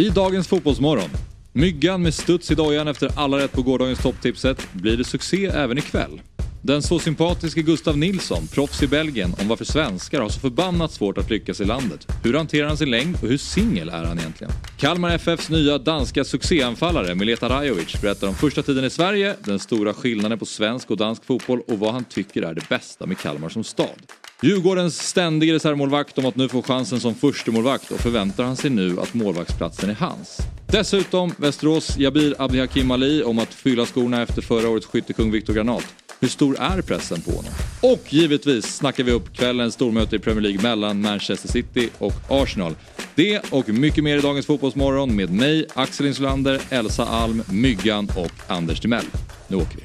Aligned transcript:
I 0.00 0.08
dagens 0.08 0.48
Fotbollsmorgon. 0.48 1.10
Myggan 1.52 2.02
med 2.02 2.14
studs 2.14 2.50
i 2.50 2.54
dojan 2.54 2.88
efter 2.88 3.10
alla 3.16 3.38
rätt 3.38 3.52
på 3.52 3.62
gårdagens 3.62 4.02
topptipset. 4.02 4.68
Blir 4.72 4.96
det 4.96 5.04
succé 5.04 5.46
även 5.46 5.78
ikväll? 5.78 6.20
Den 6.62 6.82
så 6.82 6.98
sympatiske 6.98 7.62
Gustav 7.62 7.98
Nilsson, 7.98 8.46
proffs 8.46 8.82
i 8.82 8.86
Belgien, 8.86 9.34
om 9.40 9.48
varför 9.48 9.64
svenskar 9.64 10.20
har 10.20 10.28
så 10.28 10.40
förbannat 10.40 10.92
svårt 10.92 11.18
att 11.18 11.30
lyckas 11.30 11.60
i 11.60 11.64
landet. 11.64 12.06
Hur 12.24 12.34
hanterar 12.34 12.68
han 12.68 12.76
sin 12.76 12.90
längd 12.90 13.16
och 13.22 13.28
hur 13.28 13.38
singel 13.38 13.88
är 13.88 14.04
han 14.04 14.18
egentligen? 14.18 14.52
Kalmar 14.76 15.10
FFs 15.10 15.50
nya 15.50 15.78
danska 15.78 16.24
succéanfallare 16.24 17.14
Mileta 17.14 17.48
Rajovic 17.48 18.00
berättar 18.00 18.28
om 18.28 18.34
första 18.34 18.62
tiden 18.62 18.84
i 18.84 18.90
Sverige, 18.90 19.36
den 19.44 19.58
stora 19.58 19.94
skillnaden 19.94 20.38
på 20.38 20.46
svensk 20.46 20.90
och 20.90 20.96
dansk 20.96 21.24
fotboll 21.24 21.60
och 21.66 21.78
vad 21.78 21.92
han 21.92 22.04
tycker 22.04 22.42
är 22.42 22.54
det 22.54 22.68
bästa 22.68 23.06
med 23.06 23.18
Kalmar 23.18 23.48
som 23.48 23.64
stad. 23.64 24.02
Djurgårdens 24.42 25.08
ständige 25.08 25.54
reservmålvakt 25.54 26.18
om 26.18 26.26
att 26.26 26.36
nu 26.36 26.48
få 26.48 26.62
chansen 26.62 27.00
som 27.00 27.14
förstemålvakt 27.14 27.90
och 27.90 28.00
förväntar 28.00 28.44
han 28.44 28.56
sig 28.56 28.70
nu 28.70 29.00
att 29.00 29.14
målvaktsplatsen 29.14 29.90
är 29.90 29.94
hans. 29.94 30.38
Dessutom 30.66 31.34
Västerås 31.36 31.98
Jabir 31.98 32.34
Abdihakim 32.38 32.90
Ali 32.90 33.22
om 33.22 33.38
att 33.38 33.54
fylla 33.54 33.86
skorna 33.86 34.22
efter 34.22 34.42
förra 34.42 34.68
årets 34.68 34.86
skyttekung 34.86 35.30
Viktor 35.30 35.54
Granat. 35.54 35.84
Hur 36.20 36.28
stor 36.28 36.56
är 36.60 36.82
pressen 36.82 37.20
på 37.20 37.30
honom? 37.30 37.50
Och 37.80 38.12
givetvis 38.12 38.76
snackar 38.76 39.04
vi 39.04 39.12
upp 39.12 39.32
kvällens 39.36 39.74
stormöte 39.74 40.16
i 40.16 40.18
Premier 40.18 40.42
League 40.42 40.62
mellan 40.62 41.00
Manchester 41.00 41.48
City 41.48 41.88
och 41.98 42.14
Arsenal. 42.28 42.74
Det 43.14 43.52
och 43.52 43.68
mycket 43.68 44.04
mer 44.04 44.18
i 44.18 44.20
dagens 44.20 44.46
Fotbollsmorgon 44.46 45.16
med 45.16 45.30
mig, 45.30 45.66
Axel 45.74 46.06
Insulander, 46.06 46.60
Elsa 46.70 47.04
Alm, 47.04 47.42
Myggan 47.50 48.08
och 48.16 48.32
Anders 48.52 48.80
Timell. 48.80 49.06
Nu 49.48 49.56
åker 49.56 49.76
vi. 49.76 49.82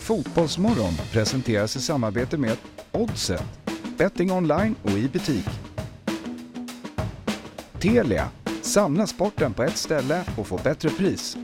Fotbollsmorgon 0.00 0.94
presenteras 1.12 1.76
i 1.76 1.80
samarbete 1.80 2.36
med 2.36 2.56
Oddset, 2.92 3.42
betting 3.98 4.32
online 4.32 4.74
och 4.82 4.90
i 4.90 5.08
butik. 5.08 5.46
Telia, 7.80 8.28
samla 8.62 9.06
sporten 9.06 9.52
på 9.52 9.62
ett 9.62 9.76
ställe 9.76 10.24
och 10.36 10.46
få 10.46 10.60
bättre 10.64 10.90
pris. 10.90 11.36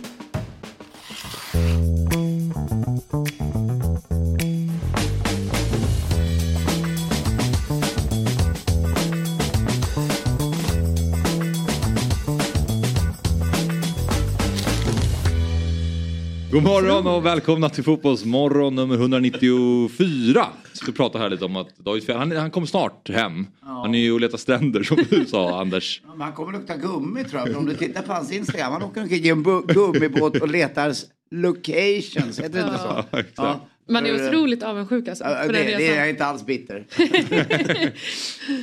God 16.53 16.63
morgon 16.63 17.07
och 17.07 17.27
välkomna 17.27 17.69
till 17.69 17.85
Fotbollsmorgon 17.85 18.75
nummer 18.75 18.95
194. 18.95 20.47
Vi 20.87 20.93
pratar 20.93 21.19
här 21.19 21.31
lite 21.31 21.45
om 21.45 21.57
att 21.57 21.77
David 21.79 22.05
Fjell, 22.05 22.19
han, 22.19 22.33
han 22.37 22.51
kommer 22.51 22.67
snart 22.67 23.09
hem. 23.09 23.47
Han 23.61 23.95
är 23.95 23.99
ju 23.99 24.13
och 24.13 24.21
letar 24.21 24.39
stränder 24.39 24.83
som 24.83 24.99
du 25.11 25.27
sa 25.27 25.61
Anders. 25.61 26.01
Ja, 26.07 26.25
Han 26.25 26.33
kommer 26.33 26.53
lukta 26.53 26.77
gummi 26.77 27.25
tror 27.25 27.41
jag. 27.41 27.49
För 27.49 27.57
om 27.59 27.67
du 27.67 27.75
tittar 27.75 28.03
på 28.03 28.13
hans 28.13 28.33
Instagram. 28.33 28.73
Han 28.73 28.83
åker 28.83 29.03
omkring 29.03 29.25
i 29.25 29.29
en 29.29 29.43
gummibåt 29.67 30.37
och 30.41 30.49
letar 30.49 30.93
locations. 31.31 32.41
Heter 32.41 32.49
det 32.59 32.61
inte 32.61 32.79
så? 32.79 33.05
Ja. 33.13 33.23
Ja. 33.37 33.67
Man 33.89 34.07
är 34.07 34.19
För, 34.19 34.29
otroligt 34.29 34.63
avundsjuk 34.63 35.09
alltså. 35.09 35.25
ja, 35.25 35.31
det, 35.31 35.53
den 35.53 35.67
det 35.67 35.89
är 35.89 35.99
jag 35.99 36.11
inte 36.11 36.25
alls 36.25 36.47
bitter. 36.47 36.87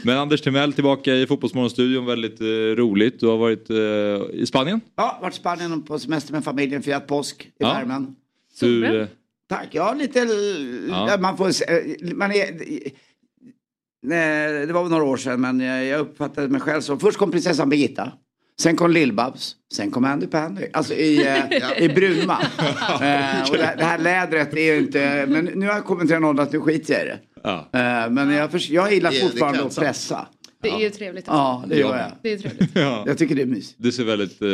Men 0.06 0.18
Anders 0.18 0.42
Timell 0.42 0.74
tillbaka 0.74 1.16
i 1.16 1.28
Fotbollsmorgonstudion, 1.28 2.06
väldigt 2.06 2.42
eh, 2.42 2.46
roligt. 2.76 3.20
Du 3.20 3.28
har 3.28 3.38
varit 3.38 3.70
eh, 3.70 4.40
i 4.42 4.46
Spanien. 4.48 4.82
Ja, 4.96 5.20
varit 5.22 5.34
i 5.34 5.38
Spanien 5.38 5.82
på 5.84 6.00
semester 6.00 6.34
med 6.34 6.44
familjen, 6.44 6.84
firat 6.84 7.08
påsk 7.08 7.44
i 7.46 7.52
Ja. 7.58 7.74
värmen. 7.74 8.16
Du, 8.60 8.86
eh, 9.02 9.08
Tack, 9.50 9.68
ja 9.72 9.94
lite... 9.94 10.20
l- 10.22 10.88
Ja. 10.90 11.10
ja, 11.12 11.18
Man 11.18 11.38
får... 11.38 11.48
eh, 11.48 12.14
Man 12.16 12.32
är, 12.32 12.48
nej, 14.04 14.66
det 14.66 14.74
var 14.74 14.90
några 14.90 15.04
år 15.04 15.18
sedan 15.18 15.42
men 15.42 15.60
jag 15.60 16.00
uppfattade 16.00 16.48
mig 16.48 16.62
själv 16.62 16.82
som... 16.82 17.00
Först 17.00 17.18
kom 17.18 17.32
prinsessan 17.32 17.70
Birgitta. 17.70 18.12
Sen 18.62 18.76
kom 18.76 18.92
Lill-Babs. 18.92 19.52
Sen 19.74 19.92
kom 19.92 20.06
Andy 20.06 20.28
Pandy. 20.28 20.62
Alltså 20.74 20.94
i, 20.94 21.28
eh, 21.28 21.72
i 21.84 21.90
Brunma. 21.90 22.38
Eh, 22.94 23.50
och 23.52 23.58
det, 23.58 23.64
här- 23.66 23.76
det 23.78 23.84
här 23.86 23.98
lädret 23.98 24.54
är 24.54 24.74
ju 24.74 24.78
inte... 24.80 25.26
Men 25.30 25.46
nu 25.46 25.66
har 25.68 25.74
jag 25.74 25.86
kommit 25.86 26.08
till 26.08 26.24
ålder 26.24 26.44
att 26.44 26.52
nu 26.52 26.60
skiter 26.60 26.94
jag 26.94 27.04
i 27.04 27.06
det. 27.06 27.20
ja. 27.44 27.60
Eh, 27.74 28.10
men 28.10 28.30
jag, 28.32 28.50
jag 28.54 28.94
gillar 28.94 29.12
fortfarande 29.12 29.64
att 29.64 29.76
pressa. 29.76 30.28
Det 30.64 30.70
är 30.70 30.80
ju 30.80 30.90
trevligt. 30.90 31.30
Alltså. 31.30 31.34
Ja, 31.34 31.64
det 31.76 31.80
gör 31.80 31.90
Ja. 31.90 31.98
jag. 31.98 32.12
Det 32.22 32.34
är 32.34 32.38
trevligt. 32.38 32.70
Ja. 32.76 33.04
Jag 33.08 33.18
tycker 33.18 33.36
det 33.36 33.42
är 33.42 33.46
mysigt. 33.46 33.76
Det 33.78 33.92
ser 33.92 34.04
väldigt 34.04 34.42
eh, 34.42 34.48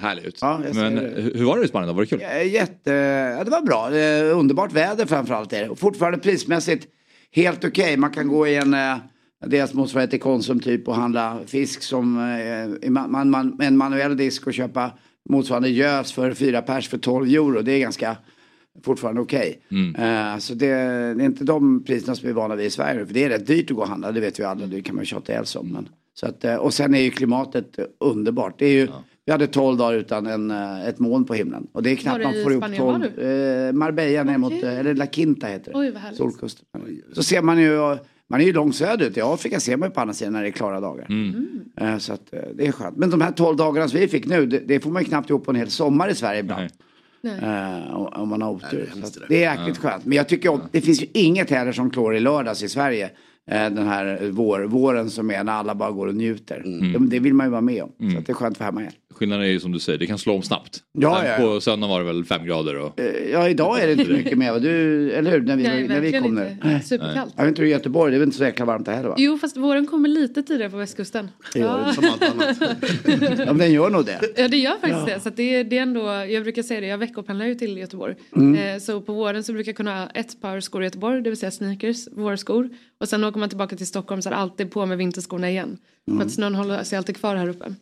härligt 0.00 0.24
ut. 0.24 0.38
Ja, 0.40 0.60
Men 0.74 0.94
det. 0.94 1.30
hur 1.34 1.44
var 1.44 1.58
det 1.58 1.64
i 1.64 1.68
Spanien 1.68 1.88
då? 1.88 1.94
Var 1.94 2.00
det 2.02 2.06
kul? 2.06 2.20
Eh, 2.22 2.52
Jätte, 2.52 2.90
ja, 3.38 3.44
det 3.44 3.50
var 3.50 3.60
bra. 3.62 3.96
Eh, 3.96 4.38
Underbart 4.38 4.72
väder 4.72 5.06
framförallt 5.06 5.52
är 5.52 5.62
det. 5.62 5.68
Och 5.68 5.78
fortfarande 5.78 6.18
prismässigt 6.18 6.86
helt 7.32 7.64
okej. 7.64 7.96
Man 7.96 8.10
kan 8.10 8.28
gå 8.28 8.46
i 8.46 8.54
en, 8.56 8.74
eh, 8.74 8.96
deras 9.46 9.74
motsvarighet 9.74 10.10
till 10.10 10.20
Konsum 10.20 10.60
typ 10.60 10.88
och 10.88 10.94
handla 10.94 11.38
fisk 11.46 11.82
som 11.82 12.18
eh, 12.82 12.90
man, 12.90 13.30
man, 13.30 13.58
en 13.62 13.76
manuell 13.76 14.16
disk 14.16 14.46
och 14.46 14.54
köpa 14.54 14.90
motsvarande 15.28 15.68
gös 15.68 16.12
för 16.12 16.34
fyra 16.34 16.62
pers 16.62 16.88
för 16.88 16.98
12 16.98 17.26
euro. 17.28 17.62
Det 17.62 17.72
är 17.72 17.78
ganska 17.78 18.16
fortfarande 18.82 19.20
okej. 19.20 19.60
Eh, 19.98 20.38
så 20.38 20.54
det, 20.54 20.66
det 20.66 21.22
är 21.22 21.26
inte 21.26 21.44
de 21.44 21.84
priserna 21.84 22.14
som 22.14 22.22
vi 22.26 22.30
är 22.30 22.34
vana 22.34 22.54
vid 22.56 22.66
i 22.66 22.70
Sverige. 22.70 23.06
För 23.06 23.14
det 23.14 23.24
är 23.24 23.28
rätt 23.28 23.46
dyrt 23.46 23.70
att 23.70 23.76
gå 23.76 23.82
och 23.82 23.88
handla, 23.88 24.12
det 24.12 24.20
vet 24.20 24.40
vi 24.40 24.44
alla. 24.44 24.66
Det 24.66 24.82
kan 24.82 24.96
man 24.96 25.04
tjata 25.04 25.32
ihjäl 25.32 25.46
sig 25.46 25.58
om. 25.58 25.68
Men, 25.72 25.88
så 26.14 26.26
att, 26.26 26.44
eh, 26.44 26.54
och 26.56 26.74
sen 26.74 26.94
är 26.94 27.00
ju 27.00 27.10
klimatet 27.10 27.78
underbart. 28.00 28.58
Det 28.58 28.66
är 28.66 28.72
ju, 28.72 28.88
Vi 29.26 29.32
hade 29.32 29.46
12 29.46 29.76
dagar 29.78 29.98
utan 29.98 30.26
en, 30.26 30.50
eh, 30.50 30.86
ett 30.88 30.98
moln 30.98 31.24
på 31.24 31.34
himlen. 31.34 31.66
Och 31.72 31.82
det 31.82 31.90
är 31.90 31.96
knappt 31.96 32.24
man 32.24 32.32
får 32.42 32.52
ihop 32.52 32.64
Spanien 32.64 32.84
var 32.86 32.98
12. 32.98 33.18
Eh, 33.68 33.72
Marbella 33.72 34.24
ner 34.24 34.38
mot, 34.38 34.52
eller 34.52 34.94
La 34.94 35.06
Quinta 35.06 35.46
heter 35.46 35.72
det. 35.72 35.78
Oj, 35.78 35.90
vad. 35.90 36.16
Solkusten. 36.16 36.64
Så 37.12 37.22
ser 37.22 37.42
man 37.42 37.58
ju, 37.62 37.96
man 38.28 38.40
är 38.40 38.44
ju 38.44 38.52
långt 38.52 38.76
söderut. 38.76 39.16
I 39.16 39.20
Afrika 39.20 39.60
ser 39.60 39.76
man 39.76 39.88
ju 39.88 39.94
på 39.94 40.00
andra 40.00 40.14
sidan 40.14 40.32
när 40.32 40.42
det 40.42 40.48
är 40.48 40.52
klara 40.52 40.80
dagar. 40.80 41.06
Eh, 41.80 41.98
Så 41.98 42.12
att 42.12 42.30
det 42.54 42.66
är 42.66 42.72
skönt. 42.72 42.96
Men 42.96 43.10
de 43.10 43.20
här 43.20 43.32
12 43.32 43.56
dagarna 43.56 43.88
som 43.88 44.00
vi 44.00 44.08
fick 44.08 44.26
nu, 44.26 44.46
det, 44.46 44.58
det 44.58 44.80
får 44.80 44.90
man 44.90 45.02
ju 45.02 45.08
knappt 45.08 45.30
ihop 45.30 45.44
på 45.44 45.50
en 45.50 45.56
hel 45.56 45.70
sommar 45.70 46.08
i 46.08 46.14
Sverige 46.14 46.40
ibland. 46.40 46.60
Nej. 46.60 46.70
Nej. 47.20 47.38
Eh, 47.42 47.94
om- 47.94 48.28
man 48.28 48.42
har 48.42 48.50
otur. 48.50 48.92
Det 49.28 49.44
är 49.44 49.56
jäkligt 49.58 49.78
skönt. 49.78 50.04
Men 50.04 50.16
jag 50.16 50.28
tycker 50.28 50.60
det 50.72 50.80
finns 50.80 51.02
ju 51.02 51.06
inget 51.12 51.50
heller 51.50 51.72
som 51.72 51.90
klår 51.90 52.16
i 52.16 52.20
lördags 52.20 52.62
i 52.62 52.68
Sverige. 52.68 53.10
Eh, 53.50 53.56
Den 53.70 53.86
här 53.86 54.18
vår, 54.30 54.60
våren 54.64 55.10
som 55.10 55.30
är 55.30 55.44
när 55.44 55.52
alla 55.52 55.74
bara 55.74 55.90
går 55.90 56.06
och 56.06 56.14
njuter. 56.14 56.62
Det, 56.92 57.06
det 57.06 57.18
vill 57.18 57.34
man 57.34 57.46
ju 57.46 57.50
vara 57.50 57.60
med 57.60 57.82
om. 57.82 58.10
Så 58.12 58.18
att 58.18 58.26
det 58.26 58.32
är 58.32 58.34
skönt 58.34 58.52
att 58.56 58.60
vara 58.60 58.66
hemma 58.66 58.80
igen. 58.80 58.92
Skillnaden 59.14 59.44
är 59.44 59.48
ju 59.50 59.60
som 59.60 59.72
du 59.72 59.78
säger, 59.78 59.98
det 59.98 60.06
kan 60.06 60.18
slå 60.18 60.34
om 60.34 60.42
snabbt. 60.42 60.80
Ja, 60.92 61.24
ja, 61.24 61.30
ja. 61.30 61.36
På 61.46 61.60
söndagen 61.60 61.90
var 61.90 62.00
det 62.00 62.06
väl 62.06 62.24
fem 62.24 62.46
grader 62.46 62.78
och... 62.78 63.00
Eh, 63.00 63.30
Ja, 63.32 63.48
idag 63.48 63.82
är 63.82 63.86
det 63.86 63.92
inte 63.92 64.12
mycket 64.12 64.38
mer. 64.38 64.60
Du, 64.60 65.12
eller 65.12 65.30
hur? 65.30 65.40
När 65.40 65.56
vi, 65.56 65.62
Nej, 65.62 65.88
när 65.88 66.00
vi 66.00 66.12
kom 66.12 66.34
nu. 66.34 66.50
inte. 66.64 66.80
Superkallt. 66.86 67.32
Jag 67.36 67.42
vet 67.44 67.48
inte 67.48 67.62
hur 67.62 67.68
i 67.68 67.72
Göteborg, 67.72 68.10
det 68.10 68.16
är 68.16 68.18
väl 68.18 68.26
inte 68.28 68.36
så 68.38 68.44
jäkla 68.44 68.64
varmt 68.64 68.86
där 68.86 68.92
heller 68.94 69.08
va? 69.08 69.14
Jo, 69.18 69.38
fast 69.38 69.56
våren 69.56 69.86
kommer 69.86 70.08
lite 70.08 70.42
tidigare 70.42 70.70
på 70.70 70.76
västkusten. 70.76 71.28
Ja, 71.54 71.92
Som 71.94 72.04
allt 72.04 72.22
annat. 72.22 72.56
Ja, 73.38 73.44
men 73.46 73.58
den 73.58 73.72
gör 73.72 73.90
nog 73.90 74.04
det. 74.06 74.20
ja 74.36 74.48
det 74.48 74.56
gör 74.56 74.78
faktiskt 74.80 75.06
det. 75.06 75.20
Så 75.20 75.28
att 75.28 75.36
det, 75.36 75.54
är- 75.54 75.64
det 75.64 75.78
är 75.78 75.82
ändå, 75.82 76.00
jag 76.10 76.42
brukar 76.42 76.62
säga 76.62 76.80
det, 76.80 76.86
jag 76.86 76.98
veckopendlar 76.98 77.46
ju 77.46 77.54
till 77.54 77.78
Göteborg. 77.78 78.14
Mm. 78.36 78.54
Eh, 78.74 78.78
så 78.80 79.00
på 79.00 79.12
våren 79.12 79.44
så 79.44 79.52
brukar 79.52 79.68
jag 79.70 79.76
kunna 79.76 79.98
ha 80.00 80.06
ett 80.14 80.40
par 80.40 80.60
skor 80.60 80.82
i 80.82 80.84
Göteborg, 80.84 81.22
det 81.22 81.30
vill 81.30 81.38
säga 81.38 81.50
sneakers, 81.50 82.08
vårskor. 82.12 82.68
Och 83.00 83.08
sen 83.08 83.24
åker 83.36 83.40
man 83.40 83.48
tillbaka 83.48 83.76
till 83.76 83.86
Stockholm 83.86 84.22
så 84.22 84.28
är 84.28 84.30
det 84.30 84.36
alltid 84.36 84.70
på 84.70 84.86
med 84.86 84.98
vinterskorna 84.98 85.50
igen. 85.50 85.78
Mm. 86.08 86.18
För 86.18 86.26
att 86.26 86.32
snön 86.32 86.54
håller 86.54 86.84
sig 86.84 86.98
alltid 86.98 87.16
kvar 87.16 87.36
här 87.36 87.48
uppe. 87.48 87.74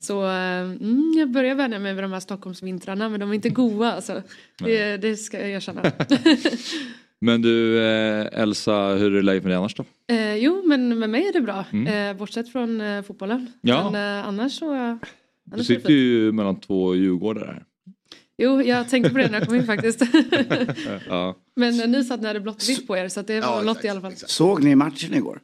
Så 0.00 0.24
eh, 0.24 0.60
mm, 0.60 1.14
jag 1.18 1.30
börjar 1.30 1.54
vänja 1.54 1.78
mig 1.78 1.94
vid 1.94 2.04
de 2.04 2.12
här 2.12 2.20
Stockholmsvintrarna 2.20 3.08
men 3.08 3.20
de 3.20 3.30
är 3.30 3.34
inte 3.34 3.48
goa 3.48 3.92
alltså. 3.92 4.22
Det, 4.58 4.96
det 4.96 5.16
ska 5.16 5.40
jag 5.40 5.50
erkänna. 5.50 5.82
Men 7.22 7.42
du 7.42 7.78
eh, 7.82 8.40
Elsa, 8.40 8.94
hur 8.94 9.14
är 9.16 9.22
läget 9.22 9.42
med 9.42 9.50
dig 9.50 9.56
annars 9.56 9.74
då? 9.74 9.84
Eh, 10.08 10.34
jo, 10.36 10.62
men 10.66 10.98
med 10.98 11.10
mig 11.10 11.28
är 11.28 11.32
det 11.32 11.40
bra. 11.40 11.64
Eh, 11.92 12.16
bortsett 12.16 12.52
från 12.52 12.80
eh, 12.80 13.02
fotbollen. 13.02 13.52
Ja. 13.60 13.90
Men 13.90 14.18
eh, 14.18 14.28
annars 14.28 14.58
så... 14.58 14.64
Du 14.64 14.74
annars 14.74 15.00
det 15.44 15.64
sitter 15.64 15.90
ju 15.92 16.32
mellan 16.32 16.60
två 16.60 16.94
Djurgårdar 16.94 17.46
här. 17.46 17.64
Jo, 18.40 18.62
jag 18.62 18.88
tänkte 18.88 19.10
på 19.12 19.18
det 19.18 19.28
när 19.30 19.38
jag 19.38 19.48
kom 19.48 19.56
in 19.56 19.66
faktiskt. 19.66 20.02
Ja. 21.08 21.36
men 21.56 21.76
ni 21.76 22.04
satt 22.04 22.20
när 22.20 22.34
det 22.34 22.40
blått 22.40 22.68
vitt 22.68 22.86
på 22.86 22.96
er 22.96 23.08
så 23.08 23.20
att 23.20 23.26
det 23.26 23.40
var 23.40 23.48
Ja, 23.56 23.62
något 23.62 23.84
i 23.84 23.88
alla 23.88 24.00
fall. 24.00 24.12
Såg 24.16 24.62
ni 24.64 24.74
matchen 24.74 25.14
igår? 25.14 25.40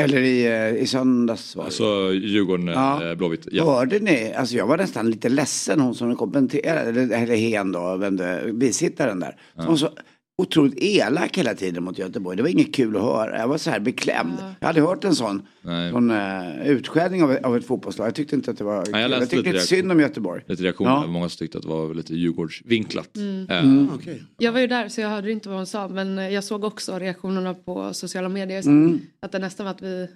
Eller 0.00 0.20
i, 0.22 0.46
eh, 0.46 0.82
i 0.82 0.86
söndags 0.86 1.56
var 1.56 1.62
det. 1.62 1.66
Alltså 1.66 2.12
Djurgården, 2.12 2.66
Ja. 2.66 3.08
eh, 3.10 3.14
Blåvitt. 3.14 3.48
Ja. 3.52 3.64
Hörde 3.64 3.98
ni? 3.98 4.32
Alltså 4.36 4.56
jag 4.56 4.66
var 4.66 4.76
nästan 4.76 5.10
lite 5.10 5.28
ledsen 5.28 5.80
hon 5.80 5.94
som 5.94 6.16
kommenterade, 6.16 6.80
eller, 7.02 7.22
eller 7.22 7.36
Hen 7.36 7.72
då, 7.72 7.96
vem 7.96 8.16
det, 8.16 8.50
bisittaren 8.52 9.20
där. 9.20 9.36
Som 9.56 9.66
var 9.66 9.76
så 9.76 9.90
otroligt 10.40 10.74
elak 10.82 11.38
hela 11.38 11.54
tiden 11.54 11.84
mot 11.84 11.98
Göteborg. 11.98 12.36
Det 12.36 12.42
var 12.42 12.50
inget 12.50 12.74
kul 12.74 12.96
att 12.96 13.02
höra. 13.02 13.38
Jag 13.38 13.48
var 13.48 13.58
så 13.58 13.70
här 13.70 13.80
beklämd. 13.80 14.34
Jag 14.60 14.66
hade 14.66 14.80
hört 14.80 15.04
en 15.04 15.14
sån, 15.14 15.42
Nej. 15.62 15.92
sån 15.92 16.10
uh, 16.10 16.66
utskällning 16.66 17.22
av, 17.22 17.38
av 17.42 17.56
ett 17.56 17.66
fotbollslag. 17.66 18.06
Jag 18.06 18.14
tyckte 18.14 18.36
inte 18.36 18.50
att 18.50 18.58
det 18.58 18.64
var 18.64 18.84
kul. 18.84 18.92
jag 19.00 19.10
Jag, 19.10 19.20
tyckte 19.20 19.36
lite 19.36 19.36
lite 19.36 19.50
reaktion. 19.56 19.76
synd 19.78 19.92
om 19.92 20.00
Göteborg. 20.00 20.42
Lite 20.46 20.62
reaktioner, 20.62 20.90
Ja. 20.90 21.06
många 21.06 21.28
som 21.28 21.38
tyckte 21.38 21.58
att 21.58 21.64
det 21.64 21.70
var 21.70 21.94
lite 21.94 22.14
Djurgårdsvinklat. 22.14 23.16
Eh, 23.16 23.58
Mm. 23.60 23.90
Okej. 23.94 24.22
Jag 24.38 24.52
var 24.52 24.60
ju 24.60 24.66
där 24.66 24.88
så 24.88 25.00
jag 25.00 25.08
hörde 25.08 25.32
inte 25.32 25.48
vad 25.48 25.58
hon 25.58 25.66
sa 25.66 25.88
men 25.88 26.32
jag 26.32 26.44
såg 26.44 26.64
också 26.64 26.98
reaktionerna 26.98 27.54
på 27.54 27.94
sociala 27.94 28.28
medier. 28.28 28.66
Mm. 28.66 29.00
Att 29.22 29.32
det 29.32 29.38
nästan 29.38 29.64
var 29.66 29.70
att 29.70 29.82
vi 29.82 30.08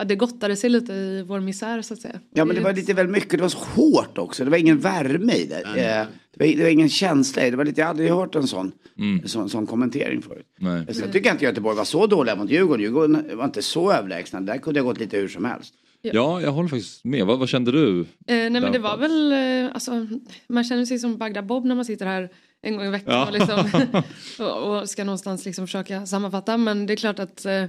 ja, 0.00 0.04
det 0.04 0.16
gottade 0.16 0.56
sig 0.56 0.70
lite 0.70 0.92
i 0.92 1.22
vår 1.28 1.40
misär 1.40 1.82
så 1.82 1.94
att 1.94 2.00
säga. 2.00 2.20
Ja 2.34 2.44
men 2.44 2.56
det 2.56 2.62
var 2.62 2.72
lite 2.72 2.94
väl 2.94 3.08
mycket, 3.08 3.30
det 3.30 3.42
var 3.42 3.48
så 3.48 3.58
hårt 3.58 4.18
också. 4.18 4.44
Det 4.44 4.50
var 4.50 4.58
ingen 4.58 4.78
värme 4.78 5.32
i 5.32 5.46
det. 5.46 5.60
Eh, 5.60 6.06
Det, 6.36 6.46
var, 6.46 6.56
det 6.56 6.62
var 6.62 6.70
ingen 6.70 6.88
känsla 6.88 7.46
i 7.46 7.50
det. 7.50 7.56
var 7.56 7.64
lite, 7.64 7.80
jag 7.80 7.86
hade 7.86 7.96
aldrig 8.02 8.10
hört 8.10 8.34
en 8.34 8.46
sån, 8.46 8.72
Mm. 8.98 9.28
sån, 9.28 9.48
sån 9.50 9.66
kommentering 9.66 10.22
förut. 10.22 10.46
Nej. 10.58 10.94
Så 10.94 11.00
jag 11.00 11.12
tycker 11.12 11.30
inte 11.32 11.44
Göteborg 11.44 11.76
var 11.76 11.84
så 11.84 12.06
dåliga 12.06 12.36
mot 12.36 12.50
Djurgården. 12.50 12.82
Djurgården 12.82 13.30
var 13.34 13.44
inte 13.44 13.62
så 13.62 13.92
överlägsna. 13.92 14.40
Där 14.40 14.58
kunde 14.58 14.80
det 14.80 14.84
ha 14.84 14.90
gått 14.90 15.00
lite 15.00 15.16
hur 15.16 15.28
som 15.28 15.44
helst. 15.44 15.74
Ja, 16.02 16.40
jag 16.40 16.52
håller 16.52 16.68
faktiskt 16.68 17.04
med. 17.04 17.26
Vad, 17.26 17.38
vad 17.38 17.48
kände 17.48 17.72
du? 17.72 18.00
Eh, 18.00 18.06
nej 18.26 18.50
men 18.50 18.72
det 18.72 18.78
var 18.78 18.96
väl, 18.96 19.32
eh, 19.32 19.74
alltså, 19.74 20.06
man 20.48 20.64
känner 20.64 20.84
sig 20.84 20.98
som 20.98 21.16
Bagdad 21.18 21.46
Bob 21.46 21.64
när 21.64 21.74
man 21.74 21.84
sitter 21.84 22.06
här 22.06 22.28
en 22.62 22.76
gång 22.76 22.86
i 22.86 22.90
veckan 22.90 23.14
Ja. 23.14 23.26
och, 23.26 23.32
liksom, 23.32 23.70
och, 24.46 24.78
och 24.80 24.88
ska 24.90 25.04
någonstans 25.04 25.44
liksom 25.44 25.66
försöka 25.66 26.06
sammanfatta. 26.06 26.56
Men 26.56 26.86
det 26.86 26.92
är 26.94 26.96
klart 26.96 27.18
att 27.18 27.44
eh, 27.46 27.64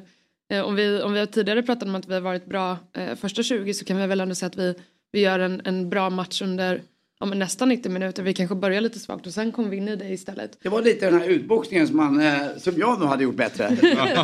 Eh, 0.52 0.62
om, 0.62 0.76
vi, 0.76 1.02
om 1.02 1.14
vi 1.14 1.20
har 1.20 1.26
tidigare 1.26 1.64
pratat 1.64 1.88
om 1.88 1.96
att 1.96 2.08
vi 2.08 2.14
har 2.14 2.22
varit 2.22 2.46
bra 2.46 2.78
eh, 2.94 3.16
första 3.16 3.44
20 3.44 3.74
så 3.74 3.86
kan 3.86 3.98
vi 3.98 4.08
väl 4.08 4.22
ändå 4.22 4.36
säga 4.36 4.48
att 4.48 4.58
vi, 4.58 4.76
vi 5.12 5.20
gör 5.20 5.40
en, 5.40 5.62
en 5.66 5.90
bra 5.90 6.10
match 6.10 6.42
under 6.42 6.82
ja, 7.22 7.26
men 7.26 7.40
nästan 7.40 7.70
90 7.70 7.92
minuter. 7.92 8.24
Vi 8.24 8.34
kanske 8.34 8.56
börjar 8.56 8.82
lite 8.82 9.00
svagt 9.00 9.28
och 9.28 9.34
sen 9.34 9.52
kommer 9.52 9.70
vi 9.70 9.78
in 9.78 9.88
i 9.88 9.96
det 9.96 10.10
istället. 10.10 10.58
Det 10.64 10.70
var 10.70 10.82
lite 10.82 11.06
den 11.06 11.22
här 11.22 11.28
utboxningen 11.28 11.88
som, 11.88 11.98
man, 11.98 12.22
eh, 12.22 12.34
som 12.58 12.74
jag 12.78 13.00
nog 13.00 13.10
hade 13.10 13.24
gjort 13.24 13.36
bättre. 13.36 13.78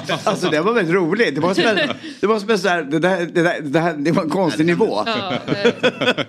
alltså 0.23 0.49
det 0.49 0.61
var 0.61 0.73
väldigt 0.73 0.95
roligt. 0.95 1.35
Det 1.35 1.41
var 1.41 1.53
som 1.53 1.63
en, 1.63 1.75
det 2.19 2.27
var 2.27 2.39
som 2.39 2.49
en 2.49 2.59
så 2.59 2.67
här, 2.67 2.83
det, 2.83 2.99
där, 2.99 3.25
det, 3.33 3.43
där, 3.43 3.61
det, 3.61 3.79
här, 3.79 3.93
det 3.93 4.11
var 4.11 4.23
en 4.23 4.29
konstig 4.29 4.65
nivå. 4.65 5.03
Ja, 5.05 5.33
eh, 5.33 5.73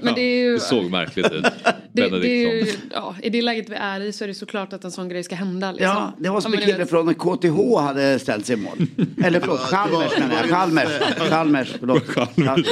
men 0.00 0.14
det 0.14 0.20
är 0.20 0.44
ju... 0.44 0.54
Det 0.54 0.60
såg 0.60 0.90
märkligt 0.90 1.32
ut. 1.32 1.44
Det, 1.92 2.08
det 2.08 2.28
är 2.28 2.54
ju, 2.54 2.72
ja, 2.92 3.14
I 3.22 3.30
det 3.30 3.42
läget 3.42 3.68
vi 3.68 3.74
är 3.74 4.00
i 4.00 4.12
så 4.12 4.24
är 4.24 4.28
det 4.28 4.34
såklart 4.34 4.72
att 4.72 4.84
en 4.84 4.90
sån 4.90 5.08
grej 5.08 5.24
ska 5.24 5.34
hända. 5.34 5.72
Liksom. 5.72 5.86
Ja, 5.86 6.12
det 6.18 6.28
var 6.28 6.40
som 6.40 6.54
en 6.54 6.60
kille 6.60 6.86
från 6.86 7.14
KTH 7.14 7.78
hade 7.80 8.18
ställt 8.18 8.46
sig 8.46 8.56
i 8.56 8.58
mål. 8.58 8.86
Eller 9.24 9.40
förlåt, 9.40 9.60
Chalmers 9.60 10.18
menar 10.18 10.34
jag. 10.34 10.50
Chalmers. 10.50 10.88
Chalmers, 11.18 11.74
förlåt. 11.78 12.16
Men 12.36 12.62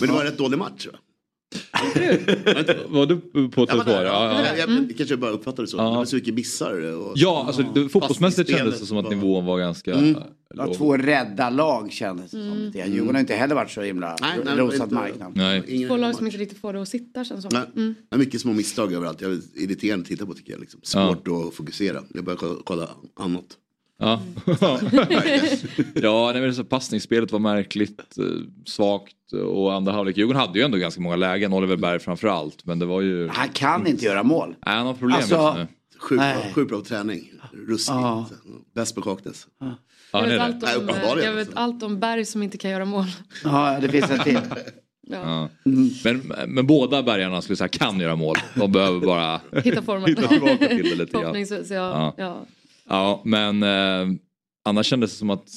det 0.00 0.06
var 0.06 0.20
en 0.20 0.26
rätt 0.26 0.38
dålig 0.38 0.58
match 0.58 0.86
va? 0.86 0.98
Var 2.88 3.06
du 3.06 3.16
på 3.20 3.28
Ja, 3.34 3.40
men, 3.44 3.50
Trottoar? 3.50 4.04
Ja, 4.04 4.44
ja. 4.44 4.56
jag, 4.56 4.68
jag, 4.70 4.96
kanske 4.96 5.16
bara 5.16 5.30
uppfattade 5.30 5.62
det 5.62 5.66
så. 5.70 5.76
Ja. 5.76 5.82
Det 5.90 5.96
var 5.96 6.04
så 6.04 6.16
mycket 6.16 6.34
missar. 6.34 6.92
Och, 6.92 7.12
ja 7.16 7.44
alltså, 7.46 7.62
det, 7.74 7.88
fotbollsmässigt 7.88 8.50
kändes 8.50 8.80
det 8.80 8.86
som 8.86 8.96
att 8.96 9.10
nivån 9.10 9.44
var 9.46 9.58
ganska 9.58 9.96
Det 9.96 10.16
var 10.54 10.74
två 10.74 10.96
rädda 10.96 11.50
lag 11.50 11.92
kändes 11.92 12.30
det 12.30 12.36
som. 12.36 12.70
grann. 12.74 12.92
Djurgården 12.92 13.14
har 13.14 13.20
inte 13.20 13.34
heller 13.34 13.54
varit 13.54 13.70
så 13.70 13.80
himla 13.82 14.16
Nej, 14.20 14.38
nej, 14.44 14.56
rosad 14.56 14.92
marknad. 14.92 15.32
Nej. 15.36 15.86
Två 15.88 15.96
lag 15.96 16.14
som 16.14 16.26
inte 16.26 16.38
riktigt 16.38 16.60
får 16.60 16.72
det 16.72 16.82
att 16.82 16.88
sitta 16.88 17.24
känns 17.24 17.42
som. 17.42 17.50
Nej, 17.52 17.62
Mm. 17.76 17.94
är 18.10 18.18
mycket 18.18 18.40
små 18.40 18.52
misstag 18.52 18.92
överallt. 18.92 19.20
Jag 19.20 19.32
är 19.32 19.38
irriterande 19.54 20.02
att 20.02 20.08
titta 20.08 20.26
på 20.26 20.34
tycker 20.34 20.52
jag. 20.52 20.60
Liksom. 20.60 20.80
Svårt 20.82 21.28
att 21.28 21.54
fokusera. 21.54 22.02
Jag 22.14 22.24
börjar 22.24 22.36
kolla, 22.36 22.54
kolla 22.64 22.88
annat. 23.20 23.44
Ja, 24.00 24.20
ja 25.94 26.30
nej, 26.32 26.42
men 26.42 26.54
så 26.54 26.64
passningsspelet 26.64 27.32
var 27.32 27.38
märkligt 27.38 28.18
eh, 28.18 28.24
svagt 28.66 29.32
och 29.46 29.74
andra 29.74 29.92
halvlek. 29.92 30.16
Djurgården 30.16 30.40
hade 30.40 30.58
ju 30.58 30.64
ändå 30.64 30.78
ganska 30.78 31.00
många 31.00 31.16
lägen, 31.16 31.52
Oliver 31.52 31.76
Berg 31.76 31.98
framförallt. 31.98 32.64
Men 32.64 32.78
det 32.78 32.86
var 32.86 33.00
ju... 33.00 33.28
Han 33.28 33.48
kan 33.48 33.86
inte 33.86 34.04
göra 34.04 34.22
mål. 34.22 34.54
Nej, 34.66 34.76
han 34.76 34.86
har 34.86 34.94
problem 34.94 35.16
Alltså- 35.16 35.34
just 35.34 35.56
nu. 35.56 35.66
Sjukt 36.00 36.18
bra, 36.20 36.26
Nej. 36.28 36.52
sjukt 36.54 36.68
bra 36.70 36.80
träning. 36.80 37.30
Ruskigt. 37.52 37.88
Ja. 37.94 38.26
Bäst 38.74 38.94
på 38.94 39.02
Kaknäs. 39.02 39.46
Ja, 39.60 39.76
Jag, 40.12 40.22
vet 40.22 40.32
är 40.32 40.38
allt. 40.38 40.62
Nej, 40.62 40.76
om, 40.76 40.82
uppenbarligen, 40.82 41.28
jag 41.30 41.36
vet 41.36 41.48
alltså. 41.48 41.58
allt 41.62 41.82
om 41.82 42.00
Berg 42.00 42.24
som 42.24 42.42
inte 42.42 42.58
kan 42.58 42.70
göra 42.70 42.84
mål. 42.84 43.04
Ja, 43.44 43.78
det 43.80 43.88
finns 43.88 44.10
en 44.10 44.18
till. 44.18 44.38
Ja. 45.10 45.48
Ja. 45.64 45.70
Men, 46.04 46.32
men 46.48 46.66
båda 46.66 47.02
bergarna 47.02 47.42
skulle 47.42 47.56
säga 47.56 47.68
kan 47.68 48.00
göra 48.00 48.16
mål. 48.16 48.36
De 48.54 48.72
behöver 48.72 49.00
bara 49.06 49.40
Hitta 49.64 49.82
formen. 49.82 50.08
hitta 50.08 50.28
tillbaka 50.28 50.56
till 50.68 50.90
det 50.90 50.94
lite 50.94 51.12
grann. 51.20 51.46
Ja. 51.70 52.14
Ja. 52.16 52.46
Ja. 52.88 53.22
Men 53.24 53.62
eh, 53.62 54.18
annars 54.64 54.86
kändes 54.86 55.10
det 55.10 55.16
som 55.16 55.30
att 55.30 55.48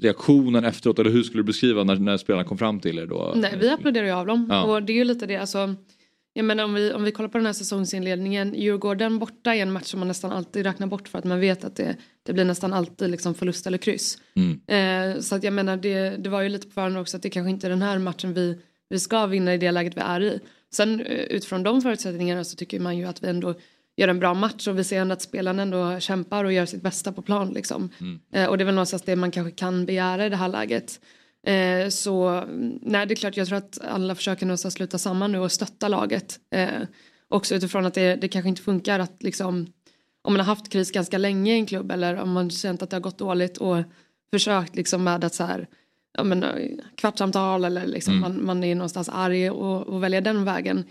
reaktionen 0.00 0.64
efteråt, 0.64 0.98
eller 0.98 1.10
hur 1.10 1.22
skulle 1.22 1.42
du 1.42 1.46
beskriva 1.46 1.84
när, 1.84 1.96
när 1.96 2.16
spelarna 2.16 2.44
kom 2.44 2.58
fram 2.58 2.80
till 2.80 2.98
er 2.98 3.06
då? 3.06 3.32
Nej, 3.36 3.56
vi 3.60 3.68
applåderar 3.68 4.06
ju 4.06 4.12
av 4.12 4.26
dem. 4.26 4.46
Ja. 4.50 4.62
Och 4.62 4.82
det 4.82 4.92
är 4.92 4.96
ju 4.96 5.04
lite 5.04 5.26
det, 5.26 5.36
alltså. 5.36 5.74
Jag 6.34 6.44
menar 6.44 6.64
om 6.64 6.74
vi, 6.74 6.92
om 6.92 7.04
vi 7.04 7.12
kollar 7.12 7.28
på 7.28 7.38
den 7.38 7.46
här 7.46 7.52
säsongsinledningen. 7.52 8.54
Djurgården 8.54 9.18
borta 9.18 9.54
är 9.54 9.62
en 9.62 9.72
match 9.72 9.86
som 9.86 10.00
man 10.00 10.08
nästan 10.08 10.32
alltid 10.32 10.66
räknar 10.66 10.86
bort 10.86 11.08
för 11.08 11.18
att 11.18 11.24
man 11.24 11.40
vet 11.40 11.64
att 11.64 11.76
det, 11.76 11.96
det 12.22 12.32
blir 12.32 12.44
nästan 12.44 12.72
alltid 12.72 13.10
liksom 13.10 13.34
förlust 13.34 13.66
eller 13.66 13.78
kryss. 13.78 14.18
Mm. 14.34 14.60
Eh, 14.66 15.20
så 15.20 15.34
att 15.34 15.44
jag 15.44 15.52
menar 15.52 15.76
det, 15.76 16.10
det 16.10 16.30
var 16.30 16.42
ju 16.42 16.48
lite 16.48 16.66
på 16.66 16.72
förhand 16.72 16.98
också 16.98 17.16
att 17.16 17.22
det 17.22 17.30
kanske 17.30 17.50
inte 17.50 17.66
är 17.66 17.70
den 17.70 17.82
här 17.82 17.98
matchen 17.98 18.34
vi, 18.34 18.58
vi 18.88 18.98
ska 18.98 19.26
vinna 19.26 19.54
i 19.54 19.58
det 19.58 19.70
läget 19.70 19.96
vi 19.96 20.00
är 20.00 20.20
i. 20.20 20.40
Sen 20.74 21.00
eh, 21.00 21.16
utifrån 21.16 21.62
de 21.62 21.82
förutsättningarna 21.82 22.44
så 22.44 22.56
tycker 22.56 22.80
man 22.80 22.98
ju 22.98 23.04
att 23.04 23.22
vi 23.24 23.28
ändå 23.28 23.54
gör 23.96 24.08
en 24.08 24.18
bra 24.18 24.34
match 24.34 24.68
och 24.68 24.78
vi 24.78 24.84
ser 24.84 25.00
ändå 25.00 25.12
att 25.12 25.22
spelarna 25.22 25.62
ändå 25.62 26.00
kämpar 26.00 26.44
och 26.44 26.52
gör 26.52 26.66
sitt 26.66 26.82
bästa 26.82 27.12
på 27.12 27.22
plan 27.22 27.52
liksom. 27.52 27.90
Eh, 28.32 28.48
och 28.48 28.58
det 28.58 28.64
är 28.64 28.66
väl 28.66 28.74
någonstans 28.74 29.02
det 29.02 29.16
man 29.16 29.30
kanske 29.30 29.52
kan 29.52 29.86
begära 29.86 30.26
i 30.26 30.28
det 30.28 30.36
här 30.36 30.48
läget. 30.48 31.00
Eh, 31.46 31.88
så 31.88 32.28
mm, 32.28 32.78
nej 32.82 33.06
det 33.06 33.14
är 33.14 33.16
klart 33.16 33.36
jag 33.36 33.48
tror 33.48 33.58
att 33.58 33.78
alla 33.84 34.14
försöker 34.14 34.46
någonstans 34.46 34.74
sluta 34.74 34.98
samman 34.98 35.32
nu 35.32 35.38
och 35.38 35.52
stötta 35.52 35.88
laget. 35.88 36.40
Eh, 36.54 36.82
också 37.28 37.54
utifrån 37.54 37.86
att 37.86 37.94
det, 37.94 38.16
det 38.16 38.28
kanske 38.28 38.48
inte 38.48 38.62
funkar 38.62 38.98
att 38.98 39.22
liksom 39.22 39.72
om 40.22 40.32
man 40.32 40.40
har 40.40 40.46
haft 40.46 40.72
kris 40.72 40.90
ganska 40.90 41.18
länge 41.18 41.54
i 41.54 41.58
en 41.58 41.66
klubb 41.66 41.90
eller 41.90 42.16
om 42.16 42.32
man 42.32 42.50
känt 42.50 42.82
att 42.82 42.90
det 42.90 42.96
har 42.96 43.00
gått 43.00 43.18
dåligt 43.18 43.58
och 43.58 43.76
försökt 44.32 44.76
liksom 44.76 45.04
med 45.04 45.24
att 45.24 45.34
så 45.34 45.44
här 45.44 45.66
ja, 46.18 46.24
men, 46.24 46.42
eh, 46.42 46.70
kvartssamtal 46.96 47.64
eller 47.64 47.86
liksom 47.86 48.20
man, 48.20 48.44
man 48.44 48.64
är 48.64 48.74
någonstans 48.74 49.08
arg 49.08 49.50
och, 49.50 49.86
och 49.86 50.02
väljer 50.02 50.20
den 50.20 50.44
vägen. 50.44 50.84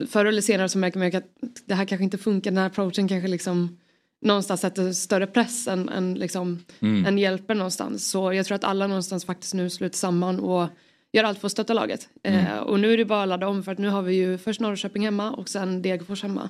Eh, 0.00 0.06
förr 0.06 0.24
eller 0.24 0.42
senare 0.42 0.68
så 0.68 0.78
märker 0.78 0.98
man 0.98 1.08
att 1.16 1.24
det 1.66 1.74
här 1.74 1.84
kanske 1.84 2.04
inte 2.04 2.18
funkar, 2.18 2.50
den 2.50 2.58
här 2.58 2.66
approachen 2.66 3.08
kanske 3.08 3.28
liksom 3.28 3.76
någonstans 4.22 4.60
sätter 4.60 4.92
större 4.92 5.26
press 5.26 5.68
än, 5.68 5.88
än, 5.88 6.14
liksom, 6.14 6.58
än 7.06 7.18
hjälper 7.18 7.54
någonstans. 7.54 8.10
Så 8.10 8.32
jag 8.32 8.46
tror 8.46 8.54
att 8.54 8.64
alla 8.64 8.86
någonstans 8.86 9.24
faktiskt 9.24 9.54
nu 9.54 9.70
sluter 9.70 9.96
samman 9.98 10.40
och 10.40 10.68
gör 11.12 11.24
allt 11.24 11.38
för 11.38 11.46
att 11.46 11.52
stötta 11.52 11.72
laget. 11.72 12.08
Eh, 12.22 12.56
och 12.58 12.80
nu 12.80 12.92
är 12.92 12.96
det 12.96 13.04
bara 13.04 13.22
att 13.22 13.28
ladda 13.28 13.48
om 13.48 13.62
för 13.62 13.72
att 13.72 13.78
nu 13.78 13.88
har 13.88 14.02
vi 14.02 14.14
ju 14.14 14.38
först 14.38 14.60
Norrköping 14.60 15.04
hemma 15.04 15.30
och 15.30 15.48
sen 15.48 15.82
Degerfors 15.82 16.22
hemma. 16.22 16.48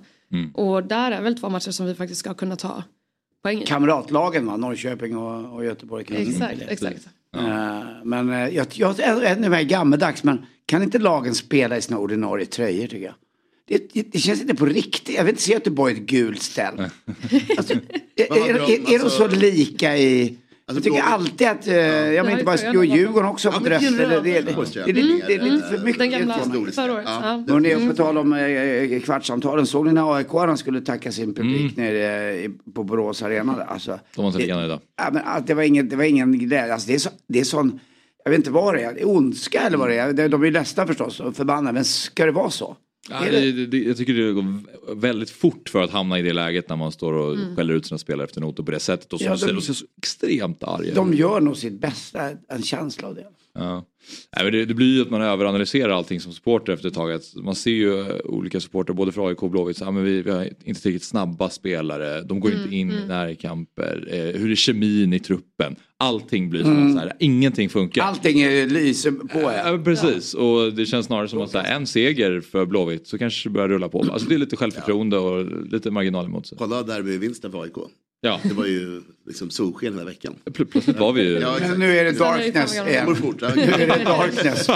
Och 0.54 0.84
där 0.84 1.12
är 1.12 1.22
väl 1.22 1.38
två 1.40 1.48
matcher 1.48 1.70
som 1.70 1.86
vi 1.86 1.94
faktiskt 1.94 2.18
ska 2.20 2.34
kunna 2.34 2.56
ta 2.56 2.82
poäng 3.42 3.62
i. 3.62 3.66
Kamratlagen 3.66 4.46
va, 4.46 4.56
Norrköping 4.56 5.16
och, 5.16 5.54
och 5.54 5.64
Göteborg. 5.64 6.04
kan- 6.04 6.16
Exakt, 6.16 6.62
exakt. 6.68 7.08
Eh, 7.36 7.82
men 8.04 8.28
uh, 8.30 8.48
jag, 8.48 8.66
jag 8.70 9.00
är 9.00 9.22
ännu 9.22 9.48
mer 9.48 9.62
gammeldags, 9.62 10.24
men 10.24 10.46
kan 10.66 10.82
inte 10.82 10.98
lagen 10.98 11.34
spela 11.34 11.76
i 11.76 11.80
sina 11.82 11.98
ordinarie 11.98 12.46
tröjor 12.46 12.86
tycker 12.86 13.04
jag? 13.04 13.14
Det, 13.92 14.12
det, 14.12 14.18
känns 14.18 14.40
inte 14.40 14.54
på 14.54 14.66
riktigt. 14.66 15.16
Jag 15.16 15.24
vill 15.24 15.30
inte 15.32 15.42
se 15.42 15.52
Göteborg 15.52 15.94
i 15.94 15.96
ett 15.96 16.06
gult 16.06 16.42
ställ. 16.42 16.74
Alltså, 17.58 17.74
är, 18.16 18.32
är, 18.36 18.54
är, 18.54 18.70
är 18.70 18.86
de 18.88 18.94
alltså- 18.94 19.08
så 19.10 19.26
lika 19.28 19.96
i... 19.96 20.22
Jag 20.66 20.76
Alltså, 20.76 20.84
tycker 20.84 21.02
Blåvitt- 21.02 21.12
alltid 21.12 21.46
att, 21.48 21.68
uh, 21.68 21.74
jag 21.74 21.84
har 22.06 22.12
men 22.12 22.24
ju 22.26 22.32
inte 22.32 22.44
bara 22.44 22.72
jo. 22.72 22.84
Djurgården 22.84 23.28
också 23.28 23.50
men 23.50 23.70
röster. 23.70 23.90
Det, 23.90 24.06
det, 24.06 24.20
det, 24.20 24.20
det, 24.20 24.50
generellt, 24.50 24.74
det, 24.74 24.92
det, 24.92 25.02
det 25.26 25.34
är 25.34 25.42
lite 25.50 25.68
för 25.68 25.78
mycket. 25.78 25.98
Den 25.98 26.10
gamla 26.10 26.38
förra 26.38 26.92
året. 26.92 27.04
Ja. 27.06 27.20
Ja. 27.46 27.52
Hörrni, 27.54 27.88
på 27.88 27.94
tal 27.96 28.18
om 28.18 28.32
eh, 28.32 29.00
kvartssamtalen, 29.00 29.66
såg 29.66 29.86
ni 29.86 29.92
när 29.92 30.16
AIK 30.16 30.58
skulle 30.58 30.80
tacka 30.80 31.12
sin 31.12 31.34
publik 31.34 31.76
nere 31.76 32.34
i- 32.44 32.48
på 32.74 32.84
Borås 32.84 33.22
Arena? 33.22 33.64
Alltså, 33.68 33.98
De 34.14 34.22
var 34.22 34.26
inte 34.28 34.38
det- 34.38 34.42
lika 34.44 34.56
nöjda. 34.56 34.80
Ja, 34.96 35.08
men, 35.12 35.22
att 35.24 35.46
det, 35.46 35.54
var 35.54 35.62
ingen, 35.62 35.88
det 35.88 35.96
var 35.96 36.04
ingen 36.04 36.38
glädje. 36.38 36.72
Alltså, 36.72 36.88
det, 36.88 36.94
är 36.94 36.98
så, 36.98 37.10
det 37.28 37.40
är 37.40 37.44
sån, 37.44 37.80
jag 38.24 38.30
vet 38.30 38.38
inte 38.38 38.50
vad 38.50 38.74
det 38.74 38.82
är, 38.82 38.94
det 38.94 39.00
är 39.00 39.08
ondska 39.08 39.60
eller 39.60 39.76
vad 39.78 39.88
det 39.88 39.96
är. 39.98 40.28
De- 40.28 40.42
är 40.44 40.50
ledsna 40.50 40.86
förstås 40.86 41.20
och 41.20 41.36
förbannade, 41.36 41.72
men 41.72 41.84
ska 41.84 42.26
det 42.26 42.32
vara 42.32 42.50
så? 42.50 42.76
Ja, 43.08 43.20
det- 43.30 43.52
det, 43.52 43.66
det, 43.66 43.78
jag 43.78 43.96
tycker 43.96 44.14
det 44.14 44.32
går 44.32 44.44
väldigt 44.94 45.30
fort 45.30 45.68
för 45.68 45.82
att 45.82 45.90
hamna 45.90 46.18
i 46.18 46.22
det 46.22 46.32
läget 46.32 46.68
när 46.68 46.76
man 46.76 46.92
står 46.92 47.12
och 47.12 47.38
skäller 47.56 47.74
ut 47.74 47.86
sina 47.86 47.98
spelare 47.98 48.24
efter 48.24 48.40
noter 48.40 48.62
på 48.62 48.70
det 48.70 48.80
sättet. 48.80 49.12
Och 49.12 49.18
som 49.20 49.26
Ja, 49.26 49.32
de- 49.46 49.60
ser 49.62 49.72
så 49.72 49.84
extremt 49.98 50.62
arga 50.62 50.94
De 50.94 51.14
gör 51.14 51.40
nog 51.40 51.56
sitt 51.56 51.80
bästa, 51.80 52.30
en 52.48 52.62
känsla 52.62 53.08
av 53.08 53.14
det. 53.14 53.26
Ja. 53.54 53.86
Nej, 54.36 54.44
men 54.44 54.52
det, 54.52 54.64
det 54.64 54.74
blir 54.74 54.94
ju 54.96 55.02
att 55.02 55.10
man 55.10 55.22
överanalyserar 55.22 55.92
allting 55.92 56.20
som 56.20 56.32
supporter 56.32 56.72
efter 56.72 56.88
ett 56.88 56.94
tag. 56.94 57.12
Att 57.12 57.22
man 57.36 57.54
ser 57.54 57.70
ju 57.70 58.00
eh, 58.00 58.06
olika 58.24 58.60
supporter 58.60 58.92
både 58.92 59.12
för 59.12 59.28
AIK 59.28 59.42
och 59.42 59.50
Blåvitt. 59.50 59.76
Så, 59.76 59.84
ja, 59.84 59.90
men 59.90 60.04
vi, 60.04 60.22
vi 60.22 60.30
har 60.30 60.42
inte 60.64 60.80
tillräckligt 60.82 61.04
snabba 61.04 61.50
spelare. 61.50 62.22
De 62.22 62.40
går 62.40 62.52
inte 62.52 62.74
in 62.76 62.90
i 62.92 63.06
närkamper. 63.06 64.08
Eh, 64.10 64.40
hur 64.40 64.50
är 64.50 64.54
kemin 64.54 65.12
i 65.12 65.18
truppen? 65.20 65.76
Allting 65.98 66.50
blir 66.50 66.60
att 66.60 66.92
så 66.92 66.98
här, 66.98 67.12
ingenting 67.18 67.68
funkar. 67.68 68.02
Allting 68.02 68.40
är 68.40 68.66
lyser 68.66 69.10
på. 69.10 69.40
Ja, 69.40 69.52
Ja. 69.56 69.72
men 69.72 69.84
precis, 69.84 70.34
och 70.34 70.72
det 70.72 70.86
känns 70.86 71.06
snarare 71.06 71.28
som 71.28 71.40
att 71.40 71.50
så 71.50 71.58
här, 71.58 71.76
en 71.76 71.86
seger 71.86 72.40
för 72.40 72.66
Blåvitt 72.66 73.06
så 73.06 73.18
kanske 73.18 73.48
det 73.48 73.52
börjar 73.52 73.68
rulla 73.68 73.88
på. 73.88 73.98
Alltså 74.12 74.28
det 74.28 74.34
är 74.34 74.38
lite 74.38 74.56
självförtroende 74.56 75.18
och 75.18 75.46
lite 75.72 75.90
marginal 75.90 76.24
emot 76.26 76.46
sig. 76.46 76.58
Kolla 76.58 76.82
derbyvinsten 76.82 77.52
för 77.52 77.62
AIK. 77.62 77.74
Ja, 78.22 78.40
Det 78.42 78.54
var 78.54 78.66
ju 78.66 79.02
liksom 79.26 79.50
solsken 79.50 79.92
hela 79.94 80.04
veckan. 80.04 80.34
pl- 80.44 80.64
plötsligt 80.64 80.98
var 80.98 81.12
vi 81.12 81.22
ju... 81.22 81.38
Ja, 81.38 81.58
nu 81.78 81.98
är 81.98 82.04
det 82.04 82.12
darkness 82.12 82.74
igen. 82.74 83.16
Nu 83.56 83.62
är 83.62 83.98
det 83.98 84.04
darkness. 84.04 84.66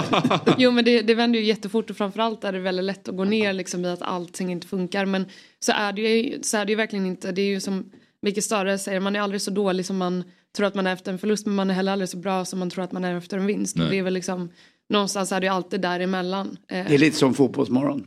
Jo 0.57 0.71
men 0.71 0.85
det, 0.85 1.01
det 1.01 1.15
vänder 1.15 1.39
ju 1.39 1.45
jättefort 1.45 1.89
och 1.89 1.97
framförallt 1.97 2.43
är 2.43 2.51
det 2.53 2.59
väldigt 2.59 2.85
lätt 2.85 3.07
att 3.09 3.17
gå 3.17 3.23
ner 3.23 3.53
liksom 3.53 3.85
i 3.85 3.89
att 3.89 4.01
allting 4.01 4.51
inte 4.51 4.67
funkar. 4.67 5.05
Men 5.05 5.25
så 5.59 5.71
är 5.71 5.93
det 5.93 6.01
ju, 6.01 6.39
så 6.41 6.57
är 6.57 6.65
det 6.65 6.71
ju 6.71 6.75
verkligen 6.75 7.05
inte. 7.05 7.31
Det 7.31 7.41
är 7.41 7.45
ju 7.45 7.59
som 7.59 7.91
Micke 8.21 8.43
Stare 8.43 8.77
säger, 8.77 8.99
man 8.99 9.15
är 9.15 9.19
aldrig 9.21 9.41
så 9.41 9.51
dålig 9.51 9.85
som 9.85 9.97
man 9.97 10.23
tror 10.57 10.67
att 10.67 10.75
man 10.75 10.87
är 10.87 10.93
efter 10.93 11.11
en 11.11 11.17
förlust 11.19 11.45
men 11.45 11.55
man 11.55 11.69
är 11.69 11.73
heller 11.73 11.91
aldrig 11.91 12.09
så 12.09 12.17
bra 12.17 12.45
som 12.45 12.59
man 12.59 12.69
tror 12.69 12.83
att 12.83 12.91
man 12.91 13.05
är 13.05 13.17
efter 13.17 13.37
en 13.37 13.45
vinst. 13.45 13.75
Nej. 13.77 13.89
Det 13.89 13.97
är 13.97 14.03
väl 14.03 14.13
liksom, 14.13 14.49
någonstans 14.89 15.31
är 15.31 15.39
det 15.41 15.45
ju 15.47 15.53
alltid 15.53 15.81
däremellan. 15.81 16.57
Eh, 16.71 16.85
Det 16.87 16.93
är 16.93 16.97
lite 16.97 17.17
som 17.17 17.33
fotbollsmorgon. 17.33 18.05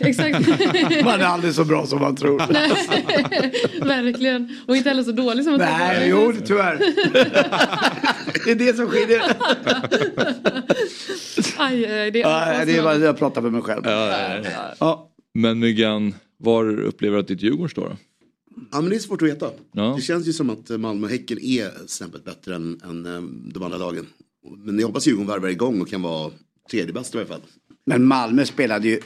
Exakt. 0.00 0.48
Man 1.04 1.20
är 1.20 1.24
aldrig 1.24 1.54
så 1.54 1.64
bra 1.64 1.86
som 1.86 2.00
man 2.00 2.16
tror. 2.16 2.38
Verkligen. 3.84 4.56
Och 4.68 4.76
inte 4.76 4.88
heller 4.88 5.02
så 5.02 5.12
dålig 5.12 5.44
som 5.44 5.52
man 5.52 5.60
Nej, 5.60 6.10
tror. 6.10 6.34
jo 6.34 6.40
tyvärr. 6.46 6.78
det 8.44 8.50
är 8.50 8.54
det 8.54 8.76
som 8.76 8.86
skiljer. 8.88 9.22
Aj, 11.56 11.84
eh, 11.84 12.12
det 12.12 12.22
är, 12.22 12.28
Ja, 12.58 12.64
det 12.64 12.76
är 12.76 12.82
bara 12.82 12.96
jag 12.96 13.18
pratar 13.18 13.42
för 13.42 13.50
mig 13.50 13.62
själv. 13.62 13.82
Ja. 14.78 15.10
Men 15.34 15.58
Myggan, 15.58 16.14
var 16.38 16.80
upplever 16.80 17.16
du 17.16 17.20
att 17.20 17.28
ditt 17.28 17.42
Djurgården 17.42 17.68
står 17.68 17.82
då? 17.88 17.96
Ja 18.72 18.80
men 18.80 18.90
det 18.90 18.96
är 18.96 19.00
svårt 19.00 19.22
att 19.22 19.28
veta. 19.28 19.50
Ja. 19.72 19.94
Det 19.96 20.02
känns 20.02 20.28
ju 20.28 20.32
som 20.32 20.50
att 20.50 20.68
Malmö 20.68 21.06
och 21.06 21.10
Häcken 21.12 21.38
är 21.42 21.70
snäppet 21.86 22.24
bättre 22.24 22.54
än, 22.54 22.80
än 22.84 23.06
eh, 23.06 23.22
de 23.54 23.62
andra 23.62 23.78
lagen. 23.78 24.06
Men 24.64 24.78
jag 24.78 24.86
hoppas 24.86 25.06
Djurgården 25.06 25.26
värvar 25.26 25.48
igång 25.48 25.80
och 25.80 25.88
kan 25.88 26.02
vara 26.02 26.30
tredje 26.70 26.92
bäst 26.92 27.14
i 27.14 27.18
alla 27.18 27.26
fall. 27.26 27.40
Men 27.86 28.04
Malmö 28.04 28.44
spelade 28.44 28.88
ju 28.88 29.00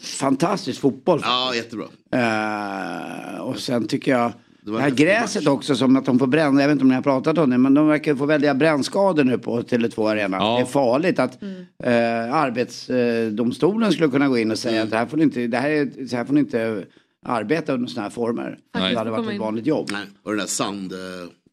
fantastisk 0.00 0.80
fotboll. 0.80 1.20
Ja, 1.22 1.54
jättebra. 1.54 1.86
Eh, 2.12 3.40
och 3.40 3.58
sen 3.58 3.86
tycker 3.86 4.12
jag 4.12 4.32
Det 4.62 4.72
det 4.72 4.80
här 4.80 4.90
gräset 4.90 5.44
match. 5.44 5.48
också 5.52 5.74
som 5.76 5.96
att 5.96 6.06
de 6.06 6.18
får 6.18 6.26
bränna, 6.26 6.60
jag 6.60 6.68
vet 6.68 6.72
inte 6.72 6.82
om 6.82 6.88
ni 6.88 6.94
har 6.94 7.02
pratat 7.02 7.38
om 7.38 7.50
det, 7.50 7.58
men 7.58 7.74
de 7.74 7.88
verkar 7.88 8.14
få 8.14 8.26
väldiga 8.26 8.54
brännskador 8.54 9.24
nu 9.24 9.38
på 9.38 9.62
Tele2 9.62 10.10
Arena. 10.10 10.36
Ja. 10.36 10.56
Det 10.56 10.60
är 10.62 10.66
farligt 10.66 11.18
att 11.18 11.42
eh, 11.84 12.34
arbetsdomstolen 12.34 13.92
skulle 13.92 14.08
kunna 14.08 14.28
gå 14.28 14.38
in 14.38 14.50
och 14.50 14.58
säga 14.58 14.82
att 14.82 14.90
det 14.90 14.96
här 14.96 15.06
får 15.06 15.16
ni 15.16 15.22
inte, 15.22 15.46
det 15.46 15.58
här 15.58 15.70
är, 15.70 16.06
så 16.06 16.16
här 16.16 16.24
får 16.24 16.34
ni 16.34 16.40
inte 16.40 16.84
arbeta 17.26 17.72
under 17.72 17.88
sådana 17.88 18.02
här 18.02 18.10
former. 18.10 18.58
Nej. 18.74 18.92
Det 18.92 18.98
hade 18.98 19.10
varit 19.10 19.30
ett 19.30 19.40
vanligt 19.40 19.66
jobb. 19.66 19.88
Nej. 19.92 20.06
Och 20.22 20.30
den 20.30 20.38
där 20.38 20.46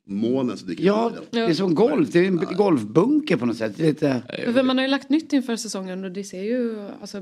sandmånen 0.07 0.57
som 0.57 0.67
dyker 0.67 0.83
Ja, 0.83 1.11
upp. 1.17 1.27
det 1.31 1.39
är 1.39 1.53
som 1.53 1.75
golf, 1.75 2.09
det 2.11 2.19
är 2.19 2.27
en 2.27 2.37
golfbunker 2.57 3.37
på 3.37 3.45
något 3.45 3.57
sätt. 3.57 3.79
Lite, 3.79 4.21
För 4.53 4.63
man 4.63 4.77
har 4.77 4.85
ju 4.85 4.91
lagt 4.91 5.09
nytt 5.09 5.33
inför 5.33 5.55
säsongen 5.55 6.03
och 6.03 6.11
det 6.11 6.23
ser 6.23 6.43
ju 6.43 6.79
alltså, 7.01 7.19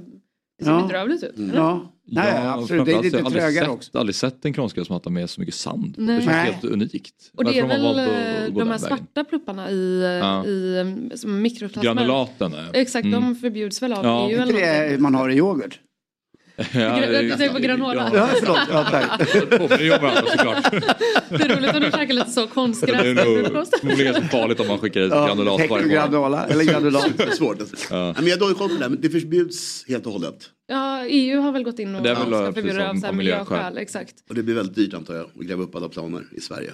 det 0.59 0.65
ser 0.65 0.71
Ja. 0.71 0.81
bedrövligt 0.81 1.23
ut. 1.23 1.37
eller? 1.37 1.55
ja, 1.55 1.91
nej 2.05 2.31
Ja, 2.35 2.53
absolut, 2.61 2.85
det 2.85 2.91
är 2.91 3.03
lite 3.03 3.17
har 3.17 3.19
jag 3.21 3.25
aldrig 3.25 3.43
trögare 3.43 3.65
sett, 3.65 3.73
också. 3.73 3.97
aldrig 3.97 4.15
sett 4.15 4.45
en 4.45 4.53
konstgräsmatta 4.53 5.09
med 5.09 5.29
så 5.29 5.41
mycket 5.41 5.55
sand. 5.55 5.95
Nej. 5.97 6.15
Det 6.15 6.21
känns 6.21 6.27
Nej. 6.35 6.51
helt 6.51 6.63
unikt. 6.65 7.13
Och 7.35 7.45
det 7.45 7.57
är 7.59 7.61
har 7.61 7.69
väl 7.69 7.85
att 7.85 7.97
eh, 7.97 8.03
de 8.05 8.11
här 8.59 8.65
vägen? 8.65 8.79
svarta 8.79 9.23
plupparna 9.23 9.71
i, 9.71 10.01
Ja. 10.21 10.45
i 10.45 10.83
som 11.15 11.41
mikroplasmer. 11.41 11.93
Granulaten. 11.93 12.53
Exakt, 12.73 13.05
Mm. 13.05 13.21
de 13.21 13.35
förbjuds 13.35 13.81
väl 13.81 13.93
av 13.93 14.05
Ja. 14.05 14.29
EU 14.29 14.39
Är 14.41 14.89
det 14.91 14.97
man 15.01 15.15
har 15.15 15.29
i 15.29 15.35
yoghurt? 15.37 15.79
Ja, 16.57 16.99
Du 17.21 17.29
tänker 17.29 17.53
på 17.53 17.59
granola? 17.59 18.11
Ja, 18.13 18.29
förlåt. 18.39 18.59
Ja, 18.71 18.87
tack. 18.91 19.35
Ju 19.81 19.91
om 19.93 20.01
varandra 20.01 20.21
såklart. 20.31 20.71
Det 21.29 21.35
är 21.43 21.55
roligt 21.57 21.75
om 21.75 21.81
du 21.81 21.91
käkar 21.91 22.13
lite 22.13 22.29
så 22.31 22.39
Det 22.41 22.45
är 22.45 22.53
konstgräs. 22.53 23.03
nog 23.03 23.67
förmodligen 23.79 24.13
så 24.15 24.21
farligt 24.21 24.59
om 24.59 24.67
man 24.67 24.77
skickar 24.79 25.01
ett 25.01 25.09
Ja, 25.11 25.25
granulat 25.27 25.57
varje 25.57 25.69
morgon. 25.69 25.89
Granola, 25.89 26.45
eller 26.45 26.63
granulat. 26.63 27.07
Det 27.17 27.23
är 27.23 27.31
svårt. 27.31 27.57
Ja. 27.89 28.15
Men 28.17 28.27
jag 28.27 28.37
har 28.37 28.53
koll 28.53 28.69
på 28.69 28.75
det 28.75 28.89
men 28.89 29.01
det 29.01 29.09
förbjuds 29.09 29.85
helt 29.87 30.05
och 30.05 30.11
hållet. 30.11 30.49
Ja, 30.67 31.05
EU 31.05 31.41
har 31.41 31.51
väl 31.51 31.63
gått 31.63 31.79
in 31.79 31.95
och 31.95 32.01
Det 32.03 32.09
är 32.09 32.15
väl, 32.15 32.23
ska 32.25 32.39
precis 32.39 32.55
förbjuda 32.55 32.93
det 32.93 33.07
av 33.07 33.15
miljöskäl. 33.15 33.77
Exakt. 33.77 34.13
Och 34.29 34.35
det 34.35 34.43
blir 34.43 34.55
väldigt 34.55 34.75
dyrt 34.75 34.93
antar 34.93 35.15
jag, 35.15 35.25
att 35.25 35.45
gräva 35.47 35.63
upp 35.63 35.75
alla 35.75 35.89
planer 35.89 36.23
i 36.31 36.41
Sverige. 36.41 36.71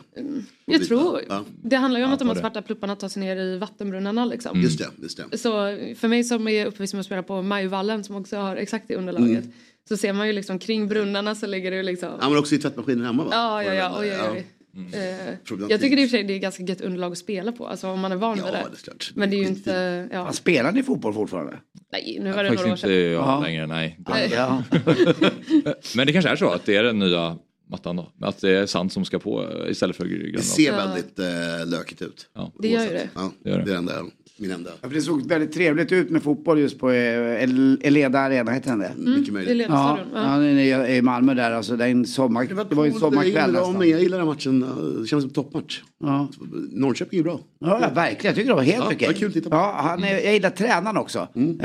Jag 0.66 0.80
byta. 0.80 0.86
tror, 0.86 1.22
Ja. 1.30 1.44
det 1.64 1.76
handlar 1.76 2.00
ju 2.00 2.06
om 2.06 2.14
att 2.14 2.20
de 2.20 2.28
här 2.28 2.36
det. 2.36 2.42
svarta 2.42 2.62
plupparna 2.62 2.96
tar 2.96 3.08
sig 3.10 3.20
ner 3.24 3.36
i 3.36 3.58
vattenbrunnarna 3.58 4.26
liksom. 4.26 4.52
Mm. 4.52 4.64
Just 4.64 4.78
det, 4.80 4.86
just 5.02 5.22
det. 5.32 5.38
Så 5.38 5.52
för 6.00 6.08
mig 6.08 6.24
som 6.24 6.48
är 6.48 6.66
uppvuxen 6.66 6.98
med 6.98 7.00
att 7.00 7.06
spela 7.06 7.24
på 7.24 7.42
Majvallen 7.42 8.04
som 8.04 8.16
också 8.16 8.38
har 8.38 8.56
exakt 8.56 8.88
det 8.88 8.96
underlaget. 8.96 9.44
Så 9.92 9.98
ser 9.98 10.14
man 10.14 10.28
ju 10.28 10.34
liksom 10.34 10.60
kring 10.60 10.88
brunnarna 10.88 11.36
så 11.36 11.48
ligger 11.48 11.72
det 11.72 11.78
ju 11.78 11.84
liksom. 11.84 12.10
Ja 12.22 12.30
men 12.30 12.38
också 12.38 12.56
i 12.56 12.58
tvättmaskinen 12.58 13.06
hemma 13.06 13.24
va? 13.24 13.30
Ja, 13.34 13.64
ja, 13.64 13.74
ja. 13.74 13.98
Oj, 14.00 14.12
oj, 14.14 14.30
oj. 14.32 14.46
Eh, 14.94 15.68
jag 15.70 15.82
tycker 15.82 15.96
det 15.96 16.02
i 16.02 16.06
och 16.06 16.10
för 16.10 16.18
sig 16.18 16.24
det 16.24 16.34
är 16.34 16.40
ganska 16.40 16.64
gött 16.64 16.82
underlag 16.82 17.12
att 17.12 17.18
spela 17.18 17.52
på. 17.52 17.68
Alltså 17.68 17.88
om 17.88 18.00
man 18.00 18.12
är 18.12 18.16
van 18.16 18.38
Ja, 18.38 18.46
vid 18.46 18.54
det 18.54 18.60
det. 18.60 18.78
är 18.78 18.84
klart. 18.84 19.12
Men 19.16 19.30
det 19.30 19.36
är 19.36 19.38
ju 19.40 19.48
inte, 19.48 20.08
ja. 20.12 20.24
Man 20.24 20.34
spelar 20.34 20.72
ni 20.72 20.84
fotboll 20.84 21.14
fortfarande? 21.14 21.58
Nej, 21.92 22.18
nu 22.22 22.32
var 22.32 22.44
det 22.44 22.50
Faktiskt 22.50 22.62
några 22.68 22.72
år 22.72 22.78
inte 22.78 22.88
sedan. 22.88 23.12
jag 23.12 23.14
Ja. 23.14 23.40
längre, 23.44 23.68
nej. 23.68 24.00
Nej. 24.10 24.32
Ja. 24.34 24.64
Men 25.96 26.08
det 26.08 26.14
kanske 26.14 26.30
är 26.32 26.36
så 26.36 26.50
att 26.50 26.66
det 26.66 26.76
är 26.76 26.84
den 26.84 27.00
nya 27.00 27.38
mattan 27.72 27.96
då. 27.96 28.12
Att 28.22 28.42
det 28.42 28.50
är 28.58 28.66
sand 28.66 28.92
som 28.92 29.06
ska 29.06 29.20
på 29.20 29.44
eh, 29.66 29.72
istället 29.72 29.96
för 29.96 30.04
Det 30.06 30.10
granulat. 30.10 30.44
ser 30.44 30.72
väldigt 30.72 31.20
eh, 31.20 31.26
lökigt 31.66 32.02
ut. 32.02 32.28
Ja. 32.36 32.52
Det 32.60 32.68
gör 32.68 32.84
ju 32.84 32.90
det. 32.90 33.10
Ja, 33.16 33.32
Det 33.44 33.50
gör 33.50 33.58
det. 33.58 33.64
det 33.66 33.72
är 33.72 33.76
enda, 33.78 33.94
min 34.38 34.52
enda. 34.52 34.70
Ja, 34.82 34.88
för 34.88 34.96
det 34.96 35.02
såg 35.02 35.28
väldigt 35.28 35.54
trevligt 35.54 35.92
ut 35.92 36.10
med 36.10 36.24
fotboll 36.24 36.60
just 36.60 36.80
på 36.80 36.92
eh, 36.92 37.44
El- 37.44 37.80
Eleda 37.84 38.20
Arena, 38.20 38.52
heter 38.52 38.70
den 38.70 38.80
det? 38.80 38.92
Mycket 38.98 39.26
Det 39.26 39.30
är 39.30 39.46
möjligt. 39.46 39.68
Ja, 39.70 40.00
ja. 40.14 40.20
Ja. 40.22 40.38
den 40.38 40.58
är 40.60 40.90
i 40.90 41.02
Malmö 41.02 41.34
där, 41.34 41.52
alltså 41.52 41.76
det, 41.78 41.86
är 41.86 41.90
en 41.90 42.06
sommar, 42.06 42.48
det 42.70 42.76
var 42.76 42.86
ju 42.86 42.92
en 42.92 43.00
sommarkväll 43.00 43.34
jag, 43.34 43.48
gillar, 43.48 43.62
nästan. 43.68 43.90
jag 43.90 44.02
gillar 44.02 44.18
den 44.18 44.28
matchen, 44.28 44.64
eh, 44.64 44.70
det 45.02 45.08
känns 45.08 45.24
som 45.24 45.30
en 45.30 45.34
toppmatch. 45.34 45.82
Ja. 46.04 46.28
Norrköping 46.72 47.20
är 47.20 47.24
bra. 47.24 47.40
Ja, 47.60 47.78
verkligen. 47.96 48.26
Jag 48.26 48.36
tycker 48.36 48.50
det 48.50 48.56
var 48.56 48.62
helt 48.64 48.78
Ja, 48.78 48.86
okej. 48.86 48.98
det 49.00 49.06
var 49.08 49.14
kul 49.14 49.28
att 49.28 49.34
titta 49.34 49.50
på. 49.50 49.56
Ja, 49.56 49.76
han 49.84 50.04
är, 50.04 50.14
jag 50.14 50.34
gillar 50.34 50.50
tränaren 50.50 50.98
också. 50.98 51.20
Eh, 51.20 51.60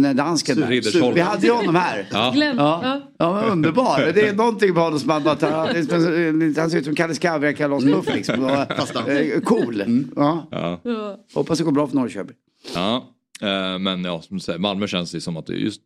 den 0.00 0.16
dansken 0.16 0.60
där. 0.60 1.12
Vi 1.14 1.20
hade 1.20 1.46
ju 1.46 1.52
honom 1.52 1.74
här. 1.74 2.08
Ja. 2.12 2.32
Ja, 2.36 2.52
Ja. 2.56 3.00
ja 3.18 3.34
men 3.42 3.50
underbar. 3.52 4.12
Det 4.14 4.28
är 4.28 4.34
någonting 4.36 4.74
på 4.74 4.80
honom 4.80 4.98
som 4.98 5.08
man 5.08 5.22
bara 5.22 5.36
tar, 5.50 6.60
han 6.60 6.70
ser 6.70 6.78
ut 6.78 6.84
som 6.84 6.94
Kalle 6.94 7.14
Skavre, 7.14 7.52
Kalas 7.52 7.84
Puff 7.84 8.14
liksom. 8.14 8.44
Och, 8.44 9.08
eh, 9.08 9.40
cool. 9.40 10.08
Ja. 10.16 10.48
Ja. 10.50 10.80
Ja. 10.84 11.24
Hoppas 11.34 11.58
det 11.58 11.64
går 11.64 11.72
bra 11.72 11.86
för 11.86 11.94
Norrköping. 11.96 12.36
Ja. 12.74 13.12
Eh, 13.40 13.78
Men 13.78 14.04
ja, 14.04 14.22
som 14.22 14.36
du 14.36 14.40
säger, 14.40 14.58
Malmö 14.58 14.86
känns 14.86 15.12
det 15.12 15.20
som 15.20 15.36
att 15.36 15.46
det 15.46 15.52
är 15.52 15.56
just 15.56 15.80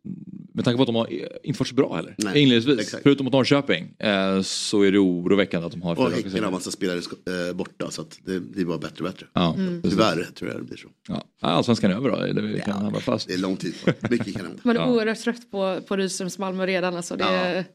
med 0.53 0.65
tanke 0.65 0.77
på 0.77 0.83
att 0.83 0.87
de 0.87 0.95
har 0.95 1.07
inte 1.43 1.59
varit 1.59 1.67
så 1.67 1.75
bra 1.75 1.95
heller. 1.95 2.15
Nej, 2.17 2.41
Inledningsvis, 2.41 2.79
exakt. 2.79 3.03
förutom 3.03 3.23
mot 3.23 3.33
Norrköping, 3.33 3.93
eh, 3.99 4.41
så 4.41 4.81
är 4.81 4.91
det 4.91 4.99
oroväckande 4.99 5.65
att 5.65 5.71
de 5.71 5.81
har 5.81 5.99
Och 5.99 6.11
Häcken 6.11 6.43
har 6.43 6.51
massa 6.51 6.71
spelare 6.71 7.53
borta 7.53 7.91
så 7.91 8.01
att 8.01 8.19
det 8.25 8.39
blir 8.39 8.65
bara 8.65 8.77
bättre 8.77 9.03
och 9.05 9.11
bättre. 9.11 9.25
Ja, 9.33 9.53
Mm. 9.57 9.81
Tyvärr 9.81 10.27
tror 10.35 10.51
jag 10.51 10.59
det 10.59 10.63
blir 10.65 10.77
så. 10.77 10.87
Ja. 11.07 11.23
Ja, 11.41 11.47
Allsvenskan 11.47 11.91
är 11.91 11.95
över 11.95 12.09
då, 12.09 12.15
eller 12.15 12.41
vi 12.41 12.59
kan 12.59 13.01
fast. 13.01 13.27
Det 13.27 13.33
är 13.33 13.37
lång 13.37 13.55
tid 13.57 13.75
kvar. 13.75 13.93
Mycket 14.09 14.33
kan 14.33 14.45
hända. 14.45 14.59
Man 14.63 14.77
är 14.77 14.79
Ja. 14.81 14.87
oerhört 14.91 15.19
trött 15.19 15.51
på, 15.51 15.79
på 15.87 15.97
Rydströms 15.97 16.37
Malmö 16.37 16.65
redan. 16.65 16.95
Alltså 16.95 17.15
det 17.15 17.23
är, 17.23 17.65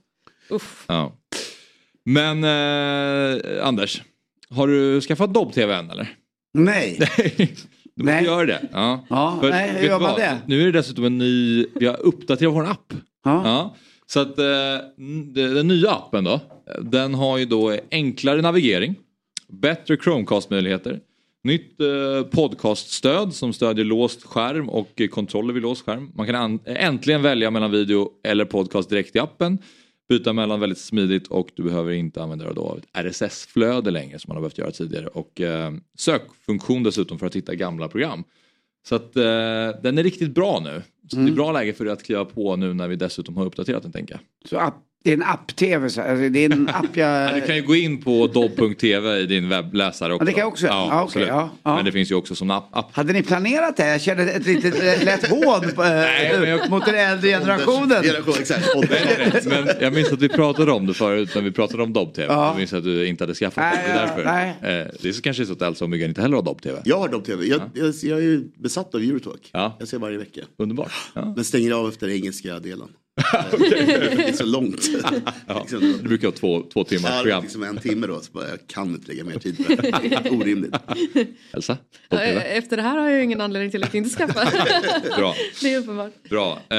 uff. 0.51 0.85
Ja. 0.89 1.13
Men 2.09 2.45
eh, 2.45 3.67
Anders, 3.67 4.03
har 4.51 4.67
du 4.69 5.01
skaffat 5.01 5.35
Dobb-TV 5.35 5.75
än 5.75 5.91
eller? 5.91 6.09
Nej. 6.55 6.97
Du 6.99 8.03
måste 8.03 8.15
Nej. 8.15 8.25
göra 8.25 8.47
det. 8.47 8.69
Ja. 8.73 9.05
Ja, 9.11 9.39
För, 9.41 9.51
nej, 9.51 9.91
man 9.91 10.01
vad? 10.03 10.17
det? 10.19 10.39
Nu 10.47 10.61
är 10.63 10.65
det 10.67 10.73
dessutom 10.73 11.05
en 11.05 11.19
ny, 11.19 11.67
vi 11.75 11.87
har 11.87 12.01
uppdaterat 12.01 12.53
vår 12.55 12.67
app. 12.71 12.95
Ja. 13.25 13.43
Ja. 13.45 13.77
Så 14.07 14.21
att 14.21 14.39
eh, 14.39 14.45
den 15.35 15.69
nya 15.69 15.91
appen 15.91 16.25
då, 16.25 16.41
den 16.83 17.15
har 17.15 17.39
ju 17.39 17.45
då 17.45 17.77
enklare 17.91 18.43
navigering, 18.43 18.95
bättre 19.49 19.97
Chromecast-möjligheter, 19.97 21.01
nytt 21.45 21.81
eh, 21.81 22.23
podcaststöd 22.31 23.35
som 23.35 23.53
stödjer 23.53 23.85
låst 23.85 24.23
skärm 24.25 24.69
och 24.69 25.03
kontroller 25.11 25.55
vid 25.55 25.63
låst 25.63 25.85
skärm. 25.87 26.11
Man 26.15 26.27
kan 26.27 26.35
an- 26.35 26.61
äntligen 26.65 27.23
välja 27.23 27.51
mellan 27.51 27.71
video 27.71 28.11
eller 28.25 28.45
podcast 28.45 28.91
direkt 28.91 29.17
i 29.17 29.19
appen, 29.19 29.59
byta 30.09 30.33
mellan 30.33 30.61
väldigt 30.61 30.79
smidigt 30.79 31.27
och 31.27 31.49
du 31.55 31.63
behöver 31.63 31.93
inte 31.93 32.23
använda 32.23 32.45
dig 32.45 32.63
av 32.63 32.79
ett 32.79 33.07
RSS-flöde 33.07 33.91
längre 33.91 34.19
som 34.19 34.29
man 34.29 34.37
har 34.37 34.43
behövt 34.43 34.59
göra 34.59 34.71
tidigare 34.71 35.07
och 35.07 35.41
eh, 35.41 35.73
sökfunktion 35.99 36.83
dessutom 36.83 37.19
för 37.19 37.27
att 37.27 37.37
hitta 37.37 37.55
gamla 37.55 37.89
program. 37.89 38.25
Så 38.89 38.95
att 38.95 39.17
eh, 39.17 39.23
den 39.83 39.99
är 39.99 40.03
riktigt 40.03 40.35
bra 40.35 40.61
nu. 40.65 40.83
Så 41.11 41.17
det 41.17 41.31
är 41.31 41.35
bra 41.35 41.53
läge 41.53 41.73
för 41.73 41.85
dig 41.85 41.93
att 41.93 42.03
kliva 42.03 42.25
på 42.25 42.57
nu 42.57 42.75
när 42.75 42.89
vi 42.89 42.97
dessutom 42.97 43.37
har 43.37 43.47
uppdaterat 43.47 43.83
den 43.83 43.93
tänker 43.93 44.15
jag. 44.15 44.49
Så 44.49 44.59
app, 44.59 44.83
det 45.07 45.13
är 45.13 45.17
en 45.17 45.23
app-tv, 45.23 45.91
så- 45.91 46.01
alltså, 46.01 46.29
det 46.29 46.45
är 46.45 46.53
en 46.53 46.69
app 46.75 46.97
jag... 46.97 47.29
Ja, 47.29 47.35
du 47.35 47.41
kan 47.41 47.57
ju 47.57 47.63
gå 47.63 47.75
in 47.77 48.03
på 48.03 48.27
dobb.tv 48.27 49.19
i 49.21 49.27
din 49.27 49.49
webbläsare 49.49 50.15
också. 50.15 50.25
det 50.27 50.33
kan 50.33 50.41
jag 50.41 50.49
också. 50.49 50.67
Ja, 50.67 50.85
okej, 50.87 50.99
absolut. 51.03 51.29
ja, 51.29 51.51
ja. 51.63 51.77
Men 51.77 51.85
det 51.85 51.93
finns 51.93 52.11
ju 52.11 52.15
också 52.15 52.35
som 52.35 52.51
app. 52.51 52.69
app. 52.77 52.97
Hade 52.97 53.13
ni 53.13 53.23
planerat 53.23 53.77
det? 53.77 53.87
Jag 53.89 54.01
kände 54.01 54.23
ett 54.33 54.47
litet 54.47 54.75
eh, 54.75 55.05
lätt 55.05 55.29
hån 55.29 55.61
på, 55.75 55.83
eh, 55.83 55.89
men 56.41 56.49
jag- 56.49 56.71
mot 56.71 56.87
den 56.87 56.95
äldre 56.95 57.29
generationen. 57.31 58.03
Generation, 58.03 58.35
exakt. 58.41 58.67
Men 59.47 59.69
jag 59.81 59.93
minns 59.93 60.13
att 60.13 60.23
vi 60.23 60.29
pratade 60.29 60.73
om 60.73 60.87
det 60.87 60.95
förut 60.95 61.31
när 61.35 61.43
vi 61.43 61.51
pratade 61.53 61.83
om 61.83 61.93
Dobb-TV. 61.93 62.27
Ja. 62.33 62.47
Jag 62.47 62.57
minns 62.57 62.73
att 62.73 62.85
du 62.85 63.07
inte 63.07 63.25
hade 63.25 63.35
skaffat 63.35 63.55
det. 63.57 63.71
Nej, 63.77 63.85
Det 63.87 63.93
är 63.93 64.07
därför. 64.07 64.25
nej. 64.25 64.81
Eh, 64.81 64.87
det 65.03 65.09
är 65.09 65.13
så 65.13 65.23
kanske 65.23 65.47
så 65.47 65.53
att 65.53 65.63
Elsa 65.63 65.85
och 65.85 65.91
Myggan 65.91 66.09
inte 66.09 66.23
heller 66.23 66.37
har 66.37 66.43
Dobb-TV. 66.43 66.79
Jag 66.85 66.99
har 66.99 67.09
Dobb-TV. 67.09 67.45
Jag, 67.47 67.61
jag, 67.75 67.95
jag 68.03 68.19
är 68.19 68.23
ju 68.23 68.45
besatt 68.59 68.95
av 68.95 69.01
Eurotalk. 69.01 69.51
Ja. 69.53 69.77
Jag 69.79 69.89
ser 69.89 69.99
varje 69.99 70.19
vecka. 70.19 70.41
Underbart. 70.59 70.93
Ja. 71.15 71.33
Men 71.37 71.45
stänger 71.45 71.73
av 71.73 71.89
efter 71.89 72.09
engelska 72.09 72.59
delen. 72.59 72.89
Det 73.17 74.29
är 74.29 74.33
så 74.33 74.45
långt. 74.47 74.89
liksom, 75.61 75.81
Det 76.03 76.09
brukar 76.09 76.29
vara 76.29 76.37
två, 76.37 76.63
två 76.73 76.85
timmars 76.85 77.11
ja, 77.11 77.21
program. 77.23 77.43
liksom 77.43 77.63
en 77.63 77.77
timme 77.77 78.07
då. 78.07 78.21
Så 78.21 78.33
bara, 78.33 78.49
jag 78.49 78.67
kan 78.67 78.89
inte 78.89 79.09
lägga 79.09 79.25
mer 79.25 79.39
tid 79.39 79.67
på 79.67 79.75
det. 79.75 80.31
Orimligt. 80.31 80.75
Elsa? 81.53 81.77
Ja, 82.09 82.17
Dobb-TV? 82.17 82.41
Efter 82.41 82.77
det 82.77 82.83
här 82.83 82.97
har 82.97 83.09
jag 83.09 83.19
ju 83.19 83.25
ingen 83.25 83.41
anledning 83.41 83.71
till 83.71 83.85
att 83.85 83.95
inte 83.95 84.11
skaffa. 84.11 84.41
Bra. 85.17 85.35
det 85.63 85.75
är 85.75 85.79
uppenbart. 85.79 86.13
Bra. 86.31 86.59
Eh, 86.71 86.79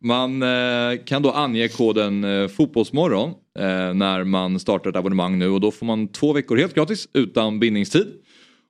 man 0.00 0.42
eh, 0.42 1.04
kan 1.04 1.22
då 1.22 1.30
ange 1.30 1.68
koden 1.68 2.24
eh, 2.24 2.48
Fotbollsmorgon 2.48 3.30
eh, 3.58 3.94
när 3.94 4.24
man 4.24 4.60
startar 4.60 4.90
ett 4.90 4.96
abonnemang 4.96 5.38
nu 5.38 5.48
och 5.48 5.60
då 5.60 5.70
får 5.70 5.86
man 5.86 6.08
två 6.08 6.32
veckor 6.32 6.56
helt 6.56 6.74
gratis 6.74 7.08
utan 7.14 7.60
bindningstid. 7.60 8.06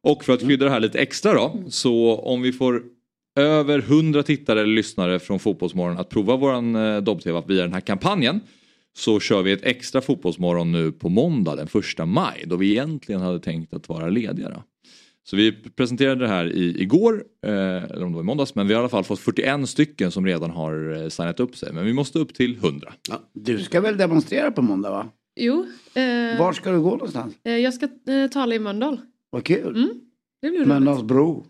Och 0.02 0.24
för 0.24 0.32
att 0.32 0.40
krydda 0.40 0.64
det 0.64 0.70
här 0.70 0.80
lite 0.80 0.98
extra 0.98 1.34
då 1.34 1.62
så 1.68 2.16
om 2.16 2.42
vi 2.42 2.52
får 2.52 2.82
över 3.36 3.78
100 3.78 4.22
tittare 4.22 4.60
eller 4.60 4.74
lyssnare 4.74 5.18
från 5.18 5.38
Fotbollsmorgon 5.38 5.98
att 5.98 6.08
prova 6.08 6.36
våran 6.36 6.76
eh, 6.76 6.98
Dobb-TV 7.00 7.42
via 7.46 7.62
den 7.62 7.72
här 7.72 7.80
kampanjen 7.80 8.40
så 8.96 9.20
kör 9.20 9.42
vi 9.42 9.52
ett 9.52 9.64
extra 9.64 10.00
Fotbollsmorgon 10.00 10.72
nu 10.72 10.92
på 10.92 11.08
måndag 11.08 11.56
den 11.56 11.66
första 11.66 12.06
maj 12.06 12.44
då 12.46 12.56
vi 12.56 12.70
egentligen 12.70 13.20
hade 13.20 13.40
tänkt 13.40 13.74
att 13.74 13.88
vara 13.88 14.08
lediga. 14.08 14.50
Då. 14.50 14.62
Så 15.24 15.36
vi 15.36 15.52
presenterade 15.52 16.20
det 16.20 16.28
här 16.28 16.46
i, 16.46 16.82
igår, 16.82 17.24
eh, 17.46 17.52
eller 17.84 18.02
om 18.04 18.12
det 18.12 18.16
var 18.16 18.22
i 18.22 18.26
måndags, 18.26 18.54
men 18.54 18.68
vi 18.68 18.74
har 18.74 18.80
i 18.80 18.82
alla 18.82 18.88
fall 18.88 19.04
fått 19.04 19.20
41 19.20 19.68
stycken 19.68 20.10
som 20.10 20.26
redan 20.26 20.50
har 20.50 21.02
eh, 21.02 21.08
signat 21.08 21.40
upp 21.40 21.56
sig. 21.56 21.72
Men 21.72 21.84
vi 21.84 21.92
måste 21.92 22.18
upp 22.18 22.34
till 22.34 22.56
100. 22.56 22.92
Du 23.32 23.58
ska 23.58 23.80
väl 23.80 23.96
demonstrera 23.96 24.50
på 24.50 24.62
måndag 24.62 24.90
va? 24.90 25.08
Jo, 25.40 25.66
eh, 25.94 26.38
Var 26.38 26.52
ska 26.52 26.72
du 26.72 26.80
gå 26.80 26.90
någonstans? 26.90 27.34
eh, 27.44 27.56
jag 27.56 27.74
ska 27.74 27.84
eh, 28.08 28.30
tala 28.30 28.54
i 28.54 28.58
Mölndal. 28.58 29.00
Vad 29.30 29.44
kul. 29.44 29.90
Mm. 30.46 30.68
Mölndalsbro. 30.68 31.46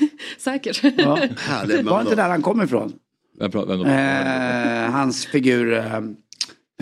Säkert. 0.46 0.82
Ja. 0.96 1.16
Härlig 1.38 1.84
Var 1.84 2.00
inte 2.00 2.14
där 2.14 2.28
han 2.28 2.42
kom 2.42 2.62
ifrån? 2.62 2.92
Vem 3.38 3.50
pratar, 3.50 3.76
vem? 3.76 3.86
Eh, 3.86 4.90
hans 4.92 5.26
figur 5.26 5.72
eh, 5.72 6.00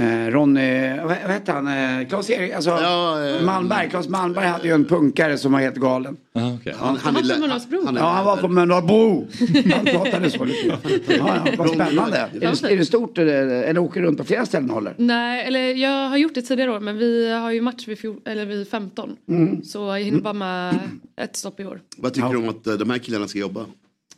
eh, 0.00 0.30
Ronny, 0.30 0.88
vad, 0.96 1.06
vad 1.06 1.10
hette 1.30 1.52
han? 1.52 1.66
Eh, 2.00 2.08
Claes 2.08 2.30
Erik, 2.30 2.52
alltså 2.52 2.70
Ja, 2.70 3.26
eh, 3.28 3.42
Malmberg. 3.44 3.90
Claes 3.90 4.08
Malmberg 4.08 4.46
hade 4.46 4.68
ju 4.68 4.74
en 4.74 4.84
punkare 4.84 5.38
som 5.38 5.52
var 5.52 5.60
helt 5.60 5.76
galen. 5.76 6.16
Ah, 6.34 6.52
okej. 6.60 6.74
Han, 6.78 6.96
han, 6.96 7.14
lä- 7.14 7.34
på 7.34 7.40
Mölndalsbro. 7.40 7.82
han 7.86 7.96
är 7.96 8.00
Ja, 8.00 8.06
han 8.10 8.24
var 8.24 8.36
på 8.36 8.48
Mölndalsbro. 8.48 9.26
Han 9.74 9.84
pratade 9.86 10.30
så 10.30 10.44
lite. 10.44 10.78
Ja, 11.18 11.36
ja, 11.46 11.52
vad 11.58 11.68
spännande. 11.70 12.16
Är 12.16 12.40
det, 12.40 12.72
är 12.72 12.76
det 12.76 12.84
stort 12.84 13.18
eller, 13.18 13.46
eller 13.62 13.80
åker 13.80 14.00
du 14.00 14.06
runt 14.06 14.18
på 14.18 14.24
flera 14.24 14.46
ställen 14.46 14.68
och 14.70 14.74
håller? 14.74 14.94
Nej, 14.96 15.44
eller 15.46 15.74
jag 15.74 16.08
har 16.08 16.16
gjort 16.16 16.34
det 16.34 16.42
tidigare 16.42 16.70
år 16.72 16.80
men 16.80 16.98
vi 16.98 17.32
har 17.32 17.50
ju 17.50 17.60
match 17.60 17.88
vid, 17.88 17.98
fjol, 17.98 18.20
eller 18.24 18.46
vid 18.46 18.68
15. 18.68 19.16
Mm. 19.28 19.62
Så 19.64 19.78
jag 19.78 20.00
hinner 20.00 20.20
bara 20.20 20.32
med 20.34 20.78
ett 21.20 21.36
stopp 21.36 21.60
i 21.60 21.64
år. 21.64 21.80
Vad 21.96 22.14
tycker 22.14 22.28
du 22.28 22.36
om 22.36 22.48
att 22.48 22.66
eh, 22.66 22.74
de 22.74 22.90
här 22.90 22.98
killarna 22.98 23.28
ska 23.28 23.38
jobba? 23.38 23.66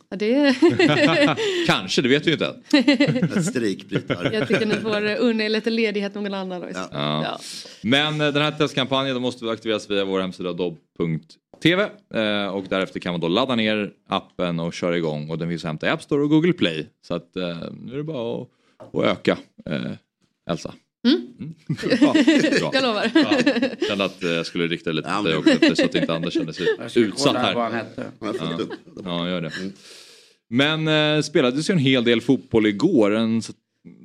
Ja, 0.09 0.17
det 0.17 0.55
Kanske, 1.67 2.01
det 2.01 2.09
vet 2.09 2.27
vi 2.27 2.31
ju 2.31 2.33
inte 2.33 2.45
än. 2.45 2.63
Ett 3.37 3.45
strejkbrytare. 3.45 4.33
jag 4.33 4.47
tycker 4.47 4.65
ni 4.65 4.75
får 4.75 5.15
unna 5.15 5.43
er 5.43 5.49
lite 5.49 5.69
ledighet 5.69 6.15
någon 6.15 6.33
annan 6.33 6.61
dag. 6.61 6.71
Ja. 6.73 6.89
Ja. 6.91 7.23
Ja. 7.23 7.39
Men 7.81 8.21
eh, 8.21 8.33
den 8.33 8.43
här 8.43 8.51
testkampanjen 8.51 9.15
då 9.15 9.19
måste 9.19 9.51
aktiveras 9.51 9.89
via 9.89 10.05
vår 10.05 10.19
hemsida 10.19 10.53
dobb.tv 10.53 11.89
eh, 12.13 12.47
och 12.47 12.65
därefter 12.69 12.99
kan 12.99 13.13
man 13.13 13.21
då 13.21 13.27
ladda 13.27 13.55
ner 13.55 13.91
appen 14.09 14.59
och 14.59 14.73
köra 14.73 14.97
igång 14.97 15.29
och 15.29 15.37
den 15.37 15.49
finns 15.49 15.63
att 15.63 15.69
hämta 15.69 15.87
i 15.87 15.89
App 15.89 16.03
Store 16.03 16.23
och 16.23 16.29
Google 16.29 16.53
Play. 16.53 16.89
Så 17.07 17.13
att 17.15 17.35
eh, 17.35 17.57
nu 17.85 17.93
är 17.93 17.97
det 17.97 18.03
bara 18.03 18.41
att, 18.41 18.49
att 18.95 19.03
öka 19.03 19.37
eh, 19.69 19.91
Elsa. 20.49 20.73
Mm. 21.07 21.53
Ja, 22.01 22.13
bra. 22.59 22.71
Jag 22.73 22.83
lovar. 22.83 23.11
Ja, 23.15 23.87
kände 23.87 24.05
att 24.05 24.23
eh, 24.23 24.29
jag 24.29 24.45
skulle 24.45 24.67
rikta 24.67 24.91
lite 24.91 25.09
Ja, 25.09 25.15
till 25.21 25.25
dig 25.31 25.37
också 25.37 25.75
så 25.75 25.85
att 25.85 25.95
inte 25.95 26.13
Anders 26.13 26.33
känner 26.33 26.51
sig 26.53 27.03
utsatt 27.03 27.35
här. 27.35 27.53
fullt 28.33 28.59
upp. 28.59 28.71
Ja, 29.03 29.29
gör 29.29 29.41
det. 29.41 29.51
Men 30.49 30.87
eh, 30.87 31.21
spelades 31.21 31.69
ju 31.69 31.71
en 31.71 31.77
hel 31.77 32.03
del 32.03 32.21
fotboll 32.21 32.65
igår. 32.65 33.15
En 33.15 33.41
så, 33.41 33.53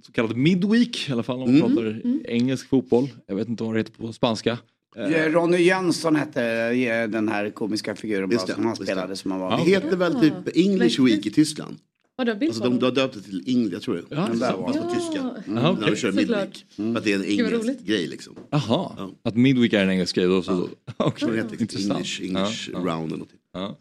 så 0.07 0.13
kallad 0.13 0.37
midweek 0.37 1.09
i 1.09 1.13
alla 1.13 1.23
fall 1.23 1.43
om 1.43 1.59
man 1.59 1.75
pratar 1.77 2.03
engelsk 2.29 2.69
fotboll. 2.69 3.09
Jag 3.27 3.37
vet 3.37 3.49
inte 3.49 3.65
vad 3.65 3.75
det 3.75 3.81
heter 3.81 3.93
på 3.93 4.13
spanska. 4.13 4.59
Eh, 4.97 5.31
Ronny 5.33 5.59
Jönsson 5.59 6.17
hette 6.17 6.45
eh, 6.45 7.09
den 7.09 7.29
här 7.29 7.51
komiska 7.51 7.95
figuren 7.95 8.29
det, 8.29 8.39
som 8.39 8.67
han 8.67 8.77
spelade 8.77 9.17
som 9.17 9.31
han 9.31 9.41
var. 9.41 9.57
Det 9.65 9.71
heter 9.71 9.97
väl 9.97 10.21
typ 10.21 10.57
English 10.57 11.01
Week 11.05 11.27
i 11.27 11.31
Tyskland? 11.31 11.77
Har 12.19 12.25
du 12.25 12.35
bild 12.35 12.51
Alltså 12.51 12.65
de, 12.65 12.79
de 12.79 12.85
har 12.85 12.93
döpt 12.93 13.15
det 13.15 13.21
till 13.23 13.43
English, 13.47 13.73
jag 13.73 13.83
tror 13.83 13.95
det. 13.95 14.03
Ja, 14.09 14.27
Den 14.31 14.39
där 14.39 14.57
var. 14.57 14.67
Alltså 14.67 14.83
på 14.83 14.95
tyska. 14.95 15.31
Jaha, 15.47 15.77
När 15.81 15.91
de 15.91 15.97
kör 15.97 16.13
midweek. 16.13 16.65
För 16.77 16.97
att 16.97 17.05
det 17.05 17.13
är 17.13 17.17
en 17.17 17.25
engelsk 17.25 17.53
roligt. 17.65 17.81
grej 17.85 18.07
liksom. 18.07 18.35
Jaha, 18.51 18.93
Ja. 18.97 19.11
att 19.25 19.37
midweek 19.37 19.73
är 19.73 19.83
en 19.85 19.91
engelsk 19.91 20.17
grej 20.17 20.27
då. 20.27 20.43
Så, 20.43 20.53
det 20.97 21.07
heter 21.27 21.27
liksom 21.35 21.57
intressant. 21.61 21.93
English, 21.93 22.23
English 22.23 22.71
Ja, 22.73 22.79
ja. 22.79 22.79
round 22.79 23.07
eller 23.07 23.17
någonting. 23.17 23.39
Ja. 23.53 23.79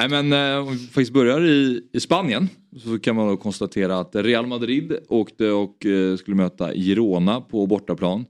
Nej 0.00 0.08
men 0.08 0.32
eh, 0.32 0.68
om 0.68 0.72
vi 0.72 0.78
faktiskt 0.86 1.12
börjar 1.12 1.44
i, 1.44 1.82
i 1.92 2.00
Spanien 2.00 2.48
så 2.84 2.98
kan 2.98 3.16
man 3.16 3.28
då 3.28 3.36
konstatera 3.36 3.98
att 4.00 4.16
Real 4.16 4.46
Madrid 4.46 4.96
åkte 5.08 5.50
och 5.50 5.86
eh, 5.86 6.16
skulle 6.16 6.36
möta 6.36 6.74
Girona 6.74 7.40
på 7.40 7.66
bortaplan. 7.66 8.24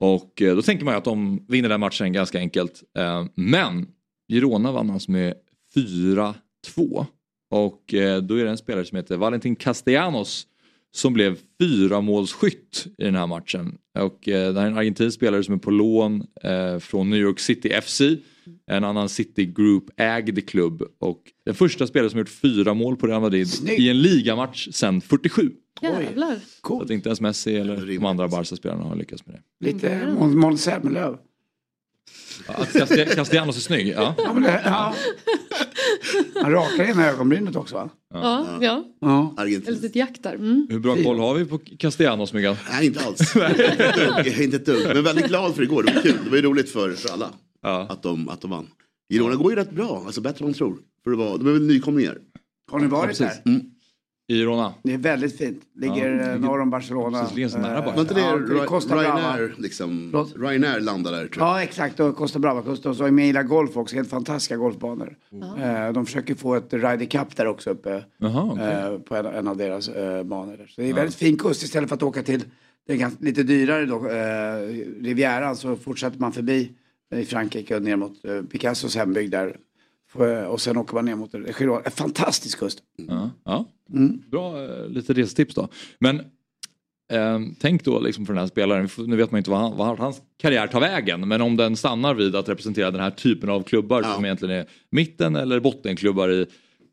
Och 0.00 0.42
eh, 0.42 0.56
då 0.56 0.62
tänker 0.62 0.84
man 0.84 0.94
ju 0.94 0.98
att 0.98 1.04
de 1.04 1.46
vinner 1.48 1.68
den 1.68 1.80
matchen 1.80 2.12
ganska 2.12 2.38
enkelt. 2.38 2.82
Eh, 2.98 3.24
men 3.34 3.86
Girona 4.28 4.72
vann 4.72 4.90
alltså 4.90 5.10
med 5.10 5.34
4-2. 5.74 7.06
Och 7.54 7.94
eh, 7.94 8.22
då 8.22 8.34
är 8.34 8.44
det 8.44 8.50
en 8.50 8.56
spelare 8.58 8.84
som 8.84 8.96
heter 8.96 9.16
Valentin 9.16 9.56
Castellanos 9.56 10.46
som 10.94 11.12
blev 11.12 11.38
fyra 11.60 12.00
målsskytt 12.00 12.86
i 12.98 13.04
den 13.04 13.14
här 13.14 13.26
matchen. 13.26 13.78
Och 13.98 14.28
eh, 14.28 14.52
det 14.52 14.60
här 14.60 14.66
är 14.66 14.70
en 14.70 14.78
argentinsk 14.78 15.16
spelare 15.16 15.44
som 15.44 15.54
är 15.54 15.58
på 15.58 15.70
lån 15.70 16.24
eh, 16.42 16.78
från 16.78 17.10
New 17.10 17.20
York 17.20 17.38
City 17.40 17.80
FC. 17.82 18.00
En 18.70 18.84
annan 18.84 19.08
City 19.08 19.46
Group-ägd 19.46 20.48
klubb. 20.48 20.82
Och 21.00 21.22
den 21.46 21.54
första 21.54 21.86
spelare 21.86 22.10
som 22.10 22.18
gjort 22.18 22.28
fyra 22.28 22.74
mål 22.74 22.96
på 22.96 23.06
Real 23.06 23.20
Madrid 23.20 23.50
Snyggt. 23.50 23.80
i 23.80 23.88
en 23.90 24.02
ligamatch 24.02 24.68
sedan 24.72 25.00
47. 25.00 25.50
Jävlar. 25.82 26.36
Så 26.66 26.82
att 26.82 26.90
inte 26.90 27.08
ens 27.08 27.20
Messi 27.20 27.56
eller 27.56 27.86
de 27.86 28.04
andra 28.06 28.28
Barca-spelarna 28.28 28.82
har 28.84 28.96
lyckats 28.96 29.26
med 29.26 29.34
det. 29.60 29.66
Lite 29.72 30.14
Måns- 30.18 30.34
Måns 30.36 30.62
Zelmerlöw. 30.62 31.16
Att 32.46 32.72
Caste- 32.72 33.14
Castellanos 33.14 33.56
är 33.56 33.60
snygg, 33.60 33.88
ja. 33.88 34.14
Ja, 34.18 34.32
men 34.32 34.42
det, 34.42 34.62
ja. 34.64 34.94
Han 36.42 36.52
rakar 36.52 36.84
ena 36.84 37.06
ögonbrynet 37.06 37.56
också 37.56 37.74
va? 37.74 37.90
Ja, 38.14 38.46
ja. 38.60 38.84
Ja. 39.00 39.34
Ett 39.46 39.66
litet 39.68 39.96
jack 39.96 40.18
där. 40.22 40.34
Mm. 40.34 40.66
Hur 40.70 40.78
bra 40.78 40.96
koll 40.96 41.18
har 41.18 41.34
vi 41.34 41.44
på 41.44 41.58
Castellanos, 41.78 42.32
Miguel? 42.32 42.56
Nej 42.70 42.86
inte 42.86 43.00
alls. 43.04 43.36
inte 44.40 44.56
ett 44.56 44.66
dugg. 44.66 44.86
Men 44.94 45.04
väldigt 45.04 45.26
glad 45.26 45.54
för 45.54 45.62
igår. 45.62 45.82
Det 45.82 45.92
var 45.94 46.02
kul. 46.02 46.14
Det 46.24 46.30
var 46.30 46.36
ju 46.36 46.42
roligt 46.42 46.70
för, 46.70 46.92
för 46.92 47.12
alla. 47.12 47.30
Ja. 47.62 47.86
Att 47.90 48.02
de, 48.02 48.28
att 48.28 48.40
de 48.40 48.50
vann. 48.50 48.66
Girona 49.12 49.34
går 49.34 49.50
ju 49.52 49.56
rätt 49.56 49.70
bra. 49.70 50.02
Alltså 50.06 50.20
bättre 50.20 50.38
än 50.38 50.46
man 50.46 50.54
tror. 50.54 50.76
För 51.04 51.10
det 51.10 51.16
var, 51.16 51.38
de 51.38 51.46
är 51.48 51.52
väl 51.52 51.66
nykomlingar. 51.66 52.18
Har 52.70 52.78
ni 52.80 52.86
varit 52.86 53.18
där? 53.18 53.32
I 54.26 54.34
Girona. 54.38 54.74
Det 54.82 54.94
är 54.94 54.98
väldigt 54.98 55.38
fint. 55.38 55.62
Ligger 55.74 56.10
Ja, 56.10 56.32
eh, 56.32 56.40
norr 56.40 56.60
om 56.60 56.70
Barcelona. 56.70 57.20
Precis, 57.20 57.36
ligger 57.36 57.48
så 57.48 57.58
nära 57.58 57.78
Eh. 57.78 57.94
Var 57.94 58.00
inte 58.00 58.14
det 58.14 58.20
Ja, 58.20 58.36
det 58.36 58.60
är 58.60 58.66
Costa 58.66 58.94
Brava. 58.94 59.02
Ryanair 59.18 59.54
liksom? 59.58 60.24
Ryanair 60.36 60.80
landade 60.80 61.16
där 61.16 61.26
tror 61.26 61.46
jag. 61.46 61.56
Ja 61.56 61.62
exakt, 61.62 62.00
och 62.00 62.16
Costa 62.16 62.38
Brava-kusten 62.38 62.90
och 62.90 62.96
så 62.96 63.06
Emilia 63.06 63.42
Golf 63.42 63.76
också, 63.76 63.96
helt 63.96 64.10
fantastiska 64.10 64.56
golfbanor. 64.56 65.16
Eh, 65.58 65.92
de 65.92 66.06
försöker 66.06 66.34
få 66.34 66.54
ett 66.54 66.72
Ryder 66.72 67.04
Cup 67.06 67.36
där 67.36 67.46
också 67.46 67.70
uppe 67.70 68.04
Jaha, 68.18 68.50
okej. 68.52 68.72
eh, 68.94 68.98
på 68.98 69.16
en, 69.16 69.26
en 69.26 69.48
av 69.48 69.56
deras 69.56 69.90
banor. 70.24 70.56
Där. 70.56 70.66
Så 70.66 70.80
det 70.80 70.90
är 70.90 70.94
väldigt 70.94 71.14
fin 71.16 71.36
kust 71.38 71.62
istället 71.62 71.88
för 71.88 71.96
att 71.96 72.02
åka 72.02 72.22
till 72.22 72.44
den 72.86 72.98
ganska, 72.98 73.24
lite 73.24 73.42
dyrare 73.42 73.86
då, 73.86 73.98
Rivieran 75.00 75.56
så 75.56 75.76
fortsätter 75.76 76.18
man 76.20 76.32
förbi 76.32 76.70
i 77.14 77.24
Frankrike 77.24 77.76
och 77.76 77.82
ner 77.82 77.96
mot 77.96 78.12
Picassos 78.50 78.96
hembygd 78.96 79.30
där. 79.30 79.56
Får- 80.14 80.46
Och 80.46 80.60
sen 80.60 80.76
åker 80.76 80.94
man 80.94 81.04
ner 81.04 81.14
mot 81.16 81.32
Girona. 81.58 81.80
En 81.84 81.90
fantastisk 81.90 82.58
kust. 82.58 82.78
Ja, 82.96 83.30
ja. 83.44 83.64
Mm. 83.92 84.22
Bra 84.30 84.64
eh, 84.64 84.88
lite 84.88 85.12
resetips 85.12 85.54
då. 85.54 85.68
Men 85.98 86.20
eh, 87.12 87.40
tänk 87.60 87.84
då 87.84 88.00
liksom 88.00 88.26
för 88.26 88.32
den 88.32 88.40
här 88.40 88.46
spelaren, 88.48 88.88
nu 89.06 89.16
vet 89.16 89.30
man 89.30 89.38
inte 89.38 89.50
vad, 89.50 89.60
han, 89.60 89.76
vad 89.76 89.98
hans 89.98 90.20
karriär 90.38 90.66
tar 90.66 90.80
vägen, 90.80 91.28
men 91.28 91.40
om 91.40 91.56
den 91.56 91.76
stannar 91.76 92.14
vid 92.14 92.36
att 92.36 92.48
representera 92.48 92.90
den 92.90 93.00
här 93.00 93.10
typen 93.10 93.50
av 93.50 93.62
klubbar 93.62 94.02
Ja. 94.02 94.14
som 94.14 94.24
egentligen 94.24 94.56
är 94.56 94.66
mitten 94.90 95.36
eller 95.36 95.60
bottenklubbar 95.60 96.28
i, 96.28 96.46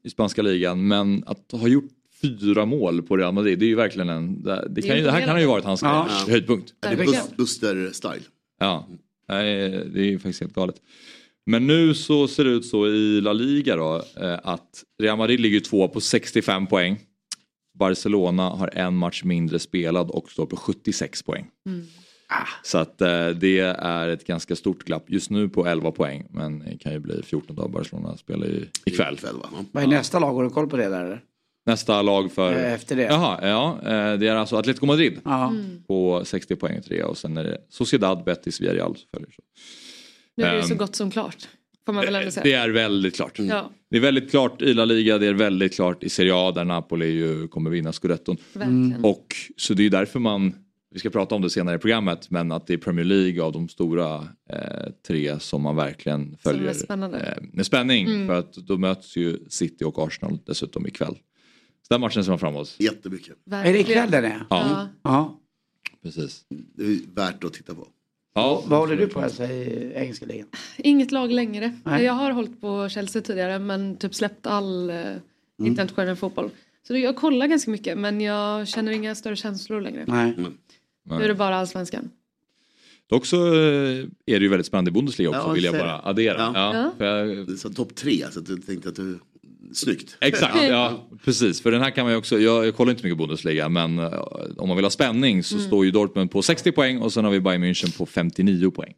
i 0.04 0.10
spanska 0.10 0.42
ligan, 0.42 0.88
men 0.88 1.24
att 1.28 1.52
ha 1.52 1.68
gjort 1.68 1.90
fyra 2.22 2.66
mål 2.66 3.02
på 3.02 3.18
Real 3.18 3.34
Madrid, 3.34 3.60
det 3.60 3.66
är 3.66 3.68
ju 3.68 3.76
verkligen 3.76 4.10
en, 4.10 4.44
det, 4.44 4.68
det, 4.70 4.82
kan 4.82 4.98
ju, 4.98 5.04
det 5.04 5.12
här 5.12 5.20
kan 5.22 5.30
ha 5.30 5.40
ju 5.40 5.46
varit 5.46 5.66
hans 5.66 5.82
Ja. 5.82 6.08
höjdpunkt. 6.28 6.74
Det 6.80 6.88
är 6.88 6.96
Buster-style. 7.38 8.22
Ja, 8.60 8.88
det 9.28 9.34
är 10.00 10.04
ju 10.04 10.20
faktiskt 10.20 10.42
helt 10.42 10.54
galet. 10.54 10.76
Men 11.46 11.68
nu 11.68 11.94
så 11.94 12.28
ser 12.28 12.44
det 12.44 12.50
ut 12.50 12.66
så 12.66 12.88
i 12.88 13.22
La 13.22 13.34
Liga 13.34 13.76
då 13.76 13.96
eh, 14.22 14.40
att 14.44 14.84
Real 15.04 15.18
Madrid 15.18 15.40
ligger 15.40 15.60
två 15.60 15.88
på 15.88 16.02
65 16.02 16.68
poäng. 16.68 17.00
Barcelona 17.80 18.50
har 18.50 18.70
en 18.74 18.96
match 18.96 19.24
mindre 19.24 19.60
spelad 19.60 20.10
och 20.10 20.32
står 20.32 20.46
på 20.46 20.56
76 20.56 21.24
poäng. 21.24 21.48
Så 22.64 22.78
att 22.78 23.02
eh, 23.02 23.28
det 23.28 23.60
är 23.78 24.08
ett 24.08 24.28
ganska 24.28 24.56
stort 24.56 24.84
glapp 24.84 25.04
just 25.10 25.30
nu 25.30 25.50
på 25.50 25.66
11 25.66 25.92
poäng 25.92 26.26
men 26.30 26.60
det 26.60 26.78
kan 26.78 26.92
ju 26.94 27.00
bli 27.00 27.24
14 27.24 27.56
då 27.56 27.68
Barcelona 27.68 28.18
spelar 28.18 28.48
ju 28.48 28.66
ikväll. 28.86 29.14
Ikväll, 29.14 29.36
va? 29.36 29.50
Vad 29.72 29.84
är 29.84 29.88
nästa 29.88 30.20
lag? 30.20 30.34
Har 30.34 30.44
du 30.44 30.50
koll 30.50 30.70
på 30.70 30.78
det 30.78 30.90
där 30.90 31.06
eller? 31.06 31.22
Nästa 31.66 32.02
lag 32.02 32.32
för... 32.32 32.54
Eh, 32.54 32.74
Efter 32.74 32.96
det? 32.96 33.04
Jaha, 33.04 33.48
ja. 33.48 33.78
Det 34.18 34.28
är 34.28 34.36
alltså 34.36 34.56
Atletico 34.56 34.86
Madrid 34.86 35.20
Ja. 35.26 35.54
på 35.88 36.22
60 36.26 36.56
poäng 36.56 36.82
tre 36.82 37.04
och 37.04 37.18
sen 37.18 37.38
är 37.38 37.44
det 37.44 37.58
Sociedad, 37.70 38.24
Betis, 38.24 38.62
Villarreal 38.62 38.96
som 38.96 39.08
följer. 39.14 39.32
Så. 39.32 39.42
Nu 40.38 40.44
är 40.44 40.52
det 40.54 40.58
ju 40.62 40.64
så 40.68 40.72
Ehm, 40.74 40.78
gott 40.78 40.96
som 40.96 41.12
klart. 41.12 41.48
Får 41.86 41.94
man 41.94 42.06
väl 42.06 42.16
ändå 42.16 42.32
säga. 42.32 42.44
Det 42.44 42.54
är 42.54 42.70
väldigt 42.70 43.16
klart. 43.16 43.40
Ja, 43.40 43.72
Det 43.90 43.98
är 43.98 44.02
väldigt 44.02 44.30
klart 44.32 44.62
i 44.62 44.74
La 44.74 44.86
Liga, 44.86 45.18
det 45.18 45.28
är 45.28 45.34
väldigt 45.34 45.76
klart 45.76 46.04
i 46.04 46.10
Serie 46.10 46.34
A 46.36 46.52
där 46.52 46.66
Napoli 46.66 47.06
ju 47.06 47.48
kommer 47.48 47.70
vinna 47.70 47.92
scudetton. 47.94 48.38
verkligen. 48.54 49.06
Och 49.06 49.28
så 49.58 49.74
det 49.74 49.86
är 49.86 49.90
därför 49.90 50.20
man, 50.20 50.56
vi 50.94 51.00
ska 51.00 51.10
prata 51.10 51.36
om 51.36 51.42
det 51.42 51.50
senare 51.50 51.76
i 51.76 51.80
programmet, 51.80 52.30
men 52.30 52.52
att 52.52 52.68
det 52.68 52.74
är 52.74 52.78
Premier 52.78 53.06
League 53.06 53.44
av 53.44 53.52
de 53.52 53.70
stora 53.70 54.16
eh, 54.50 54.92
tre 55.08 55.40
som 55.40 55.62
man 55.62 55.76
verkligen 55.76 56.24
Som 56.24 56.34
är 56.34 56.38
följer 56.58 56.74
spännande. 56.74 57.20
eh, 57.20 57.44
med 57.54 57.66
spänning. 57.66 58.06
Mm. 58.08 58.28
För 58.28 58.40
att 58.40 58.54
då 58.54 58.78
möts 58.78 59.16
ju 59.18 59.38
City 59.50 59.84
och 59.86 60.08
Arsenal 60.08 60.40
dessutom 60.46 60.88
ikväll. 60.88 61.16
Så 61.88 61.94
den 61.94 62.02
matchen 62.02 62.24
ser 62.24 62.32
man 62.32 62.40
fram 62.40 62.54
emot. 62.54 62.76
Jättemycket. 62.80 63.36
Är 63.52 63.74
det 63.74 63.80
ikväll 63.80 64.12
den 64.12 64.26
är? 64.26 64.46
Ja, 64.50 64.68
Ja. 64.70 64.88
Ja. 65.04 65.40
precis. 66.04 66.42
Det 66.78 66.84
är 66.84 67.16
värt 67.16 67.44
att 67.44 67.54
titta 67.54 67.76
på. 67.76 67.88
Ja, 68.34 68.64
Vad 68.68 68.80
håller 68.80 68.96
du 68.98 69.08
på 69.08 69.20
alltså, 69.22 69.44
i 69.44 69.92
engelska 69.96 70.26
ligan? 70.26 70.48
Inget 70.78 71.12
lag 71.12 71.32
längre. 71.32 71.74
Nej. 71.84 72.04
Jag 72.04 72.14
har 72.14 72.32
hållit 72.32 72.62
på 72.62 72.90
Chelsea 72.90 73.22
tidigare 73.22 73.60
men 73.60 73.96
typ 73.98 74.16
släppt 74.16 74.48
all 74.48 74.90
eh, 74.90 74.96
Mm. 75.60 75.72
internationell 75.72 76.16
fotboll. 76.16 76.50
Så 76.88 76.98
jag 76.98 77.16
kollar 77.16 77.48
ganska 77.48 77.72
mycket 77.72 77.98
men 77.98 78.22
jag 78.22 78.68
känner 78.68 78.92
inga 78.92 79.16
större 79.16 79.36
känslor 79.36 79.82
längre. 79.82 80.06
Nej. 80.08 80.34
Nu 81.04 81.16
är 81.24 81.28
det 81.28 81.36
bara 81.36 81.56
allsvenskan. 81.56 82.10
Dock 83.10 83.26
så 83.26 83.48
eh, 83.48 84.00
är 84.26 84.40
det 84.40 84.40
ju 84.40 84.48
väldigt 84.48 84.66
spännande 84.66 84.90
i 84.90 84.92
Bundesliga 84.92 85.30
också 85.30 85.42
Ja, 85.42 85.52
vill 85.54 85.64
jag 85.64 85.74
bara 85.74 86.00
addera. 86.00 86.38
Ja. 86.38 86.52
Ja. 86.56 86.76
Ja. 86.76 86.92
För 86.98 87.06
jag, 87.06 87.48
Det 87.48 87.54
är 87.54 87.56
så 87.56 87.70
topp 87.70 87.96
tre 87.96 88.26
så 88.32 88.40
att 88.40 88.46
du 88.46 88.58
tänkte 88.58 88.90
att 88.90 88.96
du... 88.96 89.20
Snyggt. 89.74 90.18
Exakt, 90.22 90.56
ja 90.70 91.08
precis. 91.26 91.62
För 91.62 91.72
den 91.72 91.82
här 91.82 91.90
kan 91.92 92.04
man 92.06 92.12
ju 92.14 92.18
också, 92.18 92.40
jag, 92.40 92.66
jag 92.66 92.76
kollar 92.76 92.92
inte 92.92 93.04
mycket 93.04 93.18
Bundesliga 93.18 93.70
men 93.70 94.00
eh, 94.00 94.14
om 94.58 94.68
man 94.68 94.78
vill 94.78 94.86
ha 94.86 94.90
spänning 94.90 95.44
så 95.44 95.60
står 95.60 95.86
ju 95.86 95.92
Dortmund 95.92 96.32
på 96.32 96.42
60 96.42 96.72
poäng 96.72 96.98
och 96.98 97.14
sen 97.14 97.24
har 97.26 97.32
vi 97.32 97.40
Bayern 97.40 97.64
München 97.64 97.98
på 97.98 98.06
59 98.06 98.72
poäng. 98.72 98.94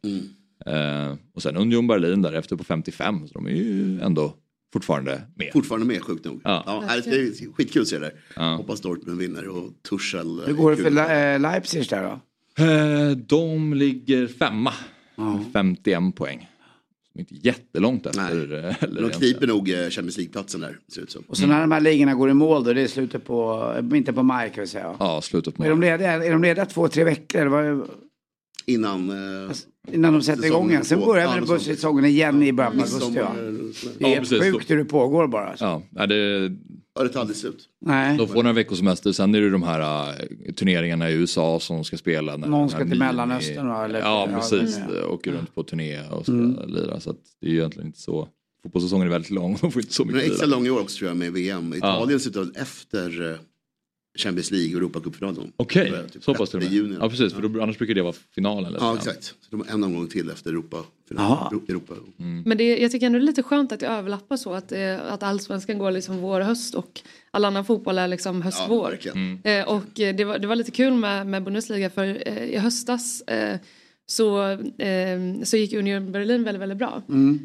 Eh, 0.66 1.14
och 1.34 1.42
sen 1.42 1.56
Union 1.56 1.86
Berlin 1.86 2.22
därefter 2.22 2.56
på 2.56 2.64
55 2.64 3.28
så 3.28 3.34
de 3.34 3.46
är 3.46 3.50
ju 3.50 4.00
ändå 4.00 4.34
fortfarande 4.72 5.22
med. 5.36 5.50
Fortfarande 5.52 5.86
med 5.86 6.02
sjukt 6.02 6.24
nog. 6.24 6.40
Ja. 6.44 6.62
Ja. 6.66 7.00
det 7.04 7.10
är 7.10 7.52
skitkul 7.52 7.82
att 7.82 7.88
se 7.88 7.98
det 7.98 8.04
där. 8.04 8.14
Ja. 8.36 8.54
Hoppas 8.54 8.80
Dortmund 8.80 9.18
vinner 9.18 9.48
och 9.48 9.70
Tuchel. 9.90 10.38
eh, 10.38 10.46
Hur 10.46 10.52
går 10.54 10.70
det 10.70 10.76
för. 10.76 10.90
Le- 10.90 11.38
Leipzig 11.38 11.88
där 11.90 12.02
då? 12.02 12.20
Eh, 12.64 13.10
de 13.10 13.74
ligger 13.74 14.26
femma, 14.26 14.72
51 15.52 16.16
poäng. 16.16 16.48
De 17.14 17.20
är 17.20 17.22
inte 17.32 17.46
jättelångt 17.48 18.06
efter. 18.06 18.34
Nej. 18.34 18.58
eh, 18.58 18.82
Eller 18.82 19.02
de 19.02 19.10
kniper 19.10 19.46
nog 19.46 19.70
eh, 19.70 19.76
Champions 19.76 20.16
League-platsen 20.16 20.60
där, 20.60 20.78
ser 20.88 21.02
ut 21.02 21.10
som. 21.10 21.22
Och 21.28 21.36
så 21.36 21.46
när 21.46 21.60
de 21.60 21.70
här 21.72 21.80
ligorna 21.80 22.14
går 22.14 22.30
i 22.30 22.34
mål 22.34 22.64
då, 22.64 22.72
det 22.72 22.80
är 22.82 22.86
slutet 22.86 23.24
på, 23.24 23.72
eh, 23.92 23.98
inte 23.98 24.12
på 24.12 24.22
maj 24.22 24.52
kan 24.54 24.60
vi 24.60 24.66
säga. 24.68 24.96
Ja, 24.98 25.20
slutet 25.22 25.60
Är 25.60 25.70
de 25.70 25.80
lediga, 25.80 26.12
är 26.12 26.30
de 26.32 26.42
lediga 26.42 26.66
två, 26.66 26.88
tre 26.88 27.04
veckor? 27.04 27.40
Eller 27.40 27.50
vad, 27.50 27.88
Innan... 28.66 29.10
Eh, 29.10 29.54
innan 29.92 30.12
de 30.12 30.22
sätter 30.22 30.46
igång 30.46 30.70
igen. 30.70 30.84
Sen 30.84 31.00
börjar 31.00 31.26
på- 31.26 31.32
väl 31.34 31.46
bussäsongen 31.46 32.04
igen 32.04 32.42
i 32.42 32.52
början 32.52 32.72
på 32.72 32.78
augusti. 32.78 33.14
Ja. 33.16 33.32
Det 33.98 34.04
är 34.04 34.14
Ja, 34.14 34.20
precis. 34.20 34.42
sjukt 34.42 34.70
hur 34.70 34.76
det 34.76 34.84
pågår 34.84 35.26
bara. 35.26 35.46
Alltså. 35.48 35.82
Ja, 35.94 36.06
det, 36.06 36.48
Ja, 36.94 37.02
det 37.02 37.08
tar 37.08 37.20
aldrig 37.20 37.36
slut. 37.36 37.68
Nej. 37.80 38.18
de 38.18 38.28
får 38.28 38.34
några 38.34 38.52
veckors 38.52 38.78
semester. 38.78 39.12
Sen 39.12 39.34
är 39.34 39.40
det 39.40 39.50
de 39.50 39.62
här 39.62 40.10
äh, 40.10 40.52
turneringarna 40.52 41.10
i 41.10 41.14
USA 41.14 41.60
som 41.60 41.84
ska 41.84 41.96
spela. 41.96 42.36
när 42.36 42.48
Någon 42.48 42.68
ska 42.68 42.78
till 42.78 42.86
mini- 42.86 42.98
Mellanöstern 42.98 43.66
då, 43.68 43.74
eller- 43.82 44.00
Ja, 44.00 44.28
ja, 44.30 44.36
precis. 44.38 44.76
det 44.88 44.98
är 44.98 45.06
Åker 45.08 45.32
runt 45.32 45.54
på 45.54 45.62
turné 45.62 46.00
och 46.08 46.22
ska 46.22 46.32
Mm. 46.32 46.58
lira. 46.68 47.00
Så 47.00 47.10
att 47.10 47.16
det 47.40 47.46
är 47.46 47.50
ju 47.50 47.58
egentligen 47.58 47.86
inte 47.86 48.00
så. 48.00 48.28
Fotbollssäsongen 48.62 49.06
är 49.06 49.10
väldigt 49.10 49.30
lång. 49.30 49.58
De 49.60 49.72
får 49.72 49.82
inte 49.82 49.94
så 49.94 50.04
Men 50.04 50.14
mycket 50.14 50.28
är 50.28 50.32
extra 50.32 50.46
lång 50.46 50.66
i 50.66 50.70
år 50.70 50.80
också 50.80 50.98
tror 50.98 51.08
jag 51.10 51.16
med 51.16 51.32
VM. 51.32 51.74
Italien 51.74 52.20
slutar 52.20 52.46
efter 52.54 53.30
eh, 53.30 53.36
Champions 54.18 54.50
League 54.50 54.68
och 54.74 54.76
Europacupfinalen. 54.76 55.52
Okej, 55.56 55.88
är 55.88 56.08
typ 56.08 56.24
så 56.24 56.34
pass 56.34 56.50
till 56.50 56.56
och 56.56 56.62
6 56.62 56.72
med. 56.72 56.82
juni. 56.82 56.96
Ja, 57.00 57.08
precis. 57.10 57.32
För 57.32 57.42
då, 57.42 57.62
annars 57.62 57.78
brukar 57.78 57.94
det 57.94 58.02
vara 58.02 58.14
finalen. 58.34 58.64
Eller 58.66 58.78
Ja, 58.78 58.92
så. 58.92 58.96
exakt. 58.96 59.24
Så 59.24 59.34
de 59.50 59.60
har 59.60 59.74
en 59.74 59.84
omgång 59.84 60.06
till 60.08 60.30
efter 60.30 60.50
Europa. 60.50 60.76
Jaha. 61.16 61.50
Europa. 61.68 61.94
Men 62.44 62.58
det, 62.58 62.78
jag 62.78 62.90
tycker 62.92 63.06
ändå 63.06 63.18
det 63.18 63.22
är 63.24 63.26
lite 63.26 63.42
skönt 63.42 63.72
att 63.72 63.80
det 63.80 63.86
överlappar 63.86 64.36
så 64.36 64.52
att, 64.54 64.72
eh, 64.72 65.12
att 65.12 65.22
allsvenskan 65.22 65.78
går 65.78 65.90
liksom 65.90 66.16
vår 66.18 66.40
och 66.40 66.46
höst 66.46 66.74
och 66.74 67.00
all 67.30 67.44
annan 67.44 67.64
fotboll 67.64 67.98
är 67.98 68.08
liksom 68.08 68.42
höst 68.42 68.58
Ja, 68.60 68.66
vår. 68.68 68.90
verkligen. 68.90 69.40
Eh, 69.44 69.68
och 69.68 70.00
eh, 70.00 70.16
det 70.16 70.24
var, 70.24 70.38
det 70.38 70.46
var 70.46 70.56
lite 70.56 70.70
kul 70.70 70.92
med, 70.94 71.26
med 71.26 71.44
Bundesliga 71.44 71.90
för 71.90 72.28
eh, 72.28 72.44
i 72.44 72.56
höstas 72.58 73.20
eh, 73.20 73.58
så, 74.06 74.42
eh, 74.78 75.42
så 75.44 75.56
gick 75.56 75.72
Union 75.72 76.12
Berlin 76.12 76.44
väldigt, 76.44 76.62
väldigt 76.62 76.78
bra. 76.78 77.02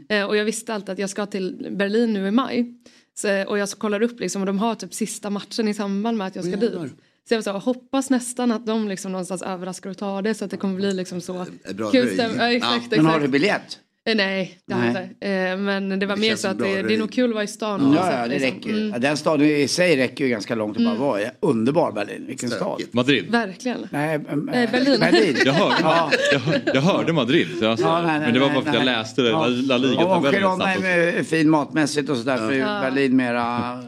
Eh, 0.10 0.24
och 0.26 0.38
jag 0.38 0.46
visste 0.46 0.74
alltid 0.74 0.90
att 0.90 1.00
jag 1.00 1.10
ska 1.10 1.26
till 1.26 1.68
Berlin 1.72 2.14
nu 2.14 2.28
i 2.28 2.32
maj. 2.32 2.74
Så, 3.20 3.44
och 3.48 3.58
jag 3.58 3.70
så 3.70 3.78
kollar 3.78 4.02
upp 4.02 4.20
liksom 4.20 4.42
och 4.42 4.46
de 4.46 4.60
har 4.60 4.76
typ 4.76 4.94
sista 4.94 5.30
matchen 5.30 5.68
i 5.68 5.74
samband 5.74 6.18
med 6.18 6.28
att 6.28 6.36
jag 6.36 6.46
ska 6.46 6.54
Åh, 6.54 6.60
dit. 6.60 6.92
Så 7.28 7.34
jag 7.34 7.44
så, 7.44 7.52
hoppas 7.52 8.10
nästan 8.10 8.52
att 8.52 8.66
de 8.66 8.88
liksom 8.88 9.12
någonstans 9.12 9.42
överraskar 9.42 9.90
och 9.90 9.98
tar 9.98 10.22
det 10.22 10.34
så 10.34 10.46
att 10.46 10.52
det 10.52 10.58
kommer 10.58 10.76
bli 10.76 10.94
liksom 10.94 11.22
så 11.22 11.42
Ett 11.42 11.76
bra 11.76 11.92
kul 11.92 12.18
Ja. 12.18 12.80
Men 12.90 13.06
har 13.06 13.20
du 13.20 13.28
biljett? 13.28 13.80
Eh, 14.08 14.16
Nej, 14.16 14.58
det 14.68 14.74
har 14.74 14.86
jag 14.86 14.94
Nej. 14.94 15.10
inte. 15.14 15.28
Eh, 15.28 15.58
Men 15.58 16.00
det 16.00 16.06
var 16.06 16.16
Det 16.16 16.22
mer 16.22 16.36
så 16.36 16.48
att 16.48 16.60
det, 16.60 16.82
det 16.82 16.94
är 16.94 16.98
nog 16.98 17.12
kul 17.12 17.30
att 17.30 17.34
vara 17.34 17.44
i 17.44 17.48
stan. 17.48 17.86
och 17.86 17.96
Ja, 17.96 18.12
ja, 18.12 18.28
det 18.28 18.28
liksom. 18.40 18.52
räcker. 18.56 18.70
Mm, 18.70 19.02
Den 19.02 19.18
staden 19.18 19.48
i 19.48 19.68
sig 19.68 19.98
räcker 19.98 20.24
ju 20.24 20.30
ganska 20.30 20.56
långt 20.56 20.78
att 20.78 20.84
bara 20.86 20.96
vara 20.96 21.22
i. 21.22 21.26
Underbar 21.40 21.92
Berlin, 21.92 22.24
vilken 22.28 22.50
stad. 22.50 22.82
Madrid. 22.92 23.32
verkligen. 23.32 23.88
Nej, 23.92 24.16
äm, 24.30 24.50
Eh, 24.50 24.72
Berlin. 24.72 25.00
Berlin. 25.00 25.38
Jag 25.46 25.54
hörde, 25.54 25.76
Ja. 25.82 26.12
jag, 26.32 26.40
hör- 26.40 26.62
jag 26.74 26.82
hörde 26.82 27.14
Madrid. 27.14 27.48
Så 27.60 27.66
jag, 27.66 27.80
Ja, 27.80 28.02
nej, 28.02 28.06
nej, 28.12 28.20
men 28.20 28.34
det 28.34 28.40
var 28.40 28.48
nej, 28.48 28.56
bara 28.56 28.64
för 28.64 28.70
att 28.70 28.76
jag 28.76 28.86
nej. 28.86 28.96
läste 28.96 29.22
det, 29.22 29.30
Ja. 29.30 29.48
La, 29.48 29.78
La 29.78 30.16
Och. 30.18 30.26
Girona 30.34 30.74
är 30.74 31.24
fin 31.24 31.50
matmässigt 31.50 32.10
och 32.10 32.18
sådär 32.18 32.38
för 32.38 32.52
Ja. 32.54 32.82
Berlin 32.82 33.16
mera... 33.16 33.80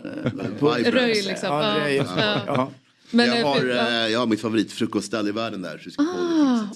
Röj 0.85 1.21
liksom. 1.21 1.49
Ja, 1.49 1.77
Ja, 1.79 1.85
röj. 1.85 2.01
ja. 2.47 2.71
Ja. 3.11 3.17
Men, 3.17 3.27
jag, 3.39 3.45
har, 3.45 3.65
ja. 3.65 3.87
eh, 4.05 4.11
jag 4.11 4.19
har 4.19 4.27
mitt 4.27 4.41
favoritfrukostställe 4.41 5.29
i 5.29 5.31
världen 5.31 5.61
där. 5.61 5.77
Så 5.77 6.01
det 6.01 6.07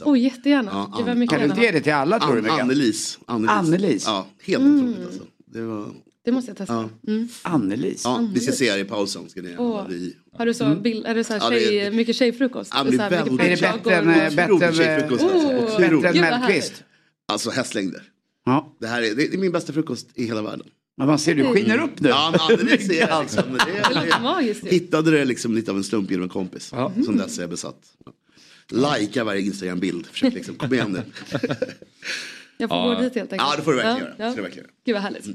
Ah, 0.06 0.10
oh, 0.12 0.20
jättegärna. 0.20 0.72
Ja, 0.74 0.92
vad 1.00 1.10
Ann- 1.10 1.20
mycket 1.20 1.38
Kan 1.40 1.48
du 1.48 1.50
inte 1.54 1.62
ge 1.66 1.72
det 1.72 1.82
till 1.82 1.94
alla 1.94 2.20
tror 2.20 2.32
du? 2.32 2.38
An- 2.38 2.44
Mikael? 2.44 2.60
Annelies. 2.62 3.20
Annelies. 3.26 3.52
Annelies. 3.58 4.04
Ja, 4.06 4.28
helt 4.44 4.64
Mm. 4.64 4.80
otroligt 4.90 5.06
alltså. 5.08 5.24
Det 5.46 5.62
var, 5.62 5.88
Det 6.26 6.32
måste 6.32 6.50
jag 6.52 6.58
testa. 6.58 6.90
Mm. 7.08 7.28
Annelies? 7.42 8.02
ja, 8.04 8.30
vi 8.34 8.40
ska 8.40 8.52
se 8.52 8.72
här 8.72 8.78
i 8.78 8.84
pausen. 8.84 9.30
Ska 9.30 9.42
ni 9.42 9.56
alla 9.58 9.86
bli... 9.88 10.16
Har 10.38 10.46
du 10.46 10.54
så 10.54 10.76
bild, 10.76 11.06
är 11.06 11.16
det 11.16 11.24
så 11.24 11.34
här 11.34 11.40
Ja, 11.40 11.50
det 11.50 11.64
är- 11.64 11.70
tjej, 11.70 11.92
mycket 11.92 12.16
tjejfrukost? 12.16 12.72
Ja, 12.76 12.84
det 12.84 12.90
så 12.92 12.96
är 12.96 13.00
här, 13.00 13.10
mycket 13.10 13.28
väldigt- 13.40 13.64
Är 13.64 13.70
det 13.72 13.84
bättre 13.84 13.96
än, 13.96 14.36
bättre 14.36 14.74
tjejfrukost 14.74 15.24
alltså. 15.24 15.48
Oh. 15.48 15.80
bättre 16.02 16.10
än 16.10 16.22
Mellqvist? 16.22 16.84
Alltså 17.28 17.50
hästlängder. 17.50 18.02
Ja. 18.46 18.76
Det 18.80 18.88
här 18.88 19.02
är, 19.02 19.16
det 19.16 19.34
är 19.34 19.38
min 19.38 19.52
bästa 19.52 19.74
frukost 19.74 20.08
i 20.16 20.26
hela 20.26 20.42
världen. 20.42 20.68
Men 20.98 21.08
man 21.08 21.20
ser, 21.20 21.36
du 21.36 21.44
skiner 21.54 21.78
upp 21.84 22.00
nu. 22.00 22.10
Ja, 22.10 22.30
men 22.32 22.40
Annelies 22.42 22.90
är 22.90 23.22
liksom... 23.22 23.44
Det 23.54 24.54
Det 24.62 24.70
hittade 24.70 25.12
det 25.12 25.26
liksom 25.26 25.56
lite 25.56 25.72
av 25.72 25.78
en 25.78 25.84
slump 25.84 26.12
genom 26.12 26.24
en 26.24 26.30
kompis. 26.30 26.74
Som 27.06 27.18
dess 27.18 27.38
är 27.38 27.44
jag 27.44 27.50
besatt. 27.50 27.80
Lajka 28.72 29.24
varje 29.24 29.42
Instagram-bild. 29.42 30.06
Försök 30.06 30.34
liksom, 30.34 30.56
kom 30.56 30.74
igen 30.74 30.92
nu. 30.92 31.02
Jag 32.58 32.70
får 32.70 32.96
gå 32.96 33.02
dit 33.02 33.16
helt 33.16 33.34
enkelt. 33.34 33.50
Ja, 33.52 33.56
det 33.58 33.64
får 33.64 33.72
du 33.72 33.78
verkligen 33.78 33.98
göra. 33.98 34.14
Ja, 34.18 34.26
Det 34.26 34.32
får 34.32 34.38
du 34.38 34.42
verkligen 34.42 34.66
göra. 34.66 34.74
Gud 34.86 34.96
vad 34.96 35.02
härligt. 35.04 35.26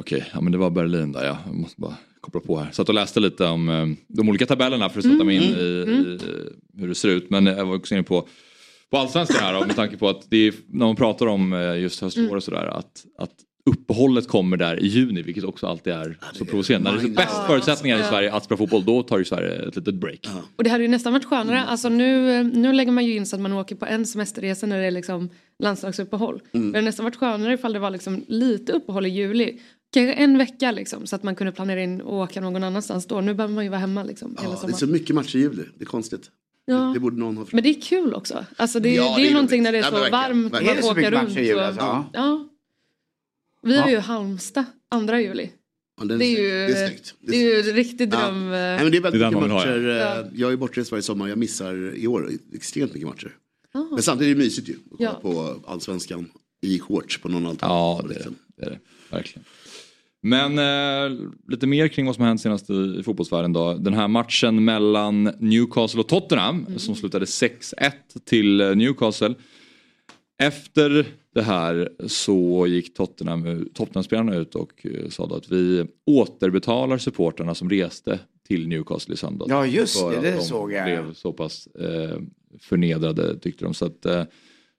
Okej, 0.00 0.30
ja 0.32 0.40
men 0.40 0.52
det 0.52 0.58
var 0.58 0.70
Berlin 0.70 1.12
där 1.12 1.24
ja. 1.24 1.38
Jag 1.46 1.54
måste 1.54 1.80
bara 1.80 1.96
koppla 2.20 2.40
på 2.40 2.58
här. 2.58 2.70
Satt 2.70 2.88
och 2.88 2.94
läste 2.94 3.20
lite 3.20 3.44
om 3.46 3.68
eh, 3.68 3.86
de 4.08 4.28
olika 4.28 4.46
tabellerna 4.46 4.90
för 4.90 4.98
att 4.98 5.04
sätta 5.04 5.24
mig 5.24 5.36
in 5.36 5.42
i, 5.42 5.62
i 5.62 6.18
hur 6.78 6.88
det 6.88 6.94
ser 6.94 7.08
ut. 7.08 7.30
Men 7.30 7.46
jag 7.46 7.66
var 7.66 7.76
också 7.76 7.94
inne 7.94 8.02
på, 8.02 8.28
på 8.90 8.96
allsvenskan 8.98 9.36
här 9.40 9.54
då, 9.54 9.66
med 9.66 9.76
tanke 9.76 9.96
på 9.96 10.08
att 10.08 10.30
det 10.30 10.36
är, 10.46 10.54
när 10.66 10.86
man 10.86 10.96
pratar 10.96 11.26
om 11.26 11.52
eh, 11.52 11.78
just 11.78 12.00
höstlår 12.00 12.36
och 12.36 12.42
sådär 12.44 12.66
att, 12.66 13.04
att 13.18 13.30
uppehållet 13.70 14.28
kommer 14.28 14.56
där 14.56 14.80
i 14.82 14.86
juni 14.86 15.22
vilket 15.22 15.44
också 15.44 15.66
alltid 15.66 15.92
är 15.92 16.18
så 16.32 16.44
provocerande. 16.44 16.90
När 16.92 16.98
det 16.98 17.04
är 17.04 17.08
bäst 17.16 17.46
förutsättningar 17.46 17.98
i 18.00 18.02
Sverige 18.02 18.32
att 18.32 18.44
spela 18.44 18.58
fotboll 18.58 18.84
då 18.84 19.02
tar 19.02 19.18
ju 19.18 19.24
Sverige 19.24 19.68
ett 19.68 19.76
litet 19.76 19.94
break. 19.94 20.26
Och 20.56 20.64
det 20.64 20.70
hade 20.70 20.84
ju 20.84 20.88
nästan 20.88 21.12
varit 21.12 21.24
skönare. 21.24 21.62
Alltså 21.62 21.88
nu, 21.88 22.42
nu 22.44 22.72
lägger 22.72 22.92
man 22.92 23.06
ju 23.06 23.16
in 23.16 23.26
så 23.26 23.36
att 23.36 23.42
man 23.42 23.52
åker 23.52 23.76
på 23.76 23.86
en 23.86 24.06
semesterresa 24.06 24.66
när 24.66 24.78
det 24.78 24.86
är 24.86 24.90
liksom 24.90 25.30
landslagsuppehåll. 25.62 26.34
Mm. 26.52 26.64
Men 26.66 26.72
det 26.72 26.78
hade 26.78 26.84
nästan 26.86 27.04
varit 27.04 27.16
skönare 27.16 27.54
ifall 27.54 27.72
det 27.72 27.78
var 27.78 27.90
liksom 27.90 28.24
lite 28.28 28.72
uppehåll 28.72 29.06
i 29.06 29.08
juli. 29.08 29.58
Kanske 29.92 30.12
en 30.12 30.38
vecka 30.38 30.70
liksom 30.72 31.06
så 31.06 31.16
att 31.16 31.22
man 31.22 31.34
kunde 31.34 31.52
planera 31.52 31.82
in 31.82 32.00
och 32.00 32.14
åka 32.18 32.40
någon 32.40 32.64
annanstans 32.64 33.06
då. 33.06 33.20
Nu 33.20 33.34
behöver 33.34 33.54
man 33.54 33.64
ju 33.64 33.70
vara 33.70 33.80
hemma 33.80 34.02
liksom 34.04 34.36
hela 34.40 34.54
Ja, 34.54 34.66
det 34.66 34.72
är 34.72 34.76
så 34.76 34.86
mycket 34.86 35.14
matcher 35.16 35.36
i 35.36 35.40
juli. 35.40 35.62
Det 35.78 35.84
är 35.84 35.86
konstigt. 35.86 36.30
Ja. 36.66 36.74
Det, 36.76 36.92
det 36.94 37.00
borde 37.00 37.16
någon 37.16 37.36
ha 37.36 37.44
Men 37.52 37.62
det 37.62 37.68
är 37.70 37.80
kul 37.80 38.14
också. 38.14 38.44
Alltså 38.56 38.80
det, 38.80 38.94
Ja, 38.94 39.02
det 39.02 39.08
är 39.08 39.16
det 39.16 39.22
ju 39.22 39.28
är 39.28 39.32
någonting 39.32 39.62
när 39.62 39.72
det 39.72 39.78
är 39.78 39.82
så 39.82 39.90
verkligen, 39.90 40.12
varmt. 40.12 40.52
verkligen. 40.52 40.78
Är 40.78 40.82
Man 40.82 40.96
mycket 40.96 41.12
runt. 41.12 41.22
matcher 41.28 41.38
i 41.40 41.46
juli, 41.46 41.60
och- 41.60 41.64
alltså? 41.64 42.04
Ja. 42.12 42.48
Ja. 43.64 43.70
Vi 43.70 43.76
har 43.78 43.90
ju 43.90 43.98
Halmstad, 43.98 44.64
andra 44.90 45.20
juli. 45.20 45.50
Ja, 46.00 46.04
Det 46.04 46.24
är 46.24 46.42
ju, 46.42 46.48
det 46.72 46.78
är 46.82 46.86
snyggt. 46.88 47.14
det 47.20 47.36
är 47.36 47.42
ju 47.64 47.70
en 47.70 47.76
riktig 47.76 48.12
Ja. 48.14 48.16
dröm. 48.18 48.36
eh, 48.44 48.50
Nej, 48.50 48.82
men 48.82 48.90
det 48.92 48.96
är 48.98 49.00
väldigt 49.02 49.20
Det 49.20 49.26
är 49.26 49.30
mycket 49.30 49.48
matcher. 49.50 49.80
ja. 49.88 50.20
eh, 50.20 50.26
Jag 50.34 50.52
är 50.52 50.56
bortrest 50.56 50.90
varje 50.90 51.02
sommar. 51.02 51.28
Jag 51.28 51.38
missar 51.38 51.94
i 51.96 52.06
år 52.06 52.30
extremt 52.54 52.94
mycket 52.94 53.08
matcher. 53.08 53.36
ah. 53.74 53.82
Men 53.90 54.02
samtidigt 54.02 54.30
är 54.36 54.38
det 54.38 54.44
mysigt 54.44 54.68
ju. 54.68 54.72
Att 54.72 55.00
Ja. 55.00 55.18
på 55.22 55.56
allsvenskan 55.66 56.30
i 56.66 56.78
shorts 56.78 57.18
på 57.20 57.28
någon 57.28 57.46
altan. 57.46 57.70
Ja, 57.70 58.04
det 58.08 58.14
är 58.14 58.18
det. 58.18 58.30
det, 58.56 58.66
är 58.66 58.70
det. 58.70 58.78
Verkligen. 59.10 59.44
Men 60.22 60.58
eh, 60.58 61.18
lite 61.48 61.66
mer 61.66 61.88
kring 61.88 62.06
vad 62.06 62.14
som 62.14 62.22
har 62.22 62.28
hänt 62.28 62.40
senast 62.40 62.70
i, 62.70 62.96
i 63.00 63.02
fotbollsvärlden 63.02 63.52
då. 63.52 63.74
Den 63.74 63.94
här 63.94 64.08
matchen 64.08 64.64
mellan 64.64 65.24
Newcastle 65.24 66.00
och 66.00 66.08
Tottenham 66.08 66.78
som 66.78 66.94
slutade 66.96 67.24
6-1 67.24 67.92
till 68.24 68.60
eh, 68.60 68.74
Newcastle. 68.76 69.34
Efter 70.42 71.06
det 71.34 71.42
här 71.42 71.88
så 72.06 72.66
gick 72.66 72.94
Tottenham, 72.94 73.68
Tottenham-spelarna 73.74 74.34
ut 74.36 74.54
och 74.54 74.86
eh, 74.86 75.08
sa 75.08 75.36
att 75.36 75.52
vi 75.52 75.86
återbetalar 76.06 76.98
supportrarna 76.98 77.54
som 77.54 77.70
reste 77.70 78.18
till 78.48 78.68
Newcastle 78.68 79.14
i 79.14 79.16
söndags. 79.16 79.50
Ja, 79.50 79.66
just 79.66 80.10
det, 80.10 80.20
det 80.20 80.30
de 80.36 80.42
såg 80.42 80.72
jag. 80.72 80.84
blev 80.84 81.14
så 81.14 81.32
pass 81.32 81.66
eh, 81.66 82.18
förnedrade 82.60 83.38
tyckte 83.38 83.64
de. 83.64 83.74
Så 83.74 83.86
att, 83.86 84.06
eh, 84.06 84.24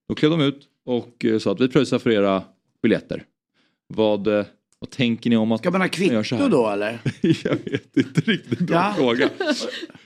då 0.07 0.15
klev 0.15 0.31
de 0.31 0.41
ut 0.41 0.67
och 0.85 1.25
eh, 1.25 1.39
sa 1.39 1.51
att 1.51 1.61
vi 1.61 1.67
pröjsar 1.67 1.99
för 1.99 2.09
era 2.09 2.43
biljetter. 2.81 3.23
Vad, 3.87 4.27
eh, 4.27 4.45
vad 4.79 4.89
tänker 4.89 5.29
ni 5.29 5.37
om 5.37 5.51
att 5.51 5.61
Ska 5.61 5.71
man 5.71 5.81
ha 5.81 5.87
kvitto 5.87 6.47
då 6.49 6.69
eller? 6.69 7.01
Jag 7.21 7.55
vet 7.65 7.97
inte 7.97 8.21
riktigt, 8.21 8.59
bra 8.59 8.75
Ja. 8.77 8.93
fråga. 8.97 9.29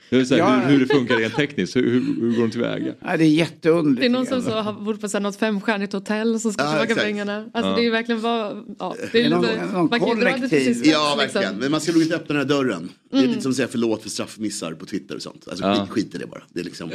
Jag 0.10 0.17
vill 0.17 0.28
säga, 0.28 0.39
Ja. 0.39 0.56
hur, 0.60 0.72
hur 0.72 0.80
det 0.86 0.93
funkar 0.93 1.15
rent 1.17 1.36
tekniskt, 1.36 1.76
hur, 1.76 1.84
hur, 1.91 2.02
hur 2.22 2.32
går 2.36 2.41
de 2.41 2.52
tillväga? 2.52 2.93
Nej, 3.02 3.17
det 3.17 3.24
är 3.24 3.28
jätteunderligt. 3.28 4.00
Det 4.02 4.06
är 4.06 4.10
någon 4.10 4.26
som 4.26 4.41
så 4.41 4.52
har 4.52 4.74
bott 4.74 5.02
på 5.02 5.10
så 5.10 5.17
här 5.17 5.22
något 5.24 5.36
femstjärnigt 5.36 5.93
hotell 5.93 6.39
som 6.39 6.54
ska 6.54 6.63
Ja, 6.63 6.69
tillbaka 6.69 6.86
exakt. 6.91 7.02
pengarna. 7.06 7.38
Alltså 7.54 7.69
Ja. 7.69 7.76
det 7.76 7.82
är 7.82 7.84
ju 7.84 7.89
verkligen 7.89 8.22
vad, 8.22 8.76
ja, 8.80 8.95
det 9.00 9.10
Det 9.12 9.26
är 9.26 9.30
någon- 9.30 9.41
lite, 9.41 9.65
någon 9.65 9.89
man 9.89 10.00
kan 10.00 10.19
det 10.19 10.32
kollektiv- 10.32 10.82
Ja, 10.86 11.17
liksom. 11.22 11.41
verkligen. 11.41 11.56
Men 11.56 11.72
man 11.72 11.82
ska 11.82 11.91
nog 11.91 12.02
inte 12.02 12.15
öppna 12.15 12.28
den 12.36 12.38
här 12.38 12.56
dörren. 12.56 12.89
Det 13.12 13.17
är 13.17 13.28
lite 13.28 13.41
som 13.41 13.52
att 13.52 13.56
säga 13.56 13.67
förlåt 13.72 14.02
för 14.04 14.10
straffmissar 14.10 14.74
på 14.74 14.86
Twitter 14.86 15.15
och 15.15 15.22
sånt. 15.22 15.48
Alltså 15.48 15.65
Ja. 15.65 15.76
skit, 15.76 15.89
skit 15.89 16.15
i 16.15 16.17
det 16.17 16.28
bara. 16.28 16.43
Det 16.54 16.60
är, 16.60 16.63
liksom, 16.63 16.89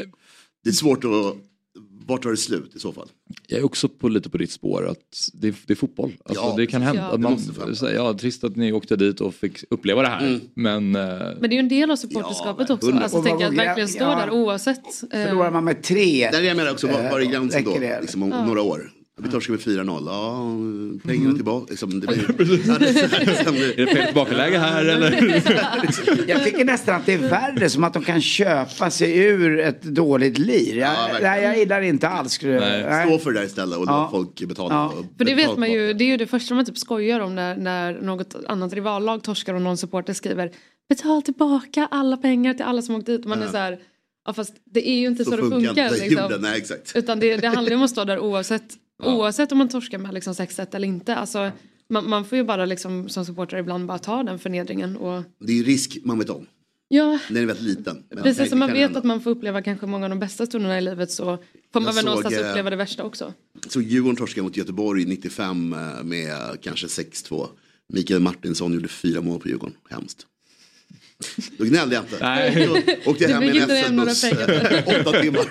det 0.64 0.70
är 0.70 0.72
svårt 0.72 1.05
att 1.05 1.11
vart 2.06 2.22
tar 2.22 2.30
det 2.30 2.36
slut 2.36 2.76
i 2.76 2.78
så 2.78 2.92
fall? 2.92 3.08
Jag 3.46 3.60
är 3.60 3.64
också 3.64 3.88
på, 3.88 4.08
lite 4.08 4.30
på 4.30 4.38
ditt 4.38 4.50
spår 4.50 4.88
att 4.88 5.28
det, 5.32 5.48
är- 5.48 5.54
det 5.66 5.72
är 5.72 5.76
fotboll. 5.76 6.12
Alltså, 6.24 6.44
Ja, 6.44 6.54
det 6.56 6.66
kan 6.66 6.82
hända 6.82 7.00
Ja. 7.02 7.06
att 7.06 7.12
Det 7.12 7.18
man, 7.66 7.74
så 7.76 7.90
ja, 7.94 8.14
trist 8.18 8.44
att 8.44 8.56
ni 8.56 8.72
åkte 8.72 8.96
dit 8.96 9.20
och 9.20 9.34
fick 9.34 9.64
uppleva 9.70 10.02
det 10.02 10.08
här. 10.08 10.26
Mm. 10.26 10.40
Men, 10.54 10.96
eh, 10.96 11.02
Men 11.40 11.40
det 11.40 11.46
är 11.46 11.52
ju 11.52 11.58
en 11.58 11.68
del 11.68 11.90
av 11.90 11.96
supporterskapet 11.96 12.68
Ja, 12.68 12.74
också. 12.74 12.92
Alltså 12.92 13.18
Och 13.18 13.24
tänka 13.24 13.46
att 13.48 13.54
verkligen 13.54 13.88
stå 13.88 14.04
ja. 14.04 14.16
där 14.16 14.30
oavsett. 14.30 15.02
eh, 15.12 15.24
Förlorar 15.26 15.50
man 15.50 15.64
med 15.64 15.82
tre. 15.82 16.30
Där 16.30 16.40
är 16.40 16.44
jag 16.44 16.56
menar 16.56 16.72
också, 16.72 16.86
var, 16.86 17.10
var 17.10 17.20
är 17.20 17.24
gränsen 17.24 17.64
då? 17.64 17.78
Liksom, 18.00 18.22
om 18.22 18.46
några 18.46 18.62
år. 18.62 18.90
Vi 19.22 19.29
torskar 19.29 19.53
med 19.53 19.61
4-0, 19.61 20.07
ja 20.07 20.38
pengarna 21.09 21.24
Mm. 21.24 21.37
tillbaka. 21.37 21.66
Liksom, 21.70 22.00
det 22.00 22.07
blir, 22.37 22.68
ja, 22.68 22.79
det, 22.79 22.88
är 22.88 23.77
det, 23.77 23.85
det 23.85 23.87
fel 23.94 24.07
tillbakaläge 24.07 24.59
här 24.59 24.85
eller? 24.85 25.11
Jag 26.29 26.44
tycker 26.44 26.64
nästan 26.64 26.94
att 26.94 27.07
det 27.07 27.12
är 27.14 27.18
värre, 27.18 27.70
som 27.70 27.85
att 27.85 27.92
de 27.94 28.05
kan 28.05 28.20
köpa 28.20 28.90
sig 28.90 29.18
ur 29.18 29.59
ett 29.61 29.83
dåligt 29.83 30.38
lir. 30.38 30.77
Jag, 30.77 30.92
Ja, 30.92 31.18
nej, 31.22 31.42
jag 31.44 31.59
gillar 31.59 31.81
inte 31.83 32.09
alls. 32.09 32.42
Nej. 32.42 33.07
stå 33.09 33.18
för 33.18 33.33
det 33.33 33.38
där 33.40 33.46
istället 33.46 33.79
och 33.79 33.85
Ja. 33.87 34.03
låt 34.03 34.11
folk 34.11 34.48
betala. 34.48 34.74
Ja. 34.74 34.94
För 35.18 35.24
det 35.24 35.35
vet 35.35 35.57
man 35.57 35.72
ju, 35.72 35.92
det 35.92 36.05
är 36.05 36.09
ju 36.09 36.16
det 36.16 36.27
första 36.27 36.55
man 36.55 36.64
typ 36.64 36.79
skojar 36.79 37.20
om 37.20 37.35
när, 37.35 37.57
när 37.57 38.00
något 38.00 38.35
annat 38.48 38.72
rivallag 38.72 39.22
torskar 39.22 39.55
och 39.55 39.62
någon 39.62 39.77
supporter 39.77 40.12
skriver 40.12 40.50
Betal 40.88 41.22
tillbaka 41.22 41.88
alla 41.90 42.16
pengar 42.16 42.55
till 42.55 42.64
alla 42.64 42.83
som 42.83 42.94
åkt 42.94 43.07
dit. 43.07 43.24
Man 43.24 43.42
är 43.42 43.48
så 43.48 43.57
här, 43.57 43.79
ja 44.27 44.33
fast 44.33 44.53
det 44.74 44.88
är 44.88 44.94
ju 44.98 45.07
inte 45.07 45.24
så, 45.24 45.31
Så 45.31 45.37
det 45.37 45.42
funkar 45.42 45.66
funkar. 45.66 45.85
inte 45.85 46.09
liksom. 46.09 46.33
nej 46.42 46.59
exakt. 46.59 46.92
Utan 46.96 47.20
det, 47.20 47.37
det 47.37 47.48
handlar 47.48 47.70
ju 47.70 47.77
om 47.77 47.83
att 47.83 47.90
stå 47.90 48.05
där 48.05 48.18
oavsett, 48.18 48.64
oavsett 49.02 49.52
om 49.52 49.59
man 49.59 49.68
torskar 49.68 49.98
med 49.98 50.14
liksom 50.14 50.33
6-1 50.33 50.76
eller 50.76 50.88
inte. 50.88 51.14
Alltså, 51.14 51.50
man, 51.88 52.09
man 52.09 52.24
får 52.24 52.38
ju 52.38 52.44
bara 52.44 52.64
liksom, 52.64 53.09
som 53.09 53.24
supporter 53.24 53.57
ibland 53.57 53.87
bara 53.87 53.98
ta 53.98 54.22
den 54.22 54.38
förnedringen. 54.38 54.96
Och, 54.96 55.22
Det 55.38 55.52
är 55.52 55.57
ju 55.57 55.62
risk 55.64 55.98
man 56.04 56.18
vet 56.18 56.30
om. 56.30 56.46
ja, 56.88 57.18
Den 57.28 57.37
är 57.42 57.46
väldigt 57.46 57.64
liten. 57.78 58.02
precis 58.22 58.50
som 58.50 58.59
man 58.59 58.72
vet 58.72 58.78
hända. 58.78 58.98
att 58.98 59.04
man 59.04 59.20
får 59.20 59.30
uppleva 59.30 59.62
kanske 59.62 59.87
många 59.87 60.07
av 60.07 60.11
de 60.11 60.18
bästa 60.18 60.46
stunderna 60.46 60.78
i 60.78 60.80
livet 60.80 61.11
så 61.11 61.24
får 61.24 61.38
Jag 61.72 61.83
man 61.83 61.85
väl 61.85 61.94
såg, 61.94 62.04
någonstans 62.04 62.35
eh, 62.35 62.50
uppleva 62.50 62.70
det 62.70 62.76
värsta 62.76 63.04
också. 63.04 63.33
Så 63.68 63.80
Djurgården 63.80 64.16
torskade 64.16 64.42
mot 64.42 64.57
Göteborg 64.57 65.04
95 65.04 65.72
eh, 65.72 65.78
med 66.04 66.37
kanske 66.62 66.87
6-2. 66.87 67.46
Mikael 67.92 68.20
Martinsson 68.20 68.72
gjorde 68.72 68.88
fyra 68.88 69.20
mål 69.20 69.40
på 69.40 69.48
Djurgården. 69.48 69.76
Hemskt. 69.90 70.26
Då 71.58 71.64
gnällde 71.64 71.94
jag 71.94 72.04
inte. 72.04 72.16
Nej. 72.20 72.66
Då 73.04 73.10
åkte 73.10 73.24
jag 73.24 73.30
Du 73.30 73.34
hem 73.34 73.42
i 73.42 73.52
fick 73.52 73.62
en 73.70 74.14
SL-buss. 74.14 74.24
Åtta 75.06 75.20
timmar. 75.20 75.46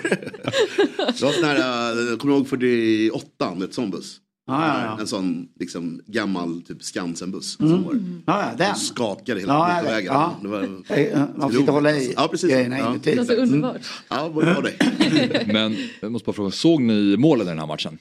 Det 1.18 1.22
var 1.22 1.32
sån 1.32 1.44
här, 1.44 2.12
eh, 2.12 2.16
kommer 2.16 2.34
du 2.34 2.38
ihåg 2.38 2.48
48 2.48 3.54
med 3.54 3.62
ett 3.68 3.74
sån 3.74 3.90
buss? 3.90 4.16
Ja, 4.46 4.66
ja, 4.68 4.84
ja. 4.84 5.00
En 5.00 5.06
sån 5.06 5.48
liksom, 5.60 6.00
gammal 6.06 6.62
typ 6.62 6.82
Skansen-buss. 6.82 7.56
som 7.56 7.82
var- 7.84 7.94
Ja, 8.26 8.40
ja, 8.50 8.50
den. 8.66 8.74
Skakade 8.76 9.40
hela 9.40 9.52
ja, 9.52 9.76
ja, 9.84 9.90
vägen. 9.90 10.12
ja. 10.14 10.38
Det 10.42 10.48
var, 10.48 10.62
Eh, 10.88 11.24
Man 11.36 11.56
inte 11.56 11.72
hålla 11.72 11.90
i 11.92 12.12
Ja, 12.16 12.28
precis. 12.28 12.50
grejerna 12.50 12.78
Ja. 12.78 12.90
inuti. 12.90 13.10
Det 13.10 13.16
låter 13.16 13.36
underbart. 13.38 13.80
ja, 14.08 14.28
var 14.28 14.62
det? 14.62 15.46
Men 15.52 15.76
jag 16.00 16.12
måste 16.12 16.26
bara 16.26 16.32
fråga, 16.32 16.50
såg 16.50 16.80
ni 16.82 17.16
målen 17.16 17.46
i 17.46 17.50
den 17.50 17.58
här 17.58 17.66
matchen? 17.66 17.98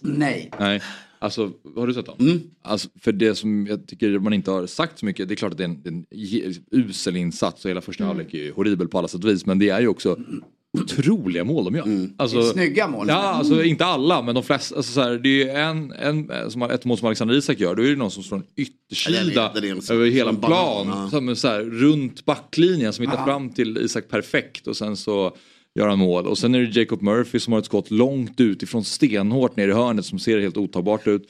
Nej. 0.00 0.50
Nej. 0.58 0.82
Alltså, 1.22 1.50
har 1.76 1.86
du 1.86 1.94
sett 1.94 2.06
dem? 2.06 2.16
Mm. 2.20 2.40
Alltså, 2.62 2.88
för 3.00 3.12
det 3.12 3.34
som 3.34 3.66
jag 3.66 3.86
tycker 3.86 4.18
man 4.18 4.32
inte 4.32 4.50
har 4.50 4.66
sagt 4.66 4.98
så 4.98 5.06
mycket, 5.06 5.28
det 5.28 5.34
är 5.34 5.36
klart 5.36 5.52
att 5.52 5.58
det 5.58 5.64
är 5.64 5.68
en, 5.68 5.82
en 5.84 6.06
usel 6.70 7.16
insats 7.16 7.64
och 7.64 7.70
hela 7.70 7.80
första 7.80 8.04
halvlek 8.04 8.34
är 8.34 8.38
ju 8.38 8.52
horribel 8.52 8.88
på 8.88 8.98
alla 8.98 9.08
sätt 9.08 9.24
och 9.24 9.30
vis. 9.30 9.46
Men 9.46 9.58
det 9.58 9.68
är 9.68 9.80
ju 9.80 9.88
också 9.88 10.16
otroliga 10.78 11.44
mål 11.44 11.64
de 11.64 11.74
gör. 11.74 12.08
Alltså, 12.16 12.42
Snygga 12.42 12.88
mål. 12.88 13.06
Ja, 13.08 13.14
alltså 13.14 13.64
inte 13.64 13.84
alla, 13.84 14.22
men 14.22 14.34
de 14.34 14.44
flesta. 14.44 14.76
Alltså, 14.76 14.92
så 14.92 15.00
här, 15.00 15.18
det 15.18 15.48
är 15.48 15.62
en, 15.62 15.92
en 15.92 16.50
som 16.50 16.60
har, 16.62 16.70
ett 16.70 16.84
mål 16.84 16.98
som 16.98 17.06
Alexander 17.06 17.34
Isak 17.34 17.60
gör, 17.60 17.74
då 17.74 17.82
är 17.84 17.90
det 17.90 17.96
någon 17.96 18.10
som 18.10 18.22
slår 18.22 18.38
en 18.38 18.44
yttersida 18.56 19.52
som- 19.82 19.96
över 19.96 20.06
hela 20.10 20.32
som 20.32 20.40
banan, 20.40 20.84
plan. 20.84 21.10
Som, 21.10 21.36
så 21.36 21.48
här, 21.48 21.60
runt 21.60 22.24
backlinjen 22.24 22.92
som 22.92 23.04
hittar 23.04 23.24
fram 23.24 23.50
till 23.50 23.78
Isak 23.78 24.08
perfekt 24.08 24.66
och 24.66 24.76
sen 24.76 24.96
så 24.96 25.36
gör 25.78 25.88
han 25.88 25.98
mål. 25.98 26.26
Och 26.26 26.38
sen 26.38 26.54
är 26.54 26.60
det 26.60 26.80
Jacob 26.80 27.02
Murphy 27.02 27.38
som 27.38 27.52
har 27.52 27.60
ett 27.60 27.66
skott 27.66 27.90
långt 27.90 28.40
ut 28.40 28.62
ifrån 28.62 28.84
stenhårt 28.84 29.56
ner 29.56 29.68
i 29.68 29.72
hörnet 29.72 30.04
som 30.04 30.18
ser 30.18 30.40
helt 30.40 30.56
otagbart 30.56 31.06
ut. 31.06 31.28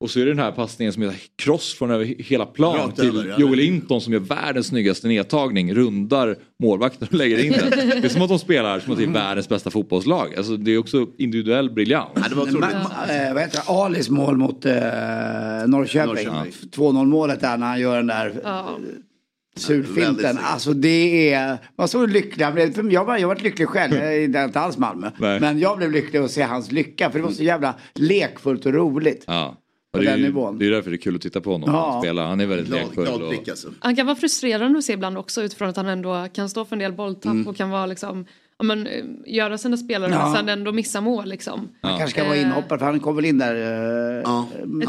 Och 0.00 0.10
så 0.10 0.20
är 0.20 0.24
det 0.24 0.30
den 0.30 0.38
här 0.38 0.52
passningen 0.52 0.92
som 0.92 1.02
är 1.02 1.14
cross 1.36 1.74
från 1.74 1.90
över 1.90 2.04
hela 2.04 2.46
plan 2.46 2.76
Rakt 2.76 2.96
till 3.00 3.08
över, 3.18 3.28
ja. 3.28 3.34
Joel 3.38 3.56
Linton 3.58 4.00
som 4.00 4.12
gör 4.12 4.20
världens 4.20 4.66
snyggaste 4.66 5.08
nedtagning, 5.08 5.74
rundar 5.74 6.36
målvakten 6.62 7.08
och 7.08 7.14
lägger 7.14 7.44
in 7.44 7.52
den. 7.52 7.70
Det 7.70 8.04
är 8.04 8.08
som 8.08 8.22
att 8.22 8.28
de 8.28 8.38
spelar 8.38 8.80
som 8.80 8.92
att 8.92 8.98
det 8.98 9.04
är 9.04 9.08
världens 9.08 9.48
bästa 9.48 9.70
fotbollslag. 9.70 10.34
Alltså, 10.36 10.56
det 10.56 10.70
är 10.70 10.78
också 10.78 11.06
individuell 11.18 11.70
briljans. 11.70 12.08
Ja, 12.14 12.22
det 12.28 12.34
var 12.34 12.42
otroligt. 12.42 12.64
ma- 12.70 13.26
eh, 13.28 13.34
vad 13.34 13.42
heter 13.42 13.56
det? 13.66 13.72
Alis 13.72 14.10
mål 14.10 14.36
mot 14.36 14.64
eh, 14.66 14.72
Norrköping. 15.66 16.26
Norrköping. 16.26 16.52
2-0 16.70 17.04
målet 17.06 17.40
där 17.40 17.56
när 17.56 17.66
han 17.66 17.80
gör 17.80 17.96
den 17.96 18.06
där 18.06 18.32
Ja. 18.44 18.76
Snyggt. 19.56 20.24
Alltså 20.42 20.72
det 20.72 21.32
är, 21.32 21.58
man 21.78 21.88
så 21.88 22.06
lycklig. 22.06 22.44
Han 22.44 22.54
blev, 22.54 22.72
för 22.74 22.90
jag, 22.92 23.04
var, 23.04 23.18
jag 23.18 23.28
varit 23.28 23.42
lycklig 23.42 23.68
själv, 23.68 23.94
jag 23.94 24.14
är 24.16 24.44
inte 24.44 24.60
alls 24.60 24.78
Malmö. 24.78 25.10
Nej. 25.18 25.40
Men 25.40 25.58
jag 25.58 25.76
blev 25.78 25.92
lycklig 25.92 26.18
att 26.20 26.30
se 26.30 26.42
hans 26.42 26.72
lycka 26.72 27.10
för 27.10 27.18
det 27.18 27.24
var 27.24 27.32
så 27.32 27.42
jävla 27.42 27.74
lekfullt 27.94 28.66
och 28.66 28.72
roligt. 28.74 29.24
Ja. 29.26 29.56
På 29.92 29.98
Och 29.98 30.04
det, 30.04 30.10
är 30.10 30.12
den 30.12 30.20
ju, 30.20 30.26
nivån. 30.26 30.58
det 30.58 30.66
är 30.66 30.70
därför 30.70 30.90
det 30.90 30.96
är 30.96 30.98
kul 30.98 31.14
att 31.14 31.20
titta 31.20 31.40
på 31.40 31.52
honom 31.52 31.70
Ja. 31.72 32.00
spela. 32.02 32.26
Han 32.26 32.40
är 32.40 32.46
väldigt 32.46 32.66
Glad, 32.66 32.80
lekfull. 32.80 33.04
glad 33.04 33.22
och- 33.22 33.28
blick 33.28 33.48
alltså. 33.48 33.68
Han 33.80 33.96
kan 33.96 34.06
vara 34.06 34.16
frustrerande 34.16 34.78
att 34.78 34.84
se 34.84 34.92
ibland 34.92 35.18
också 35.18 35.42
utifrån 35.42 35.68
att 35.68 35.76
han 35.76 35.86
ändå 35.86 36.28
kan 36.32 36.48
stå 36.48 36.64
för 36.64 36.76
en 36.76 36.80
del 36.80 36.92
bolltapp 36.92 37.32
Mm. 37.32 37.46
och 37.46 37.56
kan 37.56 37.70
vara 37.70 37.86
liksom, 37.86 38.26
ja, 38.58 38.64
men, 38.64 38.86
eh, 38.86 39.04
göra 39.26 39.58
sina 39.58 39.76
spelare 39.76 40.10
Ja. 40.12 40.24
men 40.26 40.34
sen 40.36 40.48
ändå 40.48 40.72
missa 40.72 41.00
mål 41.00 41.28
liksom. 41.28 41.68
Han 41.82 41.98
kanske 41.98 42.20
ska 42.20 42.28
vara 42.28 42.36
inhoppare 42.38 42.78
för 42.78 42.86
han 42.86 43.00
kom 43.00 43.16
väl 43.16 43.24
in 43.24 43.38
där 43.38 43.54
eh, 43.54 44.22
Ja. 44.24 44.48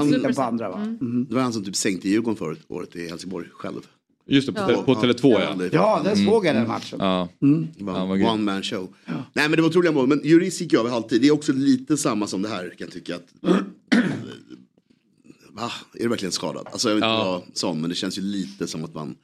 super- 0.09 0.33
på 0.33 0.41
andra 0.41 0.69
va? 0.69 0.81
Mm. 0.81 1.25
Det 1.29 1.35
var 1.35 1.41
han 1.41 1.53
som 1.53 1.63
typ 1.65 1.75
sänkte 1.75 2.09
Djurgården 2.09 2.37
förra 2.37 2.55
året 2.67 2.95
i 2.95 3.07
Helsingborg 3.09 3.47
själv. 3.53 3.81
Just 4.27 4.47
det, 4.47 4.53
på, 4.53 4.67
te- 4.67 4.83
på 4.83 4.95
Tele2 4.95 5.31
ja. 5.31 5.69
Ja, 5.71 6.01
där 6.03 6.15
såg 6.15 6.45
jag 6.45 6.55
den 6.55 6.67
matchen. 6.67 6.99
ja. 7.01 7.29
Det 7.77 7.83
var 7.83 7.93
Han 7.93 8.01
en 8.01 8.09
var 8.09 8.15
grym. 8.17 8.27
one 8.27 8.43
man 8.43 8.63
show. 8.63 8.93
Nej 9.05 9.23
men 9.33 9.51
det 9.51 9.61
var 9.61 9.69
otroliga 9.69 9.91
mål. 9.91 10.07
Men 10.07 10.21
Juris 10.23 10.61
gick 10.61 10.73
över 10.73 10.89
halvtid. 10.89 11.21
Det 11.21 11.27
är 11.27 11.31
också 11.31 11.53
lite 11.53 11.97
samma 11.97 12.27
som 12.27 12.41
det 12.41 12.49
här 12.49 12.63
kan 12.69 12.75
jag 12.79 12.91
tycka. 12.91 13.15
Att, 13.15 13.27
Va? 15.51 15.71
Är 15.93 16.03
det 16.03 16.07
verkligen 16.07 16.31
skadad? 16.31 16.67
Alltså 16.71 16.89
jag 16.89 16.95
vill 16.95 17.03
inte 17.03 17.07
Ja. 17.13 17.23
vara 17.25 17.41
sån 17.53 17.81
men 17.81 17.89
det 17.89 17.95
känns 17.95 18.17
ju 18.17 18.21
lite 18.21 18.67
som 18.67 18.83
att 18.83 18.93
man, 18.93 19.15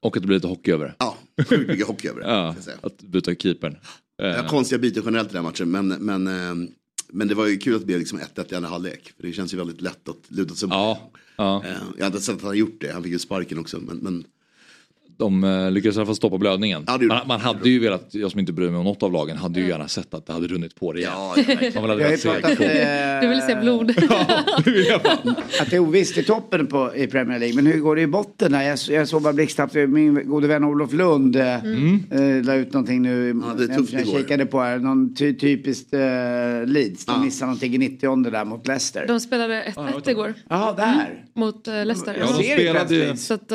Och 0.00 0.16
att 0.16 0.22
det 0.22 0.26
blir 0.26 0.36
lite 0.36 0.46
hockey 0.48 0.70
över 0.72 0.84
det. 0.86 0.94
ja, 0.98 1.16
sjukt 1.48 1.68
mycket 1.68 1.86
hockey 1.86 2.08
över 2.08 2.20
det. 2.20 2.26
Ja, 2.30 2.54
jag 2.66 2.74
att 2.92 3.02
byta 3.02 3.34
keepern. 3.34 3.76
Eh, 4.22 4.28
Jag 4.28 4.42
har 4.42 4.48
konstiga 4.48 4.78
byten 4.78 5.02
generellt 5.06 5.28
i 5.30 5.32
den 5.32 5.44
här 5.44 5.50
matchen 5.50 5.70
men, 5.70 5.88
men, 5.88 6.26
eh, 6.26 6.68
men 7.12 7.28
det 7.28 7.34
var 7.34 7.46
ju 7.46 7.58
kul 7.58 7.74
att 7.74 7.80
det 7.80 7.86
blev 7.86 7.98
liksom 7.98 8.18
1-1 8.18 8.52
i 8.52 8.54
andra 8.56 8.68
halvlek. 8.70 9.12
För 9.16 9.26
det 9.26 9.32
känns 9.32 9.54
ju 9.54 9.58
väldigt 9.58 9.80
lätt 9.80 10.08
att 10.08 10.16
luta 10.28 10.54
sig 10.54 10.68
Ja, 10.70 11.10
ja. 11.42 11.64
Eh, 11.64 11.82
jag 11.98 12.04
hade 12.04 12.20
sett 12.20 12.36
att 12.36 12.42
han 12.42 12.58
gjort 12.58 12.80
det, 12.80 12.92
han 12.92 13.02
fick 13.02 13.12
ju 13.12 13.18
sparken 13.18 13.58
också. 13.58 13.80
Men, 13.80 13.96
men 13.96 14.24
de 15.22 15.44
eh, 15.44 15.70
lyckades 15.70 15.96
i 15.96 15.98
alla 15.98 16.06
fall 16.06 16.16
stoppa 16.16 16.38
blödningen. 16.38 16.84
Ja, 16.86 16.98
man, 17.02 17.26
man 17.26 17.40
hade 17.40 17.68
ju 17.68 17.78
velat, 17.78 18.08
jag 18.14 18.30
som 18.30 18.40
inte 18.40 18.52
bryr 18.52 18.68
mig 18.70 18.78
om 18.78 18.84
något 18.84 19.02
av 19.02 19.12
lagen, 19.12 19.36
hade 19.36 19.60
ju 19.60 19.68
gärna 19.68 19.88
sett 19.88 20.14
att 20.14 20.26
det 20.26 20.32
hade 20.32 20.46
runnit 20.46 20.74
på 20.74 20.92
rejält. 20.92 21.12
ja, 21.14 21.34
ja, 21.60 21.70
Man 21.80 21.90
hade 21.90 22.02
Jag 22.02 22.08
velat 22.08 22.20
se 22.58 22.64
eh, 22.64 23.20
Du 23.20 23.28
vill 23.28 23.42
se 23.42 23.54
blod. 23.60 23.90
att 25.60 25.70
det 25.70 25.76
är 25.76 25.78
ovisst 25.78 26.18
i 26.18 26.22
toppen 26.22 26.66
på, 26.66 26.96
i 26.96 27.06
Premier 27.06 27.38
League. 27.38 27.56
Men 27.56 27.66
hur 27.66 27.80
går 27.80 27.96
det 27.96 28.02
i 28.02 28.06
botten? 28.06 28.52
Där? 28.52 28.62
Jag, 28.62 28.78
jag 28.88 29.08
såg 29.08 29.22
bara 29.22 29.32
blixtsnabbt, 29.32 29.74
min 29.74 30.28
gode 30.28 30.46
vän 30.48 30.64
Olof 30.64 30.92
Lund 30.92 31.36
eh, 31.36 31.54
eh, 31.54 32.44
la 32.44 32.54
ut 32.54 32.72
någonting 32.72 33.02
nu. 33.02 33.40
Ja, 33.48 33.54
det 33.54 33.72
är 33.72 33.76
tufft 33.78 33.92
jag 33.92 34.02
igår. 34.02 34.18
kikade 34.18 34.46
på 34.46 34.60
här, 34.60 34.78
någon 34.78 35.14
ty, 35.14 35.34
typiskt 35.34 35.94
eh, 35.94 36.00
Leeds. 36.66 37.04
De 37.04 37.12
Ja. 37.12 37.24
missade 37.24 37.46
någonting 37.46 37.74
i 37.74 37.78
90 37.78 38.30
där 38.30 38.44
mot 38.44 38.66
Leicester. 38.66 39.04
De 39.06 39.20
spelade 39.20 39.64
1-1 39.76 40.10
igår 40.10 40.34
Jaha, 40.48 40.72
där. 40.72 41.24
mot 41.34 41.68
eh, 41.68 41.84
Leicester. 41.86 42.16
Ja, 42.20 42.26
de 42.26 42.42
ser 42.44 42.52
spelade 42.54 43.16
Så 43.16 43.34
att 43.34 43.52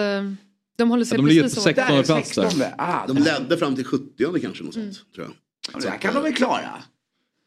de 0.78 0.90
håller 0.90 1.06
sig 1.06 1.16
Ja, 1.16 1.22
de 1.22 1.28
ligger 1.28 1.42
precis 1.42 1.56
på 1.56 1.62
så. 1.62 1.66
sex- 1.66 1.76
Där, 1.76 1.88
16 2.04 2.16
plats 2.16 2.36
där. 2.36 2.50
16. 2.50 2.64
Ah, 2.78 3.08
De 3.08 3.18
ledde 3.18 3.58
fram 3.58 3.76
till 3.76 3.86
70 3.86 4.40
kanske 4.42 4.64
något 4.64 4.74
sånt, 4.74 4.94
tror 5.16 5.28
jag. 5.74 5.82
det 5.82 5.90
här 5.90 5.98
kan 5.98 6.14
de 6.14 6.24
väl 6.24 6.34
klara? 6.34 6.70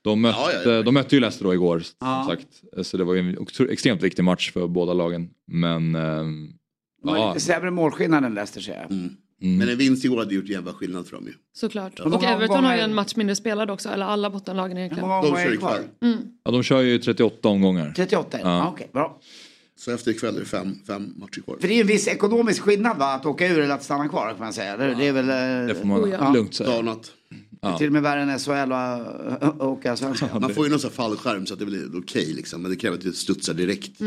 De 0.02 0.20
mötte, 0.20 0.38
Ja, 0.38 0.52
ja, 0.64 0.70
ja. 0.72 0.82
de 0.82 0.94
mötte 0.94 1.14
ju 1.16 1.20
Leicester 1.20 1.44
då 1.44 1.54
igår, 1.54 1.80
som 1.80 1.94
Ja. 2.00 2.26
sagt. 2.28 2.86
Så 2.86 2.96
det 2.96 3.04
var 3.04 3.14
ju 3.14 3.20
en 3.20 3.46
extremt 3.70 4.02
viktig 4.02 4.24
match 4.24 4.52
för 4.52 4.66
båda 4.66 4.92
lagen. 4.92 5.28
Men... 5.46 5.94
ehm, 5.94 6.52
De 7.02 7.08
har 7.08 7.18
ja, 7.18 7.28
lite 7.34 7.46
sämre 7.46 7.70
målskillnad 7.70 8.24
än 8.24 8.34
Leicester 8.34 8.60
säger 8.60 8.80
jag. 8.80 8.90
Mm. 8.90 9.14
Men 9.58 9.68
en 9.68 9.76
vinst 9.78 10.04
igår 10.04 10.18
hade 10.18 10.34
gjort 10.34 10.48
jävla 10.48 10.72
skillnad 10.72 11.06
för 11.06 11.16
dem 11.16 11.26
ju. 11.26 11.32
Såklart. 11.52 12.00
Och 12.00 12.10
många 12.10 12.28
Everton 12.30 12.64
har 12.64 12.74
ju 12.74 12.80
en 12.80 12.94
match 12.94 13.16
mindre 13.16 13.36
spelad 13.36 13.70
också. 13.70 13.88
Eller 13.88 14.06
alla 14.06 14.30
bottenlagen 14.30 14.78
egentligen. 14.78 15.08
De 15.08 15.22
kör 15.36 15.50
det 15.50 15.56
kvar? 15.56 15.74
ikväll. 15.74 16.16
ja, 16.44 16.50
de 16.50 16.62
kör 16.62 16.80
ju 16.80 16.98
38 16.98 17.48
omgångar. 17.48 17.92
38? 17.96 18.38
Ja. 18.40 18.48
Ja. 18.48 18.62
Ah, 18.64 18.68
Okej, 18.68 18.90
bra. 18.92 19.20
Så 19.80 19.90
efter 19.90 20.10
ikväll 20.10 20.36
är 20.36 20.40
det 20.40 20.46
fem, 20.46 20.74
fem 20.86 21.14
matcher 21.16 21.40
kvar. 21.40 21.56
För 21.60 21.68
det 21.68 21.74
är 21.74 21.80
en 21.80 21.86
viss 21.86 22.08
ekonomisk 22.08 22.62
skillnad 22.62 22.98
va? 22.98 23.06
Att 23.14 23.26
åka 23.26 23.48
ur 23.48 23.58
eller 23.60 23.74
att 23.74 23.84
stanna 23.84 24.08
kvar 24.08 24.28
kan 24.30 24.38
man 24.38 24.52
säga. 24.52 24.76
Det, 24.76 24.94
det 24.94 25.06
är 25.06 25.12
väl 25.12 25.28
eh, 25.28 25.66
Det 25.68 25.74
får 25.80 25.86
man 25.86 26.00
Oh, 26.04 26.10
ja. 26.10 26.32
lugnt 26.32 26.54
säga. 26.54 26.70
Danat. 26.70 27.12
till 27.78 27.86
och 27.86 27.92
med 27.92 28.02
värre 28.02 28.22
än 28.22 28.38
SHL 28.38 28.72
och 28.72 29.42
äh, 29.42 29.60
åka 29.68 29.96
svenska. 29.96 30.38
Man 30.40 30.54
får 30.54 30.64
ju 30.64 30.70
någon 30.70 30.80
sån 30.80 30.90
här 30.90 30.94
fallskärm 30.94 31.46
så 31.46 31.52
att 31.54 31.60
det 31.60 31.66
blir 31.66 31.98
okej 31.98 32.32
liksom. 32.36 32.62
Men 32.62 32.70
det 32.70 32.76
kräver 32.76 32.96
att 32.96 33.02
du 33.02 33.12
studsar 33.12 33.54
direkt. 33.54 34.00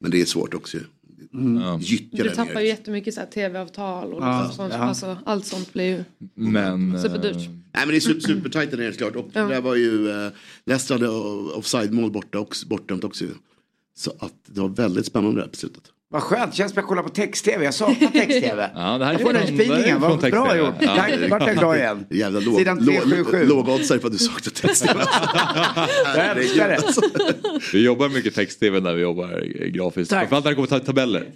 Men 0.00 0.10
det 0.10 0.20
är 0.20 0.24
svårt 0.24 0.54
också 0.54 0.76
ju. 0.76 0.82
Gyttja 1.80 2.16
Du 2.16 2.22
där 2.22 2.34
tappar 2.34 2.60
ju 2.60 2.66
jättemycket 2.66 3.14
så 3.14 3.20
här 3.20 3.26
tv-avtal 3.26 4.12
och 4.12 4.22
Ja, 4.22 4.40
liksom 4.42 4.56
sånt. 4.56 4.72
ja. 4.74 4.78
Alltså, 4.78 5.16
allt 5.24 5.46
sånt 5.46 5.72
blir 5.72 5.84
ju 5.84 6.04
Men... 6.34 7.02
superdyrt. 7.02 7.36
eh, 7.36 7.42
Nej 7.42 7.86
men 7.86 7.88
det 7.88 7.96
är 7.96 8.00
super, 8.00 8.20
supertajt 8.20 8.70
där 8.70 8.78
nere 8.78 8.92
såklart. 8.92 9.16
Och 9.16 9.28
det 9.32 9.40
där 9.40 9.60
var 9.60 9.74
ju, 9.74 10.10
eh, 10.10 10.30
Leicester 10.66 10.94
hade 10.94 11.08
offside-mål 11.54 12.10
borta 12.10 12.38
också, 12.38 12.66
bortdömt 12.66 13.04
också. 13.04 13.24
Så 13.96 14.10
att 14.18 14.32
det 14.46 14.60
var 14.60 14.68
väldigt 14.68 15.06
spännande 15.06 15.40
där 15.40 15.48
på 15.48 15.56
slutet. 15.56 15.82
Vad 16.12 16.22
skönt, 16.22 16.54
känns 16.54 16.72
som 16.72 16.78
jag 16.78 16.88
kollar 16.88 17.02
på 17.02 17.08
text-tv. 17.08 17.64
Jag 17.64 17.74
saknar 17.74 18.08
text-tv. 18.12 18.70
Ja, 18.74 18.98
det 18.98 19.04
här 19.04 19.14
är 19.14 19.18
jag 19.18 19.20
får 19.20 19.32
den 19.32 19.56
det 19.56 19.64
här 19.64 19.72
är 19.72 19.72
feelingen. 19.72 20.00
Vad 20.00 20.10
bra 20.10 20.20
text-tv. 20.20 20.58
gjort. 20.58 20.74
Ja. 20.80 20.96
Tack, 20.96 21.30
vart 21.30 21.46
jag 21.46 21.56
glad 21.56 21.76
igen. 21.76 22.06
Jävla 22.10 22.40
låg, 22.40 22.58
Sidan 22.58 22.78
låg, 22.84 22.94
377. 22.94 23.44
lågoddsare 23.46 23.98
för 23.98 24.06
att 24.06 24.12
du 24.12 24.18
saknar 24.18 24.50
texten. 24.52 24.98
Jag 26.16 26.36
älskar 26.36 26.68
det. 26.68 27.34
Vi 27.72 27.84
jobbar 27.84 28.08
mycket 28.08 28.34
text-tv 28.34 28.80
när 28.80 28.94
vi 28.94 29.02
jobbar 29.02 29.40
grafiskt. 29.68 30.10
Tack. 30.10 30.28
Framförallt 30.28 30.44
när 30.44 30.50
det 30.64 30.68
kommer 30.68 30.84
tabeller. 30.84 31.26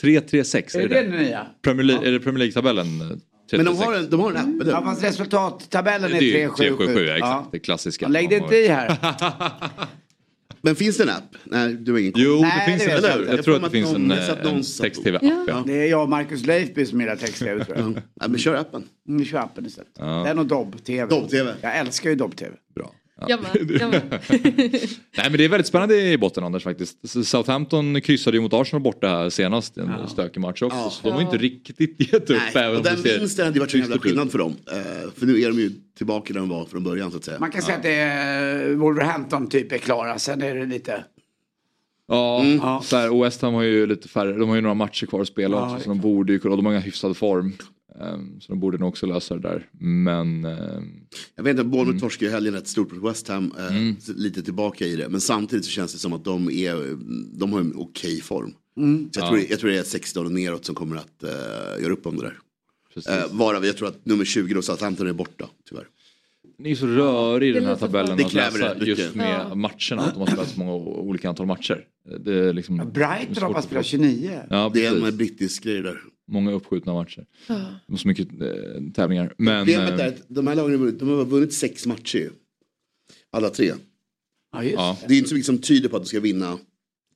336, 0.00 0.74
är 0.74 0.80
Är 0.80 0.88
det 0.88 0.94
det 0.94 1.02
det? 1.02 1.16
det 1.16 1.18
nya? 1.22 1.46
Premier 1.62 1.84
League, 1.84 2.08
är 2.08 2.12
det 2.12 2.20
Premier 2.20 2.38
League-tabellen? 2.38 3.00
eh, 3.00 3.06
36? 3.50 3.52
Men 3.52 3.64
de 3.64 3.76
har, 3.76 3.94
en, 3.94 4.10
de 4.10 4.20
har 4.20 4.30
en 4.30 4.36
app, 4.36 4.60
eller 4.62 4.72
Ja, 4.72 4.82
fast 4.82 5.02
resultattabellen 5.04 6.10
det 6.10 6.16
är 6.16 6.20
är 6.20 6.24
ju 6.24 6.32
377. 6.32 6.64
377, 6.86 7.04
ja, 7.06 7.14
exakt. 7.14 7.30
Ja. 7.30 7.48
Det 7.52 7.58
klassiska. 7.58 8.08
Lägg 8.08 8.28
det 8.28 8.36
inte 8.36 8.56
i 8.56 8.68
här. 8.68 8.96
Men 10.62 10.76
finns 10.76 10.96
det 10.96 11.02
en 11.02 11.08
app? 11.08 11.36
Nej, 11.44 11.74
du 11.74 11.92
har 11.92 11.98
ingen 11.98 12.12
koll. 12.12 12.22
Jo, 12.22 12.40
Nej, 12.42 12.52
det 12.66 12.72
finns 12.72 12.84
det 12.84 12.96
en, 13.08 13.18
jag. 13.20 13.28
jag, 13.28 13.38
Jag 13.38 13.44
tror 13.44 13.56
att 13.56 13.62
det 13.62 13.70
finns 13.70 13.94
en, 13.94 14.00
någon- 14.02 14.18
eh, 14.18 14.54
en 14.54 14.62
text-tv-app. 14.80 15.22
Ja. 15.46 15.62
Det 15.66 15.72
är 15.82 15.86
jag 15.86 16.02
och 16.02 16.08
Marcus 16.08 16.46
Leifby 16.46 16.86
som 16.86 17.00
gillar 17.00 17.16
text-tv 17.16 17.64
tror 17.64 17.78
jag. 17.78 17.92
Ja, 18.20 18.28
men 18.28 18.38
kör 18.38 18.54
appen. 18.54 18.84
Mm, 19.08 19.18
Vi 19.20 19.24
kör 19.26 19.38
appen 19.38 19.66
istället. 19.66 19.90
Ja. 19.98 20.04
Den 20.26 20.38
och 20.38 20.46
Dobb-tv. 20.46 21.06
Dobb-TV. 21.10 21.54
Jag 21.60 21.78
älskar 21.78 22.10
ju 22.10 22.16
Dobb-tv. 22.16 22.50
Bra. 22.74 22.92
Ja. 23.20 23.26
Jag 23.28 23.42
med, 23.42 23.80
jag 23.80 23.90
med. 23.90 24.02
Nej 25.16 25.30
men 25.30 25.32
det 25.32 25.44
är 25.44 25.48
väldigt 25.48 25.66
spännande 25.66 26.10
i 26.10 26.18
botten 26.18 26.44
Anders 26.44 26.62
faktiskt. 26.62 27.26
Southampton 27.26 28.00
kryssade 28.00 28.36
ju 28.36 28.40
mot 28.40 28.52
Arsenal 28.52 28.82
borta 28.82 29.08
här 29.08 29.30
senast 29.30 29.78
i 29.78 29.80
en 29.80 30.08
stökig 30.08 30.40
match 30.40 30.62
också. 30.62 30.78
Ja. 30.78 30.90
Så 30.90 31.02
de 31.02 31.10
har 31.12 31.20
ju 31.20 31.24
inte 31.24 31.38
riktigt 31.38 32.12
gett 32.12 32.30
upp. 32.30 32.38
Nej, 32.54 32.64
även 32.64 32.76
och 32.76 32.82
den 32.82 33.02
vinsten 33.02 33.44
hade 33.44 33.54
ju 33.56 33.60
varit 33.60 33.74
en 33.74 33.80
jävla 33.80 33.98
skillnad 33.98 34.30
för 34.30 34.38
dem. 34.38 34.56
Eh, 34.72 35.10
för 35.16 35.26
nu 35.26 35.40
är 35.40 35.48
de 35.48 35.58
ju 35.60 35.70
tillbaka 35.96 36.32
där 36.32 36.40
de 36.40 36.48
var 36.48 36.64
från 36.64 36.84
början 36.84 37.10
så 37.10 37.16
att 37.16 37.24
säga. 37.24 37.38
Man 37.38 37.50
kan 37.50 37.62
säga 37.62 37.76
att 37.76 37.82
det 37.82 37.94
är 37.94 38.74
Wolverhampton 38.74 39.48
typ 39.48 39.72
är 39.72 39.78
klara. 39.78 40.18
Sen 40.18 40.42
är 40.42 40.54
det 40.54 40.66
lite... 40.66 41.04
Ja, 42.10 42.44
Ja. 42.44 42.82
Så 42.84 42.96
här, 42.96 43.10
och 43.12 43.24
West 43.24 43.42
Ham 43.42 43.54
har 43.54 43.62
ju 43.62 43.86
lite 43.86 44.08
färre, 44.08 44.32
de 44.38 44.48
har 44.48 44.56
ju 44.56 44.62
några 44.62 44.74
matcher 44.74 45.06
kvar 45.06 45.20
att 45.20 45.28
spela 45.28 45.56
Ja, 45.56 45.72
också. 45.74 45.84
Så 45.84 45.88
de 45.90 46.00
borde 46.00 46.32
ju 46.32 46.38
kunna, 46.38 46.50
och 46.52 46.56
de 46.58 46.66
har 46.66 46.72
en 46.72 46.82
hyfsad 46.82 47.16
form. 47.16 47.52
Ehm, 48.00 48.40
så 48.40 48.52
de 48.52 48.60
borde 48.60 48.78
nog 48.78 48.88
också 48.88 49.06
lösa 49.06 49.34
det 49.34 49.40
där. 49.40 49.68
Men 49.80 50.44
ehm, 50.44 50.84
Jag 51.36 51.42
vet 51.44 51.50
inte, 51.50 51.64
Bournemouth 51.64 51.90
Mm. 51.90 52.00
torskade 52.00 52.26
ju 52.26 52.32
helgen 52.32 52.54
rätt 52.54 52.68
stort 52.68 52.92
mot 52.92 53.10
West 53.10 53.28
Ham. 53.28 53.52
Eh, 53.58 53.94
så 54.00 54.12
Lite 54.12 54.42
tillbaka 54.42 54.86
i 54.86 54.96
det. 54.96 55.08
Men 55.08 55.20
samtidigt 55.20 55.64
så 55.64 55.70
känns 55.70 55.92
det 55.92 55.98
som 55.98 56.12
att 56.12 56.24
de, 56.24 56.50
är, 56.50 56.96
de 57.38 57.52
har 57.52 57.60
en 57.60 57.72
okej 57.76 58.20
form. 58.20 58.52
Så 59.12 59.20
jag, 59.20 59.28
tror, 59.28 59.40
jag 59.50 59.60
tror 59.60 59.70
det 59.70 59.78
är 59.78 59.82
16 59.82 60.26
och 60.26 60.32
neråt 60.32 60.64
som 60.64 60.74
kommer 60.74 60.96
att 60.96 61.22
eh, 61.22 61.82
göra 61.82 61.92
upp 61.92 62.06
om 62.06 62.16
det 62.16 62.22
där. 62.22 62.36
Eh, 63.18 63.24
varav 63.32 63.66
jag 63.66 63.76
tror 63.76 63.88
att 63.88 64.06
nummer 64.06 64.24
20 64.24 64.54
då, 64.54 64.62
Southampton 64.62 65.06
är 65.06 65.12
borta 65.12 65.44
tyvärr. 65.68 65.86
Det 66.62 66.70
är 66.70 66.74
så 66.74 66.86
rörig 66.86 67.54
Det 67.54 67.60
den 67.60 67.68
här 67.68 67.76
tabellen 67.76 68.16
Det 68.16 68.24
att 68.24 68.32
läsa 68.34 68.74
det, 68.74 68.86
just 68.86 69.14
med 69.14 69.40
Ja. 69.50 69.54
matcherna. 69.54 70.02
Att 70.02 70.14
de 70.14 70.20
har 70.20 70.26
spelat 70.26 70.48
så 70.48 70.58
många 70.60 70.72
olika 70.74 71.28
antal 71.28 71.46
matcher. 71.46 71.84
Det 72.20 72.34
är 72.34 72.52
liksom 72.52 72.76
det 72.76 72.82
är 72.82 72.86
Brighton 72.86 73.42
har 73.42 73.52
bara 73.52 73.62
spelat 73.62 73.84
få- 73.86 73.88
29. 73.90 74.40
Ja, 74.50 74.70
Det 74.74 74.86
är 74.86 75.06
en 75.08 75.16
brittisk 75.16 75.62
grej 75.64 75.82
där. 75.82 76.00
Många 76.28 76.52
uppskjutna 76.52 76.92
matcher. 76.94 77.26
Och 77.88 78.00
så 78.00 78.08
mycket 78.08 78.28
eh, 78.40 78.48
tävlingar. 78.94 79.34
Men, 79.38 79.66
Problemet 79.66 80.00
eh, 80.00 80.06
är 80.06 80.08
att 80.08 80.22
de 80.28 80.46
här 80.46 80.54
lagen 80.54 80.70
har 80.70 80.78
vunnit, 80.78 80.98
de 81.00 81.08
har 81.08 81.24
vunnit 81.24 81.52
sex 81.52 81.86
matcher. 81.86 82.30
Alla 83.32 83.50
tre. 83.50 83.72
Ja, 84.52 84.62
just 84.62 84.74
Ja. 84.74 84.98
Det 85.08 85.14
är 85.14 85.18
inte 85.18 85.28
så 85.28 85.34
mycket 85.34 85.46
som 85.46 85.58
tyder 85.58 85.88
på 85.88 85.96
att 85.96 86.02
de 86.02 86.08
ska 86.08 86.20
vinna 86.20 86.58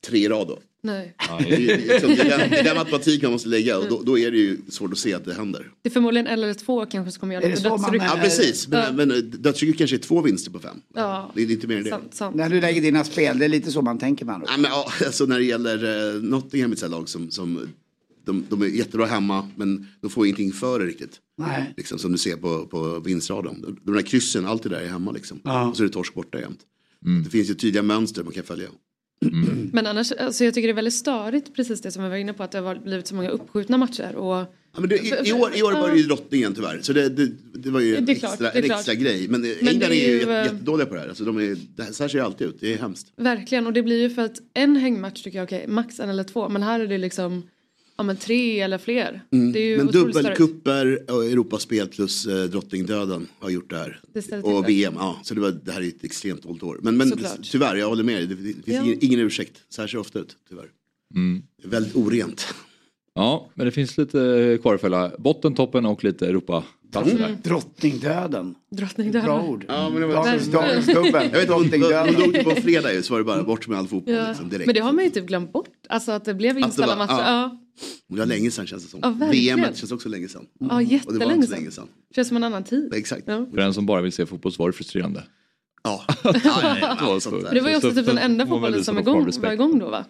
tre 0.06 0.28
rad 0.28 0.48
då. 0.48 0.58
Nej. 0.84 1.14
ja, 1.28 1.38
Det 1.48 1.54
är, 1.54 1.76
det 1.76 1.94
är 2.20 2.38
den, 2.38 2.50
det 2.50 2.58
är 2.58 2.64
den 2.64 2.76
matematik 2.76 3.22
man 3.22 3.32
måste 3.32 3.48
lägga 3.48 3.78
och 3.78 3.88
då, 3.88 4.02
då 4.02 4.18
är 4.18 4.30
det 4.30 4.36
ju 4.38 4.58
svårt 4.68 4.92
att 4.92 4.98
se 4.98 5.14
att 5.14 5.24
det 5.24 5.34
händer. 5.34 5.70
Det 5.82 5.88
är 5.88 5.92
förmodligen 5.92 6.26
en 6.26 6.32
eller 6.42 6.54
två 6.54 6.86
kanske 6.86 7.12
som 7.12 7.20
kommer 7.20 7.34
göra 7.34 7.44
det. 7.44 7.50
det 7.50 7.56
så 7.56 7.68
man- 7.68 7.78
Dödsryck. 7.80 8.02
Ja 8.02 8.16
Eh, 8.16 8.22
precis, 8.22 8.68
men, 8.68 8.80
ja. 8.80 8.92
men 9.06 9.30
dödsrycket 9.30 9.78
kanske 9.78 9.96
är 9.96 9.98
två 9.98 10.20
vinster 10.22 10.50
på 10.50 10.58
fem. 10.58 10.76
Ja. 10.94 11.32
Det 11.34 11.42
är 11.42 11.50
inte 11.50 11.66
mer 11.66 11.76
än 11.76 11.84
det. 11.84 11.90
Sant, 11.90 12.14
sant. 12.14 12.36
När 12.36 12.48
du 12.48 12.60
lägger 12.60 12.82
dina 12.82 13.04
spel, 13.04 13.38
det 13.38 13.44
är 13.44 13.48
lite 13.48 13.72
så 13.72 13.82
man 13.82 13.98
tänker 13.98 14.24
ord. 14.26 14.42
Ja, 14.46 14.56
men, 14.56 14.70
ja, 14.70 14.86
alltså, 15.06 15.26
när 15.26 15.38
det 15.38 15.44
gäller 15.44 16.14
eh, 16.16 16.22
Nottingham 16.22 16.72
ett 16.72 16.90
lag 16.90 17.08
som, 17.08 17.30
som 17.30 17.68
de, 18.24 18.44
de 18.48 18.62
är 18.62 18.66
jättebra 18.66 19.06
hemma 19.06 19.48
men 19.56 19.86
de 20.00 20.10
får 20.10 20.26
ingenting 20.26 20.52
för 20.52 20.78
det 20.78 20.86
riktigt. 20.86 21.18
Nej. 21.38 21.74
Liksom, 21.76 21.98
som 21.98 22.12
du 22.12 22.18
ser 22.18 22.36
på, 22.36 22.66
på 22.66 23.00
vinstraden. 23.00 23.78
De 23.82 23.94
där 23.94 24.02
kryssen, 24.02 24.46
allt 24.46 24.62
det 24.62 24.68
där 24.68 24.80
är 24.80 24.88
hemma 24.88 25.12
liksom. 25.12 25.40
Ja. 25.44 25.68
Och 25.68 25.76
så 25.76 25.82
är 25.82 25.86
det 25.86 25.92
torsk 25.92 26.14
borta 26.14 26.40
jämt. 26.40 26.58
Det 27.24 27.30
finns 27.30 27.50
ju 27.50 27.54
tydliga 27.54 27.82
mönster 27.82 28.24
man 28.24 28.32
kan 28.32 28.44
följa. 28.44 28.68
Men 29.72 29.86
annars, 29.86 30.12
alltså 30.12 30.44
jag 30.44 30.54
tycker 30.54 30.68
det 30.68 30.72
är 30.72 30.74
väldigt 30.74 30.94
störigt 30.94 31.54
precis 31.56 31.80
det 31.80 31.90
som 31.90 32.02
vi 32.04 32.08
var 32.08 32.16
inne 32.16 32.32
på 32.32 32.42
att 32.42 32.50
det 32.50 32.58
har 32.58 32.74
blivit 32.74 33.06
så 33.06 33.14
många 33.14 33.28
uppskjutna 33.28 33.76
matcher. 33.78 34.16
Och, 34.16 34.46
Ja, 34.76 34.80
men 34.80 34.88
det, 34.88 34.96
i, 34.96 35.28
i, 35.28 35.32
år, 35.32 35.50
I 35.56 35.62
år 35.62 35.72
var 35.72 35.90
det 35.90 35.96
ju 35.96 36.02
drottningen 36.02 36.54
tyvärr. 36.54 36.78
Så 36.82 36.92
det, 36.92 37.08
det, 37.08 37.30
det 37.54 37.70
var 37.70 37.80
ju 37.80 37.96
en 37.96 38.04
Det 38.04 38.14
klart, 38.14 38.32
extra, 38.32 38.50
det 38.50 38.58
är 38.58 38.62
en 38.62 38.68
klart. 38.68 38.78
extra 38.78 38.94
grej. 38.94 39.28
Men, 39.28 39.40
Men 39.40 39.68
England 39.68 39.90
är 39.92 40.08
ju 40.08 40.22
eh, 40.22 40.28
jättedåliga 40.44 40.86
på 40.86 40.94
det 40.94 41.00
här. 41.00 41.08
Alltså, 41.08 41.24
de 41.24 41.36
är, 41.38 41.56
det 41.76 41.82
här, 41.82 41.92
så 41.92 42.02
här 42.02 42.08
ser 42.08 42.18
det 42.18 42.24
alltid 42.24 42.46
ut. 42.46 42.56
Det 42.60 42.74
är 42.74 42.78
hemskt. 42.78 43.12
verkligen, 43.16 43.66
och 43.66 43.72
det 43.72 43.82
blir 43.82 44.00
ju 44.02 44.10
för 44.10 44.22
att 44.24 44.36
en 44.54 44.76
hängmatch 44.76 45.22
tycker 45.22 45.38
jag 45.38 45.44
okej, 45.46 45.64
max 45.68 46.00
en 46.00 46.08
eller 46.10 46.24
två. 46.24 46.48
Men 46.48 46.62
här 46.62 46.80
är 46.80 46.86
det 46.86 46.98
liksom 46.98 47.42
ja, 47.96 48.02
men 48.04 48.16
tre 48.16 48.60
eller 48.60 48.78
fler. 48.78 49.22
Det 49.30 49.58
är 49.58 49.66
ju 49.66 49.76
Men 49.76 49.86
dubbelkupper 49.86 51.10
och 51.10 51.24
Europaspel 51.24 51.88
plus 51.88 52.26
eh, 52.26 52.44
Drottningdöden 52.44 53.26
har 53.38 53.50
gjort 53.50 53.70
det 53.70 53.76
här. 53.76 54.00
Det 54.14 54.32
och. 54.42 54.68
VM, 54.68 54.94
ja. 54.96 55.20
Så 55.22 55.34
det, 55.34 55.40
var, 55.40 55.50
det 55.50 55.72
här 55.72 55.80
är 55.80 55.88
ett 55.88 56.04
extremt 56.04 56.42
dåligt 56.42 56.62
år. 56.62 56.80
Men, 56.82 56.96
men 56.96 57.08
Såklart. 57.08 57.38
tyvärr, 57.50 57.76
jag 57.76 57.88
håller 57.88 58.02
med 58.04 58.16
dig. 58.16 58.26
Det, 58.26 58.34
det 58.34 58.42
finns 58.42 58.62
Ja. 58.66 58.82
ingen, 58.84 58.98
ingen 59.04 59.20
ursäkt. 59.20 59.62
Så 59.68 59.82
här 59.82 59.88
ser 59.88 59.96
det 59.96 60.00
ofta 60.00 60.18
ut, 60.18 60.36
tyvärr. 60.48 60.68
Är 61.64 61.68
väldigt 61.68 61.96
orent. 61.96 62.54
Ja, 63.14 63.50
men 63.54 63.66
det 63.66 63.72
finns 63.72 63.98
lite 63.98 64.58
kvar 64.62 64.74
att 64.74 64.80
följa. 64.80 65.10
Botten, 65.18 65.54
toppen 65.54 65.86
och 65.86 66.04
lite 66.04 66.26
Europaplatser 66.26 67.16
Mm. 67.16 67.36
Drottningdöden. 67.42 68.54
Drottning 68.70 69.10
Bra 69.12 69.42
ord. 69.42 69.64
Ja, 69.68 69.88
men 69.90 70.00
det 70.00 70.06
var- 70.06 70.14
Dagens, 70.14 70.46
dagens 70.46 70.86
dubbel. 70.86 71.12
Jag 71.12 71.22
vet 71.30 71.40
inte, 71.40 71.52
hon, 71.52 71.62
Drottningdöden. 71.62 72.14
dog 72.14 72.34
typ 72.34 72.44
på 72.44 72.50
fredag 72.50 72.92
ju, 72.94 73.02
så 73.02 73.12
var 73.14 73.18
det 73.18 73.24
bara 73.24 73.42
bort 73.42 73.68
med 73.68 73.78
all 73.78 73.88
fotboll 73.88 74.14
Ja. 74.14 74.28
liksom, 74.28 74.48
direkt. 74.48 74.66
Men 74.66 74.74
det 74.74 74.80
har 74.80 74.92
man 74.92 75.04
ju 75.04 75.10
typ 75.10 75.26
glömt 75.26 75.52
bort. 75.52 75.68
Alltså 75.88 76.12
att 76.12 76.24
det 76.24 76.34
blev 76.34 76.58
inställda 76.58 76.96
matcher. 76.96 77.10
ja. 77.12 77.58
Ja, 77.80 78.14
Det 78.14 78.18
var 78.18 78.26
länge 78.26 78.50
sedan 78.50 78.66
känns 78.66 78.84
det 78.84 78.90
som. 78.90 79.00
Ja, 79.02 79.10
verkligen. 79.10 79.56
VM 79.60 79.74
känns 79.74 79.92
också 79.92 80.08
länge 80.08 80.28
sedan. 80.28 80.46
ja 80.60 80.64
Och 80.66 80.68
det 80.68 80.74
var 80.74 80.80
jättelänge 80.80 81.34
inte 81.34 81.46
så 81.46 81.52
länge 81.54 81.70
sedan. 81.70 81.88
Känns 82.14 82.28
som 82.28 82.36
en 82.36 82.44
annan 82.44 82.64
tid. 82.64 82.94
Exakt. 82.94 83.22
Ja. 83.26 83.46
För 83.50 83.56
den 83.56 83.74
som 83.74 83.86
bara 83.86 84.00
vill 84.00 84.12
se 84.12 84.26
fotboll 84.26 84.52
så 84.52 84.62
var 84.62 84.68
det 84.68 84.72
frustrerande. 84.72 85.24
Ja. 85.84 86.04
ja, 86.24 86.32
ja, 86.44 86.76
ja, 86.80 86.96
det 87.52 87.60
var 87.60 87.70
ju 87.70 87.76
också 87.76 87.88
Så- 87.90 87.94
typ 87.96 88.06
den 88.06 88.18
enda 88.18 88.46
fotbollen 88.46 88.84
som 88.84 88.98
igång, 88.98 89.30
var 89.42 89.52
igång 89.52 89.78
då 89.78 89.90
va? 89.90 90.04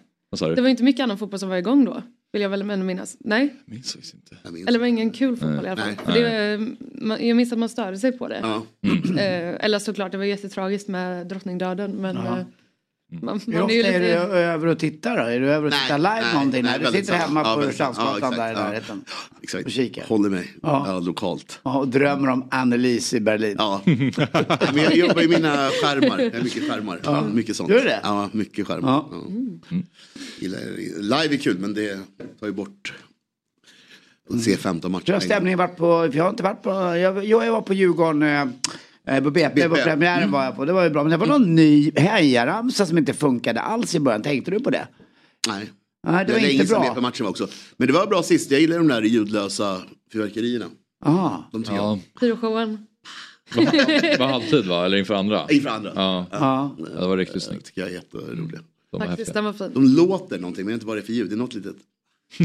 Det 0.55 0.61
var 0.61 0.67
inte 0.69 0.83
mycket 0.83 1.03
annan 1.03 1.17
fotboll 1.17 1.39
som 1.39 1.49
var 1.49 1.55
igång 1.57 1.85
då. 1.85 2.01
Vill 2.35 2.41
jag 2.41 2.49
väl 2.49 2.69
ändå 2.69 2.85
minnas. 2.85 3.17
Nej, 3.19 3.55
Jag 3.65 3.73
minns 3.73 3.93
faktiskt 3.93 4.13
inte. 4.13 4.35
Jag 4.43 4.53
minns. 4.53 4.67
eller 4.67 4.79
det 4.79 4.81
var 4.81 4.87
ingen 4.87 5.11
kul 5.11 5.37
fotboll 5.37 5.65
i 5.65 5.69
alla 5.69 5.81
fall. 5.81 5.93
Nej. 6.05 6.05
För 6.05 6.11
det, 6.13 6.57
man, 7.05 7.27
jag 7.27 7.37
minns 7.37 7.51
att 7.53 7.59
man 7.59 7.69
störde 7.69 7.97
sig 7.97 8.11
på 8.17 8.27
det. 8.27 8.39
Ja. 8.41 8.65
Eh, 9.21 9.65
eller 9.65 9.79
såklart, 9.79 10.11
det 10.11 10.17
var 10.17 10.25
jättetragiskt 10.25 10.87
med 10.87 11.27
drottningdöden. 11.27 11.91
Men 11.91 12.15
Ja. 12.15 12.45
Man, 13.11 13.39
Hur 13.45 13.61
ofta 13.61 13.73
är 13.73 13.83
är 13.93 13.99
du 13.99 14.07
över 14.37 14.67
och 14.67 14.79
tittar 14.79 15.17
då? 15.17 15.23
Är 15.23 15.39
du 15.39 15.49
över 15.51 15.65
och 15.65 15.71
Nej, 15.71 15.81
tittar 15.81 15.97
live 15.97 16.21
nej, 16.21 16.33
någonting? 16.33 16.63
nej, 16.63 16.79
när 16.79 16.91
du 16.91 16.97
sitter 16.97 17.13
hemma 17.13 17.43
sällan. 17.43 17.55
på 17.55 17.83
Ja, 18.01 18.17
Ja, 18.21 18.29
där 18.29 18.47
i 18.47 18.51
exakt, 18.51 18.57
ja. 18.57 18.63
närheten? 18.63 19.01
Exakt. 19.41 19.65
Och 19.65 19.71
kika. 19.71 20.03
Håller 20.07 20.29
mig. 20.29 20.53
Ja. 20.61 20.83
Ja. 20.87 20.99
lokalt. 20.99 21.59
Ja, 21.63 21.77
Och 21.77 21.87
drömmer 21.87 22.29
om 22.29 22.47
Annelise 22.51 23.17
i 23.17 23.19
Berlin. 23.19 23.55
Ja. 23.59 23.81
Men 23.85 24.83
jag 24.83 24.95
jobbar 24.95 25.21
i 25.21 25.27
mina 25.27 25.69
skärmar. 25.69 26.19
Jag 26.19 26.31
har 26.31 26.43
mycket 26.43 26.69
skärmar. 26.69 27.29
Mycket 27.33 27.55
sånt. 27.55 27.69
Gör 27.69 27.77
du 27.77 27.83
det? 27.83 27.99
Ja, 28.03 28.29
mycket 28.31 28.67
skärmar. 28.67 28.89
Ja. 28.89 29.09
Ja. 29.69 29.77
Gillar, 30.39 30.59
live 31.01 31.35
är 31.35 31.37
kul 31.37 31.57
men 31.59 31.73
det 31.73 31.99
tar 32.39 32.47
ju 32.47 32.53
bort. 32.53 32.93
Se 34.43 34.57
15 34.57 34.91
matcher. 34.91 35.05
Hur 35.05 35.13
har 35.13 35.19
stämningen 35.21 35.59
varit 35.59 35.77
på, 35.77 36.09
jag 36.13 36.23
har 36.23 36.29
inte 36.29 36.43
varit 36.43 36.61
på, 36.63 36.69
jag, 36.69 37.25
jag 37.25 37.51
var 37.51 37.61
på 37.61 37.73
Djurgården 37.73 38.23
eh, 38.23 38.45
på 39.23 39.31
BP, 39.31 39.69
på 39.69 39.75
premiären 39.75 40.31
var 40.31 40.43
jag 40.43 40.55
på, 40.55 40.65
det 40.65 40.73
var 40.73 40.83
ju 40.83 40.89
bra. 40.89 41.03
Men 41.03 41.11
det 41.11 41.17
var 41.17 41.27
någon 41.27 41.55
ny 41.55 41.91
hejaramsa 41.95 42.85
som 42.85 42.97
inte 42.97 43.13
funkade 43.13 43.59
alls 43.61 43.95
i 43.95 43.99
början, 43.99 44.21
tänkte 44.21 44.51
du 44.51 44.59
på 44.59 44.69
det? 44.69 44.87
Nej. 45.47 45.69
Nej, 46.07 46.25
det 46.25 46.33
var 46.33 46.39
länge 46.39 46.53
inte 46.53 46.65
bra. 46.65 46.79
BP-matchen 46.81 47.23
var 47.23 47.29
också. 47.29 47.47
Men 47.77 47.87
det 47.87 47.93
var 47.93 48.07
bra 48.07 48.23
sist. 48.23 48.51
Jag 48.51 48.61
gillar 48.61 48.77
de 48.77 48.87
där 48.87 49.01
ljudlösa 49.01 49.81
fyrverkerierna. 50.13 50.65
Aha. 51.05 51.49
De 51.51 51.63
tycker 51.63 51.75
Ja, 51.75 51.99
Pyroshowen. 52.19 52.87
det 53.55 54.19
var 54.19 54.27
halvtid 54.27 54.65
va? 54.65 54.85
Eller 54.85 54.97
inför 54.97 55.13
andra? 55.13 55.45
Inför 55.49 55.69
andra. 55.69 55.91
Ja, 55.95 56.25
Ja. 56.31 56.75
Ja, 56.79 56.99
det 57.01 57.07
var 57.07 57.17
riktigt 57.17 57.33
Det 57.33 57.39
snyggt. 57.41 57.65
tycker 57.65 57.81
jag 57.81 57.89
är 57.89 57.93
jätteroliga. 57.93 58.59
De 58.91 59.01
Faktiskt, 59.01 59.35
var 59.35 59.53
fin. 59.53 59.71
De 59.73 59.83
låter 59.83 60.39
någonting 60.39 60.65
men 60.65 60.71
jag 60.71 60.75
vet 60.77 60.81
inte 60.81 60.85
vad 60.87 60.97
det 60.97 61.01
är 61.01 61.05
för 61.05 61.13
ljud. 61.13 61.29
Det 61.29 61.35
är 61.35 61.37
något 61.37 61.53
litet. 61.53 61.75
De 62.37 62.43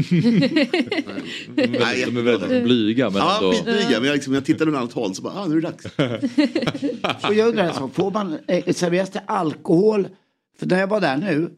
är 1.63 1.79
väldigt, 1.79 2.05
de 2.05 2.17
är 2.17 2.21
väldigt 2.21 2.63
blyga 2.63 3.09
men 3.09 3.17
Ja, 3.21 3.37
ändå. 3.37 3.51
skitblyga. 3.51 3.99
Men 3.99 4.03
jag, 4.03 4.13
liksom, 4.13 4.33
jag 4.33 4.45
tittade 4.45 4.71
åt 4.71 4.77
annat 4.77 4.93
håll 4.93 5.15
så 5.15 5.21
bara, 5.21 5.33
ah, 5.33 5.45
nu 5.47 5.57
är 5.57 5.61
det 5.61 5.67
dags. 5.67 5.85
Och 7.27 7.33
jag 7.33 7.47
undrar 7.49 7.63
en 7.63 7.73
sak, 7.73 7.95
får 7.95 8.11
man, 8.11 8.37
eh, 8.47 8.73
serveras 8.73 9.09
det 9.09 9.19
alkohol? 9.25 10.07
För 10.59 10.65
när 10.65 10.79
jag 10.79 10.87
var 10.87 11.01
där 11.01 11.17
nu, 11.17 11.49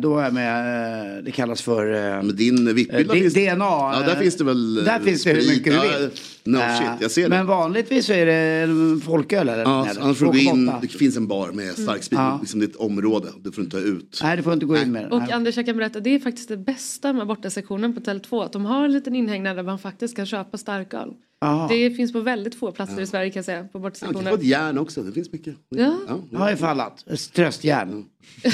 då 0.00 0.14
var 0.14 0.22
jag 0.22 0.34
med, 0.34 1.16
eh, 1.18 1.22
det 1.24 1.30
kallas 1.30 1.62
för 1.62 1.92
eh, 1.94 2.22
Men 2.22 2.36
din 2.36 2.74
VIP-hylla 2.74 3.14
Eh, 3.14 3.20
finns 3.20 3.34
DNA. 3.34 3.64
Ja, 3.64 4.02
där 4.06 4.16
finns 4.16 4.36
det 4.36 4.44
väl 4.44 4.78
eh, 4.78 4.84
Där 4.84 5.00
finns 5.00 5.24
det 5.24 5.30
hur 5.30 5.48
mycket 5.48 5.72
du 5.72 5.80
vill. 5.80 6.10
No 6.44 6.58
Eh, 6.58 6.78
shit, 6.78 6.88
jag 7.00 7.10
ser 7.10 7.22
det. 7.22 7.28
Men 7.28 7.46
vanligtvis 7.46 8.06
så 8.06 8.12
är 8.12 8.26
det 8.26 8.32
en 8.34 9.00
folköl 9.00 9.48
eller? 9.48 9.62
Ja, 9.62 9.88
annars 10.00 10.18
får 10.18 10.26
du 10.26 10.32
gå 10.32 10.38
in, 10.38 10.68
2,8. 10.70 10.78
det 10.82 10.88
finns 10.88 11.16
en 11.16 11.26
bar 11.26 11.52
med 11.52 11.72
stark 11.72 12.02
sprit, 12.02 12.18
Ja. 12.18 12.38
liksom 12.40 12.60
det 12.60 12.66
är 12.66 12.68
ett 12.68 12.76
område, 12.76 13.28
du 13.42 13.52
får 13.52 13.64
inte 13.64 13.76
ta 13.76 13.82
ut. 13.82 14.20
Nej, 14.22 14.36
du 14.36 14.42
får 14.42 14.52
inte 14.52 14.66
gå 14.66 14.76
in 14.76 14.92
med 14.92 15.04
det. 15.04 15.08
Och 15.10 15.22
Nej. 15.22 15.32
Anders, 15.32 15.56
jag 15.56 15.66
kan 15.66 15.76
berätta, 15.76 16.00
det 16.00 16.14
är 16.14 16.18
faktiskt 16.18 16.48
det 16.48 16.56
bästa 16.56 17.12
med 17.12 17.26
bortasektionen 17.26 17.94
på 17.94 18.00
Tele2. 18.00 18.44
Att 18.44 18.52
de 18.52 18.64
har 18.64 18.84
en 18.84 18.92
liten 18.92 19.14
inhägnad 19.14 19.56
där 19.56 19.62
man 19.62 19.78
faktiskt 19.78 20.16
kan 20.16 20.26
köpa 20.26 20.58
starköl. 20.58 21.08
Jaha. 21.40 21.68
Det 21.68 21.90
finns 21.90 22.12
på 22.12 22.20
väldigt 22.20 22.54
få 22.54 22.72
platser 22.72 23.00
i 23.00 23.06
Sverige 23.06 23.30
kan 23.30 23.38
jag 23.38 23.44
säga. 23.44 23.64
På 23.72 23.78
Man 23.78 23.90
kan 23.92 24.24
få 24.24 24.34
ett 24.34 24.42
järn 24.42 24.78
också, 24.78 25.02
det 25.02 25.12
finns 25.12 25.32
mycket. 25.32 25.54
Ja. 25.68 25.98
Ja, 26.32 26.52
ifall 26.52 26.80
att. 26.80 27.08
Ett 27.08 27.32
Tröstjärn. 27.32 28.04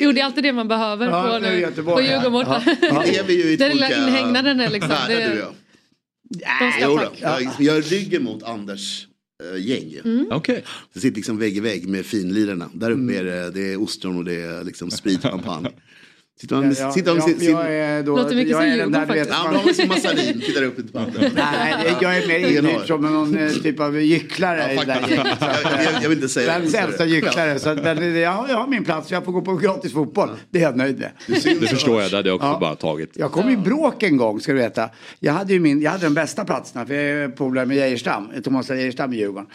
Jo, 0.00 0.12
det 0.12 0.20
är 0.20 0.24
alltid 0.24 0.44
det 0.44 0.52
man 0.52 0.68
behöver 0.68 1.06
Ja, 1.06 1.22
på, 1.22 1.38
nu 1.38 1.82
på 1.82 2.00
Djurgården. 2.00 2.60
Det 3.26 3.32
ju 3.32 3.52
i 3.52 3.56
Den 3.56 3.70
lilla 3.72 3.90
inhägnaden 3.96 4.60
är 4.66 4.70
liksom. 4.70 4.90
det- 5.08 5.26
du 5.26 5.32
och 5.32 5.38
jag. 5.38 5.52
De 6.60 6.72
ska 6.72 6.84
Jo 6.84 6.96
då, 6.96 7.12
jag, 7.20 7.42
jag 7.58 7.72
har 7.74 7.80
ryggen 7.82 8.24
mot 8.24 8.42
Anders 8.42 9.06
äh, 9.54 9.66
gäng. 9.66 9.94
Mm. 10.04 10.26
Okej. 10.30 10.64
Det 10.92 11.00
sitter 11.00 11.16
liksom 11.16 11.38
vägg 11.38 11.56
i 11.56 11.60
vägg 11.60 11.88
med 11.88 12.06
finlirarna. 12.06 12.70
Där 12.74 12.90
uppe 12.90 13.00
Mm. 13.00 13.16
är 13.16 13.24
det, 13.24 13.50
det 13.50 13.72
är 13.72 13.82
ostron 13.82 14.16
och 14.18 14.24
det 14.24 14.34
är 14.42 14.64
liksom 14.64 14.90
spritchampagne. 14.90 15.70
Sitter 16.40 16.56
man, 16.56 16.74
Ja, 16.78 16.92
sitter 16.92 17.14
man 17.14 17.30
ja, 17.30 17.38
sin, 17.38 17.50
jag 17.50 17.74
är 17.74 18.02
då, 18.02 18.16
Låter 18.16 18.34
mycket 18.36 18.50
jag 18.50 18.60
som 18.62 18.70
är 18.72 18.76
den 18.76 18.92
där, 18.92 19.00
Djurgården 19.00 19.14
du 19.16 19.20
vet, 19.20 19.28
ja, 19.28 19.60
har 19.64 19.72
sin 19.72 19.88
massarin, 19.88 20.40
tittar 20.40 20.62
upp 20.62 20.78
lite 20.78 20.92
på 20.92 20.98
handen. 20.98 21.30
Nej, 21.34 21.94
jag 22.00 22.16
är 22.16 22.28
mer 22.28 22.38
inhyrd 22.58 22.86
som 22.86 23.00
någon 23.00 23.38
eh, 23.38 23.50
typ 23.50 23.80
av 23.80 24.00
gycklare 24.02 24.72
i 24.72 24.76
det 24.76 24.84
där 24.84 24.94
faktiskt. 24.94 25.16
gänget. 25.18 25.38
Jag- 25.40 26.02
jag- 26.02 26.08
vill 26.08 26.18
inte 26.18 26.28
säga- 26.28 26.46
Världens 26.52 26.74
äldsta 26.74 27.04
gycklare. 27.04 27.58
Så 27.58 27.68
att, 27.68 27.82
men 27.82 28.16
jag, 28.16 28.30
har- 28.32 28.48
jag 28.48 28.56
har 28.56 28.66
min 28.66 28.84
plats, 28.84 29.10
jag 29.10 29.24
får 29.24 29.32
gå 29.32 29.42
på 29.42 29.54
gratis 29.56 29.92
fotboll. 29.92 30.28
Det 30.50 30.58
är 30.58 30.62
jag 30.62 30.76
nöjd 30.76 30.98
med. 30.98 31.10
Det 31.60 31.66
förstår 31.68 32.02
jag, 32.02 32.10
det 32.10 32.16
hade 32.16 32.28
jag 32.28 32.36
också 32.36 32.46
Ja. 32.48 32.58
bara 32.60 32.74
tagit. 32.76 33.10
Jag 33.14 33.32
kom 33.32 33.48
i 33.50 33.56
bråk 33.56 34.02
en 34.02 34.16
gång 34.16 34.40
ska 34.40 34.52
du 34.52 34.58
veta. 34.58 34.88
Jag 35.20 35.32
hade 35.32 35.52
ju 35.52 35.60
min, 35.60 35.82
jag 35.82 35.90
hade 35.90 36.04
de 36.06 36.14
bästa 36.14 36.44
platserna 36.44 36.86
för 36.86 36.94
jag 36.94 37.04
är 37.24 37.28
polare 37.28 37.66
med 37.66 37.76
Geijerstam, 37.76 38.28
Thomas 38.44 38.68
Geijerstam 38.68 39.12
i 39.12 39.16
Djurgården. 39.16 39.46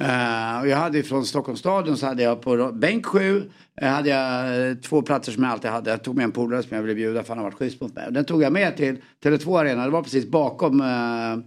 Eh, 0.00 0.60
och 0.60 0.68
jag 0.68 0.76
hade 0.76 1.02
från 1.02 1.26
Stockholms 1.26 1.60
stadion 1.60 1.96
så 1.96 2.06
hade 2.06 2.22
jag 2.22 2.42
på 2.42 2.72
bänk 2.72 3.06
sju 3.06 3.50
eh, 3.80 3.88
hade 3.88 4.08
jag 4.08 4.68
eh, 4.68 4.74
två 4.74 5.02
platser 5.02 5.32
som 5.32 5.42
jag 5.42 5.52
alltid 5.52 5.70
hade. 5.70 5.90
Jag 5.90 6.04
tog 6.04 6.16
med 6.16 6.24
en 6.24 6.32
polare 6.32 6.62
som 6.62 6.76
jag 6.76 6.82
ville 6.82 6.94
bjuda 6.94 7.22
för 7.22 7.28
han 7.28 7.38
har 7.38 7.44
varit 7.44 7.58
schysst 7.58 7.80
mot 7.80 7.94
mig. 7.94 8.06
Och 8.06 8.12
den 8.12 8.24
tog 8.24 8.42
jag 8.42 8.52
med 8.52 8.76
till 8.76 8.96
Tele2 9.24 9.60
Arena, 9.60 9.84
det 9.84 9.90
var 9.90 10.02
precis 10.02 10.26
bakom 10.26 10.80
uh, 10.80 11.38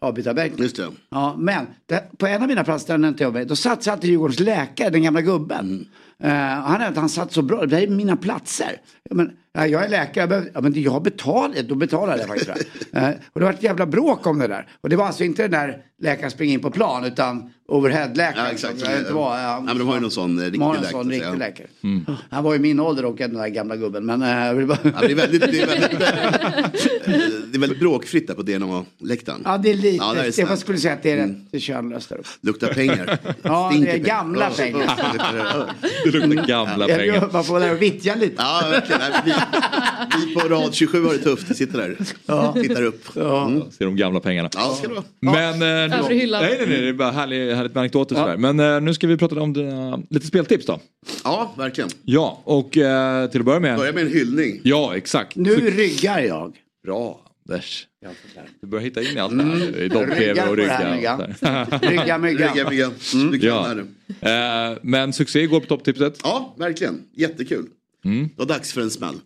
avbytarbänken. 0.00 0.62
Just 0.62 0.76
det. 0.76 0.88
Ja, 1.10 1.36
men 1.38 1.66
det, 1.86 2.18
på 2.18 2.26
en 2.26 2.42
av 2.42 2.48
mina 2.48 2.64
platser, 2.64 2.98
där 2.98 3.08
inte 3.08 3.22
jag 3.22 3.32
med, 3.32 3.48
då 3.48 3.56
satt, 3.56 3.82
satt 3.82 4.04
Djurgårdens 4.04 4.40
läkare, 4.40 4.90
den 4.90 5.02
gamla 5.02 5.20
gubben. 5.20 5.88
Eh, 6.22 6.30
han, 6.32 6.96
han 6.96 7.08
satt 7.08 7.32
så 7.32 7.42
bra, 7.42 7.66
det 7.66 7.76
här 7.76 7.82
är 7.82 7.88
mina 7.88 8.16
platser. 8.16 8.80
Ja, 9.08 9.14
men, 9.14 9.30
ja, 9.52 9.66
jag 9.66 9.84
är 9.84 9.88
läkare, 9.88 10.22
jag, 10.22 10.28
behöver, 10.28 10.50
ja, 10.54 10.60
men 10.60 10.82
jag 10.82 11.02
betalar, 11.02 11.62
då 11.62 11.74
betalar 11.74 12.18
jag 12.18 12.26
faktiskt. 12.26 12.50
det. 12.90 12.98
Eh, 12.98 13.10
och 13.32 13.40
det 13.40 13.44
var 13.46 13.52
ett 13.52 13.62
jävla 13.62 13.86
bråk 13.86 14.26
om 14.26 14.38
det 14.38 14.46
där. 14.46 14.68
Och 14.80 14.88
det 14.88 14.96
var 14.96 15.06
alltså 15.06 15.24
inte 15.24 15.42
den 15.42 15.50
där 15.50 15.82
läkaren 16.02 16.30
springer 16.30 16.54
in 16.54 16.60
på 16.60 16.70
plan 16.70 17.04
utan 17.04 17.50
overheadläkaren. 17.68 18.46
Ja, 18.46 18.52
exakt. 18.52 18.80
som 18.80 18.90
jag 18.90 19.00
inte 19.00 19.12
var, 19.12 19.38
Ja, 19.38 19.60
men 19.60 19.78
de 19.78 19.88
har 19.88 19.94
ju 19.94 20.00
någon 20.00 20.10
sån, 20.10 20.38
eh, 20.38 20.44
riktig 20.44 20.62
en 20.62 20.68
läkare, 20.68 20.90
sån 20.90 21.04
så, 21.04 21.10
riktig 21.10 21.38
läkare. 21.38 21.66
Han 22.30 22.44
var 22.44 22.54
i 22.54 22.58
min 22.58 22.80
ålder 22.80 23.04
och 23.04 23.16
den 23.16 23.34
där 23.34 23.48
gamla 23.48 23.76
gubben. 23.76 24.06
Men 24.06 24.22
eh, 24.22 24.66
bara... 24.66 24.78
Ja, 24.82 24.90
det, 25.00 25.12
är 25.12 25.14
väldigt, 25.14 25.40
det, 25.40 25.60
är 25.60 25.66
väldigt, 25.66 25.98
det 27.52 27.56
är 27.56 27.60
väldigt 27.60 27.80
bråkfritt 27.80 28.26
där 28.26 28.34
på 28.34 28.42
DNA-läktaren. 28.42 29.42
Ja, 29.44 29.58
det 29.58 29.70
är 29.70 29.74
lite. 29.74 30.04
Ja, 30.04 30.14
det 30.14 30.26
är 30.26 30.30
Stefan 30.30 30.56
skulle 30.56 30.78
säga 30.78 30.94
att 30.94 31.02
det 31.02 31.10
är 31.10 31.16
rätt 31.16 31.50
det 31.50 31.56
är 31.56 31.60
könlöst 31.60 32.08
där 32.08 32.16
uppe. 32.16 32.28
Luktar 32.40 32.74
pengar. 32.74 33.18
Ja, 33.42 33.72
det 33.80 33.90
är 33.90 33.98
gamla 33.98 34.50
pengar. 34.50 34.88
Det 36.04 36.10
luktar 36.10 36.46
gamla 36.46 36.88
Jag 36.88 36.98
pengar. 36.98 37.28
Man 37.32 37.44
får 37.44 37.60
där 37.60 37.72
och 37.72 37.82
vittja 37.82 38.14
lite. 38.14 38.34
Ja, 38.38 38.68
verkligen. 38.70 38.97
Nej, 38.98 39.10
Vi, 39.24 39.32
vi 40.26 40.34
på 40.34 40.48
rad 40.48 40.74
27 40.74 41.04
har 41.04 41.12
det 41.12 41.18
tufft. 41.18 41.56
Sitter 41.56 41.78
där. 41.78 42.62
Tittar 42.62 42.82
upp. 42.82 43.16
Mm. 43.16 43.70
Ser 43.70 43.84
de 43.84 43.96
gamla 43.96 44.20
pengarna. 44.20 44.50
Ja, 44.54 44.74
ska 44.78 44.88
det 44.88 44.94
vara. 44.94 45.04
Men, 45.20 45.52
eh, 45.54 45.58
nej, 45.60 45.90
nej, 46.08 46.26
nej, 46.30 46.66
det 46.66 46.88
är 46.88 46.92
bara 46.92 47.10
härligt, 47.10 47.56
härligt 47.56 47.74
med 47.74 47.80
anekdoter 47.80 48.14
sådär. 48.14 48.36
Men 48.36 48.60
eh, 48.60 48.80
nu 48.80 48.94
ska 48.94 49.06
vi 49.06 49.16
prata 49.16 49.40
om 49.40 49.52
dina, 49.52 50.02
lite 50.10 50.26
speltips 50.26 50.66
då. 50.66 50.80
Ja, 51.24 51.54
verkligen. 51.58 51.90
Ja, 52.04 52.40
och 52.44 52.76
eh, 52.76 53.26
till 53.30 53.40
att 53.40 53.46
börja 53.46 53.60
med. 53.60 53.76
Börja 53.78 53.92
med 53.92 54.02
en 54.06 54.12
hyllning. 54.12 54.60
Ja, 54.64 54.96
exakt. 54.96 55.36
Nu 55.36 55.54
Så, 55.54 55.60
ryggar 55.60 56.20
jag. 56.20 56.52
bra, 56.84 57.20
Anders. 57.50 57.86
Du 58.60 58.66
börjar 58.66 58.84
hitta 58.84 59.02
in 59.02 59.16
i 59.16 59.20
allt 59.20 59.38
det 59.38 59.44
här. 59.44 60.48
Och 60.50 60.56
det 60.56 60.68
här, 60.68 60.94
rygga. 60.96 61.18
Rygga 61.82 62.18
myggan. 62.18 62.54
Rygga. 62.70 62.90
Du 63.30 63.38
kan 63.38 63.48
Ja. 63.48 63.62
här 63.66 63.74
nu. 63.74 63.86
Eh, 64.72 64.78
men 64.82 65.12
succé 65.12 65.40
igår 65.40 65.60
på 65.60 65.66
topptipset. 65.66 66.20
Ja, 66.22 66.54
verkligen. 66.58 67.00
Jättekul. 67.16 67.66
Det 68.02 68.30
var 68.36 68.46
dags 68.46 68.72
för 68.72 68.80
en 68.80 68.90
smäll. 68.90 69.20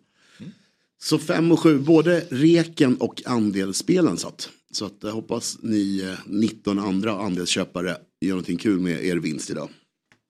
Så 1.02 1.18
fem 1.18 1.52
och 1.52 1.60
sju, 1.60 1.78
både 1.78 2.24
reken 2.30 2.96
och 2.96 3.22
andelsspelen 3.26 4.16
satt. 4.16 4.50
Så 4.72 4.84
att 4.84 4.96
jag 5.02 5.10
hoppas 5.10 5.58
ni 5.62 6.02
eh, 6.02 6.18
19 6.26 6.78
andra 6.78 7.12
andelsköpare 7.12 7.96
gör 8.20 8.30
någonting 8.30 8.58
kul 8.58 8.80
med 8.80 9.04
er 9.04 9.16
vinst 9.16 9.50
idag. 9.50 9.68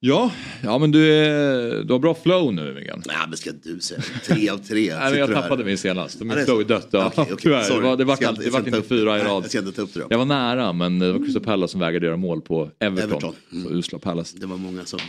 Ja, 0.00 0.30
ja 0.62 0.78
men 0.78 0.92
du, 0.92 1.12
är, 1.14 1.84
du 1.84 1.92
har 1.92 1.98
bra 1.98 2.14
flow 2.14 2.54
nu 2.54 2.74
Myggan. 2.74 3.02
Nej, 3.06 3.16
men 3.28 3.36
ska 3.36 3.50
du 3.62 3.80
säga. 3.80 4.02
Tre 4.26 4.48
av 4.48 4.58
tre. 4.58 4.94
Nej, 5.00 5.10
men 5.10 5.18
jag 5.18 5.32
tappade 5.32 5.64
min 5.64 5.78
senast. 5.78 6.20
Min 6.20 6.44
flow 6.44 6.60
är 6.60 6.64
dött. 6.64 6.88
Ja, 6.90 7.12
tyvärr. 7.38 7.58
Det 7.58 7.64
Sorry. 7.64 7.82
var, 7.82 7.96
det 7.96 8.04
var, 8.04 8.16
kallt, 8.16 8.40
det 8.44 8.50
var 8.50 8.58
inte 8.58 8.82
fyra 8.82 9.20
i 9.20 9.22
rad. 9.22 9.46
Jag. 9.52 9.74
Jag 10.10 10.18
var 10.18 10.24
nära 10.24 10.72
men 10.72 10.98
det 10.98 11.12
var 11.12 11.18
Crystal 11.18 11.42
Palace 11.42 11.72
som 11.72 11.80
vägrade 11.80 12.06
göra 12.06 12.16
mål 12.16 12.40
på 12.40 12.70
Everton. 12.78 13.10
Everton. 13.10 13.34
Mm. 13.52 13.64
Så 13.64 13.70
usla 13.70 13.98
Palace. 13.98 14.36
Det 14.40 14.46
var 14.46 14.56
många 14.56 14.84
som 14.84 15.00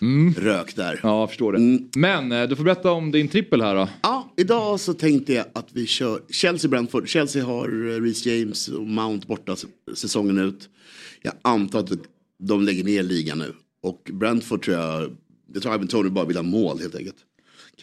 Mm. 0.00 0.34
rök 0.34 0.76
där. 0.76 1.00
Ja, 1.02 1.20
jag 1.20 1.28
förstår 1.28 1.52
det. 1.52 1.80
Men 2.00 2.32
eh, 2.32 2.48
du 2.48 2.56
får 2.56 2.64
berätta 2.64 2.92
om 2.92 3.10
din 3.10 3.28
trippel 3.28 3.60
här 3.62 3.74
då. 3.74 3.88
Ja, 4.02 4.32
idag 4.36 4.80
så 4.80 4.94
tänkte 4.94 5.32
jag 5.32 5.46
att 5.52 5.68
vi 5.72 5.86
kör 5.86 6.20
Chelsea-Brentford. 6.28 7.06
Chelsea 7.08 7.44
har 7.44 7.68
eh, 7.68 8.00
Reece 8.00 8.26
James 8.26 8.68
och 8.68 8.86
Mount 8.86 9.26
borta 9.26 9.56
säsongen 9.94 10.38
ut. 10.38 10.68
Jag 11.22 11.32
antar 11.42 11.78
att 11.78 11.90
de 12.42 12.62
lägger 12.62 12.84
ner 12.84 13.02
ligan 13.02 13.38
nu. 13.38 13.52
Och 13.82 14.10
Brentford 14.12 14.62
tror 14.64 14.76
jag, 14.76 15.16
jag 15.54 15.62
tror 15.62 15.74
Ivan 15.74 15.88
Tony 15.88 16.08
bara 16.10 16.24
vill 16.24 16.36
ha 16.36 16.42
mål 16.42 16.78
helt 16.80 16.94
enkelt. 16.94 17.16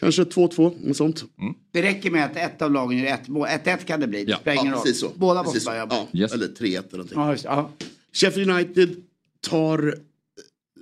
Kanske 0.00 0.22
2-2, 0.22 0.86
något 0.88 0.96
sånt. 0.96 1.24
Det 1.72 1.82
räcker 1.82 2.10
med 2.10 2.24
att 2.24 2.36
ett 2.36 2.62
av 2.62 2.72
lagen 2.72 2.98
gör 2.98 3.06
ett 3.06 3.28
mål. 3.28 3.46
1-1 3.48 3.84
kan 3.86 4.00
det 4.00 4.06
bli. 4.08 4.24
Det 4.24 4.38
Ja. 4.44 4.72
precis 4.82 5.00
så. 5.00 5.10
Båda 5.16 5.44
precis 5.44 5.66
måste 5.66 5.86
mål. 5.86 6.06
Ja, 6.10 6.20
Yes. 6.20 6.32
Eller 6.32 6.46
3-1 6.48 6.58
eller 6.94 7.04
någonting. 7.04 7.18
Ja, 7.18 7.30
just. 7.32 7.46
Sheffield 8.12 8.50
United 8.50 8.96
tar 9.40 9.94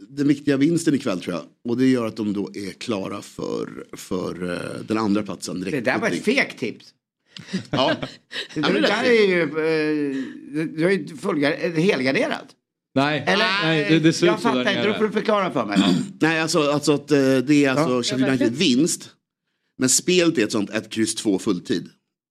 den 0.08 0.28
viktiga 0.28 0.56
vinsten 0.56 0.94
ikväll 0.94 1.20
tror 1.20 1.34
jag. 1.34 1.44
Och 1.68 1.76
det 1.76 1.86
gör 1.86 2.06
att 2.06 2.16
de 2.16 2.32
då 2.32 2.50
är 2.54 2.70
klara 2.72 3.22
för, 3.22 3.86
för 3.92 4.52
eh, 4.52 4.80
den 4.88 4.98
andra 4.98 5.22
platsen. 5.22 5.60
Direkt 5.60 5.84
Det 5.84 5.90
där 5.90 5.98
var 5.98 6.08
ett 6.10 6.24
fegt 6.24 6.58
tips. 6.58 6.94
Ja. 7.70 7.94
Det, 8.54 8.60
men 8.60 8.72
det 8.74 8.80
det 8.80 8.86
där 8.86 9.04
är 9.04 9.26
ju... 9.26 9.42
Eh, 9.42 10.66
du 10.76 10.84
har 10.84 10.90
ju 10.90 11.06
fullgar- 11.16 11.80
helgarderat. 11.80 12.46
Nej, 12.94 13.24
Eller? 13.26 13.44
nej 13.62 13.86
det, 13.90 13.98
det 13.98 14.12
ser 14.12 14.26
ut 14.26 14.30
jag 14.32 14.40
så 14.40 14.48
där 14.48 14.54
fattar 14.64 14.70
inte, 14.78 14.86
då 14.88 14.94
får 14.94 15.04
du 15.04 15.10
förklara 15.10 15.52
för 15.52 15.66
mig. 15.66 15.78
Nej, 16.20 16.40
alltså, 16.40 16.58
alltså 16.70 16.92
att 16.92 17.10
eh, 17.10 17.18
det 17.18 17.64
är 17.64 17.70
alltså 17.70 17.94
Ja. 17.94 18.02
Sheffield 18.02 18.28
United 18.28 18.52
vinst. 18.56 19.10
Men 19.78 19.88
spelet 19.88 20.38
är 20.38 20.44
ett 20.44 20.52
sånt 20.52 20.70
1, 20.70 20.90
kryss 20.90 21.14
2 21.14 21.38
fulltid. 21.38 21.82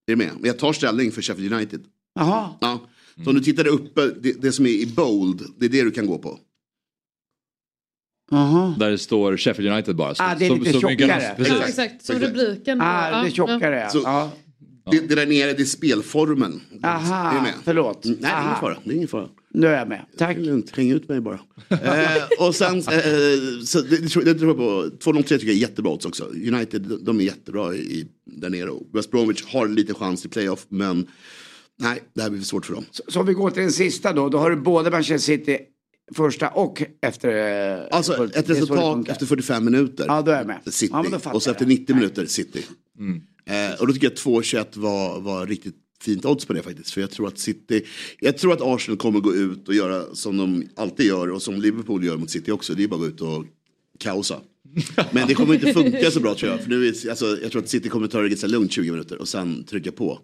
Är 0.07 0.11
du 0.11 0.15
med? 0.15 0.29
Men 0.39 0.45
jag 0.47 0.59
tar 0.59 0.73
ställning 0.73 1.11
för 1.11 1.21
Sheffield 1.21 1.53
United. 1.53 1.81
Jaha. 2.15 2.49
Ja. 2.61 2.87
Så 3.23 3.29
om 3.29 3.35
du 3.35 3.41
tittar 3.41 3.67
uppe, 3.67 4.07
det, 4.21 4.41
det 4.41 4.51
som 4.51 4.65
är 4.65 4.69
i 4.69 4.85
bold, 4.85 5.41
det 5.59 5.65
är 5.65 5.69
det 5.69 5.83
du 5.83 5.91
kan 5.91 6.05
gå 6.07 6.17
på. 6.17 6.39
Jaha. 8.31 8.75
Där 8.79 8.91
det 8.91 8.97
står 8.97 9.37
Sheffield 9.37 9.71
United 9.73 9.95
bara. 9.95 10.15
Så, 10.15 10.23
Ah, 10.23 10.35
det 10.39 10.45
är 10.45 10.49
lite 10.49 10.59
mycket- 10.61 10.81
tjockare. 10.81 11.33
Precis. 11.37 11.53
Ja, 11.59 11.67
exakt. 11.67 12.05
Så 12.05 12.13
rubriken. 12.13 12.81
Ah, 12.81 13.21
det 13.21 13.27
är 13.27 13.31
tjockare 13.31 13.79
ja. 13.79 13.89
Så- 13.89 14.01
ja. 14.03 14.31
Det, 14.91 14.99
det 14.99 15.15
där 15.15 15.25
nere, 15.25 15.53
det 15.53 15.61
är 15.61 15.65
spelformen. 15.65 16.61
Är 16.83 16.87
Aha, 16.87 17.33
du 17.35 17.41
med? 17.41 17.53
förlåt. 17.63 18.05
Mm, 18.05 18.17
Nej, 18.21 18.31
det 18.31 18.37
är 18.37 18.41
ingen 18.41 18.51
Aha. 18.51 18.61
fara. 18.61 18.77
Det 18.83 18.91
är 18.91 18.95
ingen 18.95 19.07
fara. 19.07 19.27
Nu 19.53 19.67
är 19.67 19.77
jag 19.77 19.87
med. 19.87 20.05
Tack. 20.17 20.37
Är 20.37 20.41
lugnt, 20.41 20.75
häng 20.77 20.91
ut 20.91 21.09
mig 21.09 21.21
bara. 21.21 21.39
eh, 21.69 22.47
och 22.47 22.55
sen, 22.55 22.77
eh, 22.77 22.83
så 23.65 23.81
det, 23.81 23.97
det, 23.97 24.07
tror, 24.09 24.23
det 24.23 24.33
tror 24.35 24.47
jag 24.49 24.57
på, 24.57 24.89
2-0-3 25.11 25.23
tycker 25.23 25.47
jag 25.47 25.55
är 25.55 25.59
jättebra 25.59 25.91
också. 25.91 26.23
United, 26.25 26.91
de- 27.01 27.19
är 27.19 27.23
jättebra 27.23 27.75
i, 27.75 28.07
där 28.25 28.49
nere. 28.49 28.69
West 28.93 29.11
Bromwich 29.11 29.43
har 29.53 29.65
en 29.65 29.75
liten 29.75 29.95
chans 29.95 30.21
till 30.21 30.29
playoff, 30.29 30.65
men 30.69 31.07
nej, 31.79 31.99
det 32.15 32.21
här 32.21 32.29
blir 32.29 32.39
för 32.39 32.47
svårt 32.47 32.65
för 32.65 32.73
dem. 32.73 32.85
Så, 32.91 33.03
så 33.07 33.19
om 33.19 33.25
vi 33.25 33.33
går 33.33 33.49
till 33.51 33.61
den 33.61 33.71
sista 33.71 34.13
då. 34.13 34.29
Då 34.29 34.37
har 34.37 34.49
du 34.49 34.55
både 34.55 34.91
Manchester 34.91 35.17
City 35.37 35.57
första 36.15 36.49
och 36.49 36.83
efter... 37.01 37.29
eh, 37.79 37.87
Alltså 37.91 38.25
ett 38.35 38.49
resultat 38.49 39.09
efter 39.09 39.25
45 39.25 39.65
minuter. 39.65 40.05
Ja, 40.07 40.21
då 40.21 40.31
är 40.31 40.37
jag 40.37 40.47
med. 40.47 40.59
City. 40.73 40.91
Ja, 40.93 41.01
men 41.03 41.11
då 41.11 41.19
fattar 41.19 41.35
och 41.35 41.43
så 41.43 41.51
efter 41.51 41.65
jag. 41.65 41.69
90 41.69 41.95
minuter 41.95 42.25
City. 42.25 42.65
Eh, 43.45 43.79
och 43.81 43.87
då 43.87 43.93
tycker 43.93 44.07
jag 44.07 44.13
att 44.13 44.19
2-21 44.43 44.79
var, 44.79 45.21
var 45.21 45.47
riktigt 45.47 45.75
fint 46.01 46.25
odds 46.25 46.45
på 46.45 46.53
det 46.53 46.61
faktiskt. 46.61 46.91
För 46.91 47.01
jag 47.01 47.11
tror 47.11 47.27
att 47.27 47.39
City, 47.39 47.85
jag 48.19 48.37
tror 48.37 48.53
att 48.53 48.61
Arsenal 48.61 48.97
kommer 48.97 49.19
gå 49.19 49.35
ut 49.35 49.67
och 49.67 49.73
göra 49.73 50.15
som 50.15 50.37
de 50.37 50.63
alltid 50.75 51.05
gör 51.05 51.31
och 51.31 51.41
som 51.41 51.61
Liverpool 51.61 52.03
gör 52.05 52.17
mot 52.17 52.29
City 52.29 52.51
också. 52.51 52.73
Det 52.73 52.83
är 52.83 52.87
bara 52.87 52.95
att 52.95 53.01
gå 53.01 53.07
ut 53.07 53.21
och 53.21 53.45
kaosa. 53.99 54.39
Men 55.11 55.27
det 55.27 55.33
kommer 55.33 55.53
inte 55.53 55.73
funka 55.73 56.11
så 56.11 56.19
bra 56.19 56.35
tror 56.35 56.51
jag. 56.51 56.61
För 56.63 56.69
nu 56.69 56.87
är, 56.87 57.09
alltså, 57.09 57.37
jag 57.41 57.51
tror 57.51 57.61
att 57.61 57.69
City 57.69 57.89
kommer 57.89 58.07
ta 58.07 58.21
det 58.21 58.29
ganska 58.29 58.47
lugnt 58.47 58.71
20 58.71 58.91
minuter 58.91 59.17
och 59.21 59.27
sen 59.27 59.63
trycka 59.63 59.91
på. 59.91 60.19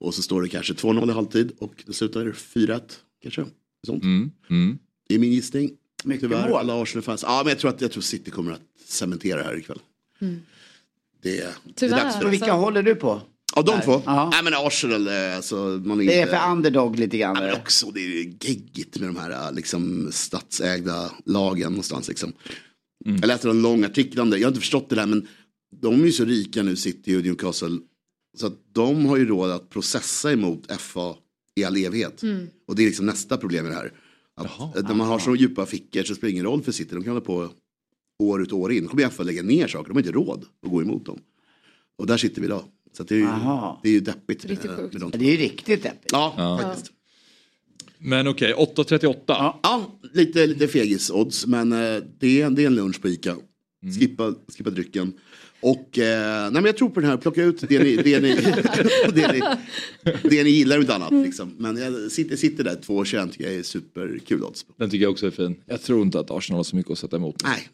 Och 0.00 0.14
så 0.14 0.22
står 0.22 0.42
det 0.42 0.48
kanske 0.48 0.72
2-0 0.72 1.10
i 1.10 1.12
halvtid 1.12 1.52
och 1.58 1.82
det 1.86 1.92
slutar 1.92 2.24
4-1 2.26 2.80
kanske. 3.22 3.44
Sånt. 3.86 4.02
Det 5.08 5.14
är 5.14 5.18
min 5.18 5.32
gissning. 5.32 5.70
Mycket 6.04 6.20
Tyvärr, 6.20 6.48
mål. 6.48 6.58
alla 6.58 6.82
Arsenal-fans. 6.82 7.22
Ja, 7.26 7.40
men 7.44 7.48
jag 7.50 7.58
tror 7.58 7.70
att 7.70 7.80
jag 7.80 7.92
tror 7.92 8.02
City 8.02 8.30
kommer 8.30 8.52
att 8.52 8.60
cementera 8.86 9.38
det 9.38 9.44
här 9.44 9.58
ikväll. 9.58 9.78
Det, 10.18 10.28
är- 10.28 10.34
det 11.22 11.42
är 11.42 11.52
Tyvärr. 11.76 11.96
dags 12.04 12.16
för 12.16 12.24
det. 12.24 12.30
vilka 12.30 12.52
håller 12.52 12.82
du 12.82 12.94
på? 12.94 13.20
Ja, 13.56 13.62
de 13.62 13.80
två. 13.80 14.02
Ja. 14.06 14.30
Nej, 14.32 14.44
men 14.44 14.54
Arsenal, 14.56 15.08
eh, 15.08 15.36
alltså, 15.36 15.56
man 15.84 16.00
är 16.00 16.04
Det 16.06 16.14
är 16.14 16.22
inte... 16.22 16.36
för 16.38 16.50
underdog 16.52 16.98
lite 16.98 17.18
grann. 17.18 17.36
Ja, 17.36 17.42
men 17.42 17.54
också 17.60 17.90
det 17.90 18.00
är 18.00 18.34
geggigt 18.48 18.98
med 18.98 19.08
de 19.08 19.16
här 19.16 19.30
eh, 19.30 19.52
liksom, 19.54 20.08
statsägda 20.12 21.10
lagen 21.26 21.72
någonstans. 21.72 22.08
Liksom. 22.08 22.32
Jag 23.04 23.26
läste 23.26 23.48
en 23.50 23.62
lång 23.62 23.84
artikel 23.84 24.20
om 24.20 24.30
det. 24.30 24.38
Jag 24.38 24.46
har 24.46 24.50
inte 24.50 24.60
förstått 24.60 24.88
det 24.90 24.96
där 24.96 25.06
men 25.06 25.26
de 25.80 26.00
är 26.02 26.06
ju 26.06 26.12
så 26.12 26.24
rika 26.24 26.62
nu, 26.62 26.76
City 26.76 27.16
och 27.16 27.22
Newcastle. 27.22 27.78
Så 28.38 28.46
att 28.46 28.54
de 28.72 29.06
har 29.06 29.16
ju 29.16 29.26
råd 29.26 29.50
att 29.50 29.70
processa 29.70 30.32
emot 30.32 30.72
FA 30.80 31.14
i 31.60 31.64
all 31.64 31.76
evighet. 31.76 32.22
Och 32.68 32.76
det 32.76 32.82
är 32.82 32.86
liksom 32.86 33.06
nästa 33.06 33.36
problem 33.36 33.64
med 33.64 33.72
det 33.72 33.76
här. 33.76 33.92
Att, 34.36 34.76
att 34.76 34.88
när 34.88 34.94
man 34.94 35.08
har 35.08 35.18
så 35.18 35.36
djupa 35.36 35.66
fickor 35.66 36.02
så 36.02 36.14
spelar 36.14 36.28
det 36.28 36.32
ingen 36.32 36.44
roll 36.44 36.62
för 36.62 36.72
City. 36.72 36.94
De 36.94 37.04
kan 37.04 37.12
hålla 37.12 37.24
på 37.24 37.48
år 38.18 38.42
ut 38.42 38.52
och 38.52 38.58
år 38.58 38.72
in. 38.72 38.82
De 38.82 38.88
kommer 38.88 39.02
i 39.02 39.04
alla 39.04 39.12
fall 39.12 39.26
lägga 39.26 39.42
ner 39.42 39.68
saker. 39.68 39.88
De 39.88 39.92
har 39.92 40.00
inte 40.00 40.12
råd 40.12 40.44
att 40.62 40.70
gå 40.70 40.82
emot 40.82 41.06
dem. 41.06 41.18
Och 41.98 42.06
där 42.06 42.16
sitter 42.16 42.40
vi 42.40 42.46
idag. 42.46 42.64
Så 42.96 43.02
att 43.02 43.08
det, 43.08 43.14
är 43.14 43.18
ju, 43.18 43.26
Aha. 43.26 43.80
det 43.82 43.88
är 43.88 43.92
ju 43.92 44.00
deppigt. 44.00 44.44
Riktigt 44.44 44.70
med 44.70 45.00
de 45.00 45.10
Det 45.10 45.24
är 45.24 45.30
ju 45.30 45.36
riktigt 45.36 45.82
deppigt. 45.82 46.12
Ja, 46.12 46.58
faktiskt. 46.62 46.92
Men 47.98 48.28
okej, 48.28 48.54
8.38. 48.54 49.14
Ja, 49.26 49.98
lite, 50.12 50.46
lite 50.46 50.66
fegis-odds. 50.66 51.46
Men 51.46 51.72
eh, 51.72 52.02
det, 52.18 52.42
är, 52.42 52.50
det 52.50 52.62
är 52.62 52.66
en 52.66 52.74
lunch 52.74 53.02
på 53.02 53.08
Ica. 53.08 53.36
Skippa, 53.98 54.34
skippa 54.56 54.70
drycken. 54.70 55.12
Och 55.62 55.98
eh, 55.98 56.42
nej, 56.42 56.52
men 56.52 56.64
jag 56.64 56.76
tror 56.76 56.88
på 56.90 57.00
den 57.00 57.10
här. 57.10 57.16
Plocka 57.16 57.42
ut 57.44 57.64
det 57.68 57.78
ni, 57.78 57.96
det 57.96 58.20
ni, 58.20 58.34
det 59.14 59.32
ni, 59.32 59.40
det 60.22 60.44
ni 60.44 60.50
gillar 60.50 60.76
och 60.76 60.82
inte 60.82 60.94
annat. 60.94 61.12
Liksom. 61.12 61.54
Men 61.58 61.76
jag 61.76 62.12
sitter, 62.12 62.36
sitter 62.36 62.64
där 62.64 62.74
2,21 62.76 63.30
tycker 63.30 63.44
jag 63.44 63.54
är 63.54 63.62
superkul 63.62 64.42
odds. 64.44 64.66
Den 64.76 64.90
tycker 64.90 65.02
jag 65.02 65.12
också 65.12 65.26
är 65.26 65.30
fin. 65.30 65.56
Jag 65.66 65.82
tror 65.82 66.02
inte 66.02 66.20
att 66.20 66.30
Arsenal 66.30 66.58
har 66.58 66.64
så 66.64 66.76
mycket 66.76 66.92
att 66.92 66.98
sätta 66.98 67.16
emot. 67.16 67.36
Nej. 67.44 67.68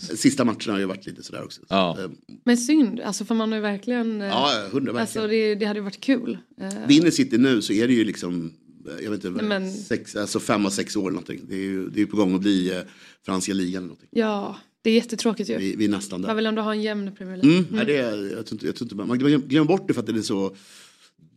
Sista 0.00 0.44
matcherna 0.44 0.72
har 0.72 0.78
ju 0.78 0.84
varit 0.84 1.06
lite 1.06 1.22
sådär 1.22 1.44
också. 1.44 1.60
Ja. 1.68 1.94
Så, 1.98 2.04
eh, 2.04 2.10
Men 2.44 2.56
synd, 2.58 3.00
alltså 3.00 3.24
för 3.24 3.34
man 3.34 3.48
har 3.52 3.56
ju 3.56 3.62
verkligen... 3.62 4.20
eh, 4.20 4.26
ja, 4.28 4.50
hundra 4.72 4.92
verkligen. 4.92 4.96
Alltså 4.96 5.26
det, 5.26 5.54
det 5.54 5.66
hade 5.66 5.78
ju 5.78 5.84
varit 5.84 6.00
kul. 6.00 6.38
Eh, 6.60 6.68
Vinner 6.88 7.10
City 7.10 7.38
nu 7.38 7.62
så 7.62 7.72
är 7.72 7.88
det 7.88 7.94
ju 7.94 8.04
liksom, 8.04 8.52
eh, 8.88 9.04
jag 9.04 9.10
vet 9.10 9.24
inte, 9.24 9.42
Nej, 9.42 9.60
men- 9.60 9.72
sex, 9.72 10.16
alltså 10.16 10.40
fem 10.40 10.66
av 10.66 10.70
sex 10.70 10.96
år 10.96 11.10
någonting. 11.10 11.40
Det 11.48 11.54
är 11.54 11.58
ju 11.60 11.88
det 11.90 12.02
är 12.02 12.06
på 12.06 12.16
gång 12.16 12.34
att 12.34 12.40
bli 12.40 12.70
eh, 12.76 12.82
franska 13.26 13.52
ligan 13.54 13.72
eller 13.82 13.88
någonting. 13.88 14.08
Ja, 14.12 14.56
det 14.88 14.92
är 14.92 14.96
jättetråkigt 14.96 15.50
ju. 15.50 15.58
Vi, 15.58 15.76
vi 15.76 15.84
är 15.84 15.88
nästan 15.88 16.20
där. 16.22 16.26
Man 16.28 16.36
vill 16.36 16.46
ändå 16.46 16.62
ha 16.62 16.72
en 16.72 16.82
jämn 16.82 17.12
Premier 17.18 17.36
League. 17.36 17.58
Mm, 17.58 17.66
nej, 17.70 17.84
det 17.86 17.96
är, 17.96 18.36
jag 18.36 18.46
tror 18.46 18.52
inte, 18.52 18.66
jag 18.66 18.76
tror 18.76 18.84
inte, 18.84 18.94
man 18.94 19.18
glömmer 19.18 19.38
glömmer 19.46 19.66
bort 19.68 19.88
det 19.88 19.94
för 19.94 20.00
att 20.00 20.06
det 20.06 20.12
är 20.12 20.20
så 20.22 20.54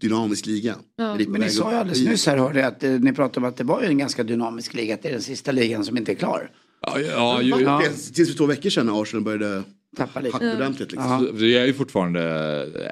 dynamisk 0.02 0.46
liga. 0.46 0.76
Ja. 0.98 1.18
Men 1.28 1.42
ni 1.42 1.50
sa 1.50 1.72
ju 1.72 1.78
alldeles 1.78 2.06
nyss 2.06 2.26
här 2.28 2.38
hörde 2.38 2.60
jag 2.60 2.68
att 2.68 2.84
eh, 2.84 2.92
ni 2.92 3.14
pratade 3.14 3.46
om 3.46 3.50
att 3.52 3.58
det 3.58 3.64
var 3.64 3.82
ju 3.82 3.88
en 3.88 3.98
ganska 3.98 4.24
dynamisk 4.24 4.74
liga. 4.74 4.94
Att 4.94 5.02
det 5.02 5.08
är 5.10 5.14
den 5.14 5.22
sista 5.22 5.52
ligan 5.52 5.86
som 5.86 5.98
inte 5.98 6.12
är 6.12 6.16
klar. 6.16 6.52
Ja, 6.82 7.00
ja, 7.00 7.42
ju, 7.42 7.50
Ja. 7.50 7.82
Det- 7.84 8.14
Tills 8.14 8.30
för 8.30 8.38
två 8.38 8.46
veckor 8.46 8.70
sedan 8.70 8.86
när 8.86 9.02
Arsenal 9.02 9.24
började 9.24 9.64
Tappa 9.98 10.20
lite. 10.20 10.34
hacka 10.36 10.56
ordentligt. 10.56 10.92
Liksom. 10.92 11.30
Det 11.40 11.58
är 11.58 11.66
ju 11.66 11.74
fortfarande, 11.74 12.22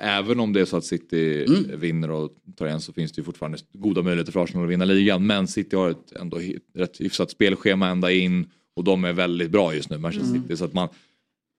även 0.02 0.40
om 0.40 0.54
det 0.54 0.62
är 0.62 0.66
så 0.66 0.78
att 0.78 0.86
City 0.86 1.46
Mm. 1.48 1.80
vinner 1.80 2.12
och 2.12 2.32
tar 2.58 2.66
igen 2.68 2.82
så 2.82 2.94
finns 2.94 3.12
det 3.12 3.20
ju 3.20 3.24
fortfarande 3.26 3.58
goda 3.74 4.02
möjligheter 4.02 4.32
för 4.32 4.44
Arsenal 4.44 4.64
att 4.66 4.72
vinna 4.72 4.86
ligan. 4.86 5.28
Men 5.28 5.48
City 5.48 5.76
har 5.76 5.90
ett 5.90 6.12
ändå 6.22 6.40
rätt 6.76 7.02
hyfsat 7.02 7.32
spelschema 7.32 7.88
ända 7.88 8.12
in 8.12 8.46
och 8.76 8.84
de 8.84 9.04
är 9.06 9.14
väldigt 9.14 9.52
bra 9.52 9.76
just 9.76 9.90
nu, 9.90 9.98
Manchester 9.98 10.30
Mm. 10.30 10.42
City. 10.42 10.58
Så 10.58 10.66
att 10.66 10.74
man, 10.74 10.90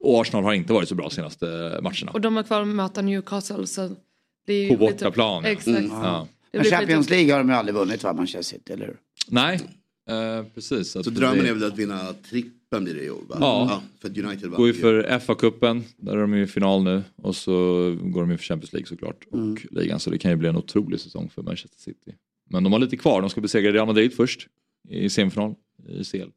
och 0.04 0.20
Arsenal 0.20 0.44
har 0.44 0.52
inte 0.54 0.72
varit 0.72 0.88
så 0.88 0.94
bra 0.94 1.10
senaste 1.10 1.46
matcherna. 1.82 2.10
Och 2.12 2.20
de 2.20 2.36
har 2.36 2.42
kvar 2.42 2.62
att 2.62 2.68
möta 2.68 3.02
Newcastle 3.02 3.66
så 3.66 3.90
det 4.46 4.52
är 4.52 4.62
ju 4.62 4.68
På 4.68 4.84
lite- 4.84 4.92
bortaplan. 4.94 5.44
Exakt. 5.44 5.68
Mm. 5.78 5.90
Ja. 5.90 6.28
Det 6.52 6.58
Men 6.58 6.66
Champions 6.66 7.10
League 7.10 7.32
har 7.32 7.38
de 7.38 7.48
ju 7.48 7.54
aldrig 7.54 7.74
vunnit 7.74 8.02
va, 8.04 8.12
Manchester 8.12 8.56
City, 8.56 8.72
eller 8.72 8.86
hur? 8.86 8.96
Nej, 9.28 9.60
eh, 10.10 10.44
precis. 10.54 10.90
Så 10.92 11.00
drömmen 11.02 11.46
är 11.46 11.52
väl 11.52 11.64
att 11.64 11.78
vinna 11.78 12.12
trippen 12.30 12.84
blir 12.84 12.94
det 12.94 13.04
i 13.04 13.10
år. 13.10 13.20
Va? 13.28 13.36
Ja. 13.40 13.82
för 14.00 14.08
att 14.08 14.18
United 14.18 14.50
Går 14.50 14.66
ju 14.66 14.72
för 14.74 15.02
FA-cupen, 15.18 15.82
där 15.96 16.12
är 16.12 16.20
de 16.20 16.34
ju 16.34 16.42
i 16.42 16.46
final 16.46 16.82
nu. 16.82 17.02
Och 17.16 17.36
så 17.36 17.52
går 18.02 18.20
de 18.20 18.30
ju 18.30 18.36
för 18.36 18.44
Champions 18.44 18.72
League 18.72 18.86
såklart. 18.86 19.24
Mm. 19.32 19.52
Och 19.52 19.66
ligan, 19.70 20.00
så 20.00 20.10
det 20.10 20.18
kan 20.18 20.30
ju 20.30 20.36
bli 20.36 20.48
en 20.48 20.56
otrolig 20.56 21.00
säsong 21.00 21.30
för 21.34 21.42
Manchester 21.42 21.78
City. 21.80 22.14
Men 22.50 22.64
de 22.64 22.72
har 22.72 22.80
lite 22.80 22.96
kvar, 22.96 23.20
de 23.20 23.30
ska 23.30 23.40
besegra 23.40 23.72
Real 23.72 23.86
Madrid 23.86 24.12
först. 24.14 24.46
I 24.88 25.10
semifinal, 25.10 25.54
i 25.88 26.04
CL. 26.04 26.28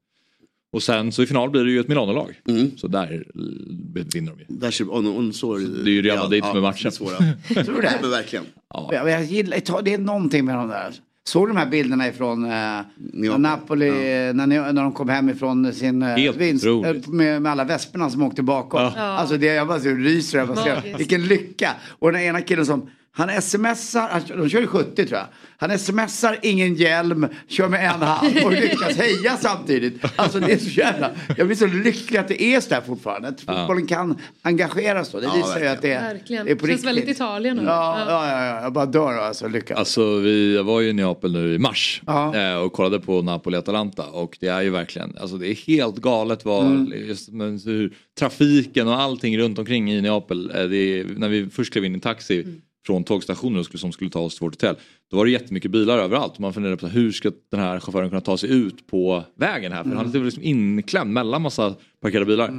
Och 0.73 0.83
sen 0.83 1.11
så 1.11 1.23
i 1.23 1.25
final 1.25 1.49
blir 1.49 1.63
det 1.63 1.71
ju 1.71 1.79
ett 1.79 1.87
Milano-lag. 1.87 2.39
Mm. 2.47 2.77
Så 2.77 2.87
där 2.87 3.25
eh, 3.35 4.03
vinner 4.13 4.31
de 4.31 4.39
ju. 4.39 4.45
Där 4.47 4.71
ser, 4.71 4.93
on, 4.93 5.07
on, 5.07 5.33
så, 5.33 5.57
det 5.57 5.89
är 5.89 5.93
ju 5.93 6.01
Real 6.01 6.17
Madrid 6.17 6.43
som 6.43 6.57
är 6.57 6.61
matchen. 6.61 6.89
det 6.89 6.91
Svåra. 6.91 7.17
Tror 7.63 7.75
du 7.75 7.81
det? 7.81 7.97
Men 8.01 8.11
verkligen. 8.11 8.45
Ja. 8.73 8.89
Jag, 8.93 9.09
jag 9.09 9.23
gillar, 9.23 9.81
det 9.81 9.93
är 9.93 9.97
någonting 9.97 10.45
med 10.45 10.55
de 10.55 10.67
där. 10.67 10.93
Såg 11.25 11.47
du 11.47 11.47
de 11.47 11.57
här 11.57 11.69
bilderna 11.69 12.07
ifrån 12.07 12.43
eh, 12.43 12.49
när 12.49 12.85
Neapel. 12.95 13.41
Napoli, 13.41 13.91
när, 14.33 14.47
ni, 14.47 14.55
när 14.55 14.81
de 14.83 14.91
kom 14.91 15.09
hem 15.09 15.29
ifrån 15.29 15.73
sin 15.73 16.01
eh, 16.01 16.07
Helt 16.07 16.37
vinst 16.37 16.65
eh, 16.65 16.71
med, 17.07 17.41
med 17.41 17.51
alla 17.51 17.63
vesperna 17.63 18.09
som 18.09 18.21
åkte 18.21 18.43
bakom. 18.43 18.81
Ja. 18.81 18.91
Alltså 18.95 19.37
det, 19.37 19.45
jag 19.45 19.67
bara 19.67 19.79
så 19.79 19.89
ryser 19.89 20.37
jag 20.37 20.47
bara 20.47 20.63
ser. 20.63 20.97
Vilken 20.97 21.25
lycka! 21.25 21.71
Och 21.99 22.11
den 22.11 22.21
ena 22.21 22.41
killen 22.41 22.65
som, 22.65 22.89
han 23.15 23.41
smsar, 23.41 24.09
han, 24.09 24.21
de 24.37 24.49
kör 24.49 24.59
ju 24.61 24.67
70 24.67 25.05
tror 25.05 25.19
jag. 25.19 25.27
Han 25.57 25.79
smsar, 25.79 26.39
ingen 26.41 26.75
hjälm, 26.75 27.27
kör 27.47 27.67
med 27.69 27.85
en 27.85 28.01
hand 28.01 28.37
och 28.43 28.51
lyckas 28.51 28.97
heja 28.97 29.37
samtidigt. 29.37 30.01
Alltså 30.15 30.39
det 30.39 30.51
är 30.53 30.57
så 30.57 30.69
jävla, 30.69 31.11
jag 31.37 31.47
blir 31.47 31.57
så 31.57 31.67
lycklig 31.67 32.17
att 32.19 32.27
det 32.27 32.43
är 32.43 32.61
så 32.61 32.69
där 32.69 32.81
fortfarande. 32.81 33.27
Att 33.27 33.41
fotbollen 33.41 33.87
kan 33.87 34.17
engagera 34.41 35.05
så. 35.05 35.19
Det 35.19 35.25
Ja, 35.25 35.33
visar 35.35 35.59
ju 35.59 35.67
att 35.67 35.81
det, 35.81 35.87
Verkligen. 35.87 36.45
det 36.45 36.51
är 36.51 36.55
på 36.55 36.59
Känns 36.67 36.69
riktigt. 36.69 36.87
väldigt 36.87 37.09
Italien 37.15 37.57
nu. 37.57 37.63
Ja, 37.63 37.99
Ja. 37.99 38.05
ja, 38.09 38.31
ja, 38.31 38.45
ja, 38.55 38.61
jag 38.61 38.73
bara 38.73 38.85
dör 38.85 39.13
alltså 39.17 39.47
lyckas. 39.47 39.77
Alltså 39.77 40.15
vi 40.17 40.57
var 40.57 40.81
ju 40.81 40.89
i 40.89 40.93
Neapel 40.93 41.31
nu 41.33 41.53
i 41.53 41.59
mars 41.59 42.01
Ja. 42.07 42.35
eh, 42.35 42.55
och 42.55 42.73
kollade 42.73 42.99
på 42.99 43.21
Napoli-Atalanta 43.21 44.03
och 44.11 44.37
det 44.39 44.47
är 44.47 44.61
ju 44.61 44.69
verkligen, 44.69 45.17
alltså 45.21 45.37
det 45.37 45.47
är 45.47 45.55
helt 45.67 45.95
galet 45.97 46.45
vad, 46.45 46.65
Mm. 46.65 46.93
just, 47.07 47.29
men 47.29 47.59
hur 47.65 47.93
trafiken 48.19 48.87
och 48.87 48.99
allting 49.01 49.37
runt 49.37 49.59
omkring 49.59 49.91
i 49.93 50.01
Neapel, 50.01 50.51
eh, 50.55 50.63
det 50.63 50.77
är, 50.77 51.05
när 51.17 51.29
vi 51.29 51.49
först 51.49 51.71
klev 51.73 51.85
in 51.85 51.95
i 51.95 51.99
taxi 51.99 52.41
Mm. 52.41 52.61
Från 52.85 53.03
tågstationen 53.03 53.59
och 53.59 53.65
skulle, 53.65 53.79
som 53.79 53.91
skulle 53.91 54.09
ta 54.09 54.19
oss 54.19 54.35
till 54.37 54.45
vårt 54.45 54.53
hotell, 54.53 54.75
då 55.11 55.17
var 55.17 55.25
det 55.25 55.31
jättemycket 55.31 55.71
bilar 55.71 55.97
överallt 55.97 56.33
och 56.33 56.39
man 56.39 56.53
funderade 56.53 56.77
på 56.77 56.87
hur 56.87 57.11
ska 57.11 57.31
den 57.51 57.59
här 57.59 57.79
chauffören 57.79 58.09
kunna 58.09 58.21
ta 58.21 58.37
sig 58.37 58.51
ut 58.51 58.87
på 58.87 59.23
vägen 59.35 59.71
här, 59.71 59.83
för 59.83 59.91
Mm. 59.91 59.97
han 60.05 60.15
är 60.15 60.25
liksom 60.25 60.43
inklämd 60.43 61.13
mellan 61.13 61.41
massa 61.41 61.75
parkerade 62.01 62.25
bilar. 62.25 62.53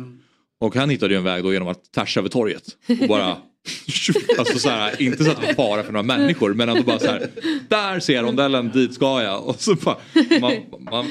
Och 0.60 0.76
han 0.76 0.90
hittade 0.90 1.14
ju 1.14 1.18
en 1.18 1.24
väg 1.24 1.44
då 1.44 1.52
genom 1.52 1.68
att 1.68 1.92
tärsa 1.92 2.20
över 2.20 2.28
torget 2.28 2.64
och 3.00 3.08
bara 3.08 3.36
Alltså 4.38 4.58
så 4.58 4.68
här, 4.68 5.02
inte 5.02 5.24
så 5.24 5.30
att 5.30 5.40
det 5.40 5.46
var 5.46 5.54
fara 5.54 5.82
för 5.82 5.92
några 5.92 6.02
människor 6.02 6.54
men 6.54 6.68
ändå 6.68 6.82
bara 6.82 6.98
så 6.98 7.06
här. 7.06 7.28
Där 7.68 8.00
ser 8.00 8.14
jag 8.14 8.24
rondellen, 8.24 8.70
dit 8.74 8.94
ska 8.94 9.22
jag. 9.22 9.46
Och 9.48 9.60
så 9.60 9.74
bara, 9.74 9.96
man, 10.40 10.52
man, 10.90 11.06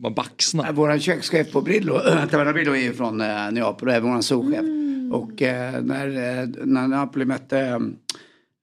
man 0.00 0.14
baxnar. 0.14 0.72
Vår 0.72 0.98
kökschef 0.98 1.52
på 1.52 1.60
Brillo, 1.60 1.98
Taverna 2.30 2.52
Brillo 2.52 2.72
är 2.72 2.80
ju 2.82 2.92
från 2.92 3.20
eh, 3.20 3.26
Neapel 3.52 3.88
och 3.88 3.94
även 3.94 4.14
vår 4.14 4.20
souschef. 4.20 4.64
Och 5.12 5.42
eh, 5.42 5.82
när, 5.82 6.06
eh, 6.06 6.48
när 6.64 6.88
Napoli 6.88 7.24
mötte, 7.24 7.80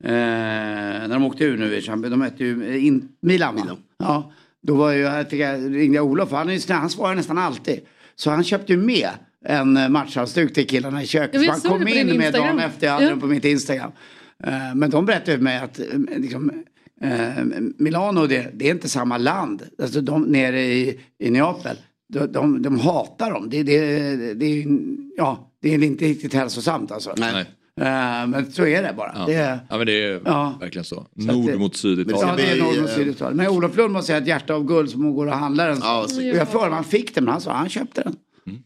eh, 0.03 0.09
när 0.11 1.09
de 1.09 1.23
åkte 1.23 1.43
ur 1.43 1.57
nu 1.57 1.75
i 1.75 1.81
Champions, 1.81 2.11
de 2.11 2.19
mötte 2.19 2.43
ju 2.43 2.77
in, 2.79 3.07
Milan? 3.21 3.55
Milan. 3.55 3.77
Ja, 3.99 4.31
då 4.61 4.75
var 4.75 4.91
ju, 4.91 4.99
jag 4.99 5.33
jag 5.33 5.75
ringde 5.75 5.95
jag 5.95 6.05
Olof, 6.05 6.31
han, 6.31 6.59
han 6.69 6.89
svarar 6.89 7.15
nästan 7.15 7.37
alltid. 7.37 7.79
Så 8.15 8.29
han 8.31 8.43
köpte 8.43 8.73
ju 8.73 8.77
med 8.79 9.09
en 9.45 9.77
eh, 9.77 9.89
matchhalsduk 9.89 10.53
till 10.53 10.67
killarna 10.67 11.03
i 11.03 11.07
köket. 11.07 11.41
Ja, 11.43 11.53
Så 11.55 11.67
han 11.69 11.77
kom 11.79 11.87
in 11.87 12.07
med 12.07 12.15
Instagram. 12.15 12.33
dagen 12.47 12.59
efter, 12.59 12.87
jag 12.87 12.93
hade 12.93 13.05
Ja. 13.05 13.09
den 13.09 13.19
på 13.19 13.27
mitt 13.27 13.45
Instagram. 13.45 13.91
Eh, 14.43 14.75
Men 14.75 14.89
de 14.89 15.05
berättade 15.05 15.37
för 15.37 15.43
mig 15.43 15.57
att 15.57 15.79
eh, 15.79 15.85
liksom, 16.17 16.51
eh, 17.01 17.43
Milano 17.77 18.27
det, 18.27 18.49
det 18.53 18.67
är 18.67 18.71
inte 18.71 18.89
samma 18.89 19.17
land. 19.17 19.63
Alltså 19.81 20.01
de 20.01 20.21
nere 20.21 20.61
i, 20.61 20.99
i 21.19 21.31
Neapel. 21.31 21.77
De, 22.13 22.25
de, 22.31 22.61
de 22.61 22.79
hatar 22.79 23.31
dem. 23.31 23.49
Det, 23.49 23.63
det, 23.63 24.33
det, 24.33 24.65
ja, 25.17 25.51
det 25.61 25.73
är 25.73 25.83
inte 25.83 26.05
riktigt 26.05 26.33
hälsosamt 26.33 26.91
alltså. 26.91 27.13
Nej. 27.17 27.33
Nej. 27.33 27.45
Eh, 27.81 28.27
men 28.27 28.51
så 28.51 28.65
är 28.65 28.83
det 28.83 28.93
bara. 28.97 29.11
Ja. 29.15 29.25
Det, 29.25 29.33
är- 29.33 29.59
ja 29.69 29.77
men 29.77 29.85
det 29.87 30.03
är 30.05 30.21
Ja. 30.25 30.57
verkligen 30.59 30.85
så. 30.85 31.07
Nord 31.13 31.45
det- 31.51 31.57
mot 31.57 31.75
Syditalien. 31.75 32.27
ja, 32.29 32.35
det 32.35 32.43
är 32.43 32.55
vi, 32.55 32.61
norr 32.61 32.83
och 32.83 32.89
eh, 32.89 32.95
Syditalien. 32.95 33.37
Men 33.37 33.47
Olof 33.47 33.77
Lund 33.77 33.93
måste 33.93 34.07
säga 34.07 34.17
ett 34.17 34.27
hjärta 34.27 34.53
av 34.53 34.65
guld 34.65 34.89
som 34.89 35.03
hon 35.03 35.13
går 35.15 35.27
och 35.27 35.33
handlar 35.33 35.69
en. 35.69 35.77
Ja, 35.81 36.03
och 36.03 36.09
så- 36.09 36.21
jag 36.21 36.49
frågade 36.49 36.69
om 36.69 36.75
han 36.75 36.83
fick 36.83 37.15
den 37.15 37.23
men 37.23 37.31
han 37.31 37.41
sa 37.41 37.53
han 37.53 37.69
köpte 37.69 38.01
den. 38.01 38.15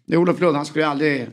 Det 0.08 0.14
är 0.14 0.18
Olof 0.18 0.42
Lund, 0.42 0.56
han 0.58 0.66
skulle 0.66 0.88
aldrig 0.88 1.22
eh, 1.22 1.28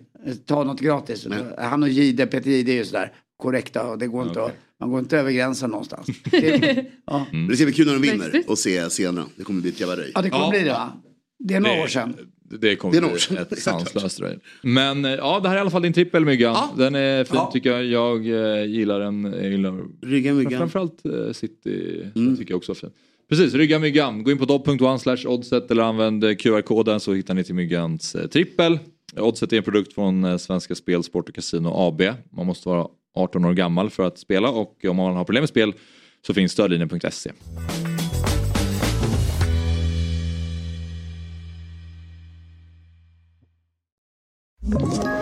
ta 0.46 0.64
något 0.64 0.80
gratis. 0.80 1.26
Han 1.58 1.82
och 1.82 1.88
Jihde, 1.88 2.26
Peter 2.26 2.50
Jihde 2.50 2.72
är 2.72 2.76
ju 2.76 2.84
sådär 2.84 3.12
korrekta 3.36 3.86
och 3.86 3.98
det 3.98 4.06
går 4.06 4.28
inte 4.28 4.42
att, 4.44 4.52
man 4.80 4.90
går 4.90 4.98
inte 5.00 5.18
över 5.18 5.30
gränsen 5.32 5.70
någonstans. 5.70 6.06
Det, 6.30 6.84
ja. 7.06 7.26
Men 7.32 7.48
det 7.48 7.56
ska 7.56 7.64
bli 7.64 7.74
kul 7.74 7.86
när 7.86 7.92
de 7.92 8.02
vinner 8.02 8.42
och 8.46 8.58
se 8.58 8.88
scenerna. 8.88 9.26
Det 9.36 9.44
kommer 9.44 9.60
bli 9.60 9.70
ett 9.70 9.80
jävla 9.80 9.96
röj. 9.96 10.12
ja, 10.14 10.22
det 10.22 10.30
kommer 10.30 10.44
Ja. 10.44 10.50
bli 10.50 10.60
det 10.62 10.70
va? 10.70 10.92
Det 11.38 11.54
är 11.54 11.60
några 11.60 11.82
år 11.82 11.86
sedan. 11.86 12.14
Det, 12.60 12.76
kommer 12.76 13.00
Det 13.00 13.28
bli 13.28 13.36
ett 13.38 13.58
sanslöst 13.62 14.20
röj. 14.20 14.38
Men 14.62 15.04
eh, 15.04 15.10
ja, 15.10 15.40
det 15.42 15.48
här 15.48 15.54
är 15.56 15.58
i 15.58 15.60
alla 15.60 15.70
fall 15.70 15.82
din 15.82 15.92
trippel 15.92 16.24
Myggan. 16.24 16.52
Ja. 16.54 16.74
Den 16.76 16.94
är 16.94 17.24
fin 17.24 17.36
Ja. 17.36 17.50
tycker 17.52 17.70
jag. 17.72 17.84
Jag 17.84 18.26
eh, 18.58 18.64
gillar 18.64 19.00
den. 19.00 19.24
Jag 19.42 19.50
gillar 19.50 19.78
Rygga 20.06 20.34
myggan. 20.34 20.58
framförallt 20.58 21.06
eh, 21.06 21.32
City 21.32 22.00
Mm. 22.14 22.26
den 22.26 22.36
tycker 22.36 22.52
jag 22.52 22.58
också 22.58 22.72
är 22.72 22.76
fin. 22.76 22.90
Precis, 23.28 23.54
rygga 23.54 23.78
myggan. 23.78 24.24
Gå 24.24 24.30
in 24.30 24.38
på 24.38 24.44
dobb.one 24.44 24.98
slash 24.98 25.26
oddset 25.26 25.70
eller 25.70 25.82
använd 25.82 26.24
eh, 26.24 26.34
QR-koden 26.34 27.00
så 27.00 27.12
hittar 27.14 27.34
ni 27.34 27.44
till 27.44 27.54
myggans 27.54 28.14
eh, 28.14 28.26
trippel. 28.26 28.78
Oddset 29.16 29.52
är 29.52 29.56
en 29.56 29.62
produkt 29.62 29.92
från 29.94 30.24
eh, 30.24 30.36
Svenska 30.36 30.74
Spel, 30.74 31.02
Sport 31.02 31.28
och 31.28 31.34
Casino 31.34 31.68
AB. 31.74 32.02
Man 32.36 32.46
måste 32.46 32.68
vara 32.68 32.86
18 33.14 33.44
år 33.44 33.52
gammal 33.54 33.90
för 33.90 34.06
att 34.06 34.18
spela 34.18 34.48
och 34.50 34.84
om 34.84 34.96
man 34.96 35.16
har 35.16 35.24
problem 35.24 35.42
med 35.42 35.48
spel 35.48 35.72
så 36.26 36.34
finns 36.34 36.52
stödlinjen.se. 36.52 37.30
you 44.64 45.21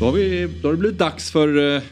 Då 0.00 0.06
har, 0.06 0.12
vi, 0.12 0.46
då 0.62 0.68
har 0.68 0.72
det 0.72 0.78
blivit 0.78 0.98
dags 0.98 1.32
för 1.32 1.74
eh, 1.76 1.82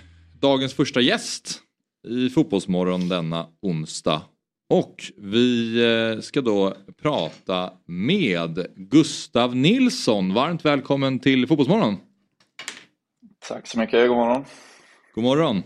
dagens 0.41 0.75
första 0.75 1.01
gäst 1.01 1.61
i 2.09 2.31
Fotbollsmorgon 2.31 3.09
denna 3.09 3.47
onsdag. 3.63 4.23
Och 4.71 5.13
vi 5.17 5.77
eh, 5.85 6.21
ska 6.21 6.41
då 6.41 6.75
prata 7.03 7.73
med 7.87 8.67
Gustav 8.77 9.57
Nilsson. 9.57 10.35
Varmt 10.35 10.65
välkommen 10.65 11.19
till 11.19 11.47
Fotbollsmorgon. 11.47 11.97
Tack 13.49 13.67
så 13.67 13.79
mycket, 13.79 14.09
god 14.09 14.17
morgon. 14.17 14.45
God 15.15 15.25
morgon. 15.25 15.57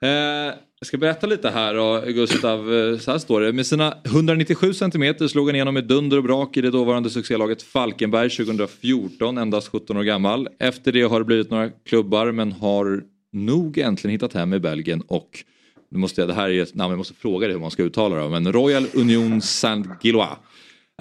Eh, 0.00 0.54
jag 0.82 0.86
ska 0.86 0.98
berätta 0.98 1.26
lite 1.26 1.50
här 1.50 1.74
då, 1.74 2.02
Gustav. 2.06 2.74
Eh, 2.74 2.98
så 2.98 3.10
här 3.10 3.18
står 3.18 3.40
det. 3.40 3.52
Med 3.52 3.66
sina 3.66 3.94
197 4.04 4.74
centimeter 4.74 5.28
slog 5.28 5.48
han 5.48 5.54
igenom 5.54 5.74
med 5.74 5.84
dunder 5.84 6.16
och 6.16 6.22
brak 6.22 6.56
i 6.56 6.60
det 6.60 6.70
dåvarande 6.70 7.10
succélaget 7.10 7.62
Falkenberg 7.62 8.30
2014, 8.30 9.38
endast 9.38 9.68
17 9.68 9.96
år 9.96 10.02
gammal. 10.02 10.48
Efter 10.58 10.92
det 10.92 11.02
har 11.02 11.18
det 11.18 11.24
blivit 11.24 11.50
några 11.50 11.70
klubbar 11.70 12.32
men 12.32 12.52
har 12.52 13.02
nog 13.32 13.78
äntligen 13.78 14.12
hittat 14.12 14.32
hem 14.32 14.54
i 14.54 14.58
Belgien 14.58 15.02
och 15.06 15.44
nu 15.90 15.98
måste 15.98 16.20
jag, 16.20 16.28
det 16.28 16.34
här 16.34 16.50
är 16.50 16.62
ett 16.62 16.74
namn 16.74 16.90
jag 16.90 16.98
måste 16.98 17.14
fråga 17.14 17.46
dig 17.46 17.54
hur 17.54 17.60
man 17.60 17.70
ska 17.70 17.82
uttala 17.82 18.16
det 18.16 18.28
men 18.28 18.52
Royal 18.52 18.86
Union 18.94 19.40
Saint-Gillois 19.42 20.36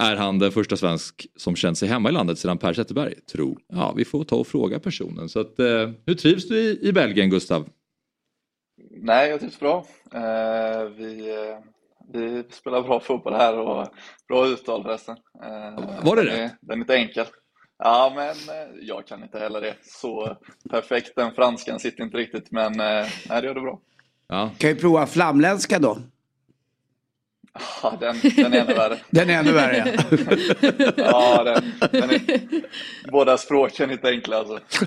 är 0.01 0.15
han 0.15 0.39
den 0.39 0.51
första 0.51 0.77
svensk 0.77 1.27
som 1.35 1.55
känt 1.55 1.77
sig 1.77 1.89
hemma 1.89 2.09
i 2.09 2.11
landet 2.11 2.39
sedan 2.39 2.57
Per 2.57 2.73
Zetterberg 2.73 3.13
tror. 3.31 3.57
Ja, 3.73 3.93
vi 3.97 4.05
får 4.05 4.23
ta 4.23 4.35
och 4.35 4.47
fråga 4.47 4.79
personen. 4.79 5.29
Så 5.29 5.39
att, 5.39 5.59
eh, 5.59 5.89
hur 6.05 6.13
trivs 6.13 6.47
du 6.47 6.57
i, 6.59 6.79
i 6.81 6.93
Belgien 6.93 7.29
Gustav? 7.29 7.69
Nej, 9.03 9.29
jag 9.29 9.39
trivs 9.39 9.59
bra. 9.59 9.85
Eh, 10.13 10.83
vi, 10.83 11.29
eh, 11.29 11.57
vi 12.13 12.43
spelar 12.51 12.81
bra 12.81 12.99
fotboll 12.99 13.33
här 13.33 13.57
och 13.57 13.87
bra 14.27 14.47
uttal 14.47 14.83
förresten. 14.83 15.15
Eh, 15.43 16.03
Var 16.03 16.15
det 16.15 16.23
den 16.23 16.35
det? 16.35 16.43
Är, 16.43 16.49
den 16.61 16.77
är 16.77 16.81
inte 16.81 16.95
enkel. 16.95 17.25
Ja, 17.77 18.11
men 18.15 18.29
eh, 18.29 18.69
jag 18.81 19.07
kan 19.07 19.23
inte 19.23 19.39
heller 19.39 19.61
det. 19.61 19.75
Så 19.81 20.37
perfekt, 20.69 21.15
den 21.15 21.33
franskan 21.33 21.79
sitter 21.79 22.03
inte 22.03 22.17
riktigt, 22.17 22.51
men 22.51 22.79
eh, 22.79 23.07
nej, 23.29 23.41
det 23.41 23.45
gör 23.47 23.53
det 23.55 23.61
bra. 23.61 23.79
Ja. 24.27 24.49
Kan 24.57 24.69
ju 24.69 24.75
prova 24.75 25.05
flamländska 25.07 25.79
då. 25.79 25.97
Ja, 27.83 27.97
den, 27.99 28.15
den 28.35 28.53
är 28.53 28.59
ännu 28.61 28.73
värre. 28.73 28.97
Den 29.09 29.29
är 29.29 29.39
ännu 29.39 29.51
värre. 29.51 29.97
Ja, 30.97 31.43
den, 31.43 31.63
den 31.91 32.09
är, 32.09 32.21
båda 33.11 33.37
språken 33.37 33.89
är 33.89 33.93
inte 33.93 34.09
enkla 34.09 34.37
alltså. 34.37 34.59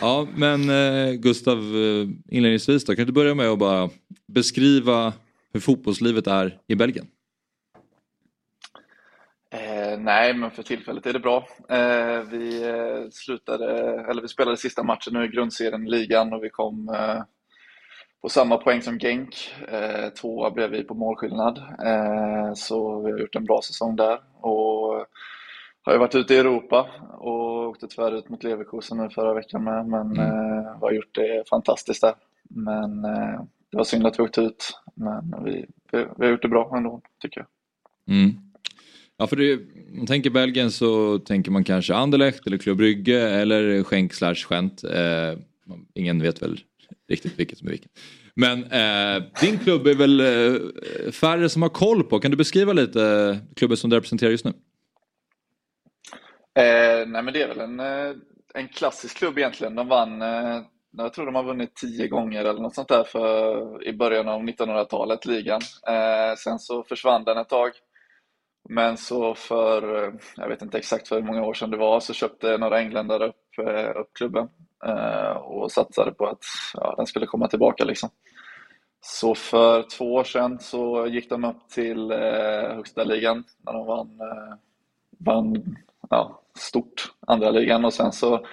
Ja, 0.00 0.26
men 0.36 0.70
eh, 0.70 1.12
Gustav, 1.12 1.58
eh, 1.58 2.08
inledningsvis 2.36 2.84
då, 2.84 2.94
kan 2.94 3.06
du 3.06 3.12
börja 3.12 3.34
med 3.34 3.48
att 3.48 3.58
bara 3.58 3.90
beskriva 4.26 5.12
hur 5.52 5.60
fotbollslivet 5.60 6.26
är 6.26 6.58
i 6.66 6.74
Belgien? 6.74 7.06
Eh, 9.50 9.98
nej, 9.98 10.34
men 10.34 10.50
för 10.50 10.62
tillfället 10.62 11.06
är 11.06 11.12
det 11.12 11.20
bra. 11.20 11.48
Eh, 11.68 12.20
vi 12.20 12.68
eh, 12.68 13.10
slutade, 13.10 14.00
eller 14.10 14.22
vi 14.22 14.28
spelade 14.28 14.56
sista 14.56 14.82
matchen 14.82 15.12
nu 15.12 15.24
i 15.24 15.28
grundserien 15.28 15.86
i 15.86 15.90
ligan 15.90 16.32
och 16.32 16.44
vi 16.44 16.50
kom 16.50 16.88
eh, 16.88 17.22
på 18.22 18.28
samma 18.28 18.56
poäng 18.56 18.82
som 18.82 18.98
Genk. 18.98 19.54
Eh, 19.68 20.08
tvåa 20.08 20.50
blev 20.50 20.70
vi 20.70 20.84
på 20.84 20.94
målskillnad. 20.94 21.58
Eh, 21.58 22.54
så 22.54 23.02
vi 23.02 23.12
har 23.12 23.18
gjort 23.18 23.36
en 23.36 23.44
bra 23.44 23.60
säsong 23.62 23.96
där. 23.96 24.18
Och 24.40 25.06
har 25.86 25.92
ju 25.92 25.98
varit 25.98 26.14
ute 26.14 26.34
i 26.34 26.38
Europa 26.38 26.90
och 27.18 27.68
åkte 27.68 27.86
tyvärr 27.88 28.18
ut 28.18 28.28
mot 28.28 28.44
Leverkusen 28.44 28.98
nu 28.98 29.08
förra 29.10 29.34
veckan 29.34 29.64
med, 29.64 29.86
men 29.86 30.18
eh, 30.18 30.78
har 30.80 30.92
gjort 30.92 31.14
det 31.14 31.48
fantastiskt 31.50 32.00
där. 32.00 32.14
Men 32.48 33.04
eh, 33.04 33.40
det 33.70 33.76
var 33.76 33.84
synd 33.84 34.06
att 34.06 34.18
vi 34.18 34.22
åkte 34.22 34.40
ut, 34.40 34.80
men 34.94 35.44
vi, 35.44 35.66
vi, 35.92 36.06
vi 36.16 36.24
har 36.24 36.30
gjort 36.30 36.42
det 36.42 36.48
bra 36.48 36.72
ändå, 36.76 37.00
tycker 37.22 37.40
jag. 37.40 37.48
Mm. 38.16 38.30
Ja, 39.16 39.26
för 39.26 39.36
det, 39.36 39.54
om 39.54 39.96
man 39.96 40.06
tänker 40.06 40.30
Belgien 40.30 40.70
så 40.70 41.18
tänker 41.18 41.50
man 41.50 41.64
kanske 41.64 41.94
Anderlecht 41.94 42.46
eller 42.46 42.58
Club 42.58 42.76
Brygge 42.76 43.30
eller 43.30 43.82
Schenk 43.82 44.14
slash 44.14 44.46
Gent. 44.50 44.84
Eh, 44.84 45.38
ingen 45.94 46.22
vet 46.22 46.42
väl 46.42 46.60
riktigt 47.08 47.38
vilket 47.38 47.58
som 47.58 47.68
är 47.68 47.72
vilket. 47.72 47.90
Men 48.34 48.64
eh, 48.64 49.22
din 49.40 49.58
klubb 49.58 49.86
är 49.86 49.94
väl 49.94 50.20
eh, 50.20 51.12
färre 51.12 51.48
som 51.48 51.62
har 51.62 51.68
koll 51.68 52.04
på. 52.04 52.20
Kan 52.20 52.30
du 52.30 52.36
beskriva 52.36 52.72
lite 52.72 53.02
eh, 53.02 53.36
klubben 53.56 53.76
som 53.76 53.90
du 53.90 53.96
representerar 53.96 54.30
just 54.30 54.44
nu? 54.44 54.52
Eh, 56.56 57.06
nej 57.06 57.22
men 57.22 57.32
det 57.32 57.42
är 57.42 57.48
väl 57.48 57.60
en, 57.60 57.80
eh, 57.80 58.12
en 58.54 58.68
klassisk 58.68 59.16
klubb 59.16 59.38
egentligen. 59.38 59.74
De 59.74 59.88
vann, 59.88 60.22
eh, 60.22 60.60
jag 60.90 61.12
tror 61.12 61.26
de 61.26 61.34
har 61.34 61.42
vunnit 61.44 61.74
tio 61.74 62.08
gånger 62.08 62.44
eller 62.44 62.60
något 62.60 62.74
sånt 62.74 62.88
där 62.88 63.04
för, 63.04 63.84
i 63.84 63.92
början 63.92 64.28
av 64.28 64.42
1900-talet, 64.42 65.26
ligan. 65.26 65.60
Eh, 65.88 66.36
sen 66.36 66.58
så 66.58 66.82
försvann 66.82 67.24
den 67.24 67.38
ett 67.38 67.48
tag. 67.48 67.70
Men 68.68 68.96
så 68.96 69.34
för, 69.34 70.04
eh, 70.04 70.12
jag 70.36 70.48
vet 70.48 70.62
inte 70.62 70.78
exakt 70.78 71.08
för 71.08 71.16
hur 71.16 71.26
många 71.26 71.44
år 71.44 71.54
sedan 71.54 71.70
det 71.70 71.76
var, 71.76 72.00
så 72.00 72.12
köpte 72.14 72.58
några 72.58 72.78
engländare 72.78 73.26
upp, 73.28 73.58
eh, 73.58 74.00
upp 74.00 74.10
klubben 74.12 74.48
och 75.40 75.72
satsade 75.72 76.12
på 76.12 76.26
att 76.26 76.44
ja, 76.74 76.94
den 76.96 77.06
skulle 77.06 77.26
komma 77.26 77.48
tillbaka 77.48 77.84
liksom. 77.84 78.10
Så 79.00 79.34
för 79.34 79.82
två 79.82 80.14
år 80.14 80.24
sedan 80.24 80.58
så 80.60 81.06
gick 81.06 81.30
de 81.30 81.44
upp 81.44 81.68
till 81.68 82.10
eh, 82.10 82.74
högsta 82.74 83.04
ligan 83.04 83.44
när 83.58 83.72
de 83.72 83.86
vann, 83.86 84.20
eh, 84.20 84.54
vann 85.18 85.76
ja, 86.10 86.40
stort 86.58 87.12
andra 87.26 87.50
ligan 87.50 87.84
och 87.84 87.92
sen 87.92 88.12
så 88.12 88.46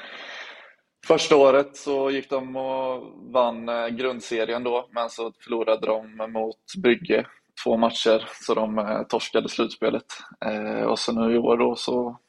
första 1.08 1.36
året 1.36 1.78
så 1.78 2.12
gick 2.12 2.30
de 2.30 2.56
och 2.56 3.04
vann 3.34 3.70
eh, 3.70 3.88
grundserien 3.88 4.64
då 4.64 4.90
men 4.92 5.10
så 5.10 5.34
förlorade 5.44 5.88
de 5.88 6.32
mot 6.32 6.58
Brygge 6.84 7.26
två 7.64 7.78
matcher 7.78 8.28
så 8.42 8.54
de 8.54 8.80
eh, 8.80 9.04
torskade 9.04 9.50
slutspelet. 9.50 10.06
Eh, 10.46 10.84
och 10.84 11.00
så 11.00 11.12
nu 11.12 11.36
i 11.36 11.38
år 11.38 11.58
då 11.58 11.76
så 11.76 12.20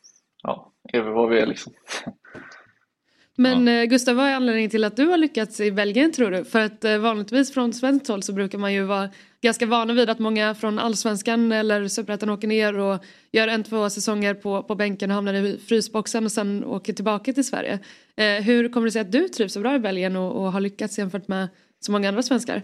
ja, 0.43 0.73
är 0.93 1.03
vi 1.03 1.11
vad 1.11 1.31
vi 1.31 1.39
är 1.41 1.47
liksom. 1.47 1.73
Men 3.37 3.69
eh, 3.69 3.85
Gustav, 3.85 4.17
vad 4.17 4.27
är 4.27 4.35
anledningen 4.35 4.71
till 4.71 4.85
att 4.85 4.97
du 4.97 5.07
har 5.07 5.17
lyckats 5.17 5.61
i 5.61 5.73
Belgien 5.73 6.13
tror 6.13 6.31
du? 6.31 6.45
För 6.45 6.61
att 6.61 6.85
vanligtvis 7.01 7.55
från 7.55 7.73
svenskt 7.73 8.09
håll 8.09 8.23
så 8.23 8.33
brukar 8.33 8.59
man 8.59 8.73
ju 8.73 8.83
vara 8.83 9.09
ganska 9.45 9.67
vana 9.67 9.95
vid 9.95 10.11
att 10.11 10.19
många 10.19 10.55
från 10.55 10.79
allsvenskan 10.79 11.53
eller 11.53 11.89
superettan 11.89 12.31
åker 12.31 12.49
ner 12.49 12.79
och 12.79 13.05
gör 13.33 13.49
en, 13.49 13.65
två 13.65 13.91
säsonger 13.91 14.35
på, 14.35 14.63
på 14.63 14.75
bänken 14.75 15.11
och 15.11 15.15
hamnar 15.15 15.35
i 15.35 15.59
frysboxen 15.59 16.25
och 16.25 16.33
sen 16.33 16.65
åker 16.65 16.93
tillbaka 16.93 17.33
till 17.33 17.45
Sverige. 17.45 17.79
Eh, 18.17 18.45
hur 18.45 18.69
kommer 18.69 18.87
det 18.87 18.91
sig 18.93 19.01
att 19.01 19.13
du 19.13 19.29
trivs 19.29 19.53
så 19.53 19.61
bra 19.61 19.75
i 19.75 19.79
Belgien 19.79 20.17
och, 20.17 20.37
och 20.37 20.53
har 20.53 20.61
lyckats 20.61 20.99
jämfört 20.99 21.29
med 21.29 21.49
så 21.81 21.93
många 21.93 22.09
andra 22.09 22.23
svenskar? 22.23 22.63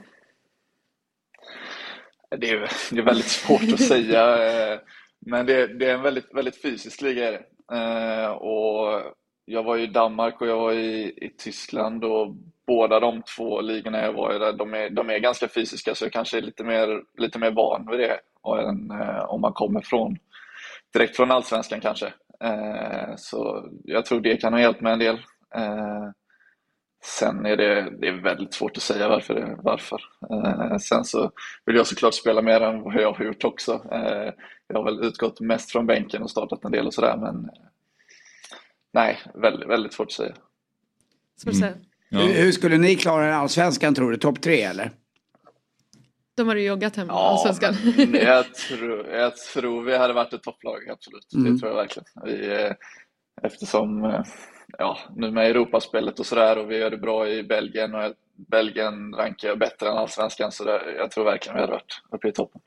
Det 2.41 2.51
är, 2.51 2.71
det 2.91 3.01
är 3.01 3.05
väldigt 3.05 3.27
svårt 3.27 3.73
att 3.73 3.83
säga. 3.83 4.23
Eh, 4.73 4.79
men 5.27 5.47
det, 5.47 5.79
det 5.79 5.87
är 5.91 5.95
en 5.95 6.03
väldigt, 6.03 6.35
väldigt 6.35 6.63
fysisk 6.63 7.01
liga. 7.03 7.29
Är 7.29 7.33
det. 7.33 7.43
Eh, 7.77 8.31
Och 8.31 9.03
jag 9.45 9.63
var 9.63 9.79
i 9.79 9.87
Danmark 9.87 10.41
och 10.41 10.47
jag 10.47 10.57
var 10.57 10.73
i, 10.73 11.03
i 11.03 11.31
Tyskland 11.39 12.05
och 12.05 12.37
båda 12.71 13.01
de 13.01 13.23
två 13.37 13.61
ligorna 13.61 14.03
jag 14.03 14.13
var 14.13 14.35
i 14.35 14.39
där, 14.39 14.53
de 14.53 14.75
är, 14.75 14.91
de 14.91 15.11
är 15.11 15.19
ganska 15.19 15.49
fysiska 15.49 15.95
så 15.95 16.05
jag 16.05 16.13
kanske 16.13 16.39
är 16.39 16.43
lite 16.43 16.65
mer, 16.65 17.03
lite 17.19 17.39
mer 17.39 17.51
van 17.51 17.87
vid 17.91 18.01
det 18.01 18.21
och 18.43 18.63
än, 18.63 18.91
eh, 18.91 19.25
om 19.29 19.41
man 19.41 19.53
kommer 19.53 19.81
från 19.81 20.17
direkt 20.93 21.17
från 21.17 21.31
Allsvenskan 21.31 21.81
kanske. 21.81 22.07
Eh, 22.45 23.15
Så 23.17 23.69
jag 23.85 24.05
tror 24.05 24.21
det 24.21 24.37
kan 24.37 24.53
ha 24.53 24.61
hjälpt 24.61 24.81
mig 24.81 24.93
en 24.93 24.99
del. 24.99 25.17
Eh, 25.55 26.11
Sen 27.03 27.47
är 27.47 27.57
det, 27.57 27.91
det 28.01 28.09
är 28.09 28.13
väldigt 28.23 28.55
svårt 28.55 28.77
att 28.77 28.83
säga 28.83 29.09
varför. 29.09 29.35
Det, 29.35 29.57
varför. 29.63 30.01
Eh, 30.31 30.77
sen 30.77 31.05
så 31.05 31.31
vill 31.67 31.77
jag 31.77 31.87
såklart 31.87 32.15
spela 32.15 32.43
mer 32.43 32.61
än 32.61 32.83
vad 32.83 32.95
jag 32.95 33.13
har 33.13 33.25
gjort 33.25 33.45
också. 33.45 33.73
Eh, 33.93 34.33
jag 34.67 34.77
har 34.77 34.85
väl 34.85 35.05
utgått 35.05 35.41
mest 35.41 35.73
från 35.73 35.87
bänken 35.87 36.23
och 36.23 36.31
startat 36.31 36.65
en 36.65 36.73
del 36.73 36.87
och 36.87 36.95
sådär 36.95 37.17
men 37.17 37.45
eh, 37.45 37.67
nej, 38.93 39.19
väldigt, 39.35 39.69
väldigt 39.69 39.93
svårt 39.93 40.07
att 40.09 40.13
säga. 40.13 40.35
Mm 41.73 41.85
säga. 42.19 42.23
Hur, 42.23 42.45
hur 42.45 42.53
skulle 42.53 42.79
ni 42.79 42.97
klara 42.97 43.27
en 43.27 43.35
allsvenskan 43.35 43.95
tror 43.95 44.11
du? 44.11 44.17
Topp 44.17 44.41
tre 44.41 44.63
eller? 44.63 44.91
De 46.37 46.49
har 46.49 46.57
ju 46.57 46.67
joggat 46.67 46.97
hem 46.97 47.09
Ja, 47.09 47.31
allsvenskan. 47.31 47.75
jag, 48.15 48.55
tror, 48.55 49.07
jag 49.07 49.37
tror 49.37 49.83
vi 49.83 49.97
hade 49.97 50.13
varit 50.13 50.33
ett 50.33 50.43
topplag, 50.43 50.91
absolut. 50.91 51.33
Mm. 51.35 51.53
Det 51.53 51.61
tror 51.61 51.71
jag 51.71 51.77
verkligen. 51.77 52.07
Vi, 52.25 52.63
eh, 52.63 52.73
eftersom 53.43 54.05
eh, 54.05 54.23
ja, 54.79 54.99
nu 55.17 55.31
med 55.31 55.51
Europaspelet 55.51 56.19
och 56.19 56.27
sådär 56.27 56.59
och 56.59 56.71
vi 56.71 56.79
gör 56.79 56.91
det 56.91 56.97
bra 56.97 57.29
i 57.29 57.43
Belgien 57.43 57.95
och 57.95 58.13
Belgien 58.37 59.15
rankar 59.15 59.49
jag 59.49 59.59
bättre 59.59 59.89
än 59.89 59.97
allsvenskan 59.97 60.53
så 60.53 60.65
det, 60.65 60.81
jag 60.99 61.11
tror 61.11 61.25
verkligen 61.25 61.55
vi 61.57 61.61
hade 61.61 61.73
varit 61.73 62.03
uppe 62.13 62.29
i 62.29 62.33
toppen. 62.33 62.61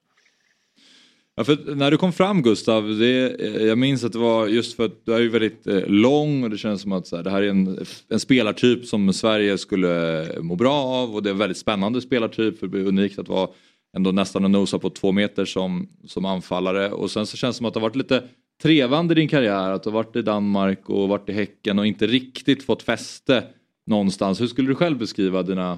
Ja, 1.36 1.44
för 1.44 1.76
när 1.76 1.92
du 1.92 1.98
kom 1.98 2.14
fram 2.14 2.42
Gustav, 2.42 2.98
det, 3.00 3.42
eh, 3.42 3.66
jag 3.66 3.78
minns 3.78 4.04
att 4.04 4.12
det 4.12 4.20
var 4.20 4.48
just 4.48 4.76
för 4.76 4.86
att 4.86 5.06
du 5.06 5.14
är 5.14 5.20
ju 5.20 5.30
väldigt 5.30 5.68
eh, 5.68 5.88
lång 5.88 6.44
och 6.44 6.50
det 6.50 6.58
känns 6.58 6.82
som 6.82 6.92
att 6.92 7.08
så 7.08 7.16
här, 7.16 7.24
det 7.24 7.30
här 7.30 7.42
är 7.42 7.50
en, 7.50 7.86
en 8.10 8.20
spelartyp 8.20 8.86
som 8.86 9.14
Sverige 9.14 9.58
skulle 9.58 10.24
eh, 10.34 10.42
må 10.42 10.56
bra 10.56 10.74
av 10.74 11.16
och 11.16 11.24
det 11.24 11.30
är 11.30 11.32
en 11.32 11.38
väldigt 11.38 11.58
spännande 11.58 12.02
spelartyp 12.02 12.60
för 12.60 12.68
det 12.68 12.72
blir 12.72 12.88
unikt 12.88 13.20
att 13.20 13.28
vara 13.28 13.50
ändå 13.98 14.12
nästan 14.12 14.44
och 14.44 14.52
nosa 14.52 14.80
på 14.80 14.90
två 14.90 15.12
meter 15.12 15.46
som, 15.46 15.90
som 16.08 16.26
anfallare 16.26 16.92
och 16.92 17.12
sen 17.12 17.26
så 17.26 17.38
känns 17.38 17.56
det 17.56 17.58
som 17.58 17.66
att 17.66 17.74
det 17.74 17.80
har 17.80 17.88
varit 17.88 17.96
lite 17.96 18.24
trevande 18.62 19.14
i 19.14 19.16
din 19.16 19.28
karriär 19.28 19.72
att 19.72 19.84
du 19.84 19.90
har 19.90 19.94
varit 19.94 20.16
i 20.16 20.22
Danmark 20.22 20.90
och 20.90 21.10
varit 21.10 21.30
i 21.30 21.34
Häcken 21.34 21.80
och 21.80 21.88
inte 21.88 22.08
riktigt 22.08 22.64
fått 22.64 22.84
fäste 22.84 23.44
någonstans. 23.88 24.42
Hur 24.42 24.48
skulle 24.48 24.68
du 24.68 24.76
själv 24.76 24.98
beskriva 24.98 25.44
dina 25.44 25.78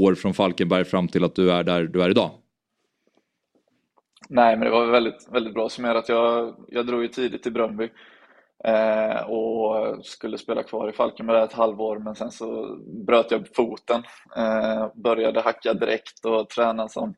år 0.00 0.14
från 0.14 0.34
Falkenberg 0.34 0.84
fram 0.84 1.08
till 1.08 1.24
att 1.24 1.34
du 1.34 1.52
är 1.52 1.64
där 1.64 1.84
du 1.84 2.02
är 2.02 2.10
idag? 2.10 2.30
Nej, 4.28 4.56
men 4.56 4.64
det 4.64 4.70
var 4.70 4.86
väldigt, 4.86 5.28
väldigt 5.30 5.54
bra 5.54 5.68
summerat. 5.68 6.08
Jag, 6.08 6.54
jag 6.68 6.86
drog 6.86 7.02
ju 7.02 7.08
tidigt 7.08 7.42
till 7.42 7.52
Bröndby 7.52 7.90
eh, 8.64 9.30
och 9.30 10.04
skulle 10.06 10.38
spela 10.38 10.62
kvar 10.62 10.88
i 10.88 10.92
Falkenberg 10.92 11.42
ett 11.42 11.52
halvår, 11.52 11.98
men 11.98 12.14
sen 12.14 12.30
så 12.30 12.76
bröt 13.06 13.30
jag 13.30 13.48
foten. 13.56 14.02
Eh, 14.36 14.88
började 14.94 15.40
hacka 15.40 15.74
direkt 15.74 16.24
och 16.24 16.48
tränaren 16.48 16.88
som 16.88 17.14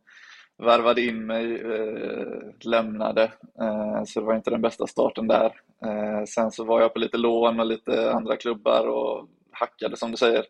värvade 0.58 1.02
in 1.02 1.26
mig 1.26 1.60
eh, 1.60 2.68
lämnade, 2.70 3.22
eh, 3.60 4.04
så 4.06 4.20
det 4.20 4.26
var 4.26 4.34
inte 4.34 4.50
den 4.50 4.62
bästa 4.62 4.86
starten 4.86 5.26
där. 5.26 5.52
Eh, 5.84 6.24
sen 6.28 6.50
så 6.50 6.64
var 6.64 6.80
jag 6.80 6.94
på 6.94 7.00
lite 7.00 7.16
lån 7.16 7.60
och 7.60 7.66
lite 7.66 8.12
andra 8.12 8.36
klubbar 8.36 8.86
och 8.86 9.28
hackade 9.52 9.96
som 9.96 10.10
du 10.10 10.16
säger. 10.16 10.44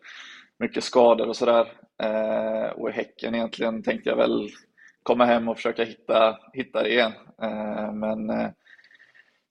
Mycket 0.59 0.83
skador 0.83 1.27
och 1.27 1.35
sådär. 1.35 1.71
Eh, 2.03 2.69
och 2.69 2.89
i 2.89 2.93
Häcken 2.93 3.35
egentligen 3.35 3.83
tänkte 3.83 4.09
jag 4.09 4.17
väl 4.17 4.49
komma 5.07 5.25
hem 5.25 5.47
och 5.47 5.55
försöka 5.55 5.83
hitta, 5.83 6.37
hitta 6.53 6.83
det 6.83 6.89
igen. 6.89 7.11
Eh, 7.41 7.93
men 7.93 8.29
eh, 8.29 8.49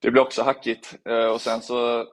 det 0.02 0.10
blev 0.10 0.22
också 0.22 0.42
hackigt 0.42 0.98
eh, 1.08 1.26
och 1.26 1.40
sen 1.40 1.60
så 1.60 2.06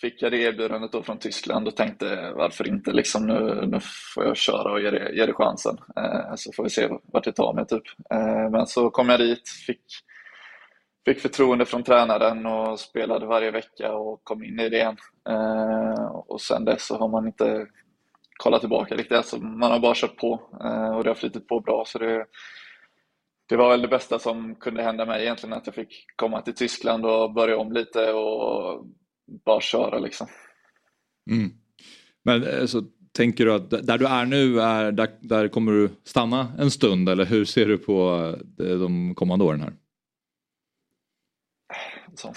fick 0.00 0.22
jag 0.22 0.32
det 0.32 0.38
erbjudandet 0.38 0.92
då 0.92 1.02
från 1.02 1.18
Tyskland 1.18 1.68
och 1.68 1.76
tänkte 1.76 2.32
varför 2.36 2.68
inte 2.68 2.92
liksom 2.92 3.26
nu, 3.26 3.66
nu 3.66 3.80
får 4.14 4.24
jag 4.24 4.36
köra 4.36 4.72
och 4.72 4.80
ge 4.80 4.90
det, 4.90 5.12
ge 5.12 5.26
det 5.26 5.32
chansen 5.32 5.76
så 6.36 6.52
får 6.52 6.64
vi 6.64 6.70
se 6.70 6.88
vart 7.02 7.24
det 7.24 7.32
tar 7.32 7.52
mig 7.54 7.66
typ. 7.66 7.82
Men 8.52 8.66
så 8.66 8.90
kom 8.90 9.08
jag 9.08 9.20
dit, 9.20 9.48
fick, 9.66 9.82
fick 11.04 11.20
förtroende 11.20 11.64
från 11.64 11.82
tränaren 11.82 12.46
och 12.46 12.80
spelade 12.80 13.26
varje 13.26 13.50
vecka 13.50 13.92
och 13.92 14.24
kom 14.24 14.44
in 14.44 14.60
i 14.60 14.68
det 14.68 14.76
igen. 14.76 14.96
Och 16.26 16.40
sen 16.40 16.64
dess 16.64 16.86
så 16.86 16.98
har 16.98 17.08
man 17.08 17.26
inte 17.26 17.66
kollat 18.36 18.60
tillbaka 18.60 18.94
riktigt, 18.94 19.16
alltså 19.16 19.36
man 19.36 19.70
har 19.70 19.78
bara 19.78 19.94
kört 19.94 20.16
på 20.16 20.32
och 20.96 21.04
det 21.04 21.10
har 21.10 21.14
flyttit 21.14 21.48
på 21.48 21.60
bra 21.60 21.84
så 21.86 21.98
det 21.98 22.26
det 23.50 23.56
var 23.56 23.70
väl 23.70 23.82
det 23.82 23.88
bästa 23.88 24.18
som 24.18 24.54
kunde 24.54 24.82
hända 24.82 25.06
mig 25.06 25.22
egentligen, 25.22 25.52
att 25.52 25.66
jag 25.66 25.74
fick 25.74 26.04
komma 26.16 26.42
till 26.42 26.54
Tyskland 26.54 27.06
och 27.06 27.32
börja 27.32 27.58
om 27.58 27.72
lite 27.72 28.12
och 28.12 28.86
bara 29.44 29.60
köra 29.60 29.98
liksom. 29.98 30.26
Mm. 31.30 31.50
Men 32.22 32.42
eh, 32.42 32.66
så 32.66 32.82
tänker 33.12 33.46
du 33.46 33.54
att 33.54 33.70
där 33.70 33.98
du 33.98 34.06
är 34.06 34.26
nu, 34.26 34.60
är, 34.60 34.92
där, 34.92 35.08
där 35.20 35.48
kommer 35.48 35.72
du 35.72 35.90
stanna 36.04 36.52
en 36.58 36.70
stund 36.70 37.08
eller 37.08 37.24
hur 37.24 37.44
ser 37.44 37.66
du 37.66 37.78
på 37.78 38.26
eh, 38.60 38.78
de 38.78 39.14
kommande 39.14 39.44
åren 39.44 39.60
här? 39.60 39.72
Så, 42.14 42.34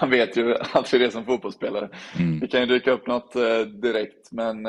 man 0.00 0.10
vet 0.10 0.36
ju 0.36 0.54
alltid 0.72 1.00
det 1.00 1.10
som 1.10 1.24
fotbollsspelare. 1.24 1.88
Mm. 2.18 2.40
Det 2.40 2.46
kan 2.46 2.60
ju 2.60 2.66
dyka 2.66 2.92
upp 2.92 3.06
något 3.06 3.36
eh, 3.36 3.60
direkt 3.60 4.32
men 4.32 4.66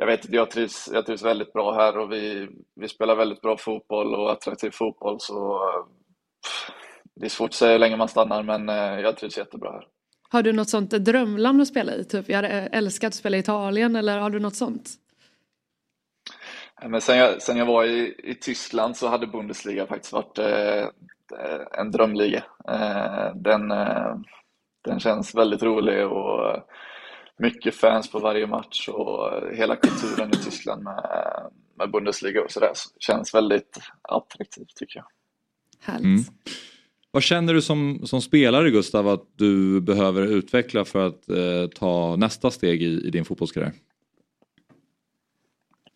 jag 0.00 0.06
vet 0.06 0.24
inte, 0.24 0.36
jag 0.36 0.50
trivs, 0.50 0.90
jag 0.92 1.06
trivs 1.06 1.22
väldigt 1.22 1.52
bra 1.52 1.74
här 1.74 1.98
och 1.98 2.12
vi, 2.12 2.48
vi 2.74 2.88
spelar 2.88 3.16
väldigt 3.16 3.40
bra 3.40 3.56
fotboll 3.56 4.14
och 4.14 4.32
attraktiv 4.32 4.70
fotboll 4.70 5.16
så 5.20 5.60
det 7.14 7.26
är 7.26 7.30
svårt 7.30 7.48
att 7.48 7.54
säga 7.54 7.72
hur 7.72 7.78
länge 7.78 7.96
man 7.96 8.08
stannar 8.08 8.42
men 8.42 8.68
eh, 8.68 9.00
jag 9.00 9.16
trivs 9.16 9.38
jättebra 9.38 9.72
här. 9.72 9.86
Har 10.30 10.42
du 10.42 10.52
något 10.52 10.68
sånt 10.68 10.90
drömland 10.90 11.60
att 11.60 11.68
spela 11.68 11.94
i? 11.94 12.04
Typ, 12.04 12.28
jag 12.28 12.36
hade 12.36 12.48
älskat 12.48 13.08
att 13.08 13.14
spela 13.14 13.36
i 13.36 13.40
Italien 13.40 13.96
eller 13.96 14.18
har 14.18 14.30
du 14.30 14.40
något 14.40 14.56
sånt? 14.56 14.90
Men 16.82 17.00
sen, 17.00 17.18
jag, 17.18 17.42
sen 17.42 17.56
jag 17.56 17.66
var 17.66 17.84
i, 17.84 18.14
i 18.24 18.34
Tyskland 18.34 18.96
så 18.96 19.08
hade 19.08 19.26
Bundesliga 19.26 19.86
faktiskt 19.86 20.12
varit 20.12 20.38
eh, 20.38 20.86
en 21.78 21.90
drömliga. 21.90 22.44
Eh, 22.68 23.34
den, 23.34 23.70
eh, 23.70 24.16
den 24.84 25.00
känns 25.00 25.34
väldigt 25.34 25.62
rolig 25.62 26.06
och 26.06 26.56
mycket 27.40 27.74
fans 27.74 28.10
på 28.10 28.18
varje 28.18 28.46
match 28.46 28.88
och 28.88 29.30
hela 29.52 29.76
kulturen 29.76 30.30
i 30.30 30.44
Tyskland 30.44 30.82
med, 30.82 31.02
med 31.78 31.90
Bundesliga 31.90 32.42
och 32.42 32.50
sådär 32.50 32.72
känns 32.98 33.34
väldigt 33.34 33.78
attraktivt 34.02 34.76
tycker 34.76 34.98
jag. 34.98 35.06
Härligt. 35.80 36.04
Mm. 36.04 36.24
Vad 37.10 37.22
känner 37.22 37.54
du 37.54 37.62
som, 37.62 38.00
som 38.06 38.22
spelare 38.22 38.70
Gustav 38.70 39.08
att 39.08 39.24
du 39.36 39.80
behöver 39.80 40.22
utveckla 40.22 40.84
för 40.84 41.06
att 41.06 41.28
eh, 41.28 41.66
ta 41.74 42.16
nästa 42.16 42.50
steg 42.50 42.82
i, 42.82 43.06
i 43.06 43.10
din 43.10 43.24
fotbollskarriär? 43.24 43.72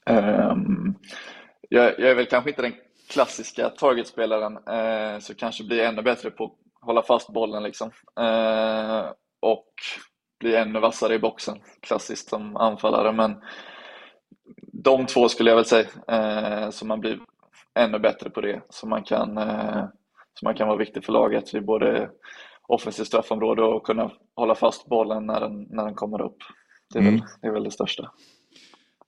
Um, 0.07 0.95
jag, 1.69 1.85
jag, 1.99 2.11
är 2.11 2.15
väl 2.15 2.27
kanske 2.27 2.51
inte 2.51 2.63
den 2.63 2.75
klassiska 3.11 3.69
targetspelaren 3.69 4.53
eh, 4.57 5.21
så 5.21 5.35
kanske 5.35 5.65
blir 5.65 5.83
ännu 5.83 6.03
bättre 6.03 6.31
på 6.31 6.45
att 6.45 6.87
hålla 6.87 7.03
fast 7.03 7.33
bollen 7.33 7.63
liksom. 7.63 7.91
Eh, 8.21 9.13
och 9.41 9.73
bli 10.45 10.57
ännu 10.57 10.81
vassare 10.81 11.15
i 11.15 11.19
boxen, 11.19 11.59
klassiskt 11.81 12.29
som 12.29 12.57
anfallare. 12.57 13.13
Men 13.13 13.35
de 14.73 15.07
två 15.07 15.29
skulle 15.29 15.51
jag 15.51 15.57
väl 15.57 15.65
säga, 15.65 15.87
eh, 16.09 16.71
så 16.71 16.87
man 16.87 17.01
blir 17.01 17.19
ännu 17.79 17.99
bättre 17.99 18.31
på 18.31 18.41
det. 18.41 18.63
Så 18.71 18.87
man 18.87 19.03
kan, 19.03 19.39
eh, 19.39 19.85
så 20.35 20.45
man 20.45 20.55
kan 20.55 20.69
vara 20.69 20.79
viktig 20.79 21.05
för 21.05 21.13
laget 21.13 21.55
i 21.55 21.61
både 21.61 22.11
offensivt 22.69 23.07
straffområde 23.07 23.63
och 23.63 23.87
kunna 23.87 24.11
hålla 24.37 24.55
fast 24.55 24.87
bollen 24.87 25.27
när 25.27 25.41
den, 25.41 25.67
när 25.71 25.85
den 25.85 25.95
kommer 25.95 26.23
upp. 26.23 26.37
Det 26.93 26.99
är, 26.99 27.03
mm. 27.03 27.15
väl, 27.15 27.25
det 27.43 27.49
är 27.49 27.53
väl 27.53 27.65
det 27.65 27.71
största. 27.71 28.11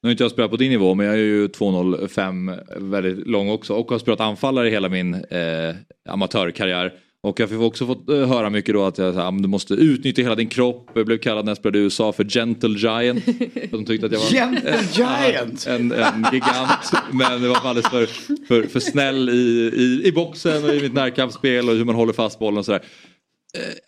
Nu 0.02 0.08
har 0.08 0.10
inte 0.10 0.24
jag 0.24 0.30
spelat 0.30 0.50
på 0.50 0.56
din 0.56 0.70
nivå 0.70 0.94
men 0.94 1.06
jag 1.06 1.14
är 1.14 1.20
ju 1.20 1.48
205 1.48 2.52
väldigt 2.76 3.26
lång 3.26 3.50
också 3.50 3.74
och 3.74 3.90
har 3.90 3.98
spelat 3.98 4.20
anfallare 4.20 4.68
hela 4.68 4.88
min 4.88 5.14
eh, 5.14 5.74
amatörkarriär. 6.08 7.05
Och 7.26 7.40
jag 7.40 7.48
har 7.48 7.64
också 7.64 7.86
fått 7.86 8.08
eh, 8.08 8.28
höra 8.28 8.50
mycket 8.50 8.74
då 8.74 8.84
att 8.84 8.98
jag, 8.98 9.14
så 9.14 9.20
här, 9.20 9.42
du 9.42 9.48
måste 9.48 9.74
utnyttja 9.74 10.22
hela 10.22 10.34
din 10.34 10.48
kropp. 10.48 10.90
Jag 10.94 11.06
blev 11.06 11.18
kallad 11.18 11.44
när 11.44 11.50
jag 11.50 11.56
spelade 11.56 11.78
i 11.78 11.82
USA 11.82 12.12
för 12.12 12.24
Gentle 12.24 12.78
Giant. 12.78 13.24
De 13.70 13.84
tyckte 13.84 14.06
att 14.06 14.12
jag 14.12 14.18
var 14.18 14.26
Gentle 14.26 14.78
Giant? 14.92 15.66
En, 15.66 15.92
en, 15.92 16.26
gigant. 16.32 16.92
Men 17.12 17.42
det 17.42 17.48
var 17.48 17.56
alldeles 17.56 17.90
för, 17.90 18.06
för, 18.46 18.62
för 18.62 18.80
snäll 18.80 19.28
i, 19.28 19.72
i, 19.76 20.08
i 20.08 20.12
boxen 20.12 20.64
och 20.64 20.74
i 20.74 20.80
mitt 20.80 20.94
närkampsspel 20.94 21.68
och 21.68 21.74
hur 21.74 21.84
man 21.84 21.94
håller 21.94 22.12
fast 22.12 22.38
bollen 22.38 22.58
och 22.58 22.64
sådär. 22.64 22.82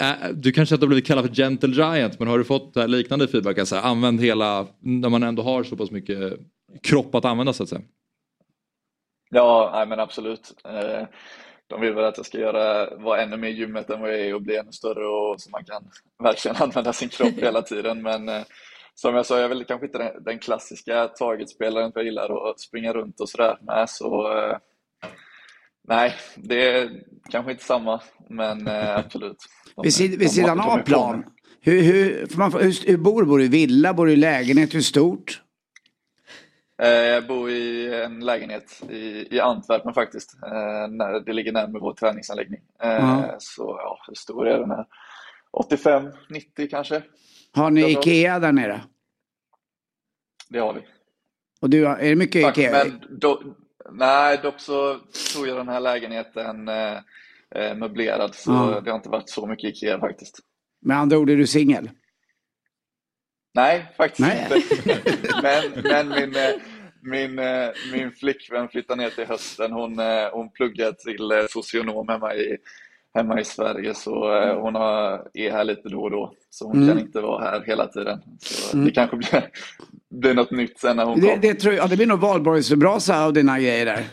Eh, 0.00 0.10
eh, 0.10 0.16
du 0.34 0.52
kanske 0.52 0.74
inte 0.74 0.84
har 0.84 0.88
blivit 0.88 1.06
kallad 1.06 1.26
för 1.26 1.34
Gentle 1.34 1.74
Giant 1.74 2.18
men 2.18 2.28
har 2.28 2.38
du 2.38 2.44
fått 2.44 2.76
liknande 2.88 3.28
feedback? 3.28 3.58
Alltså, 3.58 3.76
använd 3.76 4.20
hela, 4.20 4.66
när 4.80 5.08
man 5.08 5.22
ändå 5.22 5.42
har 5.42 5.64
så 5.64 5.76
pass 5.76 5.90
mycket 5.90 6.32
kropp 6.82 7.14
att 7.14 7.24
använda 7.24 7.52
så 7.52 7.62
att 7.62 7.68
säga. 7.68 7.82
Ja, 9.30 9.70
nej, 9.74 9.86
men 9.86 10.00
absolut 10.00 10.54
de 11.68 11.80
vill 11.80 11.94
väl 11.94 12.04
att 12.04 12.16
jag 12.16 12.26
ska 12.26 12.38
göra, 12.38 12.96
vara 12.96 13.22
ännu 13.22 13.36
mer 13.36 13.48
gymmet 13.48 13.90
än 13.90 14.00
vad 14.00 14.10
jag 14.10 14.20
är 14.20 14.34
och 14.34 14.42
bli 14.42 14.56
ännu 14.56 14.72
större 14.72 15.06
och 15.06 15.40
så 15.40 15.50
man 15.50 15.64
kan 15.64 15.90
verkligen 16.22 16.56
använda 16.56 16.92
sin 16.92 17.08
kropp 17.08 17.34
hela 17.36 17.62
tiden. 17.62 18.02
Men 18.02 18.28
eh, 18.28 18.42
som 18.94 19.14
jag 19.14 19.26
sa, 19.26 19.36
jag 19.36 19.44
är 19.44 19.48
väl 19.48 19.64
kanske 19.64 19.86
inte 19.86 19.98
den, 19.98 20.24
den 20.24 20.38
klassiska 20.38 21.08
targetspelaren 21.08 21.92
för 21.92 22.00
jag 22.00 22.04
gillar 22.04 22.50
att 22.50 22.60
springa 22.60 22.92
runt 22.92 23.20
och 23.20 23.28
sådär 23.28 23.58
med. 23.60 23.90
Så 23.90 24.38
eh, 24.38 24.56
nej, 25.88 26.14
det 26.36 26.70
är 26.70 26.90
kanske 27.30 27.52
inte 27.52 27.64
samma, 27.64 28.00
men 28.30 28.66
eh, 28.66 28.96
absolut. 28.98 29.36
De, 29.76 29.82
vid, 29.82 29.94
sid, 29.94 30.18
vid 30.18 30.30
sidan 30.30 30.60
av 30.60 30.78
plan, 30.78 31.24
hur, 31.60 31.82
hur, 31.82 32.28
man, 32.36 32.52
hur, 32.52 32.86
hur 32.86 32.96
bor 32.96 33.22
du? 33.22 33.28
Bor 33.28 33.38
du 33.38 33.44
i 33.44 33.48
villa? 33.48 33.94
Bor 33.94 34.06
du 34.06 34.12
i 34.12 34.16
lägenhet? 34.16 34.74
Hur 34.74 34.80
stort? 34.80 35.42
Eh, 36.82 36.88
jag 36.88 37.26
bor 37.26 37.50
i 37.50 37.94
en 37.94 38.20
lägenhet 38.20 38.82
i, 38.90 39.36
i 39.36 39.40
Antwerpen 39.40 39.94
faktiskt. 39.94 40.38
Eh, 40.42 40.88
när, 40.88 41.20
det 41.20 41.32
ligger 41.32 41.52
närmare 41.52 41.82
vår 41.82 41.94
träningsanläggning. 41.94 42.60
Mm. 42.78 43.22
Så 43.38 43.62
ja, 43.62 43.98
hur 44.06 44.14
stor 44.14 44.48
är 44.48 44.58
den 44.58 44.70
här? 44.70 44.86
85-90 45.52 46.68
kanske. 46.70 47.02
Har 47.52 47.70
ni 47.70 47.92
Ikea 47.92 48.38
där 48.38 48.52
nere? 48.52 48.80
Det 50.48 50.58
har 50.58 50.74
vi. 50.74 50.80
Och 51.60 51.70
du, 51.70 51.86
är 51.86 52.08
det 52.08 52.16
mycket 52.16 52.42
Tack, 52.42 52.58
Ikea? 52.58 52.72
Men 52.72 53.18
do, 53.18 53.38
nej, 53.90 54.40
dock 54.42 54.60
så 54.60 54.98
tog 55.34 55.48
jag 55.48 55.56
den 55.56 55.68
här 55.68 55.80
lägenheten 55.80 56.68
eh, 56.68 57.74
möblerad 57.76 58.34
så 58.34 58.52
mm. 58.52 58.84
det 58.84 58.90
har 58.90 58.96
inte 58.96 59.08
varit 59.08 59.30
så 59.30 59.46
mycket 59.46 59.70
Ikea 59.70 60.00
faktiskt. 60.00 60.38
Med 60.80 60.98
andra 60.98 61.18
ord 61.18 61.30
är 61.30 61.36
du 61.36 61.46
singel? 61.46 61.90
Nej, 63.54 63.92
faktiskt 63.96 64.20
Nej. 64.20 64.46
inte. 64.52 65.00
men, 65.42 65.82
men 65.82 66.08
min, 66.08 66.36
eh, 66.36 66.50
min, 67.02 67.38
eh, 67.38 67.68
min 67.92 68.12
flickvän 68.12 68.68
flyttar 68.68 68.96
ner 68.96 69.10
till 69.10 69.26
hösten. 69.26 69.72
Hon, 69.72 69.98
eh, 69.98 70.28
hon 70.32 70.50
pluggar 70.50 70.92
till 70.92 71.48
socionom 71.50 72.08
hemma 72.08 72.34
i, 72.34 72.56
hemma 73.14 73.40
i 73.40 73.44
Sverige 73.44 73.94
så 73.94 74.10
hon 74.54 74.74
har, 74.74 75.28
är 75.34 75.50
här 75.50 75.64
lite 75.64 75.88
då 75.88 76.02
och 76.02 76.10
då. 76.10 76.34
Så 76.50 76.66
hon 76.66 76.76
mm. 76.76 76.88
kan 76.88 76.98
inte 76.98 77.20
vara 77.20 77.44
här 77.44 77.64
hela 77.66 77.86
tiden. 77.86 78.20
Så 78.40 78.76
mm. 78.76 78.86
Det 78.86 78.92
kanske 78.92 79.16
blir, 79.16 79.50
blir 80.10 80.34
något 80.34 80.50
nytt 80.50 80.78
sen 80.78 80.96
när 80.96 81.04
hon 81.04 81.20
det, 81.20 81.26
kommer. 81.26 81.42
Det, 81.42 81.54
tror 81.54 81.74
jag, 81.74 81.90
det 81.90 81.96
blir 81.96 82.06
nog 82.06 82.20
valborgsbrasa 82.20 83.24
av 83.24 83.32
dina 83.32 83.60
grejer 83.60 83.86
där. 83.86 84.04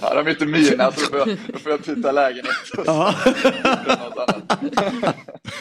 ja, 0.00 0.14
de 0.14 0.26
är 0.26 0.30
inte 0.30 0.46
mina 0.46 0.92
så 0.92 1.00
då 1.00 1.06
får 1.06 1.18
jag, 1.18 1.38
då 1.52 1.58
får 1.58 1.72
jag 1.72 1.80
byta 1.80 2.12
lägenhet. 2.12 2.54
Ja. 2.86 3.14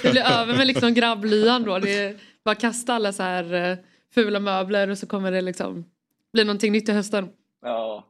det 0.02 0.12
blir 0.12 0.24
över 0.24 0.58
med 0.58 0.68
liksom 0.68 0.94
grabblyan 0.94 1.64
då. 1.64 1.80
Det 1.80 1.98
är 1.98 2.16
bara 2.46 2.56
kasta 2.56 2.94
alla 2.94 3.14
så 3.14 3.24
här 3.24 3.54
eh, 3.54 3.78
fula 4.14 4.40
möbler 4.40 4.90
och 4.90 4.98
så 4.98 5.08
kommer 5.08 5.32
det 5.32 5.42
liksom 5.42 5.86
bli 6.34 6.44
någonting 6.44 6.72
nytt 6.72 6.90
i 6.90 6.92
hösten. 6.92 7.30
Ja, 7.62 8.08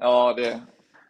ja 0.00 0.34
det, 0.36 0.60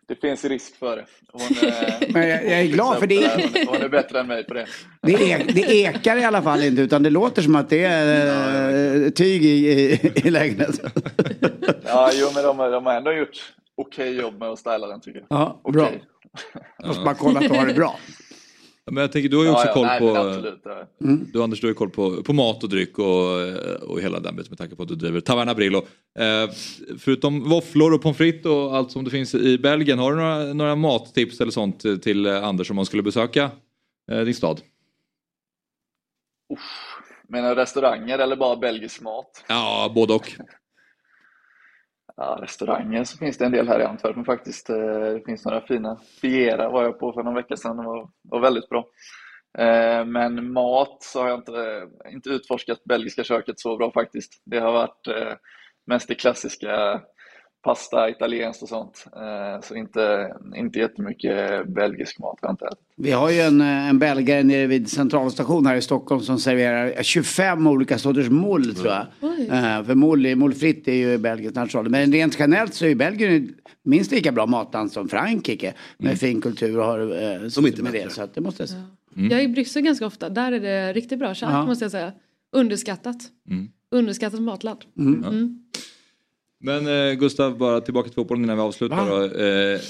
det 0.08 0.20
finns 0.20 0.44
risk 0.44 0.76
för 0.78 0.96
det. 0.96 1.04
Hon, 1.32 1.42
eh, 1.68 1.94
Men 2.08 2.28
jag, 2.28 2.44
jag 2.44 2.60
är 2.60 2.64
glad 2.66 2.98
för 2.98 3.06
det. 3.06 3.30
Hon, 3.54 3.66
hon 3.74 3.82
är 3.82 3.88
bättre 3.88 4.20
än 4.20 4.26
mig 4.26 4.44
på 4.44 4.54
det. 4.54 4.66
Det, 5.02 5.12
e 5.30 5.44
det 5.54 5.60
ekar 5.60 6.16
i 6.16 6.24
alla 6.24 6.42
fall 6.42 6.62
inte 6.64 6.82
utan 6.82 7.02
det 7.02 7.10
låter 7.10 7.42
som 7.42 7.56
att 7.56 7.70
det 7.70 7.84
är 7.84 9.04
eh, 9.04 9.10
tyg 9.10 9.44
i, 9.44 9.48
i, 9.48 10.12
i 10.14 10.30
lägenheten. 10.30 10.90
Ja, 11.86 12.10
jo, 12.14 12.28
men 12.34 12.44
de, 12.44 12.58
har- 12.58 12.70
de 12.70 12.86
har 12.86 12.94
ändå 12.94 13.12
gjort 13.12 13.52
okej 13.76 14.16
jobb 14.20 14.38
med 14.38 14.48
att 14.48 14.58
styla 14.58 14.86
den 14.86 15.00
tycker 15.00 15.18
jag. 15.28 15.38
Ja, 15.64 15.70
bra. 15.72 15.88
Måste 16.84 17.02
bara 17.04 17.14
kolla 17.14 17.40
att 17.40 17.48
du 17.48 17.54
har 17.58 17.66
det 17.66 17.74
bra. 17.74 17.98
Men 18.90 19.00
jag 19.00 19.12
tänker, 19.12 19.28
du 19.28 19.36
har 19.36 19.44
ju 19.44 19.50
också 19.50 19.66
Ja, 19.66 19.68
ja, 19.68 19.74
koll 19.74 19.86
nej, 19.86 20.00
på... 20.00 20.16
absolut, 20.16 20.60
ja. 20.64 20.86
Du 21.32 21.42
Anders, 21.42 21.60
du 21.60 21.66
har 21.66 21.70
ju 21.70 21.74
koll 21.74 21.90
på, 21.90 22.22
på 22.22 22.32
mat 22.32 22.62
och 22.64 22.68
dryck 22.70 22.98
och, 22.98 23.40
eh, 23.40 23.82
och 23.82 24.00
hela 24.00 24.20
den 24.20 24.36
biten 24.36 24.50
med 24.50 24.58
tanke 24.58 24.76
på 24.76 24.82
att 24.82 24.88
du 24.88 24.94
driver 24.94 25.20
Taverna 25.20 25.54
Brillo. 25.54 25.78
Eh, 26.18 26.50
förutom 26.98 27.48
våfflor 27.48 27.94
och 27.94 28.02
pommes 28.02 28.16
frites 28.16 28.46
och 28.46 28.76
allt 28.76 28.90
som 28.90 29.04
det 29.04 29.10
finns 29.10 29.34
i 29.34 29.58
Belgien, 29.58 29.98
har 29.98 30.10
du 30.12 30.16
några, 30.18 30.38
några 30.54 30.76
mattips 30.76 31.40
eller 31.40 31.52
sånt 31.52 32.02
till- 32.02 32.26
eh, 32.26 32.44
Anders 32.44 32.70
om 32.70 32.76
man 32.76 32.86
skulle 32.86 33.02
besöka 33.02 33.50
eh, 34.12 34.20
din 34.20 34.34
stad? 34.34 34.60
Menar 37.28 37.48
du 37.54 37.54
restauranger 37.60 38.18
eller 38.18 38.36
bara 38.36 38.56
belgisk 38.56 39.00
mat? 39.00 39.44
Ja, 39.48 39.92
både 39.94 40.14
och. 40.14 40.32
Ja, 42.20 42.38
restauranger 42.42 43.04
så 43.04 43.18
finns 43.18 43.38
det 43.38 43.44
en 43.44 43.52
del 43.52 43.68
här 43.68 43.80
i 43.80 43.84
Antwerpen 43.84 44.24
faktiskt. 44.24 44.70
Eh, 44.70 44.76
det 44.76 45.22
finns 45.26 45.44
några 45.44 45.60
fina. 45.60 46.00
Fiera 46.20 46.70
var 46.70 46.82
jag 46.82 46.98
på 46.98 47.12
för 47.12 47.22
någon 47.22 47.34
vecka 47.34 47.56
sedan. 47.56 47.76
Det 47.76 47.82
var, 47.82 48.08
var 48.22 48.40
väldigt 48.40 48.68
bra. 48.68 48.86
Eh, 49.58 50.04
men 50.04 50.52
mat 50.52 51.02
så 51.02 51.20
har 51.20 51.28
jag 51.28 51.38
inte, 51.38 51.88
inte 52.12 52.30
utforskat 52.30 52.84
belgiska 52.84 53.24
köket 53.24 53.60
så 53.60 53.76
bra 53.76 53.92
faktiskt. 53.92 54.42
Det 54.44 54.58
har 54.58 54.72
varit 54.72 55.06
eh, 55.06 55.34
mest 55.86 56.08
det 56.08 56.14
klassiska 56.14 57.02
pasta, 57.68 58.10
italienskt 58.10 58.62
och 58.62 58.68
sånt. 58.68 59.06
Eh, 59.16 59.60
Så 59.62 59.74
inte, 59.74 60.32
inte 60.56 60.78
jättemycket 60.78 61.66
belgisk 61.68 62.18
mat 62.18 62.38
har 62.42 62.48
jag 62.48 62.52
inte 62.52 62.64
ätit. 62.64 62.78
Vi 62.96 63.10
har 63.10 63.30
ju 63.30 63.40
en, 63.40 63.60
eh, 63.60 63.88
en 63.88 63.98
belgare 63.98 64.42
nere 64.42 64.66
vid 64.66 64.90
centralstation 64.90 65.66
här 65.66 65.76
i 65.76 65.80
Stockholm 65.82 66.20
som 66.22 66.38
serverar 66.38 67.02
25 67.02 67.66
olika 67.66 67.98
sorters 67.98 68.28
moll 68.30 68.74
tror 68.74 68.86
jag. 68.92 69.06
Eh, 69.48 69.84
för 69.84 69.94
moll, 69.94 70.36
moll 70.36 70.54
fritt 70.54 70.88
är 70.88 70.92
ju 70.92 71.18
Belgiens 71.18 71.54
national. 71.54 71.88
Men 71.88 72.12
rent 72.12 72.38
generellt 72.40 72.74
så 72.74 72.84
är 72.84 72.88
ju 72.88 72.94
Belgien 72.94 73.54
minst 73.82 74.12
lika 74.12 74.32
bra 74.32 74.46
matland 74.46 74.92
som 74.92 75.08
Frankrike. 75.08 75.74
Med 75.98 76.18
fin 76.18 76.40
kultur 76.40 76.78
och 76.78 76.84
har 76.84 77.48
Som 77.48 77.66
inte 77.66 77.82
med 77.82 77.92
bättre. 77.92 78.08
det. 78.08 78.14
Så 78.14 78.22
att 78.22 78.34
det 78.34 78.40
måste 78.40 78.62
jag 78.62 78.68
säga. 78.68 78.84
Jag 79.14 79.32
är 79.40 79.44
i 79.44 79.48
Bryssel 79.48 79.82
ganska 79.82 80.06
ofta. 80.06 80.28
Där 80.28 80.52
är 80.52 80.60
det 80.60 80.92
riktigt 80.92 81.18
bra 81.18 81.34
kött 81.34 81.48
Ja. 81.52 81.66
måste 81.66 81.84
jag 81.84 81.92
säga. 81.92 82.12
Underskattat. 82.52 83.16
Underskattat 83.90 84.42
matland. 84.42 84.78
Men 86.60 86.86
eh, 86.86 87.14
Gustav, 87.14 87.58
bara 87.58 87.80
tillbaka 87.80 88.08
till 88.08 88.14
fotbollen 88.14 88.44
innan 88.44 88.56
vi 88.56 88.62
avslutar. 88.62 89.24
Eh, 89.40 89.80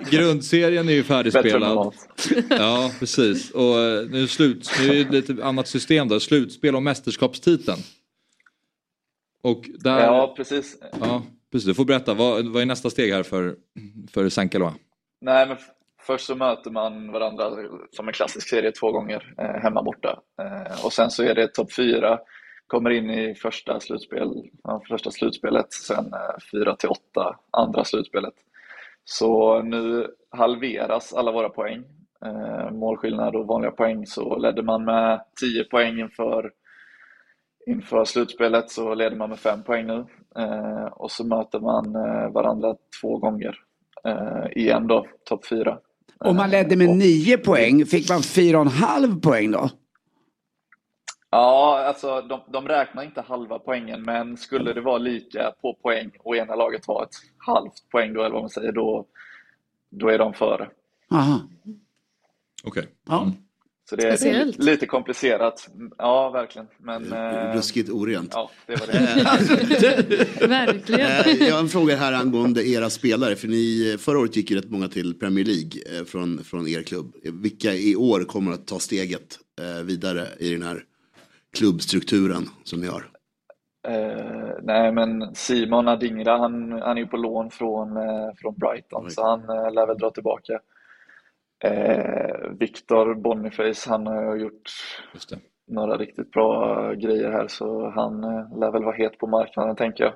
grundserien 0.10 0.88
är 0.88 0.92
ju 0.92 1.02
färdigspelad. 1.02 1.94
Ja, 2.50 2.90
precis. 2.98 3.50
Och 3.50 3.78
eh, 3.78 4.08
nu, 4.08 4.28
slut, 4.28 4.70
nu 4.80 5.00
är 5.00 5.04
det 5.04 5.10
lite 5.10 5.44
annat 5.44 5.68
system 5.68 6.08
då. 6.08 6.20
Slutspel 6.20 6.76
om 6.76 6.84
mästerskapstiteln. 6.84 7.78
Och 9.42 9.64
där... 9.78 10.00
Ja, 10.00 10.34
precis. 10.36 10.76
Ja, 11.00 11.22
precis. 11.52 11.66
Du 11.66 11.74
får 11.74 11.84
berätta. 11.84 12.14
Vad, 12.14 12.46
vad 12.46 12.62
är 12.62 12.66
nästa 12.66 12.90
steg 12.90 13.12
här 13.12 13.22
för, 13.22 13.56
för 14.12 14.28
Sankaloa? 14.28 14.74
Nej, 15.20 15.48
men 15.48 15.56
först 16.06 16.26
så 16.26 16.34
möter 16.34 16.70
man 16.70 17.12
varandra 17.12 17.50
som 17.90 18.08
en 18.08 18.14
klassisk 18.14 18.48
serie 18.48 18.72
två 18.72 18.92
gånger 18.92 19.34
eh, 19.38 19.62
hemma 19.62 19.82
borta. 19.82 20.20
Eh, 20.40 20.84
och 20.84 20.92
sen 20.92 21.10
så 21.10 21.22
är 21.22 21.34
det 21.34 21.48
topp 21.48 21.72
fyra, 21.72 22.18
kommer 22.74 22.90
in 22.90 23.10
i 23.10 23.34
första, 23.34 23.80
slutspel, 23.80 24.50
första 24.88 25.10
slutspelet, 25.10 25.72
sen 25.72 26.04
eh, 26.04 26.40
fyra 26.52 26.76
till 26.76 26.88
åtta 26.88 27.36
andra 27.50 27.84
slutspelet. 27.84 28.34
Så 29.04 29.62
nu 29.62 30.06
halveras 30.30 31.12
alla 31.12 31.32
våra 31.32 31.48
poäng. 31.48 31.84
Eh, 32.24 32.70
målskillnad 32.70 33.36
och 33.36 33.46
vanliga 33.46 33.70
poäng 33.70 34.06
så 34.06 34.38
ledde 34.38 34.62
man 34.62 34.84
med 34.84 35.20
10 35.40 35.64
poäng 35.64 36.00
inför, 36.00 36.50
inför 37.66 38.04
slutspelet 38.04 38.70
så 38.70 38.94
leder 38.94 39.16
man 39.16 39.30
med 39.30 39.38
5 39.38 39.62
poäng 39.62 39.86
nu. 39.86 40.06
Eh, 40.38 40.84
och 40.84 41.10
så 41.10 41.26
möter 41.26 41.60
man 41.60 41.92
varandra 42.32 42.74
två 43.00 43.18
gånger 43.18 43.56
igen 44.50 44.86
då, 44.86 45.06
topp 45.24 45.46
fyra. 45.46 45.78
Om 46.18 46.36
man 46.36 46.50
ledde 46.50 46.76
med 46.76 46.88
9 46.88 47.38
poäng, 47.38 47.86
fick 47.86 48.10
man 48.10 48.20
4,5 48.20 49.20
poäng 49.20 49.50
då? 49.50 49.70
Ja, 51.34 51.84
alltså 51.86 52.20
de, 52.20 52.40
de 52.52 52.68
räknar 52.68 53.02
inte 53.02 53.20
halva 53.20 53.58
poängen, 53.58 54.02
men 54.02 54.36
skulle 54.36 54.72
det 54.72 54.80
vara 54.80 54.98
lika 54.98 55.52
på 55.62 55.74
poäng 55.74 56.10
och 56.18 56.36
ena 56.36 56.54
laget 56.54 56.86
har 56.86 57.02
ett 57.02 57.16
halvt 57.38 57.90
poäng 57.90 58.12
då, 58.14 58.20
eller 58.20 58.32
vad 58.32 58.42
man 58.42 58.50
säger, 58.50 58.72
då, 58.72 59.06
då 59.90 60.08
är 60.08 60.18
de 60.18 60.34
före. 60.34 60.68
Aha. 61.10 61.40
Okej. 62.64 62.88
Ja. 63.08 63.32
Så 63.90 63.96
det 63.96 64.02
är, 64.02 64.18
det 64.18 64.30
är 64.30 64.62
lite, 64.62 64.86
komplicerat. 64.86 65.68
Ja, 65.98 66.30
verkligen. 66.30 66.68
Men 66.78 67.12
eh, 67.12 67.54
Ruskigt 67.56 67.90
orent. 67.90 68.30
ja, 68.34 68.50
det 68.66 68.80
var 68.80 68.86
det. 68.86 70.46
Verkligen. 70.46 71.00
Eh, 71.00 71.48
Jag 71.48 71.54
har 71.54 71.60
en 71.60 71.68
fråga 71.68 71.96
här 71.96 72.12
angående 72.12 72.68
era 72.68 72.90
spelare. 72.90 73.36
För 73.36 73.48
ni, 73.48 73.96
förra 74.00 74.18
året 74.18 74.36
gick 74.36 74.50
ju 74.50 74.56
rätt 74.56 74.70
många 74.70 74.88
till 74.88 75.18
Premier 75.18 75.44
League 75.44 75.98
eh, 75.98 76.04
från, 76.04 76.44
från 76.44 76.68
er 76.68 76.82
klubb. 76.82 77.14
Vilka 77.22 77.74
i 77.74 77.96
år 77.96 78.24
kommer 78.24 78.52
att 78.52 78.66
ta 78.66 78.78
steget 78.78 79.38
eh, 79.60 79.84
vidare 79.84 80.28
i 80.38 80.52
den 80.52 80.62
här 80.62 80.84
klubbstrukturen 81.54 82.44
som 82.64 82.80
ni 82.80 82.86
har? 82.86 83.04
Eh, 83.88 84.54
nej, 84.62 84.92
men 84.92 85.34
Simon 85.34 85.88
Adingra, 85.88 86.38
han, 86.38 86.72
han 86.72 86.96
är 86.96 87.00
ju 87.00 87.06
på 87.06 87.16
lån 87.16 87.50
från, 87.50 87.96
eh, 87.96 88.30
från 88.36 88.54
Brighton, 88.54 89.10
så 89.10 89.26
han 89.26 89.40
eh, 89.40 89.72
lär 89.72 89.86
väl 89.86 89.98
dra 89.98 90.10
tillbaka. 90.10 90.60
Eh, 91.64 92.50
Victor 92.58 93.14
Boniface, 93.14 93.90
han 93.90 94.06
har 94.06 94.36
ju 94.36 94.42
gjort 94.42 94.70
några 95.66 95.96
riktigt 95.96 96.30
bra 96.30 96.92
grejer 96.92 97.30
här, 97.30 97.48
så 97.48 97.90
han 97.90 98.24
eh, 98.24 98.58
lär 98.58 98.70
väl 98.70 98.84
vara 98.84 98.96
het 98.96 99.18
på 99.18 99.26
marknaden, 99.26 99.76
tänker 99.76 100.04
jag. 100.04 100.14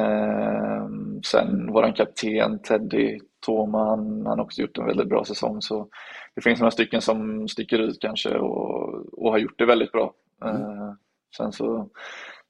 Eh, 0.00 0.88
sen 1.24 1.72
våran 1.72 1.92
kapten 1.92 2.58
Teddy 2.58 3.18
Toma, 3.46 3.84
han 3.84 4.26
han 4.26 4.38
har 4.38 4.44
också 4.44 4.62
gjort 4.62 4.78
en 4.78 4.86
väldigt 4.86 5.08
bra 5.08 5.24
säsong, 5.24 5.62
så 5.62 5.88
det 6.34 6.40
finns 6.40 6.60
några 6.60 6.70
stycken 6.70 7.00
som 7.00 7.48
sticker 7.48 7.78
ut 7.78 8.00
kanske 8.00 8.38
och, 8.38 8.94
och 9.24 9.30
har 9.30 9.38
gjort 9.38 9.58
det 9.58 9.66
väldigt 9.66 9.92
bra. 9.92 10.14
Eh, 10.44 10.92
sen 11.36 11.52
så 11.52 11.90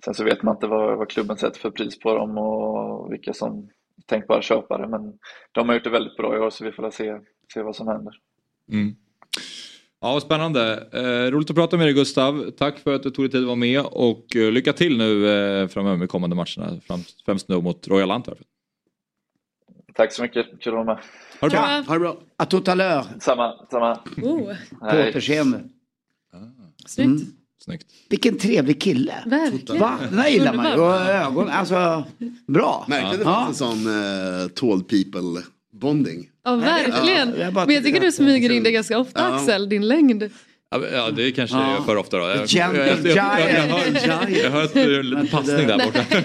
Sen 0.05 0.15
så 0.15 0.25
vet 0.25 0.43
man 0.43 0.55
inte 0.55 0.67
vad, 0.67 0.99
vad 0.99 1.11
klubben 1.11 1.37
sätter 1.37 1.61
för 1.61 1.71
pris 1.71 1.99
på 1.99 2.15
dem 2.15 2.39
och 2.39 3.13
vilka 3.13 3.33
som 3.33 3.71
tänkbara 4.07 4.43
köpare. 4.43 4.89
Men 4.89 5.13
de 5.53 5.69
har 5.69 5.75
gjort 5.75 5.85
det 5.85 5.91
väldigt 5.91 6.17
bra 6.17 6.37
i 6.37 6.39
år 6.39 6.51
så 6.51 6.65
vi 6.65 6.73
får 6.73 6.91
se, 6.91 7.19
se 7.55 7.63
vad 7.63 7.77
som 7.77 7.89
händer. 7.89 8.15
Mm. 8.73 8.95
Ja, 10.01 10.21
spännande. 10.21 10.89
Eh, 10.93 11.31
roligt 11.31 11.51
att 11.51 11.57
prata 11.57 11.77
med 11.77 11.87
dig 11.87 11.95
Gustav. 11.95 12.51
Tack 12.51 12.79
för 12.79 12.95
att 12.95 13.03
du 13.03 13.11
tog 13.11 13.25
dig 13.25 13.31
tid 13.31 13.41
att 13.41 13.47
vara 13.47 13.57
med 13.57 13.81
och 13.87 14.37
eh, 14.37 14.53
lycka 14.53 14.73
till 14.73 14.99
nu 14.99 15.29
eh, 15.29 15.69
framöver 15.69 15.97
med 15.97 16.09
kommande 16.09 16.37
matcherna. 16.37 16.81
Främst 17.25 17.49
nu 17.49 17.61
mot 17.61 17.89
Royal 17.89 18.11
Antwerpen. 18.11 18.45
Tack 19.95 20.13
så 20.13 20.23
mycket, 20.23 20.47
kul 20.61 20.73
att 20.73 20.75
vara 20.75 20.85
med. 20.85 20.99
Ha 21.41 21.49
det 21.49 21.57
bra. 21.57 21.83
Ha 21.87 21.95
det 21.95 22.01
bra. 22.01 22.17
A 22.37 22.45
tout 22.45 22.69
à 22.69 22.75
l'heure. 22.75 23.21
Samma, 23.21 23.67
samma. 23.71 23.93
Oh, 24.23 24.55
På 24.81 25.09
återseende. 25.09 25.61
snyggt. 26.87 27.40
Snyggt. 27.65 27.87
Vilken 28.09 28.39
trevlig 28.39 28.81
kille. 28.81 29.15
Verkligen. 29.27 29.81
Va? 29.81 29.99
Den 30.11 30.17
där 30.17 30.29
gillar 30.29 30.55
man 30.55 30.67
ju. 30.67 30.73
Och 30.73 30.91
Underbar. 30.91 31.11
ögon, 31.13 31.49
alltså 31.49 32.05
bra. 32.49 32.85
Märkte 32.89 33.17
det 33.17 33.23
Ja. 33.25 33.35
fanns 33.35 33.61
en 33.61 33.69
sån 33.69 33.87
uh, 33.87 34.49
tall 34.49 34.83
people 34.83 35.43
bonding. 35.81 36.29
Ja, 36.45 36.57
verkligen. 36.57 37.35
jag 37.41 37.53
bara 37.55 37.67
Men 37.67 37.75
jag 37.75 37.85
tycker 37.85 38.01
du 38.01 38.13
smyger 38.13 38.51
in 38.53 38.63
det 38.63 38.73
ganska 38.73 38.99
ofta 38.99 39.21
Ja. 39.21 39.35
Axel, 39.37 39.69
din 39.69 39.89
längd. 39.89 40.23
Ja, 40.71 40.81
Ja, 40.93 41.11
det 41.11 41.33
kanske 41.33 41.57
Ja. 41.57 41.63
jag 41.71 41.73
gör 41.79 41.85
för 41.85 41.97
ofta 41.97 42.19
då. 42.19 42.25
Jag, 42.29 42.47
Gentle 42.49 42.79
jag, 42.79 42.89
jag, 42.89 43.07
jag, 43.07 43.17
jag, 43.17 43.23
hör, 43.23 44.07
giant. 44.07 44.43
jag 44.43 44.51
hör 44.51 44.65
att 44.65 44.75
det 44.75 44.81
är 44.81 44.99
en 45.01 45.11
liten 45.11 45.29
passning 45.29 45.67
där 45.67 45.79
borta. 45.87 46.05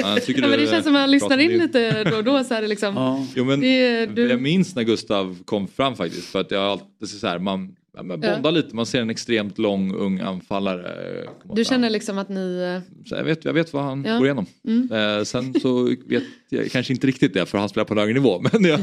Ja, 0.00 0.10
jag 0.14 0.24
tycker 0.24 0.42
Ja, 0.42 0.48
men 0.48 0.58
det 0.58 0.66
känns 0.66 0.84
som 0.84 0.96
att 0.96 1.00
man 1.00 1.08
eh, 1.08 1.08
lyssnar 1.10 1.38
in 1.38 1.50
lite 1.50 2.04
då 2.04 2.16
och 2.16 2.24
då. 2.24 2.44
Så 2.44 2.54
är 2.54 2.62
det 2.62 2.68
liksom, 2.68 2.94
Ja. 2.96 3.26
Jo, 3.34 3.44
men 3.44 3.60
Det- 3.60 4.06
du- 4.06 4.28
Jag 4.28 4.40
minns 4.42 4.74
när 4.74 4.82
Gustav 4.82 5.36
kom 5.44 5.68
fram 5.68 5.96
faktiskt. 5.96 6.26
För 6.26 6.40
att 6.40 6.50
jag 6.50 6.58
har 6.60 6.70
alltid 6.70 7.08
så 7.20 7.26
här, 7.26 7.38
man, 7.38 7.76
ja, 7.96 8.02
man 8.02 8.20
bondar 8.20 8.52
lite, 8.52 8.76
man 8.76 8.86
ser 8.86 9.00
en 9.00 9.10
extremt 9.10 9.58
lång 9.58 9.94
ung 9.94 10.20
anfallare. 10.20 11.22
eh, 11.22 11.54
Du 11.54 11.64
känner 11.64 11.90
liksom 11.90 12.18
att 12.18 12.28
ni... 12.28 12.80
eh, 12.84 13.04
Så 13.08 13.14
jag, 13.14 13.24
vet, 13.24 13.44
jag 13.44 13.52
vet 13.52 13.72
vad 13.72 13.84
han 13.84 14.04
Ja. 14.04 14.16
går 14.18 14.26
igenom. 14.26 14.46
Mm. 14.68 14.92
Eh, 15.18 15.24
sen 15.24 15.60
så 15.60 15.82
vet 16.06 16.22
jag 16.48 16.70
kanske 16.70 16.92
inte 16.92 17.06
riktigt 17.06 17.34
det 17.34 17.46
för 17.46 17.58
han 17.58 17.68
spelar 17.68 17.84
på 17.84 17.94
en 17.94 17.98
högre 17.98 18.14
nivå. 18.14 18.40
Men 18.52 18.64
jag, 18.64 18.80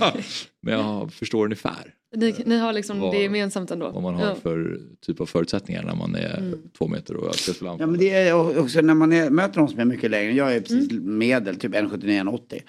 men 0.61 0.73
jag 0.73 1.13
förstår 1.13 1.43
ungefär 1.45 1.93
Ni, 2.15 2.35
ni 2.45 2.57
har 2.57 2.73
liksom 2.73 2.99
Vad- 2.99 3.13
det 3.13 3.21
gemensamt 3.21 3.71
ändå. 3.71 3.89
vad 3.91 4.03
man 4.03 4.13
har 4.15 4.25
Ja. 4.25 4.35
för 4.43 4.79
typ 5.05 5.21
av 5.21 5.25
förutsättningar 5.25 5.83
när 5.83 5.95
man 5.95 6.15
är 6.15 6.37
Mm. 6.37 6.59
två 6.77 6.87
meter 6.87 7.15
och 7.15 7.35
ska 7.35 7.53
spela 7.53 7.75
Ja 7.79 7.87
men 7.87 7.99
det 7.99 8.09
är 8.09 8.59
också 8.59 8.81
när 8.81 8.93
man 8.93 9.13
är, 9.13 9.29
möter 9.29 9.59
någon 9.59 9.69
som 9.69 9.79
är 9.79 9.85
mycket 9.85 10.11
längre. 10.11 10.31
Jag 10.33 10.55
är 10.55 10.59
precis 10.61 10.91
medel, 11.01 11.55
typ 11.55 11.71
1,79-1,80. 11.73 12.61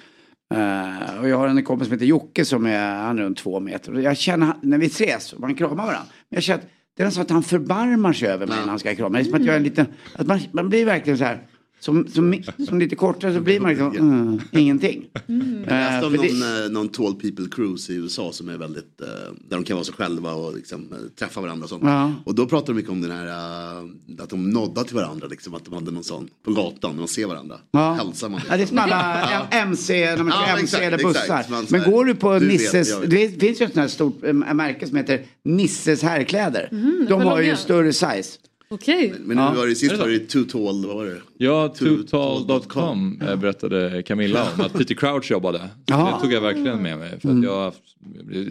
Uh, 0.53 1.21
och 1.21 1.29
jag 1.29 1.37
har 1.39 1.49
en 1.49 1.65
kompis 1.65 1.89
som 1.89 1.93
heter 1.93 2.07
Jocke 2.07 2.45
som 2.45 2.67
är, 2.67 2.95
han 2.95 3.19
är 3.19 3.23
runt 3.23 3.39
två 3.39 3.61
meter. 3.61 3.95
Och 3.95 4.03
jag 4.03 4.17
känner, 4.17 4.53
när 4.63 4.79
vi 4.79 4.87
ses, 4.87 5.35
man 5.39 5.55
kramar 5.55 5.75
varandra. 5.75 6.03
Men 6.29 6.37
jag 6.37 6.43
känner 6.43 6.59
att 6.59 6.69
det 6.97 7.03
är 7.03 7.07
nästan 7.07 7.23
att 7.23 7.31
han 7.31 7.43
förbarmar 7.43 8.13
sig 8.13 8.29
över 8.29 8.47
mig 8.47 8.57
när 8.61 8.69
han 8.69 8.79
ska 8.79 8.95
krama. 8.95 9.19
Det 9.19 9.23
är 9.23 9.25
som 9.25 9.35
att 9.35 9.45
jag 9.45 9.53
är 9.53 9.57
en 9.57 9.63
liten, 9.63 9.87
att 10.15 10.27
man, 10.27 10.41
man 10.53 10.69
blir 10.69 10.87
verkligen 10.87 11.19
så 11.19 11.25
här 11.25 11.43
som, 11.85 12.09
som, 12.09 12.35
som 12.69 12.79
lite 12.79 12.97
kortare 12.97 13.35
så 13.35 13.41
blir 13.41 13.61
man 13.61 13.71
liksom, 13.71 13.97
mm, 13.97 14.41
ingenting. 14.53 15.05
Jag 15.27 15.37
Eh, 15.37 15.67
läste 15.69 16.07
om 16.07 16.13
för 16.13 16.23
det- 16.23 16.33
någon, 16.33 16.65
eh, 16.65 16.71
någon 16.71 16.89
Tall 16.89 17.15
People 17.15 17.47
Cruise 17.51 17.93
i 17.93 17.97
USA 17.97 18.33
som 18.33 18.49
är 18.49 18.57
väldigt, 18.59 19.01
eh, 19.01 19.07
där 19.49 19.57
de 19.57 19.65
kan 19.65 19.77
vara 19.77 19.85
sig 19.85 19.95
själva 19.95 20.33
och 20.33 20.57
liksom, 20.57 20.89
eh, 20.93 20.99
träffa 21.19 21.41
varandra 21.41 21.65
och 21.65 21.69
sånt. 21.69 21.83
Ja. 21.85 22.13
Och 22.25 22.35
då 22.35 22.47
pratar 22.47 22.67
de 22.67 22.75
mycket 22.77 22.91
om 22.91 23.01
den 23.01 23.11
här, 23.11 23.27
eh, 23.27 24.23
att 24.25 24.31
de 24.31 24.51
noddar 24.51 24.85
till 24.85 24.97
varandra, 24.97 25.27
liksom, 25.27 25.55
att 25.55 25.65
de 25.65 25.75
hade 25.75 25.91
någon 25.91 26.05
sån 26.05 26.29
på 26.45 26.53
gatan 26.53 26.91
när 26.93 26.99
de 26.99 27.09
ser 27.09 27.27
varandra. 27.27 27.57
Ja. 27.71 27.93
Hälsar 27.93 28.29
man. 28.29 28.41
Ja, 28.51 28.57
det 28.57 28.63
är 28.63 28.67
som 28.67 28.79
alla 28.79 29.29
Ja. 29.51 29.59
MC, 29.59 30.17
när 30.17 30.23
man 30.23 30.33
kör 30.33 30.41
Ja, 30.41 30.49
MC 30.53 30.63
exakt, 30.63 30.83
eller 30.83 30.99
exakt. 31.11 31.49
bussar. 31.49 31.63
Så 31.67 31.77
Men 31.77 31.91
går 31.93 32.05
du 32.05 32.15
på 32.15 32.39
du 32.39 32.47
Nisses, 32.49 32.91
jag 32.91 33.01
vet. 33.01 33.11
det 33.11 33.41
finns 33.41 33.61
ju 33.61 33.65
ett 33.65 33.73
sånt 33.73 33.75
här 33.83 33.89
stort 33.89 34.23
märke 34.55 34.87
som 34.87 34.97
heter 34.97 35.21
Nisses 35.45 36.03
herrkläder. 36.03 36.69
Mhm, 36.73 37.07
De 37.09 37.23
har 37.23 37.41
ju 37.41 37.57
större 37.57 37.93
size. 37.93 38.39
Okej. 38.73 39.15
Men 39.21 39.37
nu 39.37 39.43
Ja. 39.43 39.55
var 39.57 39.67
det 39.67 39.75
sist 39.75 39.99
var 39.99 40.09
det 40.09 40.19
Too 40.19 40.45
Tall, 40.45 40.87
vad 40.87 40.97
var 40.97 41.05
det? 41.05 41.21
Ja, 41.39 41.75
Too- 41.79 42.07
total.com 42.07 43.21
eh, 43.29 43.37
berättade 43.37 44.03
Camilla 44.03 44.47
om 44.59 44.61
att 44.65 44.73
Peter 44.73 44.95
Crouch 44.95 45.31
jobbade. 45.31 45.69
Det 45.85 45.95
tog 46.23 46.33
jag 46.33 46.41
verkligen 46.41 46.83
med 46.83 46.99
mig. 46.99 47.21
För 47.21 47.29
att 47.31 47.45
jag, 47.45 47.55
har 47.57 47.65
haft- 47.65 47.83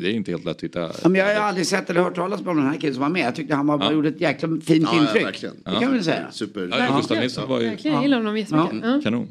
det 0.01 0.09
är 0.09 0.13
inte 0.13 0.31
helt 0.31 0.45
lätt 0.45 0.55
att 0.57 0.63
hitta. 0.63 0.79
Ja, 0.79 0.89
Men 1.03 1.15
jag 1.15 1.25
har 1.39 1.47
aldrig 1.47 1.67
sett 1.67 1.89
eller 1.89 2.01
hört 2.01 2.15
talas 2.15 2.39
om 2.45 2.45
den 2.57 2.65
här 2.67 2.77
killen 2.77 2.93
som 2.93 3.01
var 3.01 3.09
med. 3.09 3.25
Jag 3.25 3.35
tyckte 3.35 3.55
han 3.55 3.67
var, 3.67 3.79
Ja. 3.83 3.91
gjorde 3.91 4.09
ett 4.09 4.21
jäkla 4.21 4.47
fint 4.47 4.67
Ja, 4.69 4.89
ja, 4.95 5.01
intryck. 5.01 5.25
verkligen. 5.25 5.55
Det 5.65 5.71
kan 5.71 5.83
man 5.83 5.93
väl 5.93 6.03
säga. 6.03 6.25
Super. 6.31 6.69
Ja, 6.79 6.95
Gustav 6.97 7.17
Nilsson 7.17 7.49
var 7.49 7.59
ju 7.61 7.67
Verkligen, 7.69 7.95
jag 7.95 8.03
gillar 8.03 8.17
honom 8.17 8.37
jättemycket. 8.37 8.79
Ja. 8.83 8.99
kanon. 9.03 9.27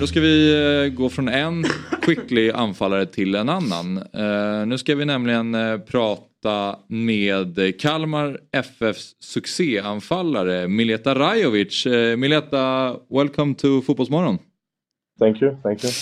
Då 0.00 0.06
ska 0.06 0.20
vi 0.20 0.54
eh, 0.84 0.94
gå 0.94 1.08
från 1.08 1.28
en 1.28 1.64
skicklig 2.02 2.50
anfallare 2.50 3.06
till 3.06 3.34
en 3.34 3.48
annan. 3.48 3.98
Eh, 3.98 4.66
nu 4.66 4.78
ska 4.78 4.94
vi 4.94 5.04
nämligen 5.04 5.54
eh, 5.54 5.78
prata 5.78 6.78
med 6.86 7.80
Kalmar 7.80 8.40
FFs 8.52 9.16
succéanfallare 9.20 10.68
Mileta 10.68 11.14
Rajovic. 11.14 11.86
Mileta, 12.16 12.96
welcome 13.08 13.54
to 13.54 13.82
Fotbollsmorgon. 13.82 14.38
Thank 15.18 15.42
you, 15.42 15.56
thank 15.62 15.84
you. 15.84 15.92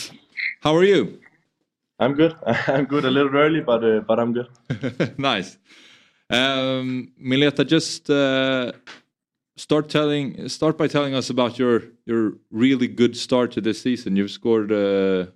How 0.61 0.77
are 0.79 0.87
you? 0.87 1.07
I'm 2.03 2.15
good. 2.15 2.33
I'm 2.67 2.85
good. 2.85 3.05
A 3.05 3.11
little 3.11 3.37
early, 3.37 3.61
but 3.61 3.85
uh, 3.85 4.01
but 4.01 4.19
I'm 4.19 4.33
good. 4.33 4.49
nice. 5.19 5.59
Um, 6.31 7.13
Mileta, 7.21 7.65
just 7.65 8.11
uh, 8.11 8.73
start 9.57 9.89
telling 9.89 10.49
start 10.49 10.77
by 10.77 10.89
telling 10.89 11.15
us 11.15 11.31
about 11.31 11.59
your 11.59 11.83
your 12.07 12.35
really 12.51 12.89
good 12.89 13.17
start 13.17 13.53
to 13.53 13.61
this 13.61 13.81
season. 13.81 14.17
You've 14.17 14.31
scored 14.31 14.73
uh, 14.73 15.27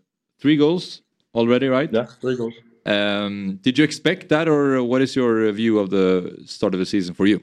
three 0.41 0.57
goals 0.57 1.03
already, 1.35 1.69
right? 1.69 1.93
Yeah, 1.93 2.07
three 2.21 2.37
goals. 2.37 2.55
Um, 2.87 3.59
did 3.63 3.79
you 3.79 3.85
expect 3.85 4.29
that, 4.31 4.49
or 4.49 4.83
what 4.83 5.03
is 5.03 5.15
your 5.15 5.51
view 5.53 5.79
of 5.79 5.91
the 5.91 6.43
start 6.47 6.75
of 6.75 6.81
the 6.81 6.87
season 6.87 7.15
for 7.15 7.27
you? 7.27 7.41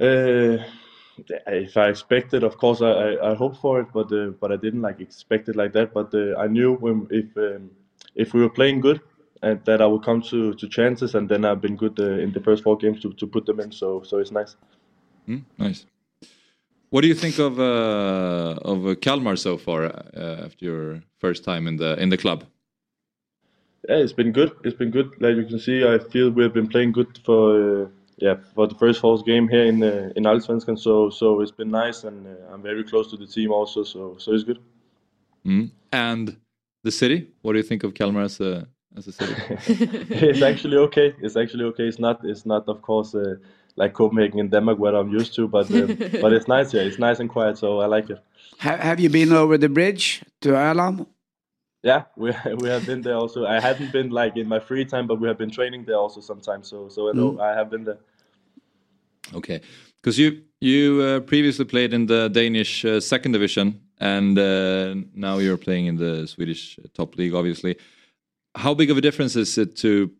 Uh, 0.00 0.64
if 1.46 1.76
I 1.76 1.88
expected, 1.88 2.42
of 2.42 2.56
course, 2.56 2.80
I, 2.80 2.90
I, 2.90 3.32
I 3.32 3.34
hoped 3.34 3.58
for 3.58 3.80
it, 3.80 3.88
but 3.92 4.10
uh, 4.12 4.30
but 4.40 4.50
I 4.50 4.56
didn't 4.56 4.82
like 4.82 5.00
expect 5.00 5.48
it 5.48 5.56
like 5.56 5.72
that. 5.74 5.92
But 5.92 6.14
uh, 6.14 6.36
I 6.38 6.46
knew 6.46 6.74
when 6.74 7.06
if 7.10 7.36
um, 7.36 7.70
if 8.14 8.34
we 8.34 8.40
were 8.40 8.50
playing 8.50 8.80
good, 8.80 9.00
and 9.42 9.64
that 9.64 9.80
I 9.80 9.86
would 9.86 10.02
come 10.02 10.22
to, 10.22 10.54
to 10.54 10.68
chances, 10.68 11.14
and 11.14 11.28
then 11.28 11.44
I've 11.44 11.60
been 11.60 11.76
good 11.76 11.98
uh, 12.00 12.22
in 12.22 12.32
the 12.32 12.40
first 12.40 12.62
four 12.62 12.76
games 12.76 13.00
to, 13.00 13.12
to 13.12 13.26
put 13.26 13.46
them 13.46 13.60
in. 13.60 13.70
So 13.72 14.02
so 14.02 14.18
it's 14.18 14.32
nice. 14.32 14.56
Mm, 15.28 15.42
nice. 15.58 15.86
What 16.90 17.00
do 17.00 17.08
you 17.08 17.14
think 17.14 17.38
of 17.38 17.58
uh, 17.58 18.58
of 18.62 18.86
uh, 18.86 18.94
Kalmar 18.94 19.36
so 19.36 19.56
far 19.58 19.86
uh, 19.86 20.44
after 20.44 20.64
your 20.64 21.02
first 21.18 21.44
time 21.44 21.66
in 21.66 21.76
the 21.76 22.00
in 22.00 22.10
the 22.10 22.16
club? 22.16 22.44
Yeah, 23.88 23.96
it's 23.96 24.12
been 24.12 24.32
good. 24.32 24.52
It's 24.64 24.76
been 24.76 24.90
good. 24.90 25.10
Like 25.20 25.36
you 25.36 25.44
can 25.44 25.58
see, 25.58 25.84
I 25.84 25.98
feel 25.98 26.30
we've 26.30 26.52
been 26.52 26.68
playing 26.68 26.92
good 26.92 27.18
for 27.24 27.82
uh, 27.82 27.88
yeah 28.18 28.36
for 28.54 28.68
the 28.68 28.76
first 28.76 29.00
false 29.00 29.22
game 29.22 29.48
here 29.48 29.64
in 29.64 29.82
uh, 29.82 30.12
in 30.16 30.24
Allsvenskan. 30.24 30.78
So 30.78 31.10
so 31.10 31.40
it's 31.40 31.56
been 31.56 31.70
nice, 31.70 32.04
and 32.04 32.26
uh, 32.26 32.52
I'm 32.52 32.62
very 32.62 32.84
close 32.84 33.10
to 33.10 33.16
the 33.16 33.26
team 33.26 33.50
also. 33.50 33.82
So 33.82 34.16
so 34.18 34.32
it's 34.32 34.44
good. 34.44 34.60
Mm. 35.44 35.70
And 35.92 36.36
the 36.84 36.92
city. 36.92 37.28
What 37.42 37.52
do 37.52 37.58
you 37.58 37.64
think 37.64 37.82
of 37.82 37.94
Kalmar 37.94 38.22
as 38.22 38.40
a 38.40 38.68
as 38.96 39.08
a 39.08 39.12
city? 39.12 39.34
it's 40.28 40.42
actually 40.42 40.76
okay. 40.76 41.14
It's 41.20 41.36
actually 41.36 41.64
okay. 41.64 41.88
It's 41.88 41.98
not. 41.98 42.24
It's 42.24 42.46
not, 42.46 42.68
of 42.68 42.82
course, 42.82 43.14
uh, 43.14 43.36
like 43.76 43.92
Copenhagen 43.92 44.38
in 44.38 44.50
Denmark, 44.50 44.78
where 44.78 44.94
I'm 44.94 45.10
used 45.20 45.34
to. 45.34 45.48
But 45.48 45.70
uh, 45.70 45.86
but 46.20 46.32
it's 46.32 46.48
nice 46.48 46.72
here. 46.72 46.86
It's 46.86 46.98
nice 46.98 47.20
and 47.20 47.30
quiet, 47.30 47.58
so 47.58 47.80
I 47.80 47.86
like 47.86 48.10
it. 48.10 48.18
Ha- 48.58 48.78
have 48.78 49.00
you 49.00 49.10
been 49.10 49.32
over 49.32 49.58
the 49.58 49.68
bridge 49.68 50.22
to 50.40 50.48
Öland? 50.50 51.06
Yeah, 51.82 52.02
we 52.16 52.32
we 52.62 52.68
have 52.68 52.86
been 52.86 53.02
there 53.02 53.16
also. 53.16 53.46
I 53.46 53.60
haven't 53.60 53.92
been 53.92 54.10
like 54.10 54.40
in 54.40 54.48
my 54.48 54.60
free 54.60 54.84
time, 54.84 55.06
but 55.06 55.20
we 55.20 55.28
have 55.28 55.38
been 55.38 55.50
training 55.50 55.84
there 55.86 55.98
also 55.98 56.20
sometimes. 56.20 56.68
So 56.68 56.88
so 56.88 57.08
I 57.08 57.12
know 57.12 57.32
Mm. 57.32 57.40
I 57.40 57.54
have 57.58 57.70
been 57.70 57.84
there. 57.84 57.98
Okay, 59.34 59.60
because 60.02 60.18
you 60.22 60.42
you 60.60 61.02
uh, 61.02 61.20
previously 61.20 61.64
played 61.64 61.92
in 61.92 62.06
the 62.06 62.28
Danish 62.28 62.84
uh, 62.84 63.00
second 63.00 63.32
division, 63.32 63.80
and 64.00 64.38
uh, 64.38 64.94
now 65.14 65.38
you're 65.38 65.58
playing 65.58 65.86
in 65.86 65.96
the 65.96 66.26
Swedish 66.26 66.78
top 66.92 67.16
league. 67.16 67.34
Obviously, 67.34 67.76
how 68.54 68.74
big 68.74 68.90
of 68.90 68.96
a 68.96 69.00
difference 69.00 69.40
is 69.40 69.58
it 69.58 69.76
to 69.76 70.10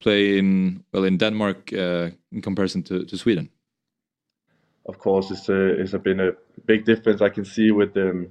play 0.00 0.38
in 0.38 0.82
well 0.92 1.04
in 1.06 1.18
Denmark 1.18 1.72
uh, 1.72 2.10
in 2.36 2.42
comparison 2.42 2.82
to, 2.84 3.04
to 3.04 3.16
Sweden? 3.18 3.50
Of 4.84 4.98
course, 4.98 5.32
it's 5.32 5.48
a, 5.48 5.80
it's 5.80 5.94
a 5.94 5.98
been 5.98 6.20
a 6.20 6.30
big 6.66 6.84
difference. 6.84 7.20
I 7.20 7.30
can 7.30 7.44
see 7.44 7.72
with 7.72 7.94
the 7.94 8.30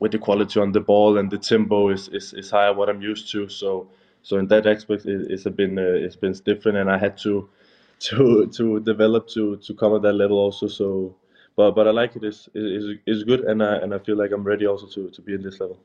with 0.00 0.12
the 0.12 0.18
quality 0.18 0.58
on 0.58 0.72
the 0.72 0.80
ball 0.80 1.16
and 1.18 1.30
the 1.30 1.38
tempo 1.38 1.90
is 1.90 2.08
is, 2.08 2.32
is 2.32 2.50
higher 2.50 2.74
what 2.74 2.88
I'm 2.88 3.00
used 3.00 3.30
to. 3.32 3.48
So 3.48 3.88
so 4.22 4.38
in 4.38 4.48
that 4.48 4.66
aspect, 4.66 5.06
it, 5.06 5.30
it's 5.30 5.46
a 5.46 5.50
been 5.50 5.78
uh, 5.78 6.06
it's 6.06 6.16
been 6.16 6.32
different, 6.44 6.78
and 6.78 6.90
I 6.90 6.98
had 6.98 7.16
to 7.18 7.48
to 8.00 8.46
to 8.56 8.80
develop 8.80 9.28
to 9.28 9.56
to 9.56 9.74
come 9.74 9.94
at 9.94 10.02
that 10.02 10.14
level 10.14 10.38
also. 10.38 10.66
So, 10.66 11.14
but 11.54 11.72
but 11.76 11.86
I 11.86 11.92
like 11.92 12.16
it. 12.16 12.24
It's 12.24 12.48
it's, 12.52 13.00
it's 13.06 13.22
good, 13.22 13.40
and 13.40 13.62
I 13.62 13.76
and 13.76 13.94
I 13.94 13.98
feel 13.98 14.16
like 14.16 14.32
I'm 14.32 14.42
ready 14.42 14.66
also 14.66 14.86
to 14.88 15.10
to 15.10 15.22
be 15.22 15.34
in 15.34 15.42
this 15.42 15.60
level. 15.60 15.78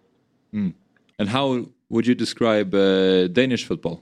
Mm. 0.54 0.74
And 1.20 1.30
how 1.30 1.68
would 1.89 2.08
you 2.08 2.16
describe 2.16 2.74
uh, 2.74 3.28
Danish 3.28 3.66
football? 3.66 4.02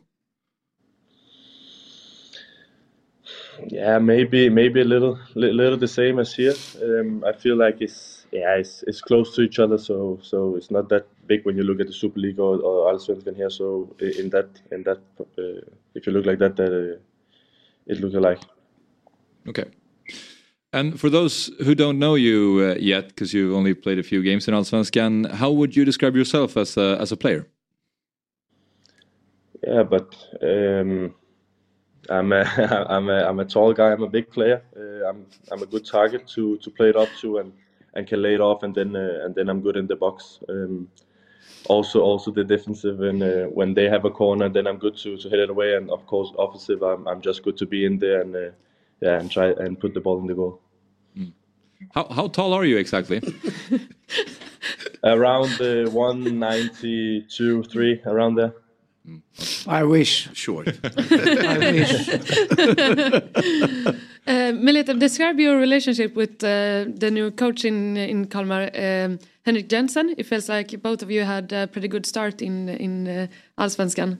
Yeah, 3.67 3.99
maybe 3.99 4.49
maybe 4.49 4.81
a 4.81 4.85
little 4.85 5.19
li- 5.35 5.51
little 5.51 5.77
the 5.77 5.87
same 5.87 6.19
as 6.19 6.33
here. 6.33 6.55
Um, 6.81 7.23
I 7.25 7.33
feel 7.33 7.55
like 7.55 7.81
it's 7.81 8.25
yeah 8.31 8.55
it's, 8.55 8.83
it's 8.87 9.01
close 9.01 9.35
to 9.35 9.41
each 9.41 9.59
other, 9.59 9.77
so 9.77 10.19
so 10.21 10.55
it's 10.55 10.71
not 10.71 10.89
that 10.89 11.07
big 11.27 11.45
when 11.45 11.57
you 11.57 11.63
look 11.63 11.79
at 11.79 11.87
the 11.87 11.93
Super 11.93 12.19
League 12.19 12.39
or, 12.39 12.59
or 12.59 12.93
Allsvenskan 12.93 13.35
here. 13.35 13.49
So 13.49 13.95
in 13.99 14.29
that 14.29 14.49
in 14.71 14.83
that 14.83 15.01
uh, 15.19 15.61
if 15.95 16.07
you 16.07 16.13
look 16.13 16.25
like 16.25 16.39
that, 16.39 16.55
that 16.55 16.71
uh, 16.71 16.99
it 17.87 17.99
looks 17.99 18.15
alike. 18.15 18.39
Okay. 19.47 19.65
And 20.71 20.99
for 20.99 21.09
those 21.09 21.47
who 21.63 21.73
don't 21.73 21.97
know 21.97 22.13
you 22.15 22.59
uh, 22.61 22.79
yet, 22.79 23.07
because 23.07 23.33
you've 23.33 23.55
only 23.55 23.73
played 23.73 23.97
a 23.97 24.03
few 24.03 24.21
games 24.21 24.47
in 24.47 24.53
Allsvenskan, 24.53 25.31
how 25.31 25.49
would 25.49 25.75
you 25.75 25.83
describe 25.83 26.15
yourself 26.15 26.57
as 26.57 26.77
a, 26.77 26.97
as 26.99 27.11
a 27.11 27.17
player? 27.17 27.47
Yeah, 29.63 29.83
but 29.83 30.15
um, 30.43 31.15
I'm 32.09 32.31
a, 32.31 32.41
I'm 32.89 33.09
a 33.09 33.23
I'm 33.25 33.39
a 33.39 33.45
tall 33.45 33.73
guy. 33.73 33.91
I'm 33.91 34.03
a 34.03 34.09
big 34.09 34.29
player. 34.29 34.61
Uh, 34.75 35.07
I'm 35.07 35.25
I'm 35.51 35.61
a 35.61 35.65
good 35.65 35.85
target 35.85 36.27
to, 36.29 36.57
to 36.57 36.69
play 36.69 36.89
it 36.89 36.95
up 36.95 37.09
to 37.21 37.37
and, 37.37 37.53
and 37.93 38.07
can 38.07 38.21
lay 38.21 38.33
it 38.33 38.41
off 38.41 38.63
and 38.63 38.73
then 38.73 38.95
uh, 38.95 39.21
and 39.23 39.35
then 39.35 39.49
I'm 39.49 39.61
good 39.61 39.77
in 39.77 39.87
the 39.87 39.95
box. 39.95 40.39
Um, 40.49 40.89
also 41.65 42.01
also 42.01 42.31
the 42.31 42.43
defensive 42.43 43.01
and 43.01 43.21
uh, 43.21 43.45
when 43.45 43.73
they 43.73 43.89
have 43.89 44.05
a 44.05 44.11
corner, 44.11 44.49
then 44.49 44.65
I'm 44.65 44.77
good 44.77 44.97
to, 44.97 45.17
to 45.17 45.29
hit 45.29 45.39
it 45.39 45.49
away. 45.49 45.75
And 45.75 45.89
of 45.89 46.05
course 46.05 46.31
offensive, 46.37 46.81
I'm 46.81 47.07
I'm 47.07 47.21
just 47.21 47.43
good 47.43 47.57
to 47.57 47.65
be 47.65 47.85
in 47.85 47.99
there 47.99 48.21
and 48.21 48.35
uh, 48.35 48.51
yeah 49.01 49.19
and 49.19 49.29
try 49.29 49.51
and 49.51 49.79
put 49.79 49.93
the 49.93 50.01
ball 50.01 50.19
in 50.19 50.27
the 50.27 50.35
goal. 50.35 50.61
How, 51.93 52.07
how 52.09 52.27
tall 52.27 52.53
are 52.53 52.65
you 52.65 52.77
exactly? 52.77 53.21
Around 55.03 55.61
uh, 55.61 55.89
192, 55.89 57.63
three 57.63 58.01
around 58.05 58.35
there. 58.35 58.53
I 59.67 59.83
wish. 59.83 60.29
Short. 60.33 60.67
I 60.83 61.57
wish. 61.57 62.09
Uh, 64.27 64.51
Melita, 64.51 64.93
describe 64.93 65.39
your 65.39 65.57
relationship 65.57 66.15
with 66.15 66.43
uh, 66.43 66.85
the 66.99 67.09
new 67.09 67.31
coach 67.31 67.65
in 67.65 67.97
in 67.97 68.27
Kalmar, 68.27 68.69
um, 68.75 69.17
Henrik 69.43 69.67
Jensen. 69.69 70.13
It 70.17 70.27
feels 70.27 70.47
like 70.47 70.79
both 70.83 71.01
of 71.01 71.09
you 71.09 71.23
had 71.23 71.51
a 71.51 71.65
pretty 71.65 71.87
good 71.87 72.05
start 72.05 72.41
in 72.41 72.69
in 72.69 73.07
uh, 73.07 73.27
Allsvenskan. 73.57 74.19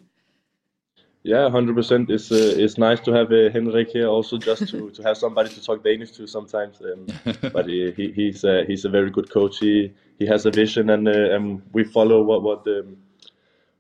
Yeah, 1.24 1.50
hundred 1.50 1.76
percent. 1.76 2.10
It's 2.10 2.32
uh, 2.32 2.54
it's 2.58 2.78
nice 2.78 3.02
to 3.02 3.12
have 3.12 3.32
uh, 3.32 3.52
Henrik 3.52 3.90
here 3.90 4.08
also, 4.08 4.38
just 4.38 4.70
to, 4.70 4.90
to 4.90 5.04
have 5.04 5.18
somebody 5.18 5.50
to 5.50 5.62
talk 5.62 5.84
Danish 5.84 6.12
to 6.12 6.26
sometimes. 6.26 6.82
Um, 6.82 7.08
but 7.54 7.68
he, 7.68 7.92
he 7.92 8.12
he's 8.12 8.46
uh, 8.46 8.64
he's 8.66 8.86
a 8.86 8.90
very 8.90 9.12
good 9.12 9.30
coach. 9.30 9.60
He 9.60 9.94
he 10.18 10.26
has 10.26 10.46
a 10.46 10.52
vision, 10.52 10.90
and 10.90 11.08
uh, 11.08 11.36
and 11.36 11.62
we 11.74 11.84
follow 11.84 12.24
what 12.24 12.42
what 12.42 12.66
um, 12.68 12.98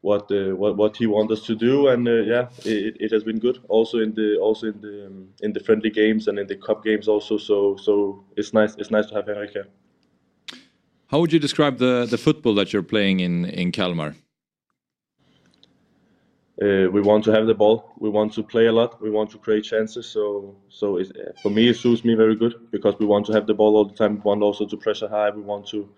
what 0.01 0.31
uh, 0.31 0.55
what 0.55 0.77
what 0.77 0.97
he 0.97 1.07
wants 1.07 1.33
us 1.33 1.45
to 1.47 1.55
do. 1.55 1.87
And 1.89 2.07
uh, 2.07 2.21
yeah, 2.33 2.47
it, 2.65 2.97
it 2.99 3.11
has 3.11 3.23
been 3.23 3.39
good. 3.39 3.59
Also 3.67 3.99
in 3.99 4.13
the 4.13 4.37
also 4.37 4.67
in 4.67 4.81
the 4.81 5.07
um, 5.07 5.29
in 5.41 5.53
the 5.53 5.59
friendly 5.59 5.89
games 5.89 6.27
and 6.27 6.39
in 6.39 6.47
the 6.47 6.55
cup 6.55 6.83
games 6.83 7.07
also. 7.07 7.37
So 7.37 7.77
so 7.77 8.23
it's 8.35 8.53
nice 8.53 8.75
it's 8.75 8.91
nice 8.91 9.07
to 9.07 9.15
have 9.15 9.27
Henrik 9.27 9.51
here. 9.51 9.67
How 11.07 11.19
would 11.19 11.33
you 11.33 11.39
describe 11.39 11.79
the, 11.79 12.05
the 12.07 12.19
football 12.19 12.53
that 12.53 12.71
you're 12.71 12.83
playing 12.83 13.19
in, 13.19 13.45
in 13.45 13.71
Kalmar? 13.71 14.13
uh, 16.61 16.89
we 16.91 17.01
want 17.01 17.23
to 17.23 17.31
have 17.31 17.47
the 17.47 17.53
ball. 17.53 17.93
We 17.99 18.09
want 18.09 18.33
to 18.33 18.43
play 18.43 18.65
a 18.65 18.71
lot. 18.71 19.01
We 19.01 19.09
want 19.09 19.29
to 19.31 19.37
create 19.37 19.63
chances. 19.63 20.05
So, 20.07 20.57
so 20.67 20.97
it, 20.97 21.11
for 21.41 21.49
me, 21.49 21.69
it 21.69 21.77
suits 21.77 22.03
me 22.03 22.15
very 22.15 22.35
good 22.35 22.69
because 22.71 22.95
we 22.99 23.05
want 23.05 23.25
to 23.27 23.33
have 23.33 23.47
the 23.47 23.53
ball 23.53 23.77
all 23.77 23.85
the 23.85 23.95
time. 23.95 24.15
We 24.15 24.21
want 24.21 24.41
also 24.41 24.65
to 24.65 24.77
pressure 24.77 25.07
high. 25.07 25.29
We 25.29 25.41
want 25.41 25.67
to 25.67 25.89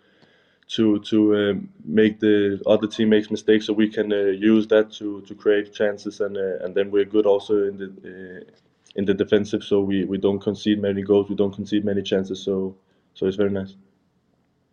to 0.72 1.00
to 1.00 1.36
um, 1.36 1.70
make 1.84 2.20
the 2.20 2.62
other 2.66 2.88
team 2.88 3.10
makes 3.10 3.30
mistakes, 3.30 3.66
so 3.66 3.74
we 3.74 3.90
can 3.90 4.12
uh, 4.12 4.32
use 4.54 4.68
that 4.68 4.92
to 4.94 5.22
to 5.22 5.36
create 5.36 5.74
chances. 5.74 6.22
And 6.22 6.38
uh, 6.38 6.64
and 6.64 6.74
then 6.76 6.92
we're 6.92 7.06
good 7.06 7.26
also 7.26 7.64
in 7.64 7.78
the 7.78 7.88
uh, 7.88 8.52
in 8.96 9.06
the 9.06 9.14
defensive, 9.14 9.64
so 9.64 9.82
we 9.82 10.06
we 10.06 10.18
don't 10.18 10.40
concede 10.40 10.82
many 10.82 11.02
goals. 11.02 11.30
We 11.30 11.36
don't 11.36 11.56
concede 11.56 11.84
many 11.84 12.02
chances. 12.02 12.42
So 12.44 12.76
so 13.14 13.28
it's 13.28 13.38
very 13.38 13.52
nice. 13.52 13.76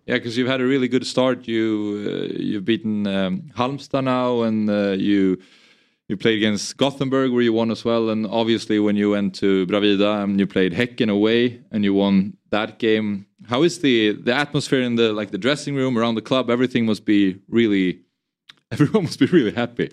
Yeah, 0.07 0.15
because 0.15 0.39
you've 0.39 0.49
had 0.49 0.61
a 0.61 0.67
really 0.67 0.89
good 0.89 1.07
start. 1.07 1.47
You 1.49 2.07
uh, 2.07 2.41
you've 2.41 2.65
beaten 2.65 3.07
um, 3.07 3.51
Halmstad 3.57 4.05
now, 4.05 4.43
and 4.43 4.71
uh, 4.71 4.97
you 4.97 5.39
you 6.09 6.17
played 6.17 6.39
against 6.39 6.77
Gothenburg 6.79 7.33
where 7.33 7.43
you 7.43 7.53
won 7.53 7.71
as 7.71 7.85
well. 7.85 8.09
And 8.09 8.27
obviously, 8.27 8.79
when 8.81 8.97
you 8.97 9.11
went 9.11 9.35
to 9.37 9.67
Bravida, 9.67 10.23
um, 10.23 10.39
you 10.39 10.47
played 10.47 10.73
Häcken 10.73 11.11
away 11.11 11.61
and 11.71 11.85
you 11.85 11.95
won 11.95 12.37
that 12.51 12.79
game. 12.79 13.27
How 13.47 13.63
is 13.63 13.81
the 13.81 14.13
the 14.13 14.35
atmosphere 14.35 14.81
in 14.81 14.97
the 14.97 15.13
like 15.13 15.31
the 15.31 15.39
dressing 15.39 15.75
room 15.75 15.99
around 15.99 16.15
the 16.15 16.23
club? 16.23 16.51
Everything 16.51 16.87
must 16.87 17.05
be 17.05 17.41
really, 17.49 18.01
everyone 18.73 19.05
must 19.05 19.21
be 19.21 19.27
really 19.27 19.53
happy. 19.53 19.93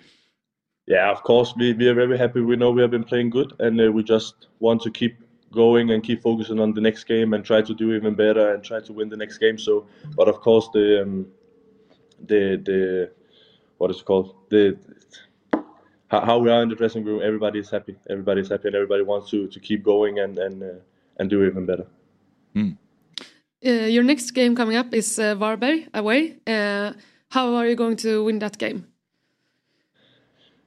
Yeah, 0.87 1.11
of 1.11 1.21
course 1.23 1.53
we 1.57 1.73
we 1.73 1.87
are 1.87 1.93
very 1.93 2.17
happy. 2.17 2.41
We 2.41 2.55
know 2.55 2.71
we 2.71 2.81
have 2.81 2.91
been 2.91 3.03
playing 3.03 3.31
good, 3.31 3.53
and 3.59 3.79
uh, 3.79 3.91
we 3.91 4.03
just 4.03 4.47
want 4.59 4.81
to 4.83 4.91
keep 4.91 5.19
going 5.51 5.91
and 5.91 6.03
keep 6.03 6.21
focusing 6.21 6.59
on 6.59 6.73
the 6.73 6.81
next 6.81 7.05
game 7.05 7.33
and 7.33 7.43
try 7.43 7.61
to 7.61 7.73
do 7.73 7.93
even 7.93 8.13
better 8.13 8.53
and 8.53 8.63
try 8.63 8.79
to 8.81 8.93
win 8.93 9.09
the 9.09 9.17
next 9.17 9.37
game. 9.37 9.57
So, 9.57 9.87
but 10.15 10.27
of 10.27 10.39
course 10.41 10.69
the 10.73 11.01
um, 11.01 11.27
the 12.27 12.61
the 12.63 13.11
what 13.77 13.91
is 13.91 13.99
it 13.99 14.05
called 14.05 14.35
the 14.49 14.77
how, 16.19 16.25
how 16.25 16.37
we 16.39 16.49
are 16.49 16.61
in 16.63 16.69
the 16.69 16.75
dressing 16.75 17.03
room. 17.03 17.21
Everybody 17.21 17.59
is 17.59 17.69
happy. 17.69 17.95
Everybody 18.09 18.41
is 18.41 18.49
happy, 18.49 18.67
and 18.67 18.75
everybody 18.75 19.03
wants 19.03 19.29
to 19.31 19.47
to 19.47 19.59
keep 19.59 19.83
going 19.83 20.19
and 20.19 20.37
and 20.37 20.63
uh, 20.63 20.79
and 21.19 21.29
do 21.29 21.43
even 21.45 21.65
better. 21.65 21.87
Uh, 23.65 23.87
your 23.87 24.03
next 24.03 24.31
game 24.31 24.55
coming 24.55 24.77
up 24.77 24.93
is 24.93 25.19
uh, 25.19 25.35
Varberg 25.35 25.87
away. 25.93 26.37
Uh, 26.45 26.93
how 27.29 27.55
are 27.55 27.67
you 27.67 27.75
going 27.75 27.95
to 27.97 28.23
win 28.23 28.39
that 28.39 28.57
game? 28.57 28.85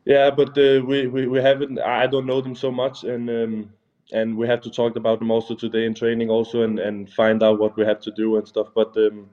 Yeah, 0.04 0.30
but 0.30 0.56
uh, 0.58 0.80
we, 0.84 1.06
we 1.06 1.26
we 1.26 1.38
haven't. 1.38 1.78
I 1.78 2.06
don't 2.06 2.26
know 2.26 2.40
them 2.40 2.54
so 2.54 2.70
much, 2.70 3.04
and 3.04 3.28
um, 3.30 3.72
and 4.12 4.36
we 4.36 4.46
have 4.48 4.60
to 4.62 4.70
talk 4.70 4.96
about 4.96 5.18
them 5.18 5.30
also 5.30 5.54
today 5.54 5.84
in 5.84 5.94
training, 5.94 6.30
also, 6.30 6.62
and, 6.62 6.78
and 6.78 7.10
find 7.10 7.42
out 7.42 7.58
what 7.60 7.76
we 7.76 7.84
have 7.84 8.00
to 8.00 8.10
do 8.10 8.36
and 8.36 8.48
stuff. 8.48 8.68
But 8.74 8.96
um, 8.96 9.28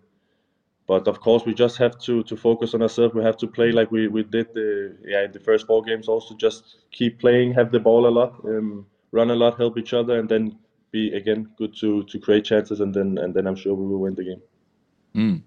but 0.87 1.07
of 1.07 1.19
course, 1.19 1.45
we 1.45 1.53
just 1.53 1.77
have 1.77 1.97
to 1.99 2.23
to 2.23 2.37
focus 2.37 2.73
on 2.73 2.81
ourselves. 2.81 3.15
We 3.15 3.23
have 3.23 3.37
to 3.37 3.47
play 3.47 3.71
like 3.71 3.91
we 3.91 4.07
we 4.07 4.23
did 4.23 4.53
the 4.53 4.95
yeah 5.03 5.23
in 5.25 5.31
the 5.31 5.39
first 5.39 5.65
four 5.65 5.81
games. 5.83 6.07
Also, 6.07 6.35
just 6.35 6.77
keep 6.91 7.19
playing, 7.19 7.53
have 7.53 7.71
the 7.71 7.79
ball 7.79 8.07
a 8.07 8.13
lot, 8.19 8.33
um, 8.45 8.85
run 9.11 9.31
a 9.31 9.35
lot, 9.35 9.57
help 9.57 9.77
each 9.77 9.93
other, 9.93 10.19
and 10.19 10.29
then 10.29 10.57
be 10.91 11.13
again 11.13 11.49
good 11.57 11.75
to 11.77 12.03
to 12.03 12.19
create 12.19 12.45
chances, 12.45 12.81
and 12.81 12.93
then 12.93 13.17
and 13.17 13.33
then 13.33 13.47
I'm 13.47 13.55
sure 13.55 13.73
we 13.73 13.87
will 13.87 13.99
win 13.99 14.15
the 14.15 14.23
game. 14.23 14.41
Mm. 15.15 15.41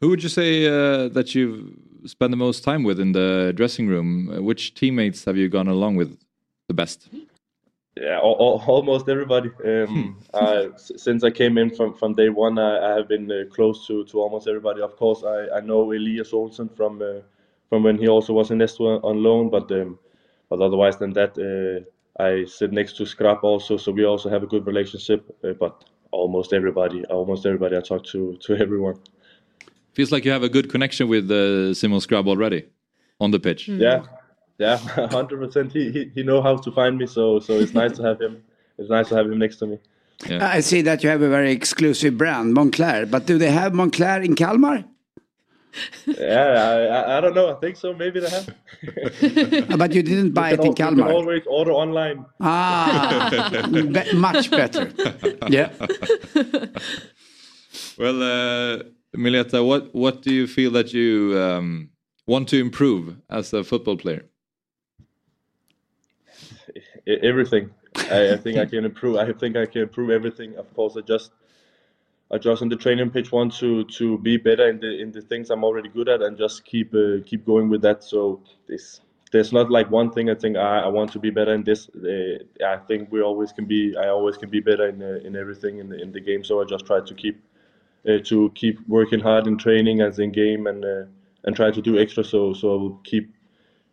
Who 0.00 0.08
would 0.10 0.22
you 0.22 0.28
say 0.28 0.66
uh, 0.66 1.08
that 1.08 1.34
you've 1.34 1.74
spent 2.06 2.30
the 2.30 2.36
most 2.36 2.64
time 2.64 2.84
with 2.84 3.00
in 3.00 3.12
the 3.12 3.52
dressing 3.56 3.88
room? 3.88 4.08
Uh, 4.30 4.42
which 4.42 4.74
teammates 4.74 5.24
have 5.24 5.36
you 5.36 5.48
gone 5.48 5.68
along 5.68 5.96
with 5.96 6.18
the 6.68 6.74
best? 6.74 7.08
Yeah, 7.96 8.16
al- 8.16 8.36
al- 8.40 8.62
almost 8.66 9.08
everybody. 9.08 9.50
Um, 9.64 10.16
I, 10.34 10.68
s- 10.74 10.92
since 10.96 11.24
I 11.24 11.30
came 11.30 11.58
in 11.58 11.74
from, 11.74 11.94
from 11.94 12.14
day 12.14 12.30
one, 12.30 12.58
I, 12.58 12.92
I 12.92 12.96
have 12.96 13.08
been 13.08 13.30
uh, 13.30 13.44
close 13.50 13.86
to, 13.86 14.04
to 14.04 14.20
almost 14.20 14.48
everybody. 14.48 14.80
Of 14.80 14.96
course, 14.96 15.22
I, 15.24 15.56
I 15.56 15.60
know 15.60 15.92
Elias 15.92 16.32
Olsen 16.32 16.68
from 16.70 17.02
uh, 17.02 17.20
from 17.68 17.82
when 17.82 17.98
he 17.98 18.08
also 18.08 18.32
was 18.32 18.50
in 18.50 18.58
Estua 18.58 19.02
on 19.04 19.22
loan, 19.22 19.50
but 19.50 19.70
um, 19.72 19.98
but 20.48 20.60
otherwise 20.60 20.96
than 20.98 21.12
that, 21.14 21.32
uh, 21.38 22.22
I 22.22 22.44
sit 22.44 22.72
next 22.72 22.96
to 22.98 23.04
Skrap 23.04 23.42
also, 23.42 23.76
so 23.76 23.92
we 23.92 24.04
also 24.04 24.28
have 24.30 24.42
a 24.42 24.46
good 24.46 24.66
relationship. 24.66 25.24
Uh, 25.44 25.52
but 25.52 25.84
almost 26.10 26.52
everybody, 26.52 27.04
almost 27.06 27.46
everybody, 27.46 27.76
I 27.76 27.80
talk 27.80 28.04
to 28.06 28.36
to 28.36 28.56
everyone. 28.64 28.96
Feels 29.92 30.10
like 30.10 30.24
you 30.24 30.32
have 30.32 30.42
a 30.42 30.48
good 30.48 30.70
connection 30.70 31.08
with 31.08 31.30
uh, 31.30 31.74
Simon 31.74 32.00
Scrub 32.00 32.26
already 32.26 32.64
on 33.20 33.30
the 33.30 33.38
pitch. 33.38 33.68
Yeah, 33.68 34.04
yeah, 34.64 34.76
hundred 35.18 35.38
percent. 35.42 35.68
He, 35.76 35.82
he 35.94 36.00
he 36.16 36.20
know 36.30 36.40
how 36.46 36.54
to 36.64 36.70
find 36.80 36.94
me, 37.00 37.06
so 37.16 37.24
so 37.46 37.52
it's 37.62 37.74
nice 37.82 37.94
to 37.98 38.02
have 38.08 38.18
him. 38.24 38.34
It's 38.78 38.90
nice 38.96 39.08
to 39.10 39.14
have 39.18 39.26
him 39.30 39.38
next 39.44 39.56
to 39.60 39.66
me. 39.70 39.76
I 40.56 40.60
see 40.70 40.82
that 40.88 41.02
you 41.02 41.08
have 41.14 41.22
a 41.28 41.28
very 41.38 41.50
exclusive 41.60 42.14
brand, 42.22 42.54
Montclair. 42.58 43.06
But 43.14 43.22
do 43.30 43.34
they 43.42 43.50
have 43.60 43.70
Montclair 43.80 44.18
in 44.28 44.34
Kalmar? 44.36 44.84
Yeah, 46.06 46.50
I, 46.72 46.78
I, 46.96 47.00
I 47.16 47.20
don't 47.22 47.34
know. 47.34 47.48
I 47.54 47.56
think 47.62 47.76
so. 47.76 47.88
Maybe 48.02 48.20
they 48.20 48.30
have. 48.36 48.46
Uh, 49.70 49.76
but 49.82 49.90
you 49.96 50.02
didn't 50.10 50.32
buy 50.40 50.50
You 50.50 50.54
it 50.54 50.60
can 50.60 50.66
in 50.66 50.66
al- 50.66 50.70
you 50.70 50.74
can 50.74 50.96
Kalmar. 50.96 51.12
always 51.18 51.42
order 51.58 51.72
online. 51.84 52.18
Ah, 52.40 53.66
be- 53.72 54.12
much 54.28 54.50
better. 54.60 54.84
Yeah. 55.58 55.70
Well, 57.98 58.22
uh, 58.22 58.82
Mileta, 59.16 59.58
what 59.66 59.94
what 59.94 60.22
do 60.22 60.30
you 60.32 60.46
feel 60.46 60.70
that 60.72 60.92
you 60.92 61.38
um, 61.38 61.90
want 62.26 62.48
to 62.50 62.56
improve 62.58 63.16
as 63.30 63.52
a 63.52 63.62
football 63.64 63.96
player? 63.96 64.22
Everything. 67.06 67.70
I, 68.10 68.32
I 68.32 68.36
think 68.36 68.58
I 68.58 68.66
can 68.66 68.84
improve. 68.84 69.16
I 69.16 69.32
think 69.32 69.56
I 69.56 69.66
can 69.66 69.82
improve 69.82 70.10
everything. 70.10 70.56
Of 70.56 70.72
course, 70.74 70.96
I 70.96 71.00
just 71.00 71.32
I 72.30 72.38
just 72.38 72.62
on 72.62 72.68
the 72.68 72.76
training 72.76 73.10
pitch 73.10 73.32
want 73.32 73.54
to 73.56 73.84
to 73.84 74.18
be 74.18 74.36
better 74.36 74.68
in 74.68 74.80
the 74.80 75.00
in 75.00 75.12
the 75.12 75.20
things 75.20 75.50
I'm 75.50 75.64
already 75.64 75.88
good 75.88 76.08
at 76.08 76.22
and 76.22 76.38
just 76.38 76.64
keep 76.64 76.94
uh, 76.94 77.22
keep 77.26 77.44
going 77.44 77.68
with 77.68 77.82
that. 77.82 78.02
So 78.02 78.42
this 78.66 79.00
there's 79.32 79.52
not 79.52 79.70
like 79.70 79.90
one 79.90 80.10
thing 80.10 80.30
I 80.30 80.34
think 80.34 80.56
I, 80.56 80.80
I 80.80 80.88
want 80.88 81.10
to 81.12 81.18
be 81.18 81.30
better 81.30 81.54
in 81.54 81.64
this. 81.64 81.88
Uh, 81.88 82.44
I 82.64 82.76
think 82.76 83.10
we 83.10 83.20
always 83.22 83.52
can 83.52 83.66
be. 83.66 83.96
I 83.96 84.08
always 84.08 84.36
can 84.36 84.48
be 84.48 84.60
better 84.60 84.88
in 84.88 85.02
uh, 85.02 85.18
in 85.26 85.36
everything 85.36 85.78
in 85.78 85.88
the, 85.88 86.00
in 86.00 86.12
the 86.12 86.20
game. 86.20 86.44
So 86.44 86.60
I 86.60 86.64
just 86.64 86.86
try 86.86 87.00
to 87.00 87.14
keep 87.14 87.42
uh, 88.08 88.18
to 88.24 88.50
keep 88.54 88.78
working 88.88 89.20
hard 89.20 89.46
in 89.46 89.58
training 89.58 90.00
as 90.00 90.18
in 90.18 90.32
game 90.32 90.66
and 90.66 90.84
uh, 90.84 91.04
and 91.44 91.56
try 91.56 91.70
to 91.70 91.82
do 91.82 91.98
extra. 91.98 92.24
So 92.24 92.54
so 92.54 92.74
I 92.74 92.76
will 92.80 93.00
keep 93.04 93.34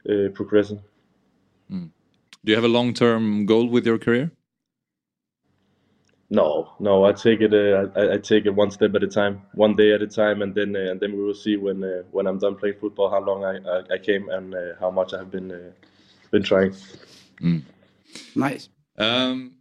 uh, 0.09 0.29
progressing. 0.33 0.81
Do 2.43 2.51
you 2.51 2.55
have 2.55 2.65
a 2.65 2.69
long 2.69 2.93
term 2.93 3.45
goal 3.45 3.67
with 3.67 3.85
your 3.85 3.97
career? 3.97 4.31
No, 6.29 6.73
no. 6.79 7.05
I 7.05 7.13
take 7.13 7.41
it. 7.41 7.53
Uh, 7.53 7.89
I, 7.99 8.13
I 8.13 8.17
take 8.17 8.45
it 8.45 8.51
one 8.51 8.71
step 8.71 8.93
at 8.95 9.03
a 9.03 9.07
time, 9.07 9.41
one 9.53 9.75
day 9.75 9.93
at 9.93 10.01
a 10.01 10.07
time, 10.07 10.41
and 10.41 10.53
then 10.55 10.75
uh, 10.75 10.91
and 10.91 10.99
then 10.99 11.13
we 11.17 11.23
will 11.23 11.33
see 11.33 11.57
when 11.57 11.83
uh, 11.83 12.03
when 12.11 12.27
I'm 12.27 12.39
done 12.39 12.55
playing 12.55 12.75
football 12.79 13.09
how 13.09 13.19
long 13.19 13.43
I 13.43 13.57
I, 13.57 13.95
I 13.95 13.97
came 13.97 14.29
and 14.29 14.53
uh, 14.55 14.75
how 14.79 14.91
much 14.91 15.13
I 15.13 15.19
have 15.19 15.31
been 15.31 15.51
uh, 15.51 15.71
been 16.31 16.43
trying. 16.43 16.75
Nice. 18.35 18.69
Um, 18.97 19.55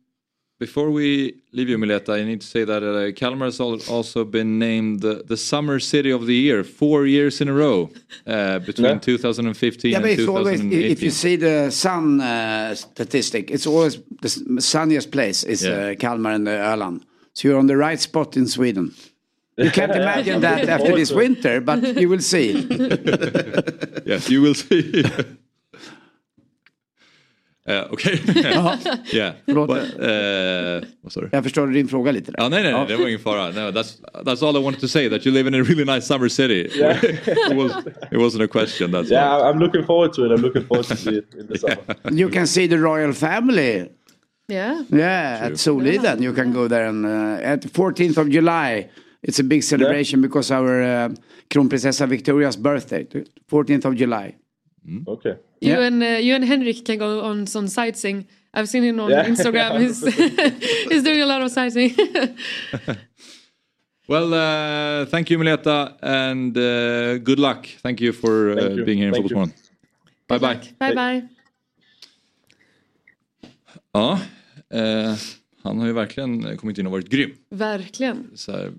before 0.59 0.91
we 0.91 1.35
leave 1.53 1.69
you, 1.69 1.79
Mileta, 1.79 2.15
I 2.21 2.25
need 2.25 2.41
to 2.41 2.47
say 2.47 2.65
that 2.65 2.83
uh, 2.83 3.13
Kalmar 3.13 3.47
has 3.47 3.61
also 3.61 4.25
been 4.25 4.59
named 4.59 5.01
the, 5.01 5.23
the 5.27 5.37
Summer 5.37 5.79
City 5.79 6.11
of 6.11 6.27
the 6.27 6.35
Year 6.35 6.65
four 6.65 7.07
years 7.07 7.41
in 7.41 7.49
a 7.49 7.53
row 7.53 7.91
uh, 8.27 8.59
between 8.67 8.87
Yeah. 8.87 8.99
2015 8.99 9.91
Yeah, 9.93 10.01
but 10.01 10.11
and 10.11 10.19
it's 10.21 10.29
always, 10.29 10.61
if 10.61 11.03
you 11.03 11.11
see 11.11 11.37
the 11.37 11.71
sun 11.71 12.21
uh, 12.21 12.75
statistic, 12.75 13.51
it's 13.51 13.67
always 13.67 13.99
the 14.23 14.61
sunniest 14.61 15.11
place 15.11 15.45
is 15.45 15.63
Yeah. 15.63 15.91
uh, 15.93 15.95
Kalmar 15.95 16.33
and 16.33 16.49
uh, 16.49 16.75
Öland. 16.75 17.03
So 17.35 17.49
you're 17.49 17.59
on 17.59 17.67
the 17.69 17.77
right 17.77 18.01
spot 18.01 18.37
in 18.37 18.47
Sweden. 18.49 18.93
You 19.57 19.71
can't 19.71 19.95
imagine 20.03 20.41
that 20.41 20.69
after 20.69 20.93
this 20.97 21.13
winter, 21.13 21.61
but 21.61 21.83
you 21.97 22.09
will 22.09 22.21
see. 22.23 22.53
yes, 24.07 24.29
you 24.29 24.43
will 24.43 24.55
see. 24.55 25.05
Uh, 27.69 27.93
Okej. 27.93 28.23
Ja. 28.35 28.79
yeah. 29.13 29.33
Förlåt. 29.47 29.69
But, 29.69 30.01
uh? 30.01 31.29
Jag 31.33 31.45
förstår 31.45 31.67
din 31.67 31.89
fråga 31.89 32.13
lite. 32.13 32.33
Där. 32.33 32.43
Ja, 32.43 32.49
nej, 32.49 32.63
nej, 32.63 32.73
nej, 32.73 32.87
det 32.89 32.97
var 32.97 33.09
ingen 33.09 33.21
fara. 33.21 33.51
No, 33.51 33.71
that's, 33.71 34.01
that's 34.25 34.47
all 34.47 34.57
I 34.57 34.63
wanted 34.63 34.81
to 34.81 34.89
say, 34.89 35.09
that 35.09 35.27
you 35.27 35.35
live 35.35 35.49
in 35.49 35.55
a 35.55 35.63
really 35.63 35.85
nice 35.85 36.07
summer 36.07 36.29
city. 36.29 36.69
Yeah. 36.79 37.05
it, 37.05 37.57
was, 37.57 37.73
it 38.13 38.19
wasn't 38.19 38.43
a 38.43 38.47
question, 38.47 38.93
that's 38.93 39.11
Yeah, 39.11 39.33
all. 39.33 39.53
I'm 39.53 39.59
looking 39.59 39.85
forward 39.85 40.13
to 40.15 40.25
it. 40.25 40.33
I'm 40.33 40.43
looking 40.43 40.65
forward 40.65 40.87
to 40.87 40.97
see 41.05 41.17
it 41.17 41.35
in 41.35 41.47
the 41.47 41.59
summer. 41.59 41.77
You 42.11 42.29
can 42.29 42.47
see 42.47 42.69
the 42.69 42.79
royal 42.79 43.13
family. 43.13 43.91
Yeah. 44.49 44.83
Yeah, 44.91 45.47
at 45.47 45.53
Soliden. 45.53 46.21
You 46.21 46.33
can 46.33 46.53
go 46.53 46.69
there 46.69 46.87
and 46.89 47.05
uh, 47.05 47.53
at 47.53 47.63
14th 47.63 48.17
of 48.19 48.29
July. 48.31 48.89
It's 49.23 49.41
a 49.41 49.45
big 49.45 49.63
celebration 49.63 50.21
because 50.23 50.51
our 50.51 50.83
uh, 50.83 51.09
Kronprinsessa 51.51 52.07
Victoria's 52.09 52.57
birthday, 52.57 53.05
14th 53.51 53.85
of 53.85 53.95
July. 53.97 54.37
Okay. 55.07 55.37
You 55.61 55.73
Yeah. 55.73 55.87
and 55.87 56.03
uh, 56.03 56.07
you 56.21 56.35
and 56.35 56.45
Henrik 56.45 56.85
can 56.85 56.99
go 56.99 57.21
on 57.25 57.47
some 57.47 57.69
sightseeing. 57.69 58.27
I've 58.55 58.67
seen 58.69 58.83
him 58.85 59.01
on 59.01 59.11
Yeah. 59.11 59.29
Instagram. 59.29 59.79
He's 59.83 60.05
he's 60.91 61.03
doing 61.03 61.23
a 61.23 61.27
lot 61.27 61.43
of 61.43 61.51
sightseeing. 61.51 61.95
Well, 64.11 64.33
uh, 64.33 65.05
thank 65.11 65.29
you, 65.31 65.39
Mileta, 65.39 65.93
and 66.01 66.57
uh, 66.57 67.19
good 67.19 67.39
luck. 67.39 67.67
Thank 67.83 68.01
you 68.01 68.13
for 68.13 68.53
uh, 68.53 68.57
Thank 68.57 68.77
you. 68.79 68.85
being 68.87 68.99
here 68.99 69.09
in 69.09 69.15
Thank 69.15 69.27
Fotbollsmorgon. 69.27 69.53
Bye, 70.29 70.39
bye. 70.39 70.61
bye 70.79 70.95
bye. 70.95 71.29
Ja, 73.93 74.21
eh, 74.75 75.15
han 75.63 75.79
har 75.79 75.87
ju 75.87 75.93
verkligen 75.93 76.57
kommit 76.57 76.79
in 76.79 76.87
och 76.87 76.93
varit 76.93 77.09
grym. 77.09 77.31
Verkligen. 77.51 78.31
Så 78.35 78.53
här, 78.53 78.73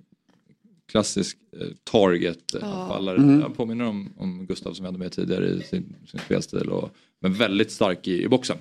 klassisk 0.89 1.37
eh, 1.61 1.67
target-anfallare. 1.91 3.17
Mm. 3.17 3.39
Jag 3.39 3.57
påminner 3.57 3.85
om, 3.85 4.13
om 4.17 4.45
Gustav 4.45 4.73
som 4.73 4.83
vi 4.83 4.87
hade 4.87 4.99
med 4.99 5.11
tidigare 5.11 5.47
i 5.47 5.61
sin, 5.61 5.95
sin 6.11 6.19
spelstil. 6.19 6.69
Och, 6.69 6.89
men 7.21 7.33
väldigt 7.33 7.71
stark 7.71 8.07
i, 8.07 8.23
i 8.23 8.27
boxen. 8.27 8.57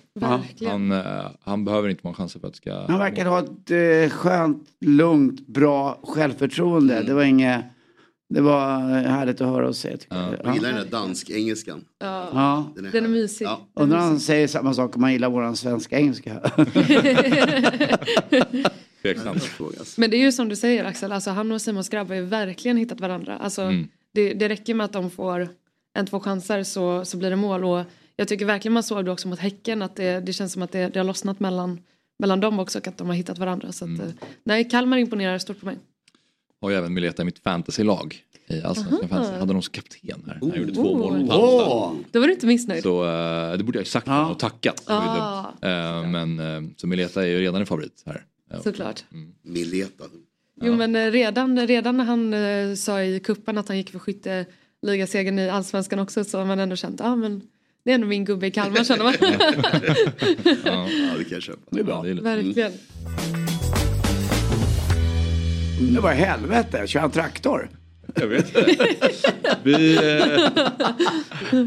Han, 0.60 0.92
eh, 0.92 1.30
han 1.40 1.64
behöver 1.64 1.88
inte 1.88 2.00
många 2.04 2.14
chanser 2.14 2.40
för 2.40 2.48
att 2.48 2.56
ska... 2.56 2.86
Han 2.88 2.98
verkar 2.98 3.26
ha 3.26 3.38
ett 3.38 3.70
eh, 3.70 4.16
skönt, 4.16 4.68
lugnt, 4.80 5.46
bra 5.46 6.00
självförtroende. 6.02 7.02
Det 7.02 7.14
var 7.14 7.22
inget... 7.22 7.64
Det 8.34 8.40
var 8.40 8.80
härligt 8.90 9.40
att 9.40 9.46
höra 9.46 9.68
och 9.68 9.76
se. 9.76 9.96
tycker 9.96 10.16
jag. 10.16 10.34
Jag 10.44 10.54
gillar 10.54 10.68
den 10.68 10.78
där 10.78 10.90
dansk-engelskan. 10.90 11.84
Ja. 11.98 12.28
Ja. 12.32 12.72
Den 12.92 13.04
är 13.04 13.08
mysig. 13.08 13.46
Ja. 13.46 13.60
Undrar 13.74 13.98
om 13.98 14.04
han 14.04 14.20
säger 14.20 14.48
samma 14.48 14.74
sak 14.74 14.94
om 14.96 15.00
man 15.00 15.12
gillar 15.12 15.30
våran 15.30 15.56
svenska 15.56 15.98
engelska. 15.98 16.40
Tveksamt. 19.02 19.50
Men 19.96 20.10
det 20.10 20.16
är 20.16 20.18
ju 20.22 20.32
som 20.32 20.48
du 20.48 20.56
säger 20.56 20.84
Axel, 20.84 21.12
alltså 21.12 21.30
han 21.30 21.52
och 21.52 21.60
Simon 21.62 21.84
Skrabb 21.84 22.08
har 22.08 22.14
ju 22.14 22.22
verkligen 22.24 22.76
hittat 22.76 23.00
varandra. 23.00 23.36
Alltså, 23.38 23.62
Mm. 23.62 23.88
det, 24.14 24.34
det 24.34 24.48
räcker 24.48 24.74
med 24.74 24.84
att 24.84 24.92
de 24.92 25.10
får 25.10 25.48
en, 25.94 26.06
två 26.06 26.20
chanser 26.20 26.62
så, 26.62 27.04
så 27.04 27.16
blir 27.16 27.30
det 27.30 27.36
mål. 27.36 27.64
Och 27.64 27.84
jag 28.16 28.28
tycker 28.28 28.44
verkligen 28.46 28.72
man 28.72 28.82
såg 28.82 29.04
det 29.04 29.10
också 29.10 29.28
mot 29.28 29.38
Häcken 29.38 29.82
att 29.82 29.96
det, 29.96 30.20
det 30.20 30.32
känns 30.32 30.52
som 30.52 30.62
att 30.62 30.72
det, 30.72 30.88
det 30.88 30.98
har 31.00 31.04
lossnat 31.04 31.40
mellan, 31.40 31.80
mellan 32.18 32.40
dem 32.40 32.58
också 32.58 32.78
och 32.78 32.88
att 32.88 32.98
de 32.98 33.06
har 33.06 33.14
hittat 33.14 33.38
varandra. 33.38 33.72
Så 33.72 33.84
att, 33.84 33.88
Mm. 33.90 34.00
eh, 34.06 34.12
nej, 34.44 34.68
Kalmar 34.70 34.96
imponerar 34.98 35.38
stort 35.38 35.60
på 35.60 35.66
mig. 35.66 35.76
Har 36.60 36.70
ju 36.70 36.76
även 36.76 36.94
Mileta 36.94 37.22
i 37.22 37.24
mitt 37.24 37.38
fantasylag. 37.38 38.16
I 38.50 38.62
Allsvenskan 38.62 39.08
fantasy. 39.08 39.32
Hade 39.32 39.46
honom 39.46 39.62
som 39.62 39.72
kapten 39.72 40.22
här. 40.26 40.38
Han 40.40 40.60
gjorde 40.60 40.74
två 40.74 40.82
Oh. 40.82 40.98
mål 40.98 41.18
mot. 41.18 41.30
Halmstad. 41.30 42.04
Då 42.12 42.20
var 42.20 42.26
du 42.26 42.32
inte 42.32 42.46
missnöjd. 42.46 42.82
Så 42.82 43.04
eh, 43.04 43.56
det 43.58 43.64
borde 43.64 43.78
jag 43.78 43.82
ju 43.84 43.90
sagt 43.90 44.06
Ja. 44.06 44.30
och 44.30 44.38
tackat. 44.38 44.82
Ah. 44.86 45.38
Eh, 45.62 46.08
men 46.08 46.38
eh, 46.40 46.70
så 46.76 46.86
Mileta 46.86 47.22
är 47.22 47.26
ju 47.26 47.40
redan 47.40 47.60
en 47.60 47.66
favorit 47.66 48.02
här. 48.06 48.24
Ja. 48.50 48.62
Såklart. 48.62 49.04
Mileta. 49.42 50.04
Jo 50.62 50.74
men 50.76 50.96
eh, 50.96 51.10
redan, 51.10 51.66
redan 51.66 51.96
när 51.96 52.04
han 52.04 52.34
eh, 52.34 52.74
sa 52.74 53.02
i 53.02 53.20
kuppen 53.20 53.58
att 53.58 53.68
han 53.68 53.76
gick 53.76 53.90
för 53.90 53.98
skytteligasegern 53.98 55.38
i 55.38 55.48
allsvenskan 55.50 55.98
också 55.98 56.24
så 56.24 56.38
har 56.38 56.44
man 56.44 56.58
ändå 56.58 56.76
känt, 56.76 57.00
ah, 57.00 57.16
men 57.16 57.42
det 57.84 57.90
är 57.90 57.94
ändå 57.94 58.06
min 58.06 58.24
gubbe 58.24 58.46
i 58.46 58.50
Kalmar 58.50 58.84
känner 58.84 59.04
man. 59.04 59.14
Ja. 60.64 60.88
Ja, 61.10 61.14
det 61.18 61.24
kan 61.24 61.32
jag 61.32 61.42
köpa. 61.42 61.60
Det 61.70 61.80
är 61.80 61.84
bra. 61.84 61.96
Ja, 61.96 62.02
det 62.02 62.10
är 62.10 62.14
lite- 62.14 62.24
Verkligen. 62.62 62.72
Det 65.94 66.00
var 66.00 66.12
helvete, 66.12 66.86
kör 66.86 67.00
han 67.00 67.10
traktor? 67.10 67.70
Jag 68.14 68.26
vet 68.26 68.56
inte. 68.56 68.76
Vi, 69.62 69.96
eh, 69.96 70.50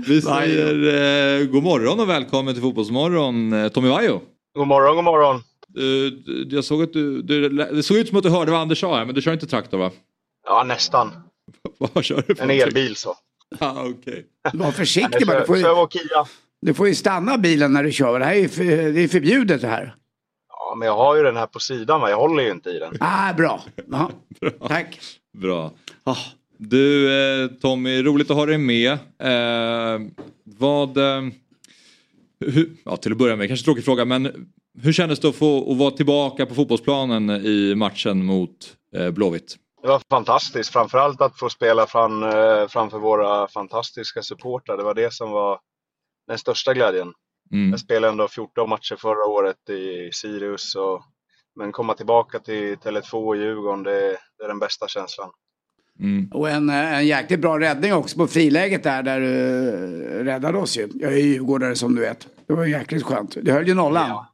vi 0.08 0.22
säger 0.22 1.40
eh, 1.42 1.46
god 1.48 1.64
morgon 1.64 2.00
och 2.00 2.10
välkommen 2.10 2.54
till 2.54 2.62
Fotbollsmorgon 2.64 3.54
eh, 3.54 3.68
Tommy 3.68 3.90
Vaiho. 3.90 4.20
God 4.58 4.68
morgon, 4.68 4.96
god 4.96 5.04
morgon. 5.04 5.44
Eh, 5.78 6.34
jag 6.50 6.64
såg 6.64 6.84
att 6.84 6.94
du, 6.94 7.22
du, 7.22 7.50
det 7.50 7.84
såg 7.84 7.98
ut 7.98 8.08
som 8.08 8.18
att 8.18 8.24
du 8.24 8.30
hörde 8.30 8.52
vad 8.52 8.62
Anders 8.62 8.80
sa 8.80 8.98
här 8.98 9.06
men 9.06 9.16
du 9.16 9.22
kör 9.22 9.34
inte 9.34 9.48
traktor 9.48 9.78
va? 9.78 9.92
Ja, 10.46 10.64
nästan. 10.64 11.12
Vad 11.94 12.04
kör 12.04 12.24
du 12.28 12.36
för 12.36 12.44
En 12.44 12.50
elbil 12.50 12.96
så. 12.96 13.16
Ah, 13.60 13.84
okej. 13.84 14.26
Var 14.54 14.72
försiktig 14.72 15.28
bara. 15.28 15.40
Du 15.40 15.46
får, 15.46 15.58
ju, 15.58 15.66
du 16.62 16.74
får 16.74 16.88
ju 16.88 16.96
stanna 16.96 17.38
bilen 17.38 17.74
när 17.74 17.84
du 17.84 17.92
kör. 17.92 18.20
Det 18.20 18.26
här 18.26 18.34
är 18.34 18.40
ju 18.40 18.50
för, 18.50 18.64
det 18.64 19.02
är 19.02 19.08
förbjudet 19.08 19.62
det 19.62 19.68
här. 19.68 19.96
Ja, 20.50 20.76
men 20.76 20.86
jag 20.86 20.96
har 20.96 21.16
ju 21.16 21.24
den 21.24 21.38
här 21.38 21.48
på 21.48 21.60
sidan 21.60 22.02
va. 22.02 22.10
Jag 22.10 22.18
håller 22.18 22.44
ju 22.44 22.52
inte 22.52 22.70
i 22.70 22.80
den. 22.80 22.98
Ah, 23.00 23.34
bra. 23.34 23.64
Ja. 23.92 24.12
Tack. 24.68 25.00
Bra. 25.38 25.72
Ah. 26.04 26.18
Du 26.58 27.14
eh, 27.14 27.48
Tommy, 27.48 28.04
roligt 28.04 28.32
att 28.32 28.38
ha 28.38 28.46
dig 28.46 28.58
med. 28.58 28.92
Eh, 29.20 30.00
vad... 30.44 30.98
Eh, 30.98 31.22
hur, 32.46 32.70
ja, 32.86 32.98
till 32.98 33.12
att 33.12 33.18
börja 33.18 33.36
med, 33.36 33.48
kanske 33.48 33.66
tråkig 33.66 33.86
fråga 33.86 34.06
men 34.06 34.52
hur 34.80 34.94
kändes 34.94 35.20
det 35.20 35.30
att 35.30 35.36
få 35.36 35.72
att 35.72 35.78
vara 35.78 35.92
tillbaka 35.92 36.46
på 36.46 36.56
fotbollsplanen 36.56 37.30
i 37.30 37.76
matchen 37.76 38.26
mot 38.26 38.78
eh, 38.96 39.12
Blåvitt? 39.12 39.58
Det 39.82 39.88
var 39.88 40.02
fantastiskt. 40.10 40.74
Framförallt 40.74 41.22
att 41.22 41.40
få 41.40 41.50
spela 41.50 41.88
fram, 41.88 42.24
eh, 42.24 42.68
framför 42.68 43.00
våra 43.00 43.48
fantastiska 43.48 44.22
supportrar. 44.22 44.78
Det 44.78 44.84
var 44.84 44.94
det 44.94 45.14
som 45.14 45.32
var 45.32 45.60
den 46.28 46.38
största 46.38 46.74
glädjen. 46.74 47.14
Mm. 47.54 47.70
Jag 47.70 47.80
spelade 47.80 48.12
ändå 48.12 48.28
14 48.28 48.70
matcher 48.70 48.96
förra 48.96 49.26
året 49.26 49.70
i 49.70 50.10
Sirius. 50.14 50.76
Och, 50.76 51.02
men 51.56 51.72
komma 51.72 51.94
tillbaka 51.94 52.40
till 52.40 52.76
Tele2 52.76 53.14
och 53.14 53.38
Djurgården, 53.38 53.84
det, 53.84 54.18
det 54.38 54.44
är 54.44 54.48
den 54.48 54.60
bästa 54.60 54.88
känslan. 54.88 55.30
Mm. 56.00 56.30
Och 56.34 56.50
en, 56.50 56.70
eh, 56.70 56.98
en 56.98 57.08
jäkligt 57.08 57.40
bra 57.40 57.60
räddning 57.60 57.94
också 57.94 58.18
på 58.18 58.28
friläget 58.28 58.84
där, 58.84 59.04
där 59.04 59.20
du 59.20 60.24
räddade 60.24 60.58
oss 60.58 60.78
ju. 60.78 60.90
Jag 60.94 61.14
är 61.14 61.18
ju 61.18 61.24
djurgårdare 61.24 61.76
som 61.76 61.96
du 61.96 62.02
vet. 62.02 62.28
Det 62.48 62.54
var 62.54 62.66
jäkligt 62.66 63.04
skönt. 63.04 63.38
Du 63.42 63.52
höll 63.52 63.68
ju 63.68 63.74
nollan. 63.74 64.10
Ja. 64.10 64.31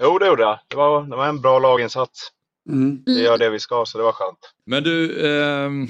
Jo, 0.00 0.18
det 0.18 0.26
gjorde 0.26 0.42
jag. 0.42 0.58
Det 0.68 0.76
var, 0.76 1.02
det 1.02 1.16
var 1.16 1.26
en 1.26 1.40
bra 1.40 1.58
laginsats. 1.58 2.32
Mm. 2.68 3.02
Det 3.04 3.12
gör 3.12 3.38
det 3.38 3.50
vi 3.50 3.58
ska, 3.58 3.84
så 3.86 3.98
det 3.98 4.04
var 4.04 4.12
skönt. 4.12 4.38
Men 4.64 4.82
du, 4.82 5.26
ehm, 5.28 5.88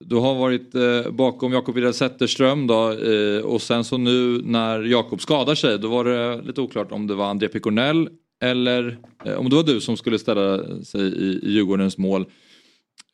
du 0.00 0.16
har 0.16 0.34
varit 0.34 0.74
eh, 0.74 1.12
bakom 1.12 1.52
Jakob 1.52 1.74
Widell 1.74 1.94
Zetterström 1.94 2.66
då 2.66 2.92
eh, 2.92 3.44
och 3.44 3.62
sen 3.62 3.84
så 3.84 3.98
nu 3.98 4.42
när 4.44 4.82
Jakob 4.82 5.20
skadar 5.20 5.54
sig 5.54 5.78
då 5.78 5.88
var 5.88 6.04
det 6.04 6.42
lite 6.42 6.60
oklart 6.60 6.92
om 6.92 7.06
det 7.06 7.14
var 7.14 7.26
André 7.26 7.48
Picornell 7.48 8.08
eller 8.42 8.98
eh, 9.24 9.34
om 9.34 9.50
det 9.50 9.56
var 9.56 9.62
du 9.62 9.80
som 9.80 9.96
skulle 9.96 10.18
ställa 10.18 10.58
sig 10.84 11.00
i, 11.00 11.40
i 11.42 11.50
Djurgårdens 11.50 11.98
mål. 11.98 12.26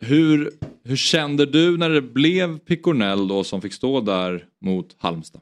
Hur, 0.00 0.50
hur 0.84 0.96
kände 0.96 1.46
du 1.46 1.78
när 1.78 1.90
det 1.90 2.02
blev 2.02 2.58
Picornell 2.58 3.28
då 3.28 3.44
som 3.44 3.62
fick 3.62 3.72
stå 3.72 4.00
där 4.00 4.44
mot 4.60 4.96
Halmstad? 4.98 5.40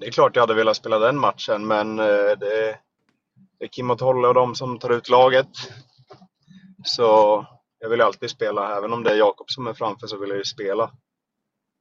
Det 0.00 0.06
är 0.06 0.10
klart 0.10 0.36
jag 0.36 0.42
hade 0.42 0.54
velat 0.54 0.76
spela 0.76 0.98
den 0.98 1.18
matchen, 1.18 1.66
men 1.66 1.98
eh, 1.98 2.04
det, 2.40 2.76
det 3.60 3.66
är 3.66 3.68
Kim 3.68 3.90
och 3.90 3.98
Tolle 3.98 4.28
och 4.28 4.34
de 4.34 4.54
som 4.54 4.78
tar 4.78 4.90
ut 4.90 5.08
laget. 5.08 5.48
Så 6.84 7.46
jag 7.78 7.88
vill 7.88 8.00
alltid 8.00 8.30
spela, 8.30 8.76
även 8.76 8.92
om 8.92 9.02
det 9.02 9.10
är 9.10 9.16
Jakob 9.16 9.50
som 9.50 9.66
är 9.66 9.74
framför 9.74 10.06
så 10.06 10.16
vill 10.16 10.28
jag 10.28 10.38
ju 10.38 10.44
spela. 10.44 10.90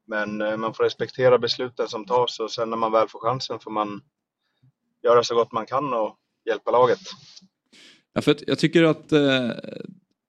Men 0.07 0.41
eh, 0.41 0.57
man 0.57 0.73
får 0.73 0.84
respektera 0.84 1.38
besluten 1.38 1.88
som 1.88 2.06
tas 2.06 2.39
och 2.39 2.51
sen 2.51 2.69
när 2.69 2.77
man 2.77 2.91
väl 2.91 3.07
får 3.07 3.19
chansen 3.19 3.60
får 3.60 3.72
man 3.72 4.01
göra 5.03 5.23
så 5.23 5.35
gott 5.35 5.51
man 5.51 5.65
kan 5.65 5.93
och 5.93 6.15
hjälpa 6.49 6.72
laget. 6.72 6.99
Ja, 8.14 8.22
för 8.22 8.35
jag 8.47 8.60
tycker 8.60 8.84
att 8.84 9.11
eh, 9.11 9.49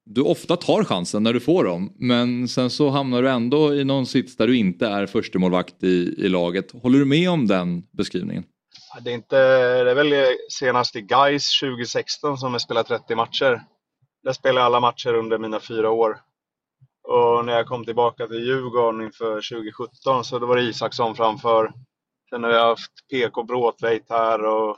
du 0.05 0.20
ofta 0.20 0.56
tar 0.56 0.85
chansen 0.85 1.22
när 1.22 1.32
du 1.32 1.40
får 1.40 1.64
dem 1.64 1.93
men 1.97 2.48
sen 2.48 2.70
så 2.70 2.89
hamnar 2.90 3.22
du 3.22 3.31
ändå 3.31 3.74
i 3.74 3.85
någon 3.85 4.06
sits 4.06 4.36
där 4.36 4.47
du 4.47 4.56
inte 4.56 4.86
är 4.86 5.06
förstemålvakt 5.06 5.82
i, 5.82 6.14
i 6.18 6.28
laget. 6.28 6.72
Håller 6.72 6.98
du 6.98 7.05
med 7.05 7.31
om 7.31 7.47
den 7.47 7.82
beskrivningen? 7.90 8.44
Det 8.98 9.10
är, 9.10 9.14
inte, 9.14 9.36
det 9.84 9.90
är 9.90 9.94
väl 9.94 10.36
senast 10.48 10.96
i 10.96 11.00
Gais 11.00 11.60
2016 11.60 12.38
som 12.38 12.52
jag 12.52 12.60
spelat 12.60 12.86
30 12.86 13.14
matcher. 13.14 13.62
Där 14.22 14.32
spelade 14.32 14.60
jag 14.60 14.66
alla 14.66 14.80
matcher 14.80 15.14
under 15.14 15.38
mina 15.38 15.60
fyra 15.60 15.90
år. 15.90 16.20
Och 17.02 17.44
när 17.44 17.52
jag 17.52 17.66
kom 17.66 17.84
tillbaka 17.84 18.26
till 18.26 18.46
Djurgården 18.46 19.00
inför 19.00 19.34
2017 19.34 20.24
så 20.24 20.38
då 20.38 20.46
var 20.46 20.56
det 20.56 20.62
Isaksson 20.62 21.14
framför. 21.14 21.72
Sen 22.30 22.44
har 22.44 22.50
jag 22.50 22.66
haft 22.66 23.08
PK 23.10 23.42
Bråtveit 23.42 24.06
här 24.08 24.44
och 24.44 24.76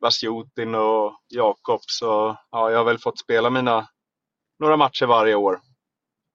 Vasjutin 0.00 0.74
och 0.74 1.20
Jakob. 1.28 1.80
Så 1.86 2.36
ja, 2.50 2.70
jag 2.70 2.78
har 2.78 2.84
väl 2.84 2.98
fått 2.98 3.18
spela 3.18 3.50
mina 3.50 3.88
några 4.58 4.76
matcher 4.76 5.06
varje 5.06 5.34
år. 5.34 5.60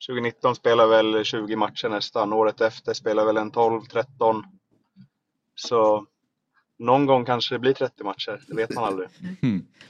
2019 0.07 0.55
spelade 0.55 0.95
jag 0.95 1.03
väl 1.03 1.23
20 1.23 1.55
matcher 1.55 1.89
nästan. 1.89 2.33
Året 2.33 2.61
efter 2.61 2.93
spelade 2.93 3.21
jag 3.21 3.33
väl 3.33 3.37
en 3.37 3.51
12-13. 3.51 4.43
Så 5.55 6.05
någon 6.79 7.05
gång 7.05 7.25
kanske 7.25 7.55
det 7.55 7.59
blir 7.59 7.73
30 7.73 8.03
matcher, 8.03 8.41
det 8.47 8.55
vet 8.55 8.75
man 8.75 8.83
aldrig. 8.83 9.09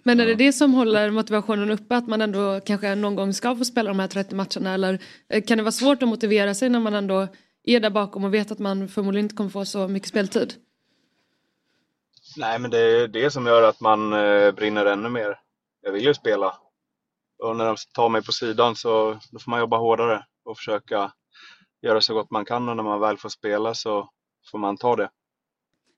Men 0.03 0.19
är 0.19 0.25
det 0.25 0.35
det 0.35 0.53
som 0.53 0.73
håller 0.73 1.11
motivationen 1.11 1.71
uppe 1.71 1.97
att 1.97 2.07
man 2.07 2.21
ändå 2.21 2.59
kanske 2.65 2.95
någon 2.95 3.15
gång 3.15 3.33
ska 3.33 3.55
få 3.55 3.65
spela 3.65 3.89
de 3.89 3.99
här 3.99 4.07
30 4.07 4.35
matcherna 4.35 4.73
eller 4.73 4.99
eh, 5.29 5.43
kan 5.43 5.57
det 5.57 5.63
vara 5.63 5.71
svårt 5.71 6.03
att 6.03 6.09
motivera 6.09 6.53
sig 6.53 6.69
när 6.69 6.79
man 6.79 6.93
ändå 6.93 7.27
är 7.63 7.79
där 7.79 7.89
bakom 7.89 8.23
och 8.23 8.33
vet 8.33 8.51
att 8.51 8.59
man 8.59 8.87
förmodligen 8.87 9.25
inte 9.25 9.35
kommer 9.35 9.49
få 9.49 9.65
så 9.65 9.87
mycket 9.87 10.09
speltid? 10.09 10.53
Nej, 12.37 12.59
men 12.59 12.71
det 12.71 12.79
är 12.79 13.07
det 13.07 13.31
som 13.31 13.45
gör 13.45 13.63
att 13.63 13.81
man 13.81 14.13
eh, 14.13 14.51
brinner 14.51 14.85
ännu 14.85 15.09
mer. 15.09 15.39
Jag 15.81 15.91
vill 15.91 16.05
ju 16.05 16.13
spela. 16.13 16.55
Och 17.43 17.55
när 17.55 17.65
de 17.65 17.75
tar 17.93 18.09
mig 18.09 18.23
på 18.23 18.31
sidan 18.31 18.75
så 18.75 19.19
då 19.31 19.39
får 19.39 19.49
man 19.51 19.59
jobba 19.59 19.77
hårdare 19.77 20.25
och 20.45 20.57
försöka 20.57 21.11
göra 21.81 22.01
så 22.01 22.13
gott 22.13 22.31
man 22.31 22.45
kan 22.45 22.69
och 22.69 22.75
när 22.75 22.83
man 22.83 22.99
väl 22.99 23.17
får 23.17 23.29
spela 23.29 23.73
så 23.73 24.09
får 24.51 24.57
man 24.57 24.77
ta 24.77 24.95
det. 24.95 25.09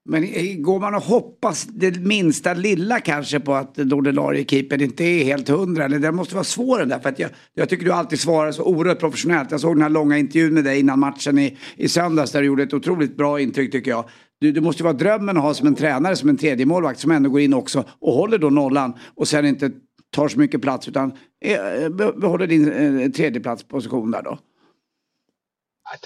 Men 0.09 0.23
går 0.61 0.79
man 0.79 0.95
och 0.95 1.03
hoppas 1.03 1.63
det 1.63 1.99
minsta 1.99 2.53
lilla 2.53 2.99
kanske 2.99 3.39
på 3.39 3.53
att 3.53 3.75
den 3.75 3.93
ordinarie 3.93 4.45
keepern 4.45 4.81
inte 4.81 5.03
är 5.03 5.23
helt 5.23 5.49
hundra? 5.49 5.85
Eller 5.85 5.99
det 5.99 6.11
måste 6.11 6.35
vara 6.35 6.43
svår 6.43 6.79
den 6.79 6.89
där. 6.89 6.99
För 6.99 7.09
att 7.09 7.19
jag, 7.19 7.29
jag 7.53 7.69
tycker 7.69 7.85
du 7.85 7.91
alltid 7.91 8.19
svarar 8.19 8.51
så 8.51 8.63
oerhört 8.63 8.99
professionellt. 8.99 9.51
Jag 9.51 9.59
såg 9.59 9.75
den 9.75 9.81
här 9.81 9.89
långa 9.89 10.17
intervjun 10.17 10.53
med 10.53 10.63
dig 10.63 10.79
innan 10.79 10.99
matchen 10.99 11.39
i, 11.39 11.57
i 11.75 11.87
söndags 11.87 12.31
där 12.31 12.41
du 12.41 12.47
gjorde 12.47 12.63
ett 12.63 12.73
otroligt 12.73 13.17
bra 13.17 13.39
intryck 13.39 13.71
tycker 13.71 13.91
jag. 13.91 14.05
Du, 14.39 14.51
det 14.51 14.61
måste 14.61 14.79
ju 14.79 14.83
vara 14.83 14.93
drömmen 14.93 15.37
att 15.37 15.43
ha 15.43 15.53
som 15.53 15.67
en 15.67 15.75
tränare, 15.75 16.15
som 16.15 16.29
en 16.29 16.37
tredje 16.37 16.65
målvakt 16.65 16.99
som 16.99 17.11
ändå 17.11 17.29
går 17.29 17.41
in 17.41 17.53
också 17.53 17.83
och 17.99 18.13
håller 18.13 18.37
då 18.37 18.49
nollan 18.49 18.93
och 19.15 19.27
sen 19.27 19.45
inte 19.45 19.71
tar 20.11 20.27
så 20.27 20.39
mycket 20.39 20.61
plats 20.61 20.87
utan 20.87 21.11
eh, 21.41 21.89
behåller 22.15 22.47
din 22.47 22.71
eh, 22.71 23.09
tredjeplatsposition 23.11 24.11
där 24.11 24.21
då. 24.23 24.39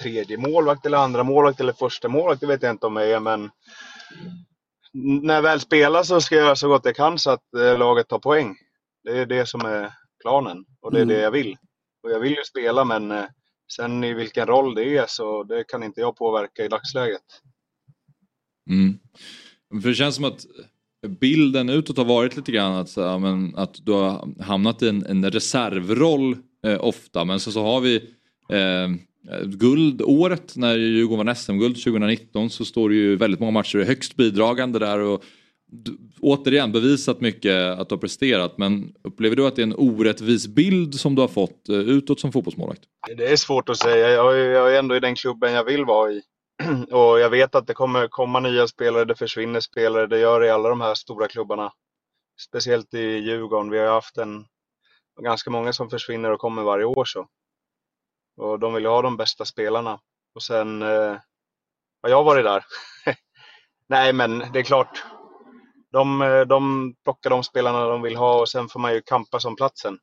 Tredje 0.02 0.38
målvakt 0.38 0.86
eller 0.86 0.98
andra 0.98 1.22
målvakt 1.22 1.60
eller 1.60 1.72
första 1.72 2.08
målvakt, 2.08 2.40
det 2.40 2.46
vet 2.46 2.62
jag 2.62 2.70
inte 2.70 2.86
om 2.86 2.96
jag 2.96 3.10
är, 3.10 3.20
men 3.20 3.50
när 4.92 5.34
jag 5.34 5.42
väl 5.42 5.60
spelar 5.60 6.02
så 6.02 6.20
ska 6.20 6.34
jag 6.34 6.44
göra 6.44 6.56
så 6.56 6.68
gott 6.68 6.84
jag 6.84 6.96
kan 6.96 7.18
så 7.18 7.30
att 7.30 7.54
eh, 7.54 7.78
laget 7.78 8.08
tar 8.08 8.18
poäng. 8.18 8.56
Det 9.04 9.18
är 9.18 9.26
det 9.26 9.46
som 9.46 9.60
är 9.60 9.92
planen 10.22 10.64
och 10.80 10.92
det 10.92 10.98
är 10.98 11.02
Mm. 11.02 11.14
det 11.16 11.22
jag 11.22 11.30
vill. 11.30 11.56
Och 12.02 12.10
jag 12.10 12.20
vill 12.20 12.32
ju 12.32 12.44
spela 12.44 12.84
men 12.84 13.10
eh, 13.10 13.24
sen 13.76 14.04
i 14.04 14.14
vilken 14.14 14.46
roll 14.46 14.74
det 14.74 14.96
är 14.96 15.06
så 15.08 15.42
det 15.42 15.64
kan 15.64 15.82
inte 15.82 16.00
jag 16.00 16.16
påverka 16.16 16.64
i 16.64 16.68
dagsläget. 16.68 17.22
Mm. 18.70 18.98
För 19.82 19.88
det 19.88 19.94
känns 19.94 20.14
som 20.14 20.24
att 20.24 20.46
bilden 21.20 21.68
utåt 21.68 21.96
har 21.96 22.04
varit 22.04 22.36
lite 22.36 22.52
grann 22.52 22.72
att, 22.72 22.96
ja, 22.96 23.18
men, 23.18 23.56
att 23.56 23.74
du 23.86 23.92
har 23.92 24.42
hamnat 24.42 24.82
i 24.82 24.88
en, 24.88 25.06
en 25.06 25.30
reservroll 25.30 26.36
eh, 26.66 26.84
ofta 26.84 27.24
men 27.24 27.40
så, 27.40 27.52
så 27.52 27.62
har 27.62 27.80
vi 27.80 27.96
eh, 28.48 28.88
Eh, 29.30 29.46
guldåret 29.46 30.56
när 30.56 30.76
Djurgården 30.76 31.26
vann 31.26 31.36
SM-guld 31.36 31.74
2019 31.84 32.50
så 32.50 32.64
står 32.64 32.88
det 32.88 32.94
ju 32.94 33.16
väldigt 33.16 33.40
många 33.40 33.52
matcher 33.52 33.78
högst 33.78 34.16
bidragande 34.16 34.78
där 34.78 34.98
och 34.98 35.24
återigen 36.20 36.72
bevisat 36.72 37.20
mycket 37.20 37.78
att 37.78 37.88
du 37.88 37.94
har 37.94 38.00
presterat 38.00 38.58
men 38.58 38.94
upplever 39.04 39.36
du 39.36 39.46
att 39.46 39.56
det 39.56 39.62
är 39.62 39.66
en 39.66 39.74
orättvis 39.76 40.46
bild 40.46 40.94
som 40.94 41.14
du 41.14 41.20
har 41.20 41.28
fått 41.28 41.68
eh, 41.68 41.76
utåt 41.76 42.20
som 42.20 42.32
fotbollsmålvakt? 42.32 42.82
Det 43.16 43.32
är 43.32 43.36
svårt 43.36 43.68
att 43.68 43.78
säga. 43.78 44.10
Jag 44.10 44.38
är, 44.38 44.50
jag 44.50 44.74
är 44.74 44.78
ändå 44.78 44.96
i 44.96 45.00
den 45.00 45.14
klubben 45.14 45.52
jag 45.52 45.64
vill 45.64 45.84
vara 45.84 46.12
i. 46.12 46.22
Och 46.90 47.20
jag 47.20 47.30
vet 47.30 47.54
att 47.54 47.66
det 47.66 47.74
kommer 47.74 48.08
komma 48.08 48.40
nya 48.40 48.68
spelare, 48.68 49.04
det 49.04 49.14
försvinner 49.14 49.60
spelare. 49.60 50.06
Det 50.06 50.18
gör 50.18 50.40
det 50.40 50.46
i 50.46 50.50
alla 50.50 50.68
de 50.68 50.80
här 50.80 50.94
stora 50.94 51.28
klubbarna. 51.28 51.72
Speciellt 52.48 52.94
i 52.94 52.98
Djurgården. 53.00 53.70
Vi 53.70 53.78
har 53.78 53.86
haft 53.86 54.18
en, 54.18 54.44
ganska 55.22 55.50
många 55.50 55.72
som 55.72 55.90
försvinner 55.90 56.30
och 56.30 56.40
kommer 56.40 56.62
varje 56.62 56.84
år. 56.84 57.04
så. 57.04 57.26
Och 58.36 58.58
de 58.58 58.74
vill 58.74 58.82
ju 58.82 58.88
ha 58.88 59.02
de 59.02 59.16
bästa 59.16 59.44
spelarna. 59.44 59.98
Och 60.34 60.42
sen 60.42 60.82
eh, 60.82 61.16
har 62.02 62.10
jag 62.10 62.24
varit 62.24 62.44
där. 62.44 62.64
Nej, 63.88 64.12
men 64.12 64.38
det 64.52 64.58
är 64.58 64.62
klart. 64.62 65.04
De, 65.92 66.22
eh, 66.22 66.40
de 66.40 66.94
plockar 67.04 67.30
de 67.30 67.44
spelarna 67.44 67.86
de 67.86 68.02
vill 68.02 68.16
ha 68.16 68.40
och 68.40 68.48
sen 68.48 68.68
får 68.68 68.80
man 68.80 68.94
ju 68.94 69.00
kampa 69.00 69.40
som 69.40 69.56
platsen. 69.56 69.98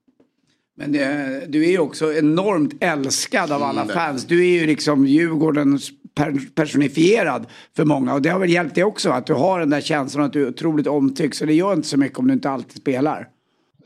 Men 0.77 0.91
det, 0.91 1.45
du 1.47 1.65
är 1.65 1.69
ju 1.69 1.79
också 1.79 2.13
enormt 2.13 2.73
älskad 2.83 3.51
av 3.51 3.63
alla 3.63 3.81
Mm, 3.81 3.93
fans. 3.93 4.25
Du 4.25 4.39
är 4.39 4.59
ju 4.59 4.67
liksom 4.67 5.05
Djurgårdens 5.05 5.89
per, 6.15 6.55
personifierad 6.55 7.47
för 7.75 7.85
många. 7.85 8.13
Och 8.13 8.21
det 8.21 8.29
har 8.29 8.39
väl 8.39 8.49
hjälpt 8.49 8.75
dig 8.75 8.83
också 8.83 9.09
att 9.09 9.25
du 9.25 9.33
har 9.33 9.59
den 9.59 9.69
där 9.69 9.81
känslan 9.81 10.25
att 10.25 10.33
du 10.33 10.43
är 10.43 10.49
otroligt 10.49 10.87
omtyckt. 10.87 11.35
Så 11.37 11.45
det 11.45 11.53
gör 11.53 11.73
inte 11.73 11.87
så 11.87 11.97
mycket 11.97 12.19
om 12.19 12.27
du 12.27 12.33
inte 12.33 12.49
alltid 12.49 12.81
spelar. 12.81 13.27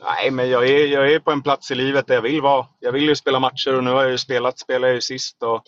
Nej, 0.04 0.30
men 0.30 0.48
jag 0.48 0.68
är, 0.68 0.86
jag 0.86 1.12
är 1.12 1.18
på 1.18 1.30
en 1.30 1.42
plats 1.42 1.70
i 1.70 1.74
livet 1.74 2.06
där 2.06 2.14
jag 2.14 2.22
vill 2.22 2.40
vara. 2.40 2.66
Jag 2.80 2.92
vill 2.92 3.08
ju 3.08 3.16
spela 3.16 3.40
matcher 3.40 3.74
och 3.76 3.84
nu 3.84 3.90
har 3.90 4.02
jag 4.02 4.10
ju 4.10 4.18
spelat, 4.18 4.58
spelar 4.58 4.88
jag 4.88 4.94
ju 4.94 5.00
sist. 5.00 5.42
Och 5.42 5.62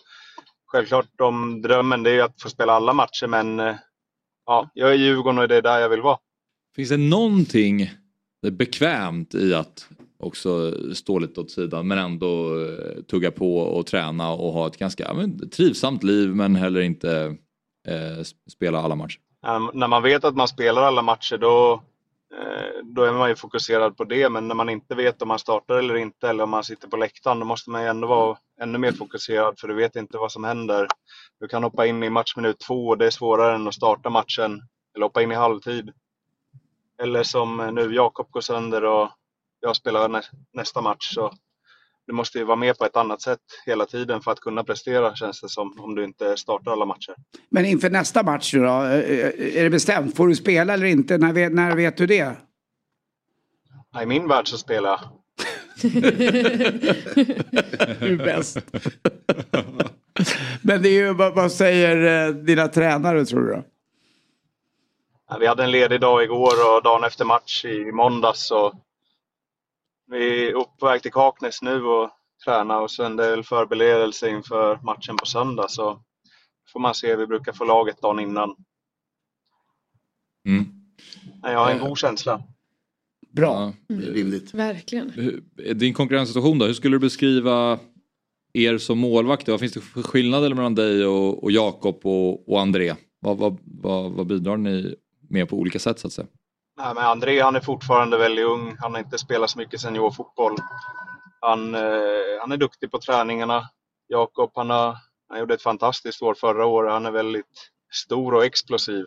självklart 0.66 1.20
om 1.20 1.62
drömmen 1.62 2.02
det 2.02 2.10
är 2.10 2.14
ju 2.14 2.20
att 2.20 2.42
få 2.42 2.48
spela 2.48 2.72
alla 2.72 2.92
matcher 2.92 3.26
men 3.26 3.60
eh, 3.60 3.74
ja, 4.46 4.70
jag 4.74 4.90
är 4.90 4.94
Djurgården 4.94 5.38
och 5.38 5.48
det 5.48 5.56
är 5.56 5.62
där 5.62 5.78
jag 5.78 5.88
vill 5.88 6.02
vara. 6.02 6.18
Finns 6.76 6.88
det 6.88 6.96
någonting 6.96 7.90
bekvämt 8.50 9.34
i 9.34 9.54
att 9.54 9.88
också 10.18 10.72
stå 10.94 11.18
lite 11.18 11.40
åt 11.40 11.50
sidan 11.50 11.88
men 11.88 11.98
ändå 11.98 12.60
eh, 12.60 13.02
tugga 13.02 13.30
på 13.30 13.58
och 13.58 13.86
träna 13.86 14.32
och 14.32 14.52
ha 14.52 14.66
ett 14.66 14.78
ganska 14.78 15.14
men, 15.14 15.50
trivsamt 15.50 16.02
liv 16.02 16.28
men 16.28 16.56
heller 16.56 16.80
inte 16.80 17.36
eh, 17.88 18.24
spela 18.50 18.78
alla 18.78 18.94
matcher? 18.94 19.20
När 19.72 19.88
man 19.88 20.02
vet 20.02 20.24
att 20.24 20.36
man 20.36 20.48
spelar 20.48 20.82
alla 20.82 21.02
matcher 21.02 21.36
då, 21.36 21.82
Eh, 22.34 22.82
då 22.84 23.02
är 23.02 23.12
man 23.12 23.28
ju 23.28 23.36
fokuserad 23.36 23.96
på 23.96 24.04
det. 24.04 24.28
Men 24.28 24.48
när 24.48 24.54
man 24.54 24.68
inte 24.68 24.94
vet 24.94 25.22
om 25.22 25.28
man 25.28 25.38
startar 25.38 25.74
eller 25.74 25.96
inte 25.96 26.28
eller 26.28 26.44
om 26.44 26.50
man 26.50 26.64
sitter 26.64 26.88
på 26.88 26.96
läktaren 26.96 27.38
då 27.38 27.46
måste 27.46 27.70
man 27.70 27.82
ju 27.82 27.88
ändå 27.88 28.08
vara 28.08 28.38
ännu 28.60 28.78
mer 28.78 28.92
fokuserad 28.92 29.60
för 29.60 29.68
du 29.68 29.74
vet 29.74 29.96
inte 29.96 30.18
vad 30.18 30.32
som 30.32 30.44
händer. 30.44 30.88
Du 31.40 31.48
kan 31.48 31.62
hoppa 31.62 31.86
in 31.86 32.02
i 32.02 32.10
matchminut 32.10 32.58
två 32.60 32.88
och 32.88 32.98
det 32.98 33.06
är 33.06 33.10
svårare 33.10 33.54
än 33.54 33.68
att 33.68 33.74
starta 33.74 34.10
matchen 34.10 34.62
eller 34.94 35.06
hoppa 35.06 35.22
in 35.22 35.32
i 35.32 35.34
halvtid. 35.34 35.92
Eller 37.02 37.22
som 37.22 37.70
nu, 37.74 37.94
Jakob 37.94 38.30
går 38.30 38.40
sönder 38.40 38.84
och 38.84 39.10
jag 39.60 39.76
spelar 39.76 40.08
nä 40.08 40.22
nästa 40.52 40.80
match. 40.80 41.14
Så 41.14 41.32
du 42.06 42.12
måste 42.12 42.38
ju 42.38 42.44
vara 42.44 42.56
med 42.56 42.78
på 42.78 42.84
ett 42.84 42.96
annat 42.96 43.22
sätt 43.22 43.40
hela 43.66 43.86
tiden 43.86 44.20
för 44.20 44.30
att 44.30 44.40
kunna 44.40 44.64
prestera 44.64 45.16
känns 45.16 45.40
det 45.40 45.48
som 45.48 45.80
om 45.80 45.94
du 45.94 46.04
inte 46.04 46.36
startar 46.36 46.72
alla 46.72 46.84
matcher. 46.84 47.14
Men 47.48 47.64
inför 47.64 47.90
nästa 47.90 48.22
match 48.22 48.54
nu 48.54 48.60
då, 48.60 48.66
eh, 48.66 49.58
är 49.58 49.62
det 49.62 49.70
bestämt? 49.70 50.16
Får 50.16 50.28
du 50.28 50.36
spela 50.36 50.74
eller 50.74 50.86
inte? 50.86 51.18
När 51.18 51.32
vet, 51.32 51.52
när 51.52 51.76
vet 51.76 51.96
du 51.96 52.06
det? 52.06 52.36
I 54.02 54.06
min 54.06 54.28
värld 54.28 54.48
så 54.48 54.58
spelar 54.58 54.90
jag. 54.90 55.00
Du 58.00 58.12
är 58.12 58.16
bäst. 58.16 58.58
Men 60.62 60.82
det 60.82 60.88
är 60.88 60.92
ju, 60.92 61.14
vad, 61.14 61.34
vad 61.34 61.52
säger 61.52 62.26
eh, 62.28 62.34
dina 62.34 62.68
tränare 62.68 63.24
tror 63.24 63.40
du 63.40 63.52
då? 63.52 63.64
Vi 65.40 65.46
hade 65.46 65.64
en 65.64 65.70
ledig 65.70 66.00
dag 66.00 66.22
igår 66.22 66.76
och 66.76 66.82
dagen 66.82 67.04
efter 67.04 67.24
match 67.24 67.64
i 67.64 67.92
måndags. 67.92 68.46
Så 68.46 68.72
vi 70.06 70.48
är 70.48 70.52
på 70.52 70.86
väg 70.86 71.02
till 71.02 71.12
Kaknäs 71.12 71.62
nu 71.62 71.84
och 71.84 72.10
träna 72.44 72.78
och 72.78 72.90
sen 72.90 73.16
det 73.16 73.26
är 73.26 73.30
väl 73.30 73.44
förberedelse 73.44 74.28
inför 74.28 74.80
matchen 74.82 75.16
på 75.16 75.26
söndag. 75.26 75.68
Så 75.68 76.02
får 76.72 76.80
man 76.80 76.94
se, 76.94 77.16
vi 77.16 77.26
brukar 77.26 77.52
få 77.52 77.64
laget 77.64 78.02
dagen 78.02 78.20
innan. 78.20 78.54
Mm. 80.48 80.64
Men 81.42 81.52
jag 81.52 81.58
har 81.58 81.70
en 81.70 81.88
god 81.88 81.98
känsla. 81.98 82.42
Bra. 83.30 83.72
Rimligt. 83.88 84.54
Verkligen. 84.54 85.12
Din 85.74 85.94
konkurrenssituation 85.94 86.58
då, 86.58 86.66
hur 86.66 86.74
skulle 86.74 86.94
du 86.94 87.00
beskriva 87.00 87.78
er 88.52 88.78
som 88.78 88.98
målvakter? 88.98 89.52
Vad 89.52 89.60
finns 89.60 89.72
det 89.72 89.80
för 89.80 90.02
skillnader 90.02 90.54
mellan 90.54 90.74
dig 90.74 91.06
och, 91.06 91.44
och 91.44 91.52
Jakob 91.52 92.00
och, 92.02 92.48
och 92.48 92.60
André? 92.60 92.94
Vad, 93.20 93.38
vad, 93.38 93.58
vad, 93.64 94.12
vad 94.12 94.26
bidrar 94.26 94.56
ni 94.56 94.94
med 95.28 95.48
på 95.48 95.56
olika 95.56 95.78
sätt 95.78 95.98
så 95.98 96.06
att 96.06 96.12
säga? 96.12 96.28
Nej, 96.78 96.94
men 96.94 97.04
André 97.04 97.40
han 97.40 97.56
är 97.56 97.60
fortfarande 97.60 98.18
väldigt 98.18 98.44
ung. 98.44 98.76
Han 98.80 98.92
har 98.92 98.98
inte 98.98 99.18
spelat 99.18 99.50
så 99.50 99.58
mycket 99.58 99.80
seniorfotboll. 99.80 100.56
Han, 101.40 101.74
eh, 101.74 102.40
han 102.40 102.52
är 102.52 102.56
duktig 102.56 102.90
på 102.90 102.98
träningarna. 102.98 103.68
Jakob 104.08 104.50
han, 104.54 104.70
har, 104.70 104.96
han 105.28 105.38
gjorde 105.38 105.54
ett 105.54 105.62
fantastiskt 105.62 106.22
år 106.22 106.34
förra 106.34 106.66
året. 106.66 106.92
Han 106.92 107.06
är 107.06 107.10
väldigt 107.10 107.70
stor 107.92 108.34
och 108.34 108.44
explosiv. 108.44 109.04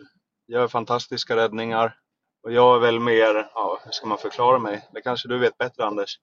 Gör 0.48 0.68
fantastiska 0.68 1.36
räddningar. 1.36 1.94
Och 2.42 2.52
jag 2.52 2.76
är 2.76 2.80
väl 2.80 3.00
mer, 3.00 3.50
ja, 3.54 3.80
hur 3.84 3.90
ska 3.90 4.06
man 4.06 4.18
förklara 4.18 4.58
mig? 4.58 4.88
Det 4.92 5.00
kanske 5.00 5.28
du 5.28 5.38
vet 5.38 5.58
bättre 5.58 5.84
Anders. 5.84 6.18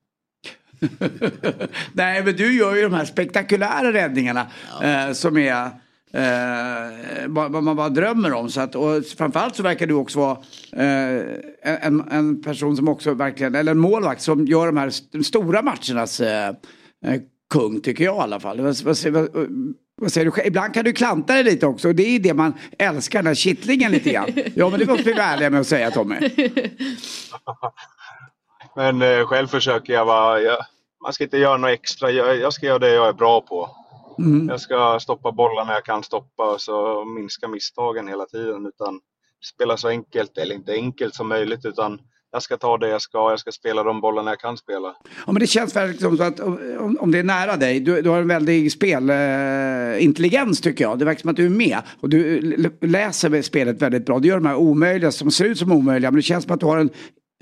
Nej, 1.94 2.24
men 2.24 2.36
du 2.36 2.58
gör 2.58 2.76
ju 2.76 2.82
de 2.82 2.94
här 2.94 3.06
spektakulära 3.06 3.94
räddningarna 3.94 4.48
eh, 4.84 5.12
som 5.12 5.38
är 5.38 5.72
eh, 6.14 7.28
vad 7.28 7.64
man 7.64 7.76
bara 7.76 7.90
drömmer 7.90 8.34
om. 8.34 8.50
Så 8.50 8.62
att, 8.62 8.76
och 8.76 9.06
framförallt 9.18 9.56
så 9.56 9.64
verkar 9.64 9.88
du 9.88 9.94
också 9.94 10.20
vara 10.20 10.38
eh, 10.74 11.22
en, 11.62 12.04
en 12.12 12.42
person 12.44 12.76
som 12.78 12.88
också 12.90 13.14
verkligen, 13.14 13.56
eller 13.56 13.72
en 13.72 13.78
målvakt 13.80 14.22
som 14.22 14.46
gör 14.46 14.66
de 14.66 14.78
här 14.78 14.88
st- 14.88 15.24
stora 15.24 15.62
matchernas 15.62 16.20
eh, 16.20 16.48
eh, 17.06 17.22
kung 17.54 17.82
tycker 17.82 18.04
jag 18.04 18.16
i 18.16 18.20
alla 18.20 18.40
fall. 18.40 18.62
Vad, 18.62 18.82
vad, 18.82 18.98
säger- 18.98 19.12
vad, 19.12 19.30
vad 20.02 20.12
säger 20.12 20.26
du 20.26 20.32
själv? 20.32 20.48
Ibland 20.48 20.74
kan 20.74 20.86
du 20.86 20.94
klanta 20.94 21.34
dig 21.34 21.44
lite 21.44 21.66
också 21.66 21.88
och 21.88 21.96
det 21.96 22.16
är 22.16 22.20
det 22.20 22.34
man 22.34 22.54
älskar, 22.80 23.20
den 23.20 23.28
här 23.28 23.34
kittlingen 23.36 23.92
lite 23.92 24.10
grann. 24.10 24.28
Ja 24.56 24.70
men 24.70 24.80
det 24.80 24.86
måste 24.86 25.04
vi 25.04 25.14
vara 25.14 25.26
ärliga 25.26 25.50
med 25.50 25.60
att 25.62 25.68
säga 25.68 25.92
Tommy. 25.92 26.16
Men 28.76 29.02
eh, 29.02 29.26
själv 29.28 29.48
försöker 29.48 29.94
jag 29.94 30.06
vara, 30.06 30.42
jag, 30.42 30.58
man 31.04 31.14
ska 31.14 31.24
inte 31.24 31.38
göra 31.38 31.58
något 31.58 31.70
extra. 31.72 32.12
Jag, 32.12 32.38
jag 32.38 32.54
ska 32.54 32.66
göra 32.66 32.80
det 32.80 32.94
jag 32.94 33.08
är 33.08 33.14
bra 33.14 33.42
på. 33.42 33.70
Mm. 34.20 34.50
Jag 34.50 34.62
ska 34.62 35.00
stoppa 35.00 35.32
bollarna 35.32 35.74
jag 35.74 35.86
kan 35.86 36.04
stoppa 36.04 36.54
och 36.54 36.62
så 36.62 37.06
minska 37.06 37.48
misstagen 37.48 38.08
hela 38.08 38.26
tiden. 38.26 38.66
Utan 38.66 39.00
spela 39.54 39.78
så 39.78 39.88
enkelt, 39.88 40.38
eller 40.38 40.56
inte 40.56 40.72
enkelt 40.72 41.16
som 41.16 41.28
möjligt, 41.28 41.66
utan 41.66 42.00
jag 42.32 42.44
ska 42.44 42.58
ta 42.58 42.78
det 42.78 42.90
jag 42.90 43.02
ska. 43.02 43.30
Jag 43.30 43.40
ska 43.40 43.52
spela 43.52 43.84
de 43.84 44.02
bollarna 44.02 44.32
jag 44.32 44.40
kan 44.40 44.58
spela. 44.58 44.96
Ja, 45.26 45.32
men 45.32 45.40
det 45.40 45.48
känns 45.48 45.76
verkligen 45.76 46.18
som 46.18 46.28
att 46.28 46.40
om, 46.80 46.98
om 47.00 47.12
det 47.12 47.20
är 47.20 47.24
nära 47.24 47.58
dig, 47.58 47.80
du, 47.80 48.02
du 48.02 48.10
har 48.10 48.22
en 48.22 48.28
väldig 48.28 48.72
spelintelligens 48.72 50.60
eh, 50.60 50.64
tycker 50.64 50.84
jag. 50.84 51.00
Det 51.00 51.06
verkar 51.06 51.22
som 51.22 51.30
att 51.30 51.36
du 51.36 51.46
är 51.46 51.50
med 51.50 51.80
och 52.00 52.10
du 52.10 52.42
läser 52.82 53.42
spelet 53.42 53.82
väldigt 53.82 54.06
bra. 54.06 54.20
Du 54.20 54.28
gör 54.28 54.36
de 54.36 54.46
här 54.46 54.56
omöjliga 54.56 55.12
som 55.12 55.32
ser 55.32 55.46
ut 55.46 55.58
som 55.58 55.72
omöjliga, 55.72 56.12
men 56.12 56.16
det 56.16 56.22
känns 56.22 56.44
som 56.44 56.54
att 56.54 56.60
du 56.60 56.66
har 56.66 56.78
en, 56.78 56.90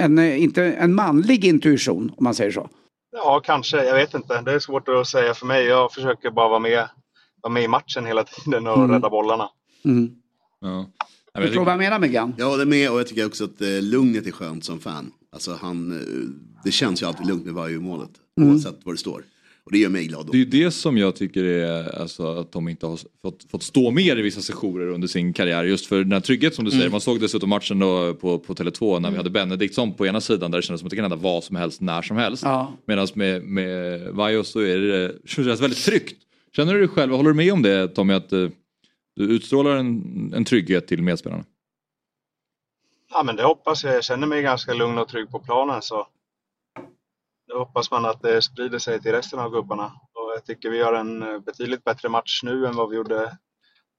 en, 0.02 0.18
eh, 0.18 0.44
inte, 0.44 0.64
en 0.64 0.96
manlig 0.96 1.46
intuition, 1.46 2.12
om 2.18 2.24
man 2.24 2.34
säger 2.34 2.52
så. 2.52 2.70
Ja, 3.16 3.42
kanske. 3.46 3.86
Jag 3.86 3.94
vet 3.96 4.14
inte. 4.14 4.42
Det 4.42 4.52
är 4.52 4.60
svårt 4.60 4.88
att 4.90 5.08
säga 5.08 5.34
för 5.34 5.46
mig. 5.46 5.66
Jag 5.66 5.92
försöker 5.94 6.32
bara 6.32 6.50
vara 6.50 6.60
med, 6.60 6.90
vara 7.42 7.54
med 7.54 7.64
i 7.64 7.68
matchen 7.68 8.06
hela 8.06 8.24
tiden 8.24 8.68
och 8.68 8.78
Mm. 8.78 8.92
rädda 8.92 9.10
bollarna. 9.10 9.50
Mm. 9.86 10.16
Ja. 10.62 10.86
Du 11.34 11.42
förstår 11.42 11.66
vad 11.66 11.72
jag 11.74 11.78
menar 11.78 12.00
Miggan? 12.00 12.34
Jag 12.38 12.50
håller 12.50 12.66
med 12.66 12.92
och 12.92 13.00
jag 13.00 13.08
tycker 13.08 13.26
också 13.26 13.44
att 13.44 13.62
eh, 13.62 13.68
lugnet 13.82 14.28
är 14.28 14.32
skönt 14.32 14.66
som 14.66 14.80
fan. 14.80 15.12
Alltså 15.34 15.58
han, 15.62 15.92
eh, 15.92 16.08
det 16.64 16.72
känns 16.72 17.02
ju 17.02 17.06
alltid 17.06 17.28
lugnt 17.28 17.46
med 17.46 17.54
varje 17.54 17.80
målet. 17.80 18.10
Mm. 18.38 18.52
Oavsett 18.52 18.80
vad 18.84 18.94
det 18.94 19.00
står. 19.00 19.24
Och 19.66 19.72
det 19.72 19.78
gör 19.78 19.90
mig 19.90 20.08
glad. 20.08 20.30
Det 20.32 20.42
är 20.42 20.46
det 20.46 20.72
som 20.72 20.98
jag 20.98 21.16
tycker 21.16 21.44
är 21.44 22.00
alltså, 22.00 22.28
att 22.28 22.52
de 22.52 22.70
inte 22.70 22.86
har 22.86 23.00
fått, 23.22 23.52
fått 23.52 23.64
stå 23.64 23.92
mer 23.92 24.18
i 24.20 24.22
vissa 24.22 24.42
sessioner 24.42 24.88
under 24.88 25.08
sin 25.08 25.34
karriär. 25.34 25.64
Just 25.64 25.86
för 25.86 25.98
den 25.98 26.12
här 26.12 26.20
trygghet 26.20 26.56
som 26.56 26.66
du 26.66 26.72
säger. 26.72 26.84
Mm. 26.84 26.92
Man 26.92 27.02
såg 27.02 27.20
dessutom 27.20 27.50
matchen 27.50 27.80
då 27.80 28.14
på, 28.14 28.40
på 28.40 28.54
Tele2 28.54 29.00
när 29.00 29.12
vi 29.12 29.18
hade 29.18 29.30
Benediktsson 29.30 29.94
på 29.94 30.08
ena 30.08 30.22
sidan 30.22 30.52
där 30.52 30.58
det 30.58 30.62
kändes 30.62 30.80
som 30.80 30.88
att 30.88 30.90
det 30.90 30.96
kan 30.96 31.04
hända 31.04 31.16
vad 31.16 31.44
som 31.44 31.56
helst 31.56 31.82
när 31.82 32.02
som 32.02 32.18
helst. 32.18 32.44
Ja. 32.44 32.74
Medan 32.86 33.08
med, 33.14 33.44
med 33.44 34.02
Vaios 34.12 34.48
så 34.52 34.60
är 34.60 34.78
det, 34.78 35.08
det 35.24 35.30
känns 35.30 35.62
väldigt 35.62 35.86
tryggt. 35.86 36.22
Känner 36.56 36.74
du 36.74 36.80
dig 36.80 36.88
själv, 36.88 37.14
håller 37.14 37.30
du 37.30 37.36
med 37.36 37.54
om 37.54 37.62
det 37.62 37.88
Tommy, 37.88 38.14
att 38.14 38.34
eh, 38.34 38.48
du 39.16 39.24
utstrålar 39.24 39.76
en, 39.76 40.34
en 40.36 40.46
trygghet 40.46 40.88
till 40.88 41.02
medspelarna? 41.02 41.44
Ja, 43.12 43.24
men 43.24 43.36
det 43.36 43.44
hoppas 43.44 43.84
jag. 43.84 43.96
Jag 43.96 44.04
känner 44.04 44.28
mig 44.28 44.42
ganska 44.42 44.74
lugn 44.74 44.98
och 44.98 45.08
trygg 45.08 45.30
på 45.30 45.40
planen. 45.40 45.82
Så 45.82 46.08
då 47.48 47.58
hoppas 47.58 47.92
man 47.92 48.06
att 48.06 48.22
det 48.22 48.42
sprider 48.42 48.80
sig 48.80 49.02
till 49.02 49.12
resten 49.12 49.40
av 49.40 49.52
gubbarna. 49.52 49.86
Och 49.86 50.32
jag 50.36 50.46
tycker 50.46 50.70
vi 50.70 50.78
gör 50.78 50.94
en 50.94 51.24
eh, 51.24 51.40
betydligt 51.40 51.84
bättre 51.84 52.10
match 52.10 52.44
nu 52.44 52.66
än 52.66 52.76
vad 52.76 52.90
vi 52.90 52.96
gjorde 52.96 53.38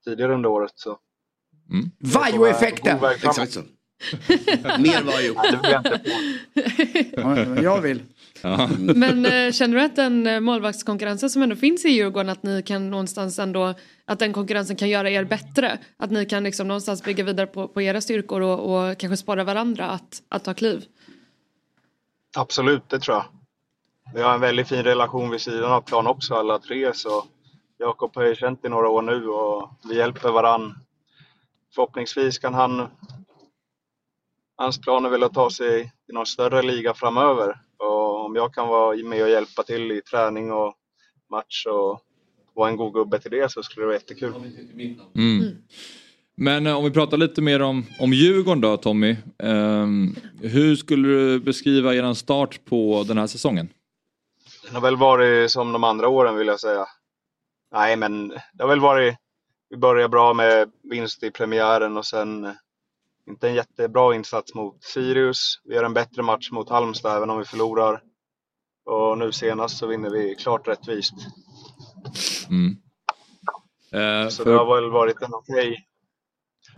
tidigare 0.05 0.35
under 0.35 0.48
året. 0.48 0.73
Så. 0.74 0.98
Vajo-effekten! 1.98 3.01
Väg 3.01 3.18
framåt. 3.20 3.39
Exakt 3.39 3.52
så. 3.52 3.60
Mer 4.78 5.02
Vajo. 5.02 5.35
Ja, 7.16 7.44
men 7.47 7.62
jag 7.62 7.81
vill. 7.81 8.02
Ja. 8.43 8.68
Men 8.78 9.27
eh, 9.27 9.52
känner 9.52 9.77
du 9.77 9.82
att 9.82 9.97
den 9.97 10.27
eh, 10.27 10.40
målvaktskonkurrensen 10.40 11.31
som 11.31 11.43
ändå 11.43 11.56
finns 11.56 11.85
i 11.85 11.89
Djurgården 11.89 12.31
att 12.31 12.43
ni 12.43 12.62
kan 12.62 12.90
någonstans 12.90 13.39
ändå 13.39 13.74
att 14.05 14.18
den 14.18 14.32
konkurrensen 14.32 14.77
kan 14.77 14.89
göra 14.89 15.10
er 15.10 15.24
bättre? 15.24 15.78
Att 15.97 16.10
ni 16.10 16.27
kan 16.27 16.44
liksom 16.44 16.68
någonstans 16.68 17.05
bygga 17.05 17.24
vidare 17.24 17.47
på, 17.47 17.68
på 17.68 17.82
era 17.82 18.01
styrkor 18.01 18.40
och, 18.40 18.90
och 18.90 18.98
kanske 18.98 19.16
sporra 19.16 19.44
varandra 19.44 19.86
att, 19.86 20.23
att 20.28 20.44
ta 20.44 20.55
kliv? 20.55 20.85
Absolut, 22.36 22.89
det 22.89 23.01
tror 23.01 23.16
jag. 23.16 23.24
Vi 24.14 24.22
har 24.22 24.34
en 24.34 24.40
väldigt 24.40 24.68
fin 24.68 24.82
relation 24.82 25.30
vid 25.30 25.40
sidan 25.40 25.72
av 25.72 25.80
plan 25.80 26.06
också 26.06 26.34
alla 26.34 26.58
tre. 26.58 26.94
Så 26.94 27.24
Jakob 27.78 28.10
har 28.14 28.26
ju 28.26 28.34
känt 28.34 28.64
i 28.64 28.68
några 28.68 28.88
år 28.88 29.02
nu 29.02 29.28
och 29.28 29.70
vi 29.88 29.96
hjälper 29.96 30.32
varann. 30.32 30.74
Förhoppningsvis 31.74 32.38
kan 32.38 32.54
han... 32.54 32.86
Hans 34.56 34.80
plan 34.80 35.04
är 35.04 35.08
väl 35.08 35.22
att 35.22 35.34
ta 35.34 35.50
sig 35.50 35.92
till 36.06 36.14
någon 36.14 36.26
större 36.26 36.62
liga 36.62 36.94
framöver. 36.94 37.60
Och 37.78 38.24
om 38.24 38.36
jag 38.36 38.54
kan 38.54 38.68
vara 38.68 38.96
med 38.96 39.22
och 39.22 39.30
hjälpa 39.30 39.62
till 39.62 39.92
i 39.92 40.02
träning 40.02 40.52
och 40.52 40.74
match 41.30 41.66
och 41.66 42.00
vara 42.54 42.70
en 42.70 42.76
god 42.76 42.94
gubbe 42.94 43.18
till 43.18 43.30
det 43.30 43.52
så 43.52 43.62
skulle 43.62 43.82
det 43.82 43.86
vara 43.86 43.96
jättekul. 43.96 44.34
Mm. 45.14 45.56
Men 46.36 46.66
eh, 46.66 46.76
om 46.76 46.84
vi 46.84 46.90
pratar 46.90 47.16
lite 47.16 47.42
mer 47.42 47.62
om, 47.62 47.84
om 47.98 48.12
Djurgården 48.12 48.60
då 48.60 48.76
Tommy. 48.76 49.16
Ehm, 49.38 50.16
hur 50.40 50.76
skulle 50.76 51.08
du 51.08 51.40
beskriva 51.40 51.94
er 51.94 52.14
start 52.14 52.60
på 52.64 53.04
den 53.08 53.18
här 53.18 53.26
säsongen? 53.26 53.68
Den 54.66 54.74
har 54.74 54.82
väl 54.82 54.97
varit 54.97 55.51
som 55.51 55.72
de 55.72 55.84
andra 55.84 56.09
åren 56.09 56.36
vill 56.36 56.47
jag 56.47 56.60
säga. 56.60 56.86
Nej, 57.72 57.97
men 57.97 58.28
det 58.28 58.62
har 58.62 58.68
väl 58.68 58.80
varit... 58.80 59.16
Vi 59.68 59.76
började 59.76 60.09
bra 60.09 60.34
med 60.34 60.70
vinst 60.82 61.22
i 61.22 61.30
premiären 61.30 61.97
och 61.97 62.06
sen 62.06 62.44
eh, 62.44 62.52
inte 63.28 63.48
en 63.48 63.55
jättebra 63.55 64.14
insats 64.14 64.55
mot 64.55 64.84
Sirius. 64.84 65.60
Vi 65.64 65.74
gör 65.74 65.84
en 65.84 65.94
bättre 65.94 66.22
match 66.22 66.51
mot 66.51 66.68
Halmstad 66.68 67.16
även 67.16 67.30
om 67.30 67.38
vi 67.38 67.44
förlorar. 67.44 68.02
Och 68.84 69.18
nu 69.18 69.32
senast 69.32 69.78
så 69.78 69.86
vinner 69.86 70.10
vi 70.10 70.34
klart 70.34 70.68
rättvist. 70.68 71.14
Mm. 72.51 72.76
Eh, 73.93 74.28
Så 74.28 74.44
för- 74.44 74.51
det 74.52 74.59
har 74.59 74.74
väl 74.80 74.90
varit 74.90 75.22
en 75.22 75.34
okej... 75.34 75.86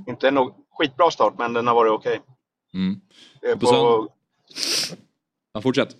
Inte 0.06 0.28
en 0.28 0.38
no- 0.38 0.54
skitbra 0.70 1.10
start, 1.10 1.34
men 1.38 1.52
den 1.52 1.66
har 1.66 1.74
varit 1.74 1.92
okej. 1.92 2.20
Mm. 2.74 3.00
Vi 3.42 3.48
är 3.50 3.56
På 3.56 4.08
Ja, 5.52 5.60
fortsätt. 5.60 5.96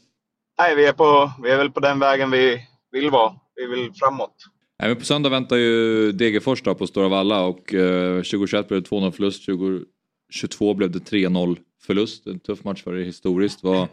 Nej, 0.58 0.74
vi 0.74 0.86
är, 0.86 0.92
på, 0.92 1.32
vi 1.42 1.50
är 1.50 1.56
väl 1.56 1.70
på 1.70 1.80
den 1.80 1.98
vägen 1.98 2.30
vi 2.30 2.60
vill 2.92 3.10
vara. 3.10 3.34
Vi 3.54 3.66
vill 3.66 3.92
framåt. 3.94 4.34
Nej, 4.80 4.88
men 4.88 4.98
på 4.98 5.04
söndag 5.04 5.28
väntar 5.28 5.56
ju 5.56 6.12
Degerfors 6.12 6.62
på 6.62 6.86
Stora 6.86 7.08
Valla 7.08 7.42
och 7.42 7.74
eh, 7.74 8.16
2021 8.16 8.68
blev 8.68 8.82
det 8.82 8.88
2-0 8.88 9.10
förlust, 9.10 9.46
2022 9.46 10.74
blev 10.74 10.90
det 10.90 10.98
3-0 10.98 11.58
förlust. 11.82 12.26
En 12.26 12.40
tuff 12.40 12.64
match 12.64 12.82
för 12.82 12.96
er 12.96 13.04
historiskt. 13.04 13.62
Vad, 13.62 13.88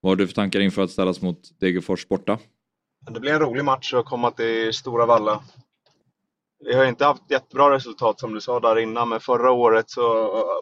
vad 0.00 0.10
har 0.10 0.16
du 0.16 0.26
för 0.26 0.34
tankar 0.34 0.60
inför 0.60 0.82
att 0.82 0.90
ställas 0.90 1.22
mot 1.22 1.60
Degerfors 1.60 2.08
borta? 2.08 2.38
Det 3.10 3.20
blir 3.20 3.32
en 3.32 3.40
rolig 3.40 3.64
match 3.64 3.94
att 3.94 4.04
komma 4.04 4.30
till 4.30 4.74
Stora 4.74 5.06
Valla. 5.06 5.42
Vi 6.64 6.74
har 6.74 6.84
inte 6.84 7.04
haft 7.04 7.30
jättebra 7.30 7.74
resultat 7.74 8.20
som 8.20 8.34
du 8.34 8.40
sa 8.40 8.60
där 8.60 8.78
innan, 8.78 9.08
men 9.08 9.20
förra 9.20 9.50
året 9.50 9.90
så 9.90 10.02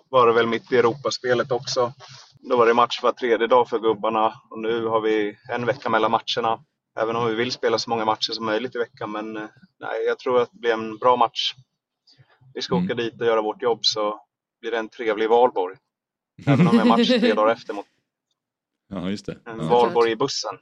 var 0.09 0.26
det 0.26 0.32
väl 0.32 0.47
mitt 0.47 0.72
i 0.72 0.76
Europaspelet 0.76 1.52
också. 1.52 1.93
Då 2.40 2.56
var 2.56 2.66
det 2.66 2.74
match 2.74 3.02
var 3.02 3.12
tredje 3.12 3.47
dag 3.47 3.69
för 3.69 3.78
gubbarna 3.78 4.35
och 4.51 4.59
nu 4.59 4.85
har 4.86 5.01
vi 5.01 5.39
en 5.52 5.66
vecka 5.66 5.89
mellan 5.90 6.10
matcherna. 6.10 6.65
Även 7.01 7.16
om 7.16 7.27
vi 7.27 7.35
vill 7.35 7.52
spela 7.52 7.78
så 7.78 7.90
många 7.90 8.05
matcher 8.05 8.32
som 8.32 8.44
möjligt 8.44 8.74
i 8.74 8.78
veckan, 8.78 9.10
men 9.12 9.36
eh, 9.36 9.43
nej, 9.81 10.05
jag 10.06 10.19
tror 10.19 10.40
att 10.43 10.51
det 10.52 10.59
blir 10.59 10.73
en 10.73 10.97
bra 10.98 11.16
match. 11.16 11.55
Vi 12.55 12.62
ska 12.62 12.77
åka 12.77 12.94
dit 12.94 13.20
och 13.20 13.27
göra 13.27 13.43
vårt 13.43 13.62
jobb 13.62 13.78
så 13.82 14.20
blir 14.60 14.70
det 14.70 14.78
en 14.78 14.89
trevlig 14.89 15.28
valborg. 15.28 15.77
Även 16.47 16.66
om 16.66 16.73
vi 16.73 16.78
har 16.78 16.86
match 16.86 17.09
tre 17.09 17.32
dagar 17.35 17.52
efter 17.52 17.74
mot 17.74 17.86
Ja, 18.89 19.10
just 19.10 19.27
det. 19.27 19.39
en 19.47 19.59
Ja, 19.59 19.69
valborg 19.69 20.10
i 20.10 20.16
bussen. 20.16 20.59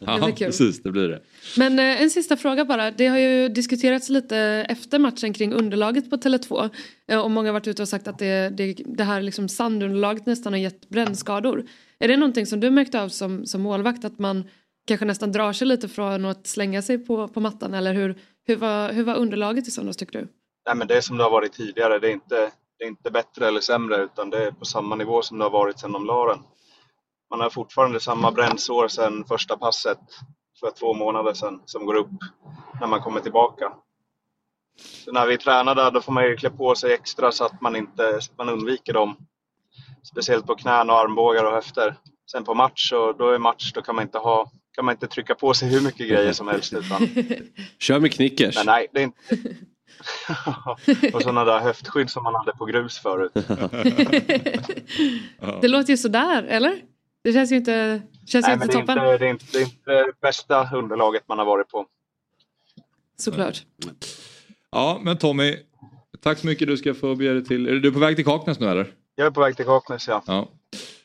Ja 0.00 0.32
precis, 0.38 0.82
det 0.82 0.90
blir 0.90 1.08
det. 1.08 1.20
Men 1.56 1.78
eh, 1.78 2.02
en 2.02 2.10
sista 2.10 2.36
fråga 2.36 2.64
bara. 2.64 2.90
Det 2.90 3.06
har 3.06 3.18
ju 3.18 3.48
diskuterats 3.48 4.08
lite 4.08 4.38
efter 4.68 4.98
matchen 4.98 5.32
kring 5.32 5.52
underlaget 5.52 6.10
på 6.10 6.16
Tele2. 6.16 6.70
Eh, 7.08 7.20
och 7.20 7.30
många 7.30 7.48
har 7.48 7.52
varit 7.52 7.68
ute 7.68 7.82
och 7.82 7.88
sagt 7.88 8.08
att 8.08 8.18
det, 8.18 8.48
det, 8.56 8.74
det 8.86 9.04
här 9.04 9.22
liksom 9.22 9.48
sandunderlaget 9.48 10.26
nästan 10.26 10.52
har 10.52 10.60
gett 10.60 10.88
brännskador. 10.88 11.64
Är 11.98 12.08
det 12.08 12.16
någonting 12.16 12.46
som 12.46 12.60
du 12.60 12.70
märkt 12.70 12.94
av 12.94 13.08
som, 13.08 13.46
som 13.46 13.62
målvakt 13.62 14.04
att 14.04 14.18
man 14.18 14.44
kanske 14.86 15.06
nästan 15.06 15.32
drar 15.32 15.52
sig 15.52 15.66
lite 15.66 15.88
från 15.88 16.24
att 16.24 16.46
slänga 16.46 16.82
sig 16.82 16.98
på, 16.98 17.28
på 17.28 17.40
mattan? 17.40 17.74
Eller 17.74 17.94
hur, 17.94 18.14
hur, 18.46 18.56
var, 18.56 18.92
hur 18.92 19.04
var 19.04 19.14
underlaget 19.14 19.68
i 19.68 19.70
söndags 19.70 19.96
tycker 19.96 20.18
du? 20.18 20.28
Nej, 20.66 20.76
men 20.76 20.86
det 20.86 20.96
är 20.96 21.00
som 21.00 21.16
det 21.16 21.24
har 21.24 21.30
varit 21.30 21.52
tidigare. 21.52 21.98
Det 21.98 22.08
är, 22.08 22.12
inte, 22.12 22.50
det 22.78 22.84
är 22.84 22.88
inte 22.88 23.10
bättre 23.10 23.48
eller 23.48 23.60
sämre 23.60 24.04
utan 24.04 24.30
det 24.30 24.46
är 24.46 24.50
på 24.50 24.64
samma 24.64 24.96
nivå 24.96 25.22
som 25.22 25.38
det 25.38 25.44
har 25.44 25.50
varit 25.50 25.78
sedan 25.78 25.92
de 25.92 26.06
la 26.06 26.28
den. 26.28 26.38
Man 27.30 27.40
har 27.40 27.50
fortfarande 27.50 28.00
samma 28.00 28.32
brännsår 28.32 28.88
sedan 28.88 29.24
första 29.24 29.56
passet 29.56 29.98
för 30.60 30.70
två 30.70 30.94
månader 30.94 31.34
sedan 31.34 31.62
som 31.64 31.86
går 31.86 31.94
upp 31.94 32.10
när 32.80 32.86
man 32.86 33.00
kommer 33.00 33.20
tillbaka. 33.20 33.72
Så 35.04 35.12
när 35.12 35.26
vi 35.26 35.38
tränar 35.38 35.74
där 35.74 35.90
då 35.90 36.00
får 36.00 36.12
man 36.12 36.24
ju 36.24 36.36
klä 36.36 36.50
på 36.50 36.74
sig 36.74 36.92
extra 36.92 37.32
så 37.32 37.44
att 37.44 37.60
man 37.60 37.76
inte 37.76 38.20
man 38.38 38.48
undviker 38.48 38.92
dem. 38.92 39.16
Speciellt 40.02 40.46
på 40.46 40.54
knän 40.54 40.90
och 40.90 40.98
armbågar 40.98 41.44
och 41.44 41.52
höfter. 41.52 41.96
Sen 42.30 42.44
på 42.44 42.54
match, 42.54 42.90
så 42.90 43.12
då 43.12 43.30
är 43.30 43.38
match, 43.38 43.72
då 43.72 43.82
kan 43.82 43.94
man 43.94 44.02
inte 44.02 44.18
ha 44.18 44.50
kan 44.76 44.84
man 44.84 44.94
inte 44.94 45.06
trycka 45.06 45.34
på 45.34 45.54
sig 45.54 45.68
hur 45.68 45.80
mycket 45.80 46.08
grejer 46.08 46.32
som 46.32 46.48
helst. 46.48 46.72
Utan, 46.72 47.08
Kör 47.78 48.00
med 48.00 48.12
knickers. 48.12 48.56
men 48.56 48.66
nej, 48.66 48.86
det 48.92 49.00
är 49.00 49.04
inte... 49.04 49.18
och 51.12 51.22
sådana 51.22 51.44
där 51.44 51.58
höftskydd 51.58 52.10
som 52.10 52.22
man 52.22 52.34
hade 52.34 52.52
på 52.52 52.64
grus 52.64 52.98
förut. 52.98 53.32
Det 55.60 55.68
låter 55.68 55.90
ju 55.90 55.96
sådär, 55.96 56.42
eller? 56.42 56.82
Det 57.26 57.32
känns 57.32 57.52
ju 57.52 57.56
inte, 57.56 58.02
känns 58.26 58.48
ju 58.48 58.48
Nej, 58.48 58.54
inte 58.54 58.66
men 58.66 58.86
det, 58.86 58.92
är 58.92 58.96
toppen. 58.96 58.98
inte, 58.98 59.18
det, 59.18 59.26
är 59.26 59.30
inte, 59.30 59.44
det 59.52 59.58
är 59.58 59.62
inte 59.62 59.92
det 59.92 60.20
bästa 60.20 60.76
underlaget 60.76 61.22
man 61.28 61.38
har 61.38 61.44
varit 61.44 61.68
på. 61.68 61.86
Såklart. 63.16 63.62
Ja, 64.70 65.00
men 65.02 65.18
Tommy, 65.18 65.56
tack 66.22 66.38
så 66.38 66.46
mycket. 66.46 66.68
Du 66.68 66.76
ska 66.76 66.94
få 66.94 67.14
bege 67.14 67.32
dig 67.32 67.44
till... 67.44 67.68
Är 67.68 67.72
du 67.72 67.92
på 67.92 67.98
väg 67.98 68.16
till 68.16 68.24
Kaknäs 68.24 68.60
nu 68.60 68.68
eller? 68.68 68.92
Jag 69.14 69.26
är 69.26 69.30
på 69.30 69.40
väg 69.40 69.56
till 69.56 69.64
Kaknäs, 69.64 70.08
ja. 70.08 70.22
Ja. 70.26 70.48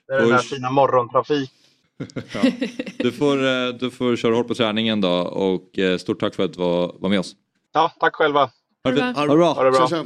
Det 0.07 0.13
är 0.13 0.19
den 0.19 0.29
där 0.29 0.37
fina 0.37 0.71
morgontrafik. 0.71 1.51
Du 2.97 3.11
får, 3.11 3.45
eh, 3.45 3.67
du 3.79 3.91
får 3.91 4.15
köra 4.15 4.35
hårt 4.35 4.47
på 4.47 4.55
träningen 4.55 5.01
då 5.01 5.11
och 5.21 5.79
eh, 5.79 5.97
stort 5.97 6.19
tack 6.19 6.35
för 6.35 6.43
att 6.43 6.53
du 6.53 6.59
var, 6.59 6.95
var 6.99 7.09
med 7.09 7.19
oss. 7.19 7.35
Ja, 7.73 7.91
tack 7.99 8.15
själva. 8.15 8.39
Ha 8.83 8.91
det 8.91 9.01
fint. 9.01 9.17
Ha 9.17 9.25
det 9.25 9.35
bra. 9.35 9.53
Ha 9.53 9.63
det 9.63 9.71
bra. 9.71 10.05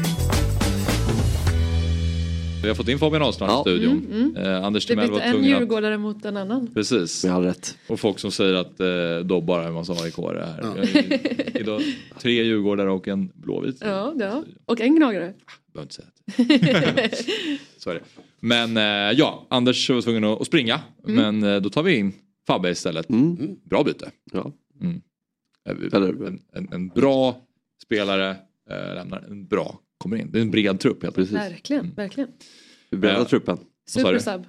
Vi 2.61 2.67
har 2.67 2.75
fått 2.75 2.87
in 2.87 2.99
Fabian 2.99 3.21
Ahlstrand 3.21 3.51
i 3.51 3.61
studion. 3.61 4.35
Eh, 4.37 4.65
Anders 4.65 4.85
Det 4.85 4.93
Timell 4.93 5.11
var 5.11 5.19
en 5.19 5.31
tvungen 5.31 5.53
att... 5.53 5.61
djurgårdare 5.61 5.97
mot 5.97 6.25
en 6.25 6.37
annan. 6.37 6.73
Precis. 6.73 7.23
Med 7.23 7.33
all 7.33 7.43
rätt. 7.43 7.77
Och 7.87 7.99
folk 7.99 8.19
som 8.19 8.31
säger 8.31 8.53
att 8.53 8.79
eh, 8.79 9.27
Dobbar 9.27 9.59
är 9.59 9.67
en 9.67 9.73
massa 9.73 9.93
aik 9.93 10.17
här. 10.17 10.59
Ja. 10.61 10.83
Idag 11.59 11.81
tre 12.19 12.43
djurgårdare 12.43 12.91
och 12.91 13.07
en 13.07 13.31
blåvit. 13.35 13.77
Ja, 13.81 14.13
ja. 14.19 14.43
Och 14.65 14.81
en 14.81 14.95
gnagare. 14.95 15.33
Behöver 15.73 15.81
inte 15.81 15.95
säga 15.95 16.07
det. 16.93 17.25
Så 17.77 17.89
är 17.89 17.93
det. 17.93 18.01
Men 18.39 18.77
eh, 18.77 19.17
ja, 19.19 19.45
Anders 19.49 19.89
var 19.89 20.01
tvungen 20.01 20.23
att 20.23 20.47
springa. 20.47 20.79
Mm. 21.07 21.39
Men 21.39 21.53
eh, 21.53 21.61
då 21.61 21.69
tar 21.69 21.83
vi 21.83 21.95
in 21.95 22.13
Fabbe 22.47 22.69
istället. 22.69 23.07
Bra 23.63 23.83
byte. 23.83 24.11
Ja. 24.31 24.51
Mm. 24.81 25.01
En, 25.65 26.39
en, 26.53 26.73
en 26.73 26.87
bra 26.87 27.35
spelare 27.83 28.29
eh, 28.69 28.95
lämnar 28.95 29.25
en 29.29 29.47
bra 29.47 29.79
kommer 30.01 30.17
in. 30.17 30.31
Det 30.31 30.39
är 30.39 30.41
en 30.41 30.51
bred 30.51 30.79
trupp 30.79 31.03
helt 31.03 31.17
enkelt. 31.17 31.37
Verkligen, 31.37 31.93
verkligen. 31.95 32.29
Vi 32.89 32.97
breddar 32.97 33.19
Ja. 33.19 33.25
truppen. 33.25 33.57
Supersub. 33.89 34.45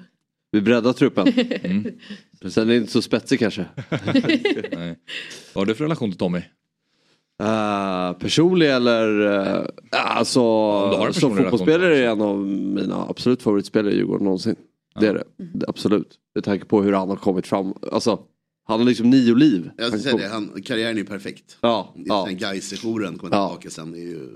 Vi 0.51 0.61
breddar 0.61 0.93
truppen. 0.93 1.27
Mm. 1.65 2.51
Sen 2.51 2.62
är 2.62 2.73
det 2.73 2.77
inte 2.77 2.93
så 2.93 3.03
spetsig 3.03 3.39
kanske. 3.39 3.66
Nej. 4.73 4.99
Vad 5.53 5.62
har 5.62 5.66
du 5.66 5.74
för 5.74 5.85
relation 5.85 6.11
till 6.11 6.19
Tommy? 6.19 6.39
Uh, 7.43 8.12
personlig 8.19 8.70
eller? 8.70 9.20
Uh, 9.20 9.66
alltså, 9.91 10.41
du 10.91 10.97
har 10.97 11.07
en 11.07 11.15
som 11.15 11.37
fotbollsspelare 11.37 11.99
är 11.99 12.09
en 12.11 12.20
av 12.20 12.39
mina 12.49 13.07
absolut 13.09 13.43
favoritspelare 13.43 13.93
i 13.93 13.97
Djurgården 13.97 14.24
någonsin. 14.24 14.57
Det 15.01 15.07
är 15.07 15.15
det. 15.15 15.24
det. 15.37 15.69
Absolut. 15.69 16.19
Med 16.35 16.45
tanke 16.45 16.65
på 16.65 16.83
hur 16.83 16.93
han 16.93 17.09
har 17.09 17.16
kommit 17.16 17.47
fram. 17.47 17.74
Alltså, 17.93 18.20
han 18.65 18.79
har 18.81 18.87
liksom 18.87 19.11
nio 19.11 19.35
liv. 19.35 19.70
Jag 19.77 19.89
ska 19.89 19.99
säga 19.99 20.16
det, 20.16 20.29
han, 20.29 20.62
karriären 20.65 20.99
är 20.99 21.05
perfekt. 21.05 21.57
Ja, 21.61 21.95
ja. 21.97 22.24
Den 22.29 22.37
Gais-sessionen 22.39 23.19
kommer 23.19 23.37
Ja. 23.37 23.49
tillbaka 23.49 23.70
sen. 23.70 23.93
Det 23.93 23.99
är 23.99 24.07
ju, 24.07 24.29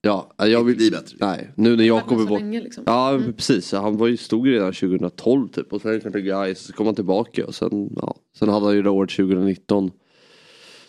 ja. 0.00 0.32
Ja, 0.36 0.46
jag 0.46 0.64
vill... 0.64 0.76
bli 0.76 0.90
bättre. 0.90 1.16
Nej, 1.20 1.50
nu 1.54 1.76
när 1.76 1.84
jag 1.84 2.06
kommer 2.06 2.24
bort. 2.24 2.40
länge, 2.40 2.60
liksom. 2.60 2.84
Ja, 2.86 3.20
precis. 3.36 3.72
Han 3.72 3.96
var 3.96 4.06
ju, 4.06 4.16
stod 4.16 4.46
redan 4.46 4.72
2012 4.72 5.48
typ. 5.48 5.72
Och 5.72 5.80
sen 5.80 6.12
till 6.12 6.20
Gais, 6.20 6.58
så 6.58 6.72
kom 6.72 6.86
han 6.86 6.94
tillbaka. 6.94 7.46
Och 7.46 7.54
sen, 7.54 7.90
ja. 7.96 8.16
sen 8.38 8.48
hade 8.48 8.66
han 8.66 8.74
ju 8.74 8.82
det 8.82 8.90
året 8.90 9.10
2019. 9.10 9.90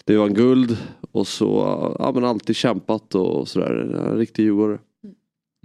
Det 0.05 0.17
var 0.17 0.27
en 0.27 0.33
guld. 0.33 0.77
Och 1.11 1.27
så, 1.27 1.45
ja 1.99 2.11
men 2.15 2.23
alltid 2.25 2.55
kämpat 2.55 3.15
och 3.15 3.47
sådär. 3.47 3.71
En 4.09 4.17
riktig 4.17 4.43
djurgårdare. 4.43 4.79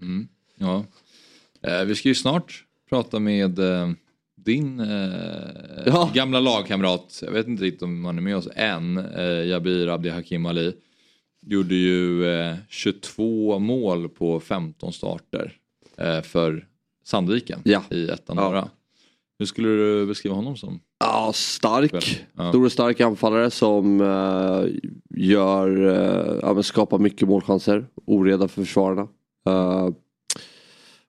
Mm. 0.03 0.29
Ja. 0.59 0.85
Eh, 1.63 1.85
vi 1.85 1.95
ska 1.95 2.09
ju 2.09 2.15
snart 2.15 2.65
prata 2.89 3.19
med 3.19 3.59
eh, 3.59 3.91
din 4.37 4.81
eh, 4.81 5.87
Ja. 5.87 6.11
gamla 6.15 6.41
lagkamrat. 6.41 7.21
Jag 7.23 7.33
vet 7.33 7.47
inte 7.49 7.65
riktigt 7.65 7.83
om 7.83 8.05
han 8.05 8.19
är 8.19 8.23
med 8.23 8.37
oss 8.37 8.49
än. 8.55 8.99
Eh, 8.99 9.47
Jabir 9.47 9.89
Abdi 9.89 10.09
Hakim 10.09 10.47
Ali. 10.47 10.73
Gjorde 11.47 11.75
ju 11.75 12.27
eh, 12.35 12.55
22 12.69 13.59
mål 13.59 14.09
på 14.09 14.41
15 14.41 14.93
starter 14.93 15.53
eh, 15.97 16.21
för 16.23 16.67
Sandviken 17.05 17.61
Ja. 17.65 17.83
i 17.91 18.09
ettan 18.09 18.37
Ja. 18.37 18.45
norra. 18.45 18.69
Hur 19.39 19.47
skulle 19.47 19.69
du 19.69 20.07
beskriva 20.07 20.35
honom 20.35 20.57
som? 20.57 20.81
Ja, 21.01 21.31
stark. 21.35 22.25
Ja. 22.37 22.49
Stor 22.49 22.65
och 22.65 22.73
stark 22.73 23.01
anfallare 23.01 23.51
som 23.51 24.01
eh, 24.01 24.65
gör, 25.21 25.87
eh, 25.87 26.39
ja, 26.43 26.63
skapar 26.63 26.99
mycket 26.99 27.29
målchanser. 27.29 27.87
Oreda 28.07 28.49
för 28.49 28.63
försvararna. 28.65 29.09
Eh, 29.49 29.89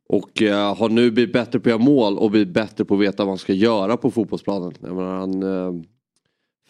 och 0.10 0.42
eh, 0.42 0.76
har 0.76 0.90
nu 0.90 1.12
blivit 1.12 1.34
bättre 1.34 1.60
på 1.60 1.70
att 1.70 1.72
göra 1.72 1.84
mål 1.84 2.18
och 2.18 2.32
blivit 2.32 2.54
bättre 2.54 2.86
på 2.86 2.94
att 2.96 3.02
veta 3.02 3.24
vad 3.24 3.32
han 3.32 3.38
ska 3.38 3.54
göra 3.54 3.98
på 3.98 4.12
fotbollsplanen. 4.12 4.74
Jag 4.82 4.96
menar, 4.96 5.20
han, 5.20 5.44
eh, 5.44 5.82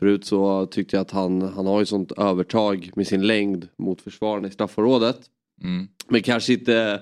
förut 0.06 0.26
så 0.26 0.66
tyckte 0.66 0.96
jag 0.96 1.02
att 1.02 1.12
han, 1.12 1.42
han 1.42 1.66
har 1.66 1.80
ju 1.80 1.86
sånt 1.86 2.12
övertag 2.12 2.92
med 2.96 3.08
sin 3.08 3.28
längd 3.28 3.68
mot 3.78 4.02
försvararna 4.02 4.48
i 4.48 4.52
straffområdet. 4.52 5.20
Mm. 5.64 5.88
Men 6.08 6.22
kanske 6.22 6.54
inte 6.54 7.02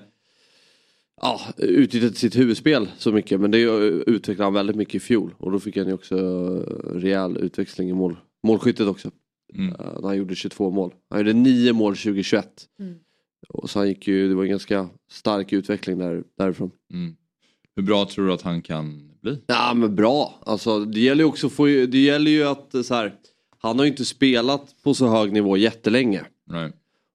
ja, 1.20 1.40
utnyttjat 1.56 2.16
sitt 2.16 2.36
huvudspel 2.36 2.88
så 2.98 3.12
mycket. 3.12 3.40
Men 3.40 3.50
det 3.50 3.58
utvecklade 3.58 4.46
han 4.46 4.54
väldigt 4.54 4.76
mycket 4.76 4.94
i 4.94 5.00
fjol. 5.00 5.34
Och 5.38 5.52
då 5.52 5.60
fick 5.60 5.76
han 5.76 5.86
ju 5.86 5.92
också 5.92 6.16
rejäl 6.94 7.36
utväxling 7.36 7.88
i 7.88 7.92
mål, 7.92 8.16
målskyttet 8.46 8.86
också. 8.86 9.10
Mm. 9.54 9.74
Eh, 9.74 10.00
när 10.00 10.08
han 10.08 10.16
gjorde 10.16 10.34
22 10.34 10.70
mål. 10.70 10.94
Han 11.10 11.20
gjorde 11.20 11.32
9 11.32 11.72
mål 11.72 11.96
2021. 11.96 12.48
Mm. 12.78 12.94
Och 13.48 13.70
så 13.70 13.78
han 13.78 13.88
gick 13.88 14.08
ju, 14.08 14.28
det 14.28 14.34
var 14.34 14.44
en 14.44 14.50
ganska 14.50 14.88
stark 15.10 15.52
utveckling 15.52 15.98
där, 15.98 16.24
därifrån. 16.38 16.70
Mm. 16.92 17.16
Hur 17.76 17.82
bra 17.82 18.06
tror 18.06 18.26
du 18.26 18.32
att 18.32 18.42
han 18.42 18.62
kan 18.62 19.13
bli? 19.24 19.38
Ja 19.46 19.74
men 19.74 19.94
bra. 19.94 20.42
Alltså, 20.46 20.84
det 20.84 21.00
gäller 21.00 21.24
ju 21.24 21.28
också 21.28 21.48
få, 21.48 21.64
det 21.66 21.98
gäller 21.98 22.30
ju 22.30 22.44
att 22.44 22.74
eh, 22.74 22.82
så 22.82 22.94
här, 22.94 23.14
han 23.58 23.78
har 23.78 23.84
ju 23.84 23.90
inte 23.90 24.04
spelat 24.04 24.74
på 24.82 24.94
så 24.94 25.08
hög 25.08 25.32
nivå 25.32 25.56
jättelänge. 25.56 26.24
Nej. 26.46 26.72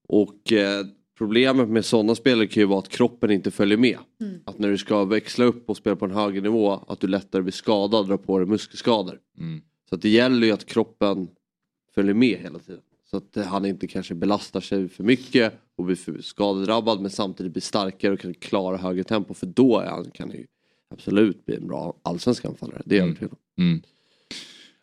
Och 0.08 0.54
eh, 0.54 0.86
problemet 1.18 1.70
med 1.70 1.86
sådana 1.86 2.16
spelare 2.16 2.48
kan 2.48 2.62
ju 2.62 2.68
vara 2.68 2.80
att 2.80 2.90
kroppen 2.90 3.32
inte 3.32 3.52
följer 3.52 3.78
med. 3.78 3.98
Mm. 4.22 4.40
Att 4.46 4.60
när 4.60 4.70
du 4.70 4.78
ska 4.78 5.06
växla 5.06 5.46
upp 5.46 5.70
och 5.70 5.78
spela 5.78 5.96
på 5.96 6.06
en 6.06 6.12
högre 6.12 6.42
nivå 6.42 6.72
att 6.88 7.00
du 7.00 7.08
lättare 7.08 7.42
blir 7.42 7.52
skadad 7.52 8.00
och 8.00 8.08
drar 8.08 8.18
på 8.18 8.38
dig 8.38 8.48
muskelskador. 8.48 9.20
Mm. 9.38 9.62
Så 9.90 9.96
att 9.96 10.02
det 10.02 10.10
gäller 10.10 10.48
ju 10.48 10.54
att 10.54 10.66
kroppen 10.66 11.28
följer 11.96 12.14
med 12.14 12.40
hela 12.40 12.60
tiden. 12.60 12.82
Så 13.12 13.18
att 13.18 13.38
eh, 13.38 13.44
han 13.44 13.66
inte 13.66 13.88
kanske 13.88 14.16
belastar 14.16 14.62
sig 14.62 14.90
för 14.90 15.04
mycket 15.04 15.54
och 15.78 15.86
blir 15.86 15.96
för 15.96 16.22
skadedrabbad 16.22 17.02
men 17.02 17.12
samtidigt 17.12 17.54
blir 17.54 17.62
starkare 17.62 18.14
och 18.14 18.20
kan 18.20 18.34
klara 18.34 18.78
högre 18.78 19.04
tempo 19.04 19.34
för 19.34 19.46
då 19.46 19.80
är 19.80 19.90
han, 19.90 20.12
kan 20.12 20.30
han 20.30 20.38
ju 20.38 20.46
absolut 20.94 21.46
bli 21.46 21.56
en 21.56 21.68
bra 21.68 21.96
allsvensk 22.04 22.46
anfallare. 22.46 22.82
Det 22.86 22.96
är 22.96 23.00
jag 23.00 23.06
övertygad 23.08 23.32
om. 23.32 23.64
Mm. 23.64 23.82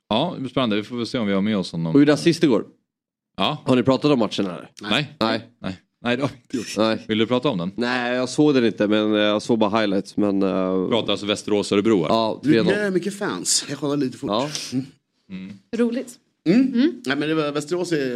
Ja, 0.09 0.33
det 0.35 0.41
blir 0.41 0.51
spännande. 0.51 0.77
Vi 0.77 0.83
får 0.83 0.97
väl 0.97 1.07
se 1.07 1.19
om 1.19 1.27
vi 1.27 1.33
har 1.33 1.41
med 1.41 1.57
oss 1.57 1.73
honom. 1.73 1.95
Och 1.95 2.01
gjorde 2.01 2.13
assist 2.13 2.43
igår. 2.45 2.65
Ja. 3.37 3.63
Har 3.65 3.77
ni 3.77 3.83
pratat 3.83 4.11
om 4.11 4.19
matchen 4.19 4.45
eller? 4.47 4.71
Nej. 4.83 5.17
Nej. 5.21 5.51
Nej. 5.63 5.81
Nej, 6.03 6.17
det 6.17 6.23
har 6.23 6.29
vi 6.31 6.37
inte 6.43 6.57
gjort. 6.57 6.75
Nej. 6.77 7.05
Vill 7.09 7.19
du 7.19 7.27
prata 7.27 7.49
om 7.49 7.59
den? 7.59 7.71
Nej, 7.77 8.15
jag 8.17 8.29
såg 8.29 8.55
den 8.55 8.65
inte 8.65 8.87
men 8.89 9.15
eh, 9.15 9.21
jag 9.21 9.43
såg 9.43 9.59
bara 9.59 9.81
highlights. 9.81 10.17
Men, 10.17 10.43
uh... 10.43 10.89
Pratar 10.89 11.13
alltså 11.13 11.27
Västerås-Örebro 11.27 12.03
här? 12.03 12.09
Ja, 12.09 12.41
Du 12.43 12.61
3-0. 12.61 12.71
är 12.71 12.91
mycket 12.91 13.19
fans. 13.19 13.67
Jag 13.69 13.79
kollar 13.79 13.97
lite 13.97 14.19
fort. 14.19 14.31
Ja. 14.31 14.49
Roligt. 15.77 16.15
Mm. 16.47 17.03
Nej, 17.07 17.17
men 17.17 17.29
det 17.29 17.35
var, 17.35 17.53
Västerås 17.53 17.93
är 17.93 18.13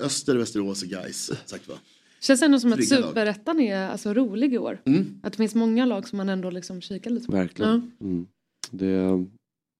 eh, 0.00 0.06
Öster, 0.06 0.36
Västerås 0.36 0.82
och 0.82 0.88
Gais. 0.88 1.30
Sagt 1.46 1.68
va? 1.68 1.74
Känns 2.20 2.42
ändå 2.42 2.60
som 2.60 2.72
att 2.72 2.88
superettan 2.88 3.60
är 3.60 3.88
alltså, 3.88 4.14
rolig 4.14 4.54
i 4.54 4.58
år. 4.58 4.82
Mm. 4.84 5.20
Att 5.22 5.32
det 5.32 5.36
finns 5.36 5.54
många 5.54 5.86
lag 5.86 6.08
som 6.08 6.16
man 6.16 6.28
ändå 6.28 6.50
liksom 6.50 6.80
kikar 6.80 7.10
lite 7.10 7.26
på. 7.26 7.32
Verkligen. 7.32 7.92
Mm. 8.00 8.26
Det, 8.70 9.26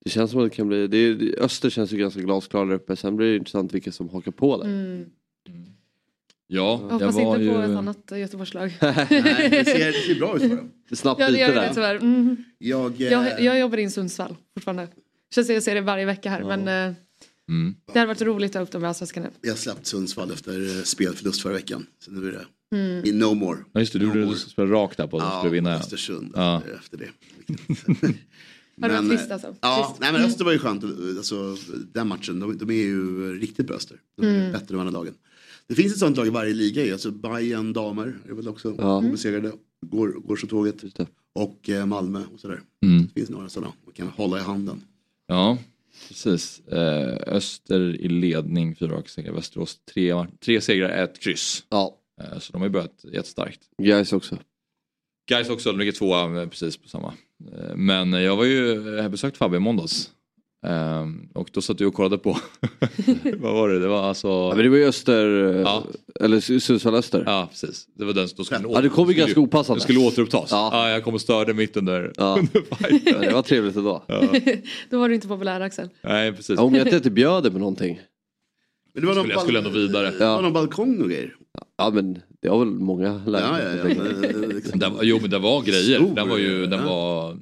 det 0.05 0.11
känns 0.11 0.31
som 0.31 0.41
att 0.41 0.51
det 0.51 0.57
kan 0.57 0.69
bli, 0.69 0.87
det, 0.87 1.15
det, 1.15 1.39
Öster 1.39 1.71
känns 1.71 1.93
ju 1.93 1.97
ganska 1.97 2.21
glasklar 2.21 2.67
där 2.67 2.75
uppe. 2.75 2.97
Sen 2.97 3.17
blir 3.17 3.31
det 3.31 3.37
intressant 3.37 3.75
vilka 3.75 3.93
som 3.93 4.09
hakar 4.09 4.33
på 4.33 4.57
där. 4.57 4.65
Mm. 4.65 5.07
Ja, 6.53 6.81
Jag 6.83 6.99
hoppas 6.99 7.19
inte 7.19 7.53
på 7.53 7.61
ett 7.61 7.77
annat 7.77 8.13
Göteborgslag. 8.17 8.73
Nej, 8.81 9.07
det 9.51 9.65
ser, 9.65 9.87
det 9.87 9.93
ser 9.93 10.19
bra 10.19 10.37
ut 10.37 10.43
för 10.43 10.49
dem. 10.49 10.71
Snabbt 10.93 11.21
ja, 11.21 11.27
det 11.27 11.33
byte 11.33 11.47
det 11.47 11.55
där. 11.55 11.75
tyvärr. 11.75 11.97
Mm. 11.97 12.45
Jag, 12.59 13.01
eh, 13.01 13.13
Jag, 13.13 13.41
jag 13.41 13.59
jobbar 13.59 13.79
in 13.79 13.91
Sundsvall 13.91 14.37
fortfarande. 14.55 14.89
Känns 15.35 15.47
som 15.47 15.55
jag 15.55 15.63
ser 15.63 15.75
det 15.75 15.81
varje 15.81 16.05
vecka 16.05 16.31
här. 16.31 16.45
Men 16.45 16.89
eh, 16.89 16.95
Mm. 17.51 17.75
det 17.93 17.99
hade 17.99 18.07
varit 18.09 18.23
roligt 18.23 18.51
att 18.51 18.55
ha 18.55 18.63
upp 18.63 18.71
dem 18.71 18.85
i 18.85 18.87
Allsvenskan 18.87 19.23
nu. 19.23 19.31
jag 19.49 19.59
släppte 19.59 19.85
Sundsvall 19.89 20.31
efter 20.31 20.79
eh, 20.79 20.83
spelförlust 20.83 21.43
förra 21.43 21.53
veckan. 21.53 21.87
Så 22.05 22.11
nu 22.11 22.29
är 22.29 22.33
det 22.33 22.47
Mm. 22.73 23.05
i 23.05 23.13
no 23.13 23.35
more. 23.35 23.59
Ja, 23.73 23.81
just 23.81 23.93
det. 23.93 23.99
Du 23.99 24.07
No 24.27 24.35
spelade 24.35 24.73
rakt 24.75 24.97
där 24.97 25.07
på 25.07 25.17
att 25.17 25.23
de 25.23 25.29
Ja, 25.33 25.39
skulle 25.39 25.53
vinna. 25.53 25.75
Östersund 25.75 26.33
Ja. 26.35 26.63
efter, 26.81 26.97
det. 26.97 27.09
Ja, 28.83 28.89
det 28.89 28.95
var 28.95 29.03
Men, 29.03 29.11
trist 29.11 29.27
eh, 29.27 29.33
alltså. 29.33 29.55
Ja, 29.61 29.87
Trist. 29.89 30.01
nej, 30.01 30.13
men 30.13 30.23
Öster 30.23 30.45
var 30.45 30.53
ju 30.53 30.59
skönt. 30.59 30.85
Alltså, 31.19 31.57
den 31.93 32.09
matchen, 32.09 32.41
de, 32.41 32.59
de 32.59 32.71
är 32.71 32.75
ju 32.75 33.33
riktigt 33.39 33.67
bra 33.67 33.77
Öster. 33.77 33.97
De 34.21 34.27
är 34.27 34.39
Mm. 34.41 34.53
bättre 34.53 34.65
än 34.67 34.79
de 34.79 34.81
andra 34.87 34.91
lagen. 35.01 35.15
Det 35.67 35.75
finns 35.75 35.93
ett 35.93 35.99
sånt 35.99 36.17
lag 36.17 36.27
i 36.27 36.31
varje 36.31 36.55
liga 36.55 36.85
ju. 36.87 36.93
Alltså 36.93 37.11
Bayern 37.11 37.73
damer 37.73 38.19
är 38.29 38.33
väl 38.33 38.49
också 38.49 38.75
Ja. 38.79 38.99
obesegrade. 38.99 39.53
Går, 39.87 40.09
går 40.09 40.37
så 40.37 40.47
tåget. 40.47 40.85
Och 41.35 41.69
eh, 41.71 41.87
Malmö 41.87 42.23
och 42.35 42.41
sådär. 42.41 42.61
Mm. 42.85 43.03
Det 43.03 43.21
finns 43.21 43.31
några 43.31 43.49
sådana 43.49 43.73
man 43.85 43.95
kan 43.95 44.07
hålla 44.09 44.39
i 44.39 44.43
handen. 44.43 44.83
Ja, 45.27 45.59
precis. 46.09 46.61
Eh, 46.69 47.19
Öster 47.27 47.81
i 47.81 48.09
ledning, 48.09 48.77
fyra 48.77 48.93
raka 48.97 49.09
segrar. 49.09 49.33
Västerås 49.33 49.79
tre, 49.95 50.27
tre 50.45 50.61
segrar, 50.61 50.89
ett 50.91 51.21
kryss. 51.21 51.65
Ja. 51.69 51.97
Eh, 52.23 52.39
så 52.39 52.53
de 52.53 52.61
har 52.61 52.69
ju 52.69 52.73
börjat 52.73 53.05
jättestarkt. 53.13 53.61
Guys 53.83 54.13
också. 54.13 54.39
Guys 55.29 55.49
också, 55.51 55.73
de 55.73 55.79
ligger 55.79 55.93
tvåa 55.93 56.43
eh, 56.43 56.49
precis 56.49 56.77
på 56.77 56.89
samma. 56.89 57.15
Eh, 57.53 57.75
Men 57.77 58.13
jag 58.13 58.37
var 58.37 58.45
ju, 58.45 58.83
jag 58.97 59.11
besökte 59.11 59.39
Fabbe 59.39 59.57
i 59.57 59.61
måndags. 59.61 60.11
Eh, 60.67 61.07
Och 61.35 61.49
då 61.53 61.61
satt 61.61 61.79
du 61.79 61.87
och 61.87 61.95
kollade 61.95 62.19
på, 62.19 62.31
vad 63.39 63.53
var 63.55 63.69
det, 63.69 63.79
det 63.79 63.89
var 63.89 64.03
alltså... 64.03 64.29
Ja, 64.29 64.53
men 64.55 64.65
det 64.65 64.69
var 64.71 64.77
ju 64.77 64.85
Öster, 64.85 65.27
Ja. 65.65 65.85
eller 66.21 66.59
Sundsvall 66.61 66.95
Öster. 66.95 67.23
Ja, 67.27 67.47
precis. 67.51 67.87
Det 67.95 68.05
var 68.05 68.13
den 68.13 68.29
som 68.29 68.45
skulle, 68.45 68.69
Ja, 68.69 68.81
det 68.81 68.89
kom 68.89 69.09
ju 69.09 69.15
ganska 69.15 69.41
opassande. 69.41 69.79
Det 69.79 69.83
skulle 69.83 69.99
återupptas. 69.99 70.49
Ja. 70.51 70.71
Ja. 70.73 70.91
jag 70.91 71.05
kom 71.05 71.15
och 71.15 71.21
störde 71.21 71.55
mitt 71.55 71.77
under, 71.77 72.13
Ja. 72.17 72.35
under 72.39 72.77
fighten. 72.77 73.13
Ja, 73.23 73.29
det 73.29 73.35
var 73.35 73.43
trevligt 73.43 73.77
ändå. 73.77 74.05
Ja. 74.07 74.23
Då 74.91 74.99
var 74.99 75.09
du 75.09 75.15
inte 75.15 75.29
populär 75.29 75.61
Axel. 75.61 75.89
Nej, 76.03 76.33
precis. 76.33 76.57
Ja, 76.57 76.63
om 76.63 76.75
jag 76.75 76.93
inte 76.93 77.11
bjöd 77.11 77.43
dig 77.43 77.53
med 77.53 77.61
någonting. 77.61 78.01
Men 78.95 79.01
det 79.03 79.07
var 79.07 79.15
Jag 79.15 79.17
någon, 79.17 79.23
skulle, 79.25 79.35
jag 79.35 79.43
skulle 79.43 79.59
ändå 79.59 79.71
vidare. 79.71 80.11
det 80.19 80.27
var 80.27 80.43
någon 80.43 80.53
balkong 80.53 81.01
och 81.03 81.09
grejer. 81.09 81.35
Ja 81.79 81.91
men 81.91 82.19
det 82.43 82.49
har 82.49 82.59
väl 82.59 82.69
många 82.69 83.23
Ja, 83.25 83.31
lärt 83.31 83.43
ja, 83.43 83.59
ja. 83.61 83.85
men, 83.85 84.25
eh, 84.25 84.49
liksom- 84.49 84.79
Den, 84.79 84.93
jo 85.03 85.19
men 85.21 85.31
det 85.31 85.39
var 85.39 85.63
grejer. 85.63 85.97
Stor, 85.99 86.15
den 86.15 86.29
var 86.29 86.39
ju 86.39 86.67
den 86.67 86.81
ja. 86.81 86.87
var, 86.87 87.37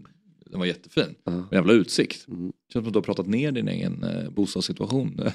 den 0.50 0.58
var 0.60 0.66
jättefin. 0.66 1.14
Ja. 1.24 1.48
Jävla 1.52 1.72
utsikt. 1.72 2.28
Mm. 2.28 2.52
Känns 2.72 2.82
som 2.84 2.86
att 2.86 2.92
du 2.92 2.96
har 2.96 3.02
pratat 3.02 3.26
ner 3.26 3.52
din 3.52 3.68
egen 3.68 4.04
eh, 4.04 4.30
bostadssituation. 4.30 5.20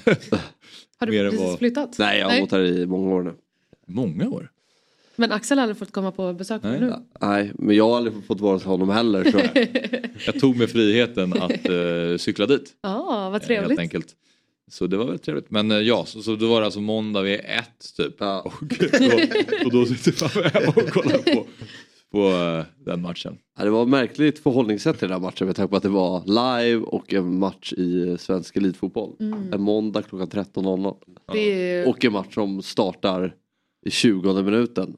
Har 0.98 1.06
du 1.06 1.12
Mer 1.12 1.24
precis 1.30 1.40
vad- 1.40 1.58
flyttat? 1.58 1.96
Nej 1.98 2.18
jag 2.20 2.30
har 2.30 2.40
bott 2.40 2.52
här 2.52 2.60
i 2.64 2.86
många 2.86 3.14
år 3.14 3.22
nu. 3.22 3.34
Många 3.86 4.28
år. 4.28 4.50
Men 5.16 5.32
Axel 5.32 5.58
har 5.58 5.62
aldrig 5.62 5.76
fått 5.78 5.92
komma 5.92 6.12
på 6.12 6.32
besök 6.32 6.62
Nej. 6.62 6.80
nu. 6.80 6.92
Nej 7.20 7.52
men 7.54 7.76
jag 7.76 7.88
har 7.88 7.96
aldrig 7.96 8.24
fått 8.26 8.40
vara 8.40 8.52
hos 8.54 8.64
honom 8.64 8.88
heller 8.88 9.24
tror 9.30 9.42
jag. 9.54 9.68
Jag 10.26 10.40
tog 10.40 10.56
mig 10.56 10.66
friheten 10.66 11.32
att 11.32 11.68
eh, 11.68 12.16
cykla 12.18 12.46
dit. 12.46 12.72
Ja, 12.82 13.04
vad 13.04 13.26
eh, 13.26 13.32
Helt 13.32 13.44
trevligt. 13.44 13.78
enkelt. 13.78 14.06
Så 14.70 14.86
det 14.86 14.96
var 14.96 15.04
väldigt 15.04 15.22
trevligt. 15.22 15.50
Men 15.50 15.70
eh, 15.70 15.78
ja, 15.78 16.04
så, 16.06 16.22
så 16.22 16.36
då 16.36 16.48
var 16.48 16.60
det 16.60 16.64
alltså 16.66 16.80
måndag 16.80 17.22
vid 17.22 17.34
ett 17.40 17.96
typ. 17.96 18.14
Ja. 18.18 18.40
Och, 18.40 18.52
då, 18.68 19.64
och 19.64 19.72
då 19.72 19.86
sitter 19.86 20.40
man 20.42 20.50
hemma 20.50 20.68
och 20.76 20.88
kollar 20.90 21.18
på, 21.18 21.46
på 22.14 22.28
eh, 22.28 22.64
den 22.86 23.02
matchen. 23.02 23.38
Ja, 23.58 23.64
det 23.64 23.70
var 23.70 23.82
ett 23.82 23.88
märkligt 23.88 24.38
förhållningssätt 24.38 24.96
i 24.96 24.98
den 25.00 25.10
här 25.10 25.20
matchen 25.20 25.46
med 25.46 25.56
tanke 25.56 25.70
på 25.70 25.76
att 25.76 25.82
det 25.82 25.88
var 25.88 26.22
live 26.26 26.84
och 26.86 27.14
en 27.14 27.38
match 27.38 27.72
i 27.72 28.16
svensk 28.18 28.56
elitfotboll. 28.56 29.16
Mm. 29.20 29.52
En 29.52 29.60
måndag 29.60 30.02
klockan 30.02 30.28
13.00. 30.28 30.96
Det 31.32 31.38
är 31.38 31.78
ju... 31.80 31.90
Och 31.90 32.04
en 32.04 32.12
match 32.12 32.34
som 32.34 32.62
startar 32.62 33.34
i 33.86 33.90
20 33.90 34.42
minuten. 34.42 34.96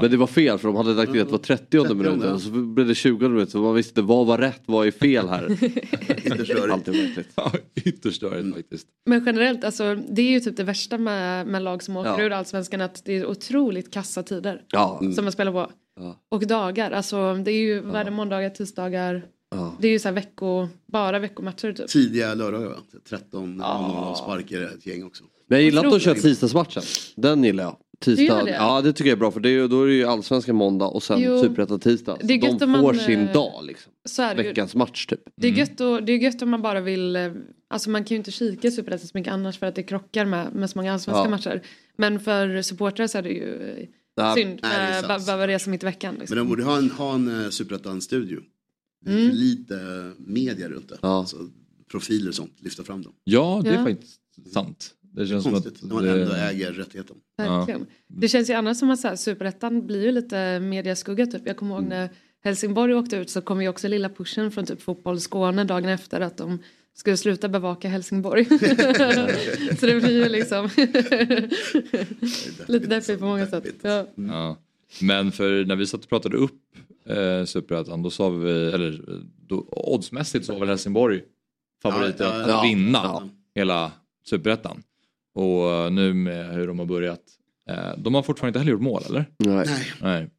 Men 0.00 0.10
det 0.10 0.16
var 0.16 0.26
fel 0.26 0.58
för 0.58 0.68
de 0.68 0.76
hade 0.76 0.94
lagt 0.94 1.14
in 1.14 1.20
att 1.20 1.26
det 1.26 1.32
var 1.32 1.38
30 1.38 1.94
minuten 1.94 2.32
och 2.32 2.40
så 2.40 2.50
blev 2.50 2.86
det 2.86 2.94
20 2.94 3.28
minuter 3.28 3.50
så 3.52 3.58
man 3.58 3.74
visste 3.74 3.90
inte 3.90 4.02
vad 4.02 4.26
var 4.26 4.38
rätt, 4.38 4.62
vad 4.66 4.86
är 4.86 4.90
fel 4.90 5.28
här. 5.28 5.44
Alltid 6.72 6.94
märkligt. 6.94 7.28
Ja, 7.34 7.52
ytterst 7.74 8.16
störigt 8.16 8.56
faktiskt. 8.56 8.86
Men 9.06 9.24
generellt, 9.26 9.64
alltså, 9.64 9.94
det 9.94 10.22
är 10.22 10.30
ju 10.30 10.40
typ 10.40 10.56
det 10.56 10.64
värsta 10.64 10.98
med, 10.98 11.46
med 11.46 11.62
lag 11.62 11.82
som 11.82 11.96
åker 11.96 12.10
Ja. 12.10 12.22
ur 12.22 12.30
allsvenskan 12.30 12.80
att 12.80 13.04
det 13.04 13.12
är 13.12 13.26
otroligt 13.26 13.92
kassa 13.92 14.22
tider 14.22 14.62
Ja. 14.72 14.98
Mm. 15.00 15.12
som 15.12 15.24
man 15.24 15.32
spelar 15.32 15.52
på. 15.52 15.70
Ja. 16.00 16.20
Och 16.28 16.46
dagar, 16.46 16.90
alltså 16.90 17.34
det 17.34 17.50
är 17.50 17.60
ju 17.60 17.80
varje 17.80 18.10
måndagar, 18.10 18.50
tisdagar. 18.50 19.26
Ja. 19.50 19.76
Det 19.80 19.88
är 19.88 19.92
ju 19.92 19.98
så 19.98 20.08
här 20.08 20.14
vecko, 20.14 20.68
bara 20.86 21.18
veckomatcher 21.18 21.72
typ. 21.72 21.88
Tidiga 21.88 22.34
lördagar 22.34 22.68
va? 22.68 22.76
13 23.08 23.58
ja. 23.60 24.16
sparkar 24.22 24.60
ett 24.62 24.86
gäng 24.86 25.04
också. 25.04 25.24
Men 25.46 25.58
jag 25.58 25.64
gillar 25.64 25.84
att 25.84 25.90
de 25.92 26.00
kör 26.00 26.14
tisdagsmatchen. 26.14 26.82
Den 27.16 27.44
gillar 27.44 27.64
jag. 27.64 27.76
Tisdag. 28.00 28.44
det? 28.44 28.50
Ja 28.50 28.80
det 28.80 28.92
tycker 28.92 29.10
jag 29.10 29.16
är 29.16 29.20
bra 29.20 29.30
för 29.30 29.40
det 29.40 29.50
är, 29.50 29.68
då 29.68 29.82
är 29.82 29.86
det 29.86 29.94
ju 29.94 30.04
allsvenskan 30.04 30.56
måndag 30.56 30.86
och 30.86 31.02
sen 31.02 31.40
superettan 31.40 31.80
tisdag. 31.80 32.16
Så 32.20 32.26
Det 32.26 32.34
är 32.34 32.38
gött 32.38 32.58
de 32.58 32.64
om 32.64 32.70
man, 32.70 32.80
får 32.80 32.94
sin 32.94 33.28
eh, 33.28 33.32
dag 33.32 33.64
liksom. 33.64 33.92
Så 34.04 34.22
är 34.22 34.34
det 34.34 34.42
ju. 34.42 34.48
Veckans 34.48 34.74
match 34.74 35.06
typ. 35.06 35.20
Det 35.36 35.48
är, 35.48 35.52
gött 35.52 35.80
och, 35.80 36.02
det 36.02 36.12
är 36.12 36.18
gött 36.18 36.42
om 36.42 36.50
man 36.50 36.62
bara 36.62 36.80
vill, 36.80 37.16
eh, 37.16 37.32
alltså 37.70 37.90
man 37.90 38.04
kan 38.04 38.14
ju 38.14 38.16
inte 38.16 38.30
kika 38.30 38.70
Superettan 38.70 39.06
så 39.08 39.18
mycket 39.18 39.32
annars 39.32 39.58
för 39.58 39.66
att 39.66 39.74
det 39.74 39.82
krockar 39.82 40.24
med, 40.24 40.54
med 40.54 40.70
så 40.70 40.78
många 40.78 40.92
allsvenska 40.92 41.24
Ja. 41.24 41.30
matcher. 41.30 41.62
Men 41.96 42.20
för 42.20 42.62
supportrar 42.62 43.06
så 43.06 43.18
är 43.18 43.22
det 43.22 43.28
ju 43.28 43.76
eh, 43.78 43.86
Ja. 44.14 44.34
synd 44.36 44.58
det 44.62 44.68
med 44.68 44.94
sant. 45.04 45.08
ba- 45.08 45.26
behöva 45.26 45.46
resa 45.48 45.70
mitt 45.70 45.82
i 45.82 45.86
veckan. 45.86 46.14
Liksom. 46.18 46.36
Men 46.36 46.44
de 46.44 46.48
borde 46.48 46.64
ha 46.64 46.78
en, 46.78 46.90
ha 46.90 47.14
en 47.14 47.28
uh, 47.28 47.48
superettan-studio. 47.50 48.40
Det 49.04 49.12
är 49.12 49.16
Mm. 49.24 49.36
lite 49.36 50.12
media 50.18 50.68
runt 50.68 50.88
det. 50.88 50.98
Alltså, 51.00 51.36
profiler 51.90 52.28
och 52.28 52.34
sånt, 52.34 52.52
lyfta 52.60 52.84
fram 52.84 53.02
dem. 53.02 53.12
Ja, 53.24 53.60
det 53.64 53.70
är 53.70 53.74
Ja. 53.74 53.84
faktiskt 53.84 54.20
sant. 54.52 54.90
Det 55.00 55.26
känns 55.26 55.42
som 55.42 55.52
Konstigt, 55.52 55.76
att... 55.76 55.82
när 55.82 55.94
man 55.94 56.04
det- 56.04 56.22
ändå 56.22 56.34
äger 56.34 56.72
rättigheten. 56.72 57.16
Verkligen. 57.36 57.86
Det 58.08 58.28
känns 58.28 58.50
ju 58.50 58.54
annars 58.54 58.78
som 58.78 58.90
att 58.90 59.20
superettan 59.20 59.86
blir 59.86 60.04
ju 60.04 60.12
lite 60.12 60.60
mediaskugga 60.60 61.26
typ. 61.26 61.42
Jag 61.46 61.56
kommer 61.56 61.74
ihåg 61.74 61.84
när 61.84 62.10
Helsingborg 62.44 62.94
åkte 62.94 63.16
ut 63.16 63.30
så 63.30 63.40
kom 63.40 63.62
ju 63.62 63.68
också 63.68 63.88
lilla 63.88 64.08
pushen 64.08 64.50
från 64.50 64.66
typ 64.66 64.82
fotboll 64.82 65.20
Skåne 65.20 65.64
dagen 65.64 65.88
efter 65.88 66.20
att 66.20 66.36
de 66.36 66.58
skulle 66.94 67.16
sluta 67.16 67.48
bevaka 67.48 67.88
Helsingborg. 67.88 68.44
så 69.80 69.86
det 69.86 70.00
blir 70.00 70.10
ju 70.24 70.28
liksom 70.28 70.68
lite 72.66 72.86
deppigt 72.86 73.18
på 73.18 73.24
många 73.26 73.46
sätt. 73.46 73.64
Ja. 73.82 74.06
Ja. 74.14 74.56
Men 75.00 75.32
för 75.32 75.64
när 75.64 75.76
vi 75.76 75.86
satt 75.86 76.02
och 76.02 76.08
pratade 76.08 76.36
upp 76.36 76.60
eh, 77.06 77.44
Superettan 77.44 78.02
då 78.02 78.10
sa 78.10 78.28
vi, 78.28 78.50
eller 78.72 79.00
då, 79.48 79.66
oddsmässigt 79.70 80.46
så 80.46 80.52
var 80.52 80.60
väl 80.60 80.68
Helsingborg 80.68 81.22
favoriter 81.82 82.24
Ja, 82.24 82.36
ja, 82.36 82.42
att 82.42 82.48
ja. 82.48 82.62
vinna 82.62 83.00
Ja. 83.04 83.28
hela 83.54 83.92
Superettan. 84.26 84.82
Och 85.34 85.70
eh, 85.70 85.90
nu 85.90 86.14
med 86.14 86.54
hur 86.54 86.66
de 86.66 86.78
har 86.78 86.86
börjat. 86.86 87.20
Eh, 87.68 87.98
de 87.98 88.14
har 88.14 88.22
fortfarande 88.22 88.48
inte 88.48 88.58
heller 88.58 88.72
gjort 88.72 88.82
mål 88.82 89.02
eller? 89.08 89.24
Nej. 89.38 89.66
Nej. 90.02 90.30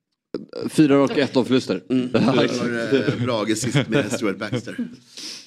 Fyra 0.69 1.03
och 1.03 1.17
ett 1.17 1.37
av 1.37 1.43
förluster. 1.43 1.83
Mm. 1.89 2.11
Det 2.11 2.19
var 2.19 2.43
eh, 2.43 3.25
Brage 3.25 3.57
sist 3.57 3.89
med 3.89 4.11
Stuart 4.11 4.37
Baxter. 4.37 4.75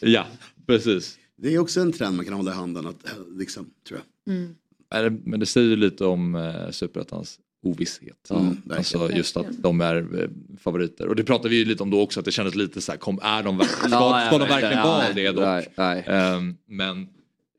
Ja, 0.00 0.26
precis. 0.66 1.18
Det 1.36 1.54
är 1.54 1.58
också 1.58 1.80
en 1.80 1.92
trend 1.92 2.16
man 2.16 2.24
kan 2.24 2.34
hålla 2.34 2.50
i 2.50 2.54
handen, 2.54 2.86
att, 2.86 3.04
liksom, 3.38 3.70
tror 3.88 4.00
jag. 4.24 4.34
Mm. 4.34 5.20
Men 5.24 5.40
det 5.40 5.46
säger 5.46 5.68
ju 5.68 5.76
lite 5.76 6.04
om 6.04 6.34
eh, 6.34 6.70
Superettans 6.70 7.38
ovisshet. 7.62 8.30
Mm, 8.30 8.46
verkligen. 8.46 8.76
alltså 8.78 9.10
just 9.16 9.36
att 9.36 9.46
de 9.62 9.80
är 9.80 10.22
eh, 10.22 10.28
favoriter. 10.60 11.06
Och 11.08 11.16
det 11.16 11.24
pratade 11.24 11.48
vi 11.48 11.56
ju 11.56 11.64
lite 11.64 11.82
om 11.82 11.90
då 11.90 12.00
också 12.00 12.20
att 12.20 12.24
det 12.26 12.32
kändes 12.32 12.54
lite 12.54 12.80
så 12.80 12.92
här, 12.92 12.98
kom, 12.98 13.18
är 13.22 13.42
de, 13.42 13.58
verk- 13.58 13.66
ska, 13.68 13.88
ska 13.88 13.98
de 13.98 14.12
verkligen. 14.12 14.48
verkligen 14.48 14.78
Ja, 14.78 14.86
vara 14.86 15.12
det 15.12 15.32
dock? 15.32 15.44
nej, 15.44 15.72
nej. 15.76 16.04
Ehm, 16.06 16.56
men 16.68 17.08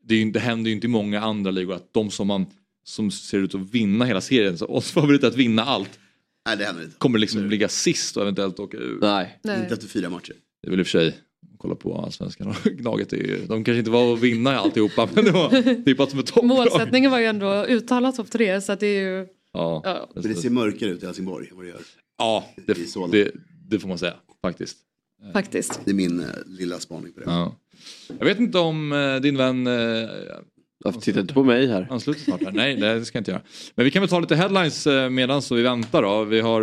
det, 0.04 0.14
är 0.14 0.18
ju, 0.24 0.30
det 0.30 0.40
händer 0.40 0.68
ju 0.70 0.74
inte 0.74 0.86
i 0.86 0.90
många 0.90 1.20
andra 1.20 1.50
ligor 1.50 1.74
att 1.74 1.92
de 1.94 2.10
som 2.10 2.26
man 2.26 2.46
som 2.84 3.10
ser 3.10 3.38
ut 3.38 3.54
att 3.54 3.70
vinna 3.74 4.04
hela 4.04 4.20
serien, 4.20 4.58
så 4.58 4.66
oss 4.66 4.90
favoriter 4.90 5.28
att 5.28 5.36
vinna 5.36 5.64
allt, 5.64 5.98
Nej, 6.46 6.56
det 6.56 6.64
händer 6.64 6.84
inte. 6.84 6.96
kommer 6.98 7.18
liksom 7.18 7.44
ligga 7.50 7.68
sist 7.68 8.16
och 8.16 8.22
eventuellt 8.22 8.58
åka 8.60 8.76
ur. 8.76 8.98
Nej. 9.00 9.38
Nej. 9.42 9.60
Inte 9.60 9.74
efter 9.74 9.88
fyra 9.88 10.10
matcher. 10.10 10.34
Det 10.62 10.68
är 10.68 10.70
väl 10.70 10.80
i 10.80 10.82
och 10.82 10.86
för 10.86 10.98
sig, 10.98 11.16
kolla 11.58 11.74
på 11.74 11.98
allsvenskan 11.98 12.48
och 12.48 12.56
Gnaget, 12.64 13.12
är 13.12 13.16
ju, 13.16 13.46
de 13.46 13.64
kanske 13.64 13.78
inte 13.78 13.90
var 13.90 14.12
att 14.14 14.20
vinna 14.20 14.58
alltihopa 14.58 15.08
men 15.14 15.24
det 15.24 15.30
var 15.30 15.84
tippat 15.84 16.10
som 16.10 16.18
ett 16.18 16.26
topplag. 16.26 16.46
Målsättningen 16.46 17.10
var 17.10 17.18
ju 17.18 17.24
ändå 17.26 17.64
uttalat 17.66 18.16
topp 18.16 18.30
tre 18.30 18.60
så 18.60 18.72
att 18.72 18.80
det 18.80 18.86
är 18.86 19.00
ju 19.00 19.26
Ja, 19.52 19.82
Ja. 19.84 20.08
Men 20.14 20.22
det 20.22 20.34
ser 20.34 20.50
mörkare 20.50 20.90
ut 20.90 21.02
i 21.02 21.06
Helsingborg 21.06 21.48
vad 21.52 21.64
det 21.64 21.68
gör. 21.68 21.80
ja 22.18 22.44
det, 22.66 22.76
det, 23.12 23.30
det 23.68 23.78
får 23.78 23.88
man 23.88 23.98
säga 23.98 24.14
faktiskt. 24.42 24.78
faktiskt. 25.32 25.80
Det 25.84 25.90
är 25.90 25.94
min 25.94 26.20
eh, 26.20 26.26
lilla 26.46 26.78
spaning 26.78 27.12
på 27.12 27.20
det. 27.20 27.26
Ja. 27.26 27.56
Jag 28.18 28.24
vet 28.26 28.38
inte 28.38 28.58
om 28.58 28.92
eh, 28.92 29.16
din 29.16 29.36
vän 29.36 29.66
eh, 29.66 30.08
Titta 31.00 31.20
inte 31.20 31.34
på 31.34 31.44
mig 31.44 31.66
här. 31.66 31.86
ansluter 31.90 32.20
snart 32.20 32.44
här. 32.44 32.52
Nej, 32.52 32.76
det 32.76 33.04
ska 33.04 33.16
jag 33.16 33.20
inte 33.20 33.30
göra. 33.30 33.42
Men 33.74 33.84
vi 33.84 33.90
kan 33.90 34.02
väl 34.02 34.08
ta 34.08 34.20
lite 34.20 34.36
headlines 34.36 34.86
medan 35.10 35.42
så 35.42 35.54
vi 35.54 35.62
väntar 35.62 36.02
då. 36.02 36.24
Vi 36.24 36.40
har 36.40 36.62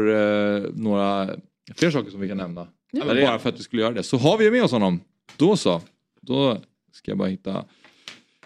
några 0.82 1.30
fler 1.76 1.92
saker 1.92 2.12
som 2.12 2.20
vi 2.20 2.28
kan 2.28 2.38
nämna. 2.38 2.68
Ja. 3.00 3.06
Men 3.06 3.26
bara 3.26 3.40
för 3.40 3.50
att 3.50 3.60
vi 3.60 3.64
skulle 3.64 3.82
göra 3.82 3.94
det. 3.94 4.04
Så 4.04 4.18
har 4.18 4.38
vi 4.38 4.52
med 4.52 4.64
oss 4.64 4.72
honom. 4.72 5.02
Då 5.38 5.58
så. 5.58 5.82
Då 6.22 6.58
ska 6.92 7.12
jag 7.12 7.18
bara 7.18 7.28
hitta, 7.28 7.66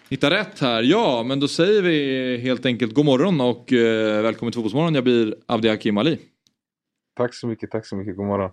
hitta 0.08 0.30
rätt 0.30 0.58
här. 0.58 0.82
Ja, 0.82 1.22
men 1.22 1.40
då 1.40 1.48
säger 1.48 1.82
vi 1.82 2.36
helt 2.36 2.66
enkelt 2.66 2.94
god 2.94 3.04
morgon 3.04 3.40
och 3.40 3.72
eh, 3.72 4.22
välkommen 4.22 4.52
till 4.52 4.58
Fotbollsmorgon. 4.58 4.94
Jag 4.94 5.04
blir 5.04 5.34
Avdi 5.46 5.68
Hakim 5.68 5.98
Ali. 5.98 6.18
Tack 7.14 7.34
så 7.34 7.46
mycket, 7.46 7.70
tack 7.70 7.86
så 7.86 7.96
mycket. 7.96 8.16
God 8.16 8.26
morgon. 8.26 8.50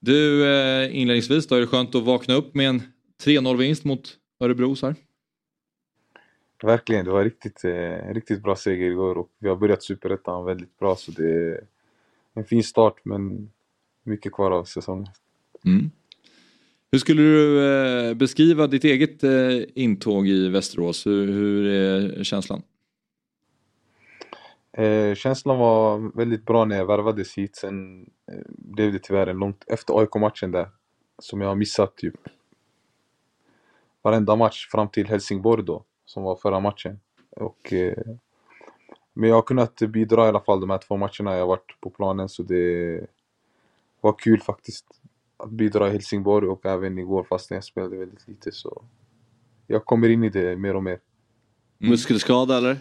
Du, 0.00 0.46
eh, 0.46 0.96
inledningsvis 0.96 1.46
då 1.46 1.54
är 1.54 1.60
det 1.60 1.66
skönt 1.66 1.94
att 1.94 2.02
vakna 2.02 2.34
upp 2.34 2.54
med 2.54 2.68
en 2.68 2.82
3-0-vinst 3.24 3.84
mot 3.84 4.16
Örebro 4.40 4.76
så 4.76 4.86
här. 4.86 4.96
Verkligen, 6.62 7.04
det 7.04 7.10
var 7.10 7.24
riktigt, 7.24 7.64
eh, 7.64 8.14
riktigt 8.14 8.42
bra 8.42 8.56
seger 8.56 8.86
igår 8.86 9.18
och 9.18 9.30
vi 9.38 9.48
har 9.48 9.56
börjat 9.56 9.82
Superettan 9.82 10.44
väldigt 10.44 10.78
bra 10.78 10.96
så 10.96 11.10
det 11.10 11.30
är 11.30 11.60
en 12.34 12.44
fin 12.44 12.64
start 12.64 13.00
men 13.04 13.50
mycket 14.08 14.32
kvar 14.32 14.50
av 14.50 14.64
säsongen. 14.64 15.06
Mm. 15.64 15.90
Hur 16.92 16.98
skulle 16.98 17.22
du 17.22 17.64
eh, 17.64 18.14
beskriva 18.14 18.66
ditt 18.66 18.84
eget 18.84 19.24
eh, 19.24 19.62
intåg 19.74 20.28
i 20.28 20.48
Västerås? 20.48 21.06
Hur, 21.06 21.26
hur 21.26 21.66
är 21.66 22.24
känslan? 22.24 22.62
Eh, 24.72 25.14
känslan 25.14 25.58
var 25.58 26.16
väldigt 26.16 26.46
bra 26.46 26.64
när 26.64 26.76
jag 26.76 26.86
värvades 26.86 27.38
hit. 27.38 27.56
Sen 27.56 28.00
eh, 28.32 28.42
blev 28.48 28.92
det 28.92 28.98
tyvärr 28.98 29.26
en 29.26 29.38
långt 29.38 29.64
efter 29.66 30.00
AIK-matchen 30.00 30.52
där 30.52 30.68
som 31.18 31.40
jag 31.40 31.48
har 31.48 31.54
missat 31.54 31.96
typ 31.96 32.14
varenda 34.02 34.36
match 34.36 34.68
fram 34.70 34.88
till 34.88 35.06
Helsingborg 35.06 35.64
då 35.64 35.84
som 36.04 36.22
var 36.22 36.36
förra 36.36 36.60
matchen. 36.60 37.00
Och, 37.30 37.72
eh, 37.72 38.02
men 39.14 39.28
jag 39.28 39.36
har 39.36 39.42
kunnat 39.42 39.78
bidra 39.78 40.24
i 40.24 40.28
alla 40.28 40.40
fall 40.40 40.60
de 40.60 40.70
här 40.70 40.78
två 40.78 40.96
matcherna 40.96 41.32
jag 41.32 41.40
har 41.40 41.46
varit 41.46 41.80
på 41.80 41.90
planen 41.90 42.28
så 42.28 42.42
det 42.42 43.06
var 44.00 44.18
kul 44.18 44.40
faktiskt 44.40 44.86
att 45.36 45.50
bidra 45.50 45.88
i 45.88 45.92
Helsingborg 45.92 46.48
och 46.48 46.66
även 46.66 46.98
igår 46.98 47.26
fast 47.28 47.50
jag 47.50 47.64
spelade 47.64 47.96
väldigt 47.96 48.28
lite 48.28 48.52
så 48.52 48.84
jag 49.66 49.84
kommer 49.84 50.08
in 50.08 50.24
i 50.24 50.28
det 50.28 50.56
mer 50.56 50.76
och 50.76 50.82
mer. 50.82 51.00
Muskelskada 51.78 52.56
eller? 52.56 52.78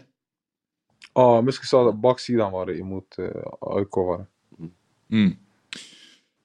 Ja, 1.14 1.42
muskelskada, 1.42 1.92
baksidan 1.92 2.52
var 2.52 2.66
det 2.66 2.80
emot 2.80 3.18
eh, 3.20 3.26
AIK 3.62 3.96
var 3.96 4.18
det. 4.18 4.26
Mm. 5.16 5.32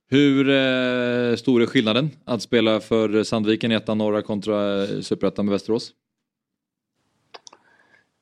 Hur 0.09 0.49
eh, 0.49 1.37
stor 1.37 1.63
är 1.63 1.67
skillnaden 1.67 2.11
att 2.25 2.43
spela 2.43 2.81
för 2.81 3.23
Sandviken 3.23 3.73
i 3.73 3.75
ettan 3.75 3.99
norra 3.99 4.23
kontra 4.23 4.85
eh, 4.85 5.01
superettan 5.01 5.45
med 5.45 5.53
Västerås? 5.53 5.93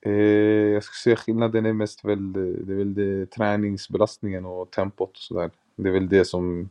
Eh, 0.07 0.13
jag 0.13 0.85
skulle 0.85 0.97
säga 1.03 1.17
skillnaden 1.17 1.67
är 1.67 1.73
mest 1.73 2.05
väl, 2.05 2.33
det 2.33 2.65
det 2.65 2.73
är 2.73 2.77
väl 2.77 2.95
det, 2.95 3.27
träningsbelastningen 3.27 4.45
och 4.45 4.71
tempot 4.71 5.11
och 5.11 5.17
sådär. 5.17 5.51
Det 5.83 5.89
är 5.89 5.93
väl 5.93 6.09
det 6.09 6.25
som 6.25 6.69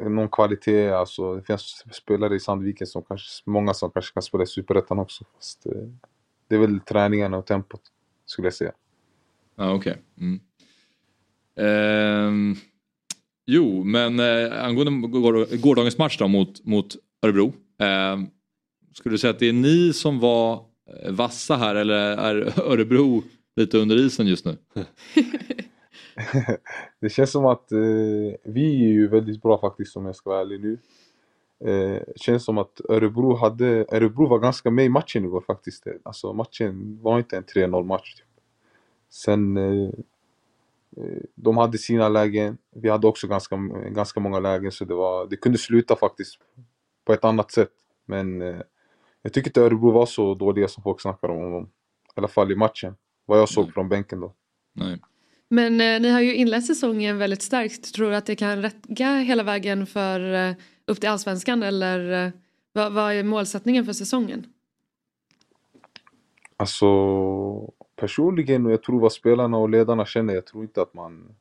någon 0.00 0.28
kvalitet, 0.28 0.88
alltså 0.90 1.34
det 1.36 1.42
finns 1.42 1.84
spelare 1.92 2.36
i 2.36 2.40
Sandviken 2.40 2.86
som 2.86 3.02
kanske, 3.02 3.50
många 3.50 3.74
som 3.74 3.90
kanske 3.90 4.12
kan 4.14 4.22
spela 4.22 4.44
i 4.44 4.46
Superettan 4.46 4.98
också. 4.98 5.24
Fast 5.36 5.66
eh, 5.66 5.72
det 6.48 6.54
är 6.54 6.58
väl 6.58 6.80
träningen 6.80 7.34
och 7.34 7.46
tempot 7.46 7.80
skulle 8.26 8.46
jag 8.46 8.54
säga. 8.54 8.72
Ja, 9.56 9.74
okej. 9.74 9.96
Mm. 10.20 10.40
Ehm, 11.56 12.56
jo, 13.46 13.84
men 13.84 14.20
eh, 14.20 14.64
angående 14.64 15.08
går- 15.08 15.56
gårdagens 15.62 15.98
match 15.98 16.18
då 16.18 16.28
mot, 16.28 16.64
mot 16.64 16.96
Örebro. 17.22 17.52
ehm, 17.78 18.26
skulle 18.94 19.14
du 19.14 19.18
säga 19.18 19.30
att 19.30 19.38
det 19.38 19.48
är 19.48 19.52
ni 19.52 19.92
som 19.92 20.18
var 20.20 20.64
eh, 21.04 21.12
vassa 21.12 21.56
här 21.56 21.74
eller 21.74 21.94
är 22.16 22.60
Örebro 22.60 23.22
lite 23.56 23.78
under 23.78 23.96
isen 23.96 24.26
just 24.26 24.44
nu? 24.44 24.56
det 27.00 27.08
känns 27.08 27.30
som 27.30 27.46
att 27.46 27.72
eh, 27.72 27.78
vi 28.42 28.84
är 28.84 28.88
ju 28.88 29.08
väldigt 29.08 29.42
bra 29.42 29.60
faktiskt 29.60 29.96
om 29.96 30.06
jag 30.06 30.16
ska 30.16 30.30
vara 30.30 30.40
ärlig 30.40 30.60
nu. 30.60 30.78
Eh, 31.64 32.02
känns 32.16 32.44
som 32.44 32.58
att 32.58 32.80
Örebro 32.88 33.36
hade, 33.36 33.86
Örebro 33.88 34.26
var 34.26 34.38
ganska 34.38 34.70
med 34.70 34.84
i 34.84 34.88
matchen 34.88 35.24
igår 35.24 35.40
faktiskt. 35.40 35.86
Alltså 36.02 36.32
matchen 36.32 36.98
var 37.02 37.18
inte 37.18 37.36
en 37.36 37.44
3-0 37.44 37.84
match. 37.84 38.14
Typ. 38.14 38.26
Sen 39.10 39.56
eh, 39.56 39.90
eh, 40.96 41.22
de 41.34 41.56
hade 41.56 41.78
sina 41.78 42.08
lägen, 42.08 42.58
vi 42.70 42.88
hade 42.88 43.06
också 43.06 43.26
ganska, 43.26 43.56
ganska 43.90 44.20
många 44.20 44.40
lägen 44.40 44.72
så 44.72 44.84
det, 44.84 44.94
var, 44.94 45.26
det 45.26 45.36
kunde 45.36 45.58
sluta 45.58 45.96
faktiskt 45.96 46.38
på 47.04 47.12
ett 47.12 47.24
annat 47.24 47.50
sätt. 47.50 47.72
Men 48.06 48.42
eh, 48.42 48.60
jag 49.22 49.32
tycker 49.32 49.48
inte 49.50 49.60
Örebro 49.60 49.90
var 49.90 50.06
så 50.06 50.34
dåliga 50.34 50.68
som 50.68 50.82
folk 50.82 51.00
snackar 51.00 51.28
om 51.28 51.52
dem. 51.52 51.64
I 51.64 52.12
alla 52.14 52.28
fall 52.28 52.52
i 52.52 52.56
matchen. 52.56 52.96
Vad 53.26 53.38
jag 53.38 53.48
såg 53.48 53.72
från 53.72 53.88
bänken 53.88 54.20
då. 54.20 54.34
Nej. 54.72 55.00
Men 55.52 55.80
eh, 55.80 56.00
ni 56.00 56.10
har 56.10 56.20
ju 56.20 56.34
inlett 56.34 56.66
säsongen 56.66 57.18
väldigt 57.18 57.42
starkt. 57.42 57.94
Tror 57.94 58.10
du 58.10 58.16
att 58.16 58.26
det 58.26 58.36
kan 58.36 58.62
räcka 58.62 59.14
hela 59.14 59.42
vägen 59.42 59.86
för 59.86 60.34
eh, 60.34 60.54
upp 60.86 61.00
till 61.00 61.08
allsvenskan 61.08 61.62
eller 61.62 62.26
eh, 62.26 62.32
vad, 62.72 62.92
vad 62.92 63.12
är 63.12 63.22
målsättningen 63.22 63.84
för 63.84 63.92
säsongen? 63.92 64.46
Alltså 66.56 66.86
personligen 67.96 68.66
och 68.66 68.72
jag 68.72 68.82
tror 68.82 69.00
vad 69.00 69.12
spelarna 69.12 69.56
och 69.56 69.68
ledarna 69.68 70.06
känner, 70.06 70.34
jag 70.34 70.46
tror 70.46 70.62
inte 70.62 70.82
att 70.82 70.94
man 70.94 71.34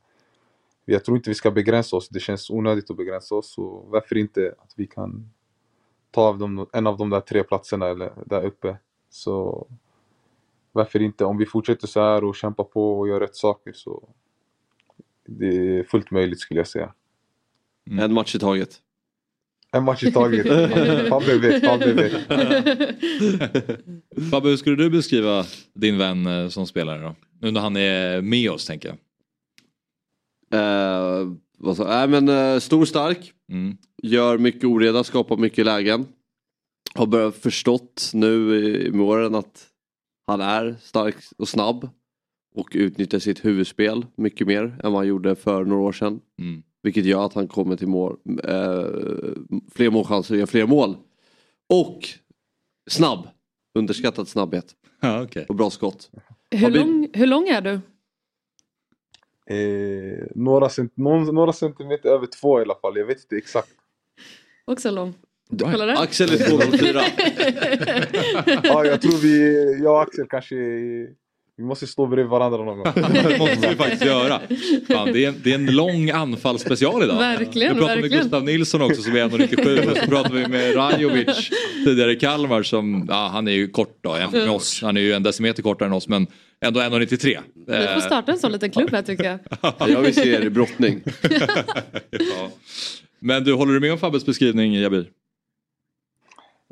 jag 0.86 1.06
tror 1.06 1.18
inte 1.18 1.30
vi 1.30 1.36
ska 1.36 1.52
begränsa 1.52 1.95
oss, 1.95 2.10
det 2.10 2.19
känns 2.19 2.49
onödigt 2.49 2.91
att 2.91 2.98
begränsa 2.98 3.36
oss 3.36 3.53
så 3.53 3.84
varför 3.88 4.18
inte 4.18 4.56
att 4.57 4.73
vi 4.76 4.88
kan 4.88 5.30
ta 6.11 6.22
av 6.22 6.38
dem, 6.38 6.68
en 6.73 6.88
av 6.88 6.98
de 6.98 7.10
där 7.10 7.19
tre 7.19 7.44
platserna 7.44 7.88
eller 7.88 8.14
där 8.26 8.44
uppe. 8.45 8.77
Så 9.10 9.68
varför 10.72 11.02
inte, 11.02 11.26
om 11.26 11.38
vi 11.38 11.46
fortsätter 11.46 11.88
så 11.88 12.00
här 12.02 12.24
och 12.24 12.36
kämpar 12.36 12.64
på 12.64 13.00
och 13.00 13.08
gör 13.08 13.20
rätt 13.20 13.36
saker 13.36 13.74
så 13.74 14.10
det 15.28 15.48
är 15.80 15.84
fullt 15.84 16.12
möjligt 16.12 16.40
skulle 16.40 16.60
jag 16.60 16.68
säga. 16.68 16.94
En 18.00 18.14
match 18.14 18.36
i 18.36 18.40
taget. 18.40 18.70
En 19.72 19.84
match 19.84 20.04
i 20.04 20.12
taget. 20.12 20.48
Fabbe 21.10 21.38
vet, 21.38 21.66
Fabbe 21.66 21.94
vet. 21.94 22.12
Fabbe, 24.32 24.50
hur 24.50 24.58
skulle 24.58 24.76
du 24.76 24.90
beskriva 24.90 25.46
din 25.74 25.98
vän 25.98 26.28
eh, 26.28 26.48
som 26.48 26.68
spelare 26.68 27.02
då? 27.02 27.16
Nu 27.41 27.52
när 27.52 27.62
han 27.62 27.76
är 27.78 28.22
med 28.22 28.52
oss 28.52 28.66
tänker 28.66 28.90
jag. 28.90 28.98
Eh, 30.60 31.28
vad 31.58 31.80
nej 31.80 32.08
men 32.08 32.30
eh, 32.30 32.60
stor 32.60 32.86
stark. 32.86 33.34
Mm. 33.52 33.78
Gör 34.04 34.38
mycket 34.38 34.64
oreda, 34.64 35.04
skapar 35.04 35.38
mycket 35.38 35.66
lägen. 35.66 36.06
Har 36.96 37.06
börjat 37.06 37.36
förstått 37.36 38.12
nu 38.14 38.56
i- 38.60 38.91
med 38.91 39.02
åren 39.02 39.36
att 39.36 39.69
han 40.30 40.41
är 40.41 40.76
stark 40.81 41.15
och 41.38 41.47
snabb. 41.47 41.89
Och 42.56 42.69
utnyttjar 42.73 43.19
sitt 43.19 43.45
huvudspel 43.45 44.06
mycket 44.15 44.47
mer 44.47 44.64
än 44.64 44.91
vad 44.91 44.93
han 44.93 45.07
gjorde 45.07 45.35
för 45.35 45.65
några 45.65 45.81
år 45.81 45.91
sedan. 45.91 46.22
Mm. 46.39 46.64
Vilket 46.81 47.06
gör 47.06 47.26
att 47.26 47.34
han 47.34 47.47
kommer 47.47 47.76
till 47.76 47.88
mål, 47.88 48.18
eh, 48.43 48.85
fler 49.72 49.89
målchanser 49.89 50.34
och 50.34 50.39
gör 50.39 50.45
fler 50.45 50.68
mål. 50.68 50.97
Och 51.69 51.99
snabb. 52.89 53.27
Underskattad 53.73 54.27
snabbhet. 54.27 54.76
Ja, 55.01 55.23
okay. 55.23 55.45
Och 55.49 55.56
bra 55.56 55.69
skott. 55.69 56.11
Hur 56.51 56.69
lång, 56.69 57.07
hur 57.14 57.27
lång 57.27 57.47
är 57.47 57.61
du? 57.61 57.80
Eh, 59.56 60.27
några, 60.35 60.69
cent, 60.69 60.97
någon, 60.97 61.35
några 61.35 61.53
centimeter 61.53 62.10
över 62.10 62.27
två 62.41 62.60
i 62.60 62.61
alla 62.61 62.76
fall, 62.76 62.97
jag 62.97 63.06
vet 63.06 63.22
inte 63.22 63.38
exakt. 63.38 63.76
Också 64.65 64.91
lång. 64.91 65.14
Kolla 65.57 65.85
där. 65.85 66.03
Axel 66.03 66.30
är 66.30 66.38
2,04. 66.38 67.01
ja, 68.63 68.85
jag 68.85 69.01
tror 69.01 69.17
vi, 69.21 69.80
jag 69.84 69.93
och 69.93 70.01
Axel 70.01 70.26
kanske, 70.30 70.55
vi 71.57 71.63
måste 71.63 71.88
stå 71.88 72.07
bredvid 72.07 72.30
varandra 72.30 72.57
någon 72.57 72.77
gång. 72.77 72.88
det 73.13 73.38
måste 73.39 73.67
vi 73.69 73.76
faktiskt 73.76 74.05
göra. 74.05 74.41
Fan, 74.88 75.11
det, 75.13 75.26
är 75.26 75.30
en, 75.30 75.35
det 75.43 75.51
är 75.51 75.55
en 75.55 75.76
lång 75.76 76.09
anfallsspecial 76.09 77.03
idag. 77.03 77.17
Verkligen, 77.17 77.73
Vi 77.73 77.80
pratade 77.80 77.95
med 77.95 78.01
verkligen. 78.01 78.23
Gustav 78.23 78.43
Nilsson 78.43 78.81
också 78.81 79.01
som 79.01 79.15
är 79.15 79.30
1,97 79.30 79.91
och 79.91 79.97
så 79.97 80.05
pratade 80.05 80.35
vi 80.39 80.47
med 80.47 80.76
Rajovic 80.76 81.49
tidigare 81.85 82.11
i 82.11 82.15
Kalmar 82.15 82.63
som, 82.63 83.05
ja, 83.09 83.30
han 83.34 83.47
är 83.47 83.51
ju 83.51 83.67
kort 83.67 83.97
då 84.01 84.17
jämfört 84.17 84.41
med 84.41 84.49
oss. 84.49 84.81
Han 84.81 84.97
är 84.97 85.01
ju 85.01 85.13
en 85.13 85.23
decimeter 85.23 85.63
kortare 85.63 85.88
än 85.88 85.93
oss 85.93 86.07
men 86.07 86.27
ändå 86.65 86.80
1,93. 86.80 87.38
Vi 87.67 87.88
får 87.93 88.01
starta 88.01 88.31
en 88.31 88.39
sån 88.39 88.51
liten 88.51 88.69
klubb 88.71 88.89
här 88.91 89.01
tycker 89.01 89.23
jag. 89.23 89.39
Jag 89.89 90.01
vill 90.01 90.15
se 90.15 90.30
er 90.34 90.41
i 90.41 90.49
brottning. 90.49 91.03
ja. 92.09 92.49
Men 93.19 93.43
du, 93.43 93.53
håller 93.53 93.73
du 93.73 93.80
med 93.80 93.91
om 93.91 93.97
Fabbes 93.97 94.26
beskrivning 94.26 94.73
Jabir? 94.73 95.05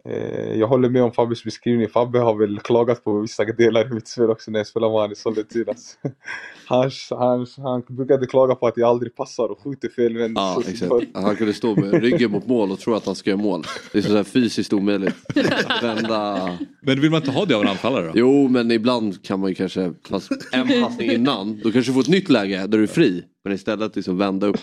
Eh, 0.10 0.60
jag 0.60 0.68
håller 0.68 0.90
med 0.90 1.04
om 1.04 1.12
Fabbes 1.12 1.44
beskrivning. 1.44 1.90
Fabbe 1.90 2.20
har 2.20 2.36
väl 2.36 2.60
klagat 2.60 3.04
på 3.04 3.20
vissa 3.20 3.46
delar 3.46 3.92
i 3.92 3.94
mitt 3.94 4.08
spel 4.08 4.30
också 4.30 4.52
när 4.52 4.60
jag 4.60 4.68
spelar 4.68 4.88
med 4.88 4.94
honom 4.94 5.12
i 5.12 5.16
Sollentuna. 5.16 5.74
Han, 6.70 6.92
han, 7.10 7.46
han 7.58 7.84
brukade 7.88 8.28
klaga 8.28 8.56
på 8.56 8.68
att 8.68 8.78
jag 8.78 8.90
aldrig 8.90 9.16
passar 9.16 9.52
och 9.52 9.60
skjuter 9.64 9.90
felvänt. 9.90 10.34
Ja, 10.36 10.62
exakt. 10.68 11.06
Han 11.14 11.36
kunde 11.36 11.54
stå 11.54 11.76
med 11.76 11.94
ryggen 11.94 12.32
mot 12.32 12.48
mål 12.48 12.72
och 12.72 12.80
tro 12.80 12.94
att 12.94 13.06
han 13.06 13.16
ska 13.16 13.30
göra 13.30 13.42
mål. 13.42 13.64
Det 13.92 13.98
är 13.98 14.02
så 14.02 14.16
här 14.16 14.24
fysiskt 14.24 14.74
omöjligt. 14.74 15.16
Vända... 15.82 16.58
Men 16.82 17.02
vill 17.02 17.12
man 17.12 17.22
inte 17.22 17.32
ha 17.32 17.46
det 17.46 17.54
av 17.54 17.62
en 17.62 17.68
anfallare 17.68 18.06
då? 18.06 18.12
Jo, 18.16 18.48
men 18.48 18.72
ibland 18.72 19.24
kan 19.24 19.40
man 19.40 19.50
ju 19.50 19.56
kanske, 19.56 19.94
fast 20.10 20.32
en 20.52 20.84
passning 20.84 21.12
innan, 21.12 21.60
då 21.64 21.72
kanske 21.72 21.92
du 21.92 21.94
får 21.94 22.02
ett 22.02 22.08
nytt 22.08 22.30
läge 22.30 22.58
där 22.58 22.78
du 22.78 22.84
är 22.84 22.88
fri. 22.88 23.24
Men 23.44 23.54
istället 23.54 23.96
liksom 23.96 24.18
vända 24.18 24.48
upp. 24.48 24.60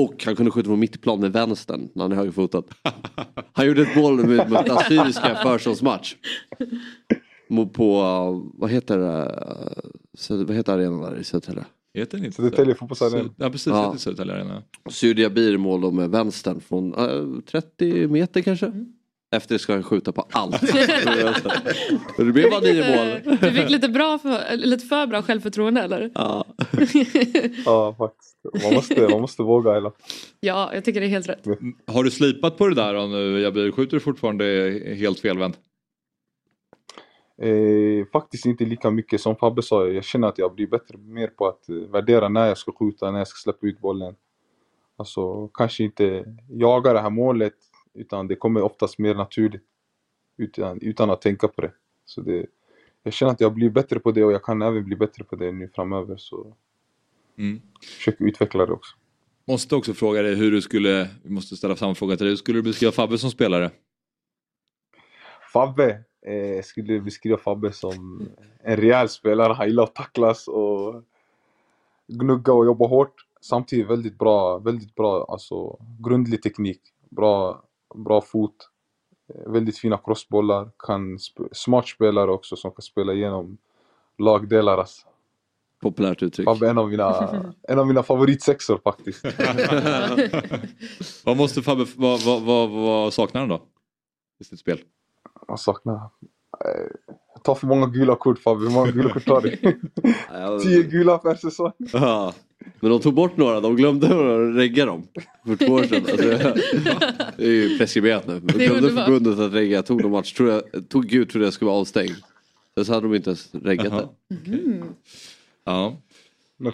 Och 0.00 0.24
han 0.24 0.36
kunde 0.36 0.50
skjuta 0.50 0.66
från 0.66 0.78
mittplan 0.80 1.20
med 1.20 1.32
vänstern 1.32 1.88
när 1.94 2.02
han 2.04 2.12
är 2.12 2.16
högerfotad. 2.16 2.62
Han 3.52 3.66
gjorde 3.66 3.82
ett 3.82 3.96
mål 3.96 4.26
med- 4.26 4.50
mot 4.50 4.68
Assyriska 4.70 5.34
försäsongsmatch. 5.42 6.14
På, 7.72 8.00
uh, 8.02 8.50
vad 8.60 8.70
heter 8.70 8.98
det, 8.98 9.44
Söder- 10.18 10.44
vad 10.44 10.56
heter 10.56 10.72
arenan 10.72 11.00
där 11.00 11.16
i 11.18 11.24
Södertälje? 11.24 11.64
Heter 11.94 12.16
den 12.18 12.24
inte 12.26 12.36
Södertälje 12.36 12.74
fotbollsarena. 12.74 13.30
Ja 13.36 13.50
precis, 13.50 13.66
Ja. 13.66 13.86
heter 13.86 13.98
Södertälje 13.98 14.34
Arena. 14.34 14.62
Syrdia 14.90 15.30
Bir 15.30 15.56
mål 15.56 15.92
med 15.92 16.10
vänstern 16.10 16.60
från 16.60 16.94
uh, 16.94 17.40
30 17.40 18.08
meter 18.08 18.40
kanske. 18.42 18.72
Efter 19.34 19.58
ska 19.58 19.72
han 19.72 19.82
skjuta 19.82 20.12
på 20.12 20.26
allt. 20.32 20.60
Det 22.16 22.24
blev 22.24 22.50
bara 22.50 22.60
nio 22.60 22.96
mål. 22.96 23.38
Du 23.40 23.52
fick 23.52 23.70
lite, 23.70 23.88
bra 23.88 24.18
för, 24.18 24.56
lite 24.56 24.86
för 24.86 25.06
bra 25.06 25.22
självförtroende 25.22 25.80
eller? 25.80 26.10
Ja. 26.14 26.44
Ja, 27.64 27.94
faktiskt. 27.98 28.36
Man 28.64 28.74
måste, 28.74 29.08
man 29.08 29.20
måste 29.20 29.42
våga 29.42 29.80
fall. 29.80 29.92
Ja, 30.40 30.70
jag 30.74 30.84
tycker 30.84 31.00
det 31.00 31.06
är 31.06 31.10
helt 31.10 31.28
rätt. 31.28 31.46
Har 31.86 32.04
du 32.04 32.10
slipat 32.10 32.58
på 32.58 32.68
det 32.68 32.74
där 32.74 32.94
då 32.94 33.06
nu 33.06 33.40
Jabir? 33.40 33.70
Skjuter 33.72 33.96
du 33.96 34.00
fortfarande 34.00 34.44
helt 34.98 35.20
felvänt? 35.20 35.58
Eh, 37.42 38.06
faktiskt 38.12 38.46
inte 38.46 38.64
lika 38.64 38.90
mycket 38.90 39.20
som 39.20 39.36
Fabbe 39.36 39.62
sa. 39.62 39.86
Jag 39.86 40.04
känner 40.04 40.28
att 40.28 40.38
jag 40.38 40.54
blir 40.54 40.66
bättre 40.66 40.98
mer 40.98 41.26
på 41.28 41.46
att 41.46 41.64
värdera 41.92 42.28
när 42.28 42.46
jag 42.46 42.58
ska 42.58 42.72
skjuta, 42.72 43.10
när 43.10 43.18
jag 43.18 43.28
ska 43.28 43.36
släppa 43.36 43.66
ut 43.66 43.80
bollen. 43.80 44.14
Alltså 44.96 45.48
kanske 45.48 45.84
inte 45.84 46.24
jaga 46.48 46.92
det 46.92 47.00
här 47.00 47.10
målet 47.10 47.54
utan 47.94 48.28
det 48.28 48.36
kommer 48.36 48.62
oftast 48.62 48.98
mer 48.98 49.14
naturligt 49.14 49.62
utan, 50.36 50.80
utan 50.80 51.10
att 51.10 51.20
tänka 51.22 51.48
på 51.48 51.60
det. 51.60 51.72
Så 52.04 52.20
det. 52.20 52.46
Jag 53.02 53.12
känner 53.12 53.32
att 53.32 53.40
jag 53.40 53.54
blir 53.54 53.70
bättre 53.70 54.00
på 54.00 54.12
det 54.12 54.24
och 54.24 54.32
jag 54.32 54.42
kan 54.42 54.62
även 54.62 54.84
bli 54.84 54.96
bättre 54.96 55.24
på 55.24 55.36
det 55.36 55.52
nu 55.52 55.68
framöver. 55.74 56.16
Så 56.16 56.54
Mm. 57.38 57.60
försöker 57.82 58.24
utveckla 58.24 58.66
det 58.66 58.72
också. 58.72 58.96
Måste 59.46 59.76
också 59.76 59.94
fråga 59.94 60.22
dig 60.22 60.34
hur 60.34 60.50
du 60.50 60.62
skulle, 60.62 61.10
vi 61.22 61.30
måste 61.30 61.56
ställa 61.56 61.76
samma 61.76 61.94
fråga 61.94 62.16
till 62.16 62.24
dig, 62.24 62.32
hur 62.32 62.36
skulle 62.36 62.58
du 62.58 62.62
beskriva 62.62 62.92
Fabbe 62.92 63.18
som 63.18 63.30
spelare? 63.30 63.70
Fabbe, 65.52 66.04
eh, 66.26 66.34
jag 66.34 66.64
skulle 66.64 67.00
beskriva 67.00 67.36
Fabbe 67.38 67.72
som 67.72 68.28
en 68.62 68.76
rejäl 68.76 69.08
spelare. 69.08 69.52
Han 69.52 69.66
gillar 69.66 69.82
att 69.84 69.94
tacklas 69.94 70.48
och 70.48 71.02
gnugga 72.06 72.52
och 72.52 72.66
jobba 72.66 72.86
hårt. 72.86 73.14
Samtidigt 73.40 73.86
väldigt 73.90 74.18
bra, 74.18 74.58
väldigt 74.58 74.94
bra 74.94 75.26
alltså, 75.28 75.78
grundlig 76.04 76.42
teknik. 76.42 76.80
Bra, 77.10 77.62
bra 77.94 78.20
fot. 78.20 78.54
eh, 79.34 79.52
Väldigt 79.52 79.78
fina 79.78 79.98
crossbollar. 80.04 80.70
Kan 80.78 81.18
smart 81.52 81.88
spelare 81.88 82.30
också 82.30 82.56
som 82.56 82.70
kan 82.70 82.82
spela 82.82 83.12
igenom 83.12 83.58
lagdelar. 84.18 84.78
Alltså. 84.78 85.06
Populärt 85.80 86.22
uttryck. 86.22 86.44
Fabbe 86.44 86.68
en 86.70 86.78
av 86.78 86.88
mina, 86.90 87.30
en 87.68 87.78
av 87.78 87.86
mina 87.86 88.02
favoritsexor 88.02 88.80
faktiskt. 88.84 89.24
vad 91.24 91.36
måste 91.36 91.62
Fabbe, 91.62 91.86
vad, 91.96 92.22
vad, 92.24 92.42
vad, 92.42 92.70
vad 92.70 93.12
saknar 93.14 93.40
han 93.40 93.48
då? 93.48 93.62
I 94.40 94.44
sitt 94.44 94.60
spel? 94.60 94.78
Jag 95.48 95.60
saknar... 95.60 95.94
eh, 95.94 96.00
tar 97.42 97.54
för 97.54 97.66
många 97.66 97.86
gula 97.86 98.16
kort 98.16 98.38
Fabbe. 98.38 98.60
Hur 98.64 98.70
många 98.70 98.90
gula 98.90 99.12
kort 99.12 99.24
tar 99.26 99.40
du? 99.40 99.56
Tio 100.62 100.82
gula 100.82 101.18
per 101.18 101.34
säsong. 101.34 101.72
Men 102.80 102.90
de 102.90 103.00
tog 103.00 103.14
bort 103.14 103.36
några, 103.36 103.60
de 103.60 103.76
glömde 103.76 104.06
att 104.06 104.56
regga 104.56 104.86
dem 104.86 105.06
för 105.46 105.56
två 105.56 105.72
år 105.72 105.82
sedan. 105.82 106.04
Alltså, 106.10 107.36
det 107.36 107.44
är 107.44 107.50
ju 107.50 107.78
preskriberat 107.78 108.26
nu. 108.26 108.40
De 108.40 108.52
glömde 108.58 108.90
förbundet 108.90 109.38
att 109.38 109.52
regga, 109.52 109.82
tog 109.82 110.02
de 110.02 110.12
match, 110.12 110.32
tror 110.32 110.50
jag, 110.50 110.88
tog 110.88 111.06
Gud 111.06 111.30
trodde 111.30 111.46
jag 111.46 111.54
skulle 111.54 111.66
vara 111.66 111.80
avstängd. 111.80 112.14
Sen 112.74 112.84
så 112.84 112.92
hade 112.92 113.06
de 113.06 113.14
inte 113.14 113.30
ens 113.30 113.54
reggat 113.54 113.92
det. 113.92 114.08
Ja. 115.64 115.96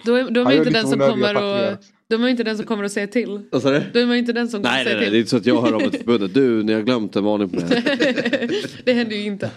Då 0.05 0.15
är, 0.15 0.29
då 0.29 0.39
är 0.39 0.43
man 0.43 0.53
inte 0.53 0.69
den 0.69 0.87
som 0.87 0.99
kommer 0.99 1.35
och 1.35 1.77
då 2.07 2.15
är 2.15 2.19
man 2.19 2.29
inte 2.29 2.43
den 2.43 2.57
som 2.57 2.65
kommer 2.65 2.83
och 2.83 2.91
säger 2.91 3.07
till. 3.07 3.29
Du? 3.29 3.59
Då 3.93 3.99
är 3.99 4.05
man 4.05 4.15
inte 4.15 4.33
den 4.33 4.47
som 4.47 4.63
kommer 4.63 4.75
Nej, 4.75 4.81
och 4.81 4.85
nej, 4.85 4.93
säger 4.93 4.99
nej, 4.99 4.99
det 4.99 5.05
är 5.05 5.09
till. 5.09 5.19
inte 5.19 5.29
så 5.29 5.37
att 5.37 5.45
jag 5.45 5.61
hör 5.61 5.71
mig 5.71 5.89
till 5.89 5.99
förbundet. 5.99 6.33
Du, 6.33 6.63
ni 6.63 6.73
har 6.73 6.81
glömt 6.81 7.15
en 7.15 7.23
varning 7.23 7.49
på 7.49 7.59
det 7.59 7.65
här. 7.65 8.49
det 8.85 8.93
händer 8.93 9.15
ju 9.15 9.23
inte. 9.23 9.51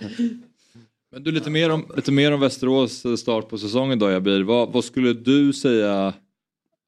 Men 1.12 1.24
du, 1.24 1.32
lite 1.32 1.50
mer 1.50 1.70
om, 1.70 1.92
lite 1.96 2.12
mer 2.12 2.32
om 2.32 2.40
Västerås 2.40 3.20
start 3.20 3.48
på 3.48 3.58
säsongen 3.58 3.98
då 3.98 4.10
Jabir. 4.10 4.42
Vad, 4.42 4.72
vad 4.72 4.84
skulle 4.84 5.12
du 5.12 5.52
säga 5.52 6.12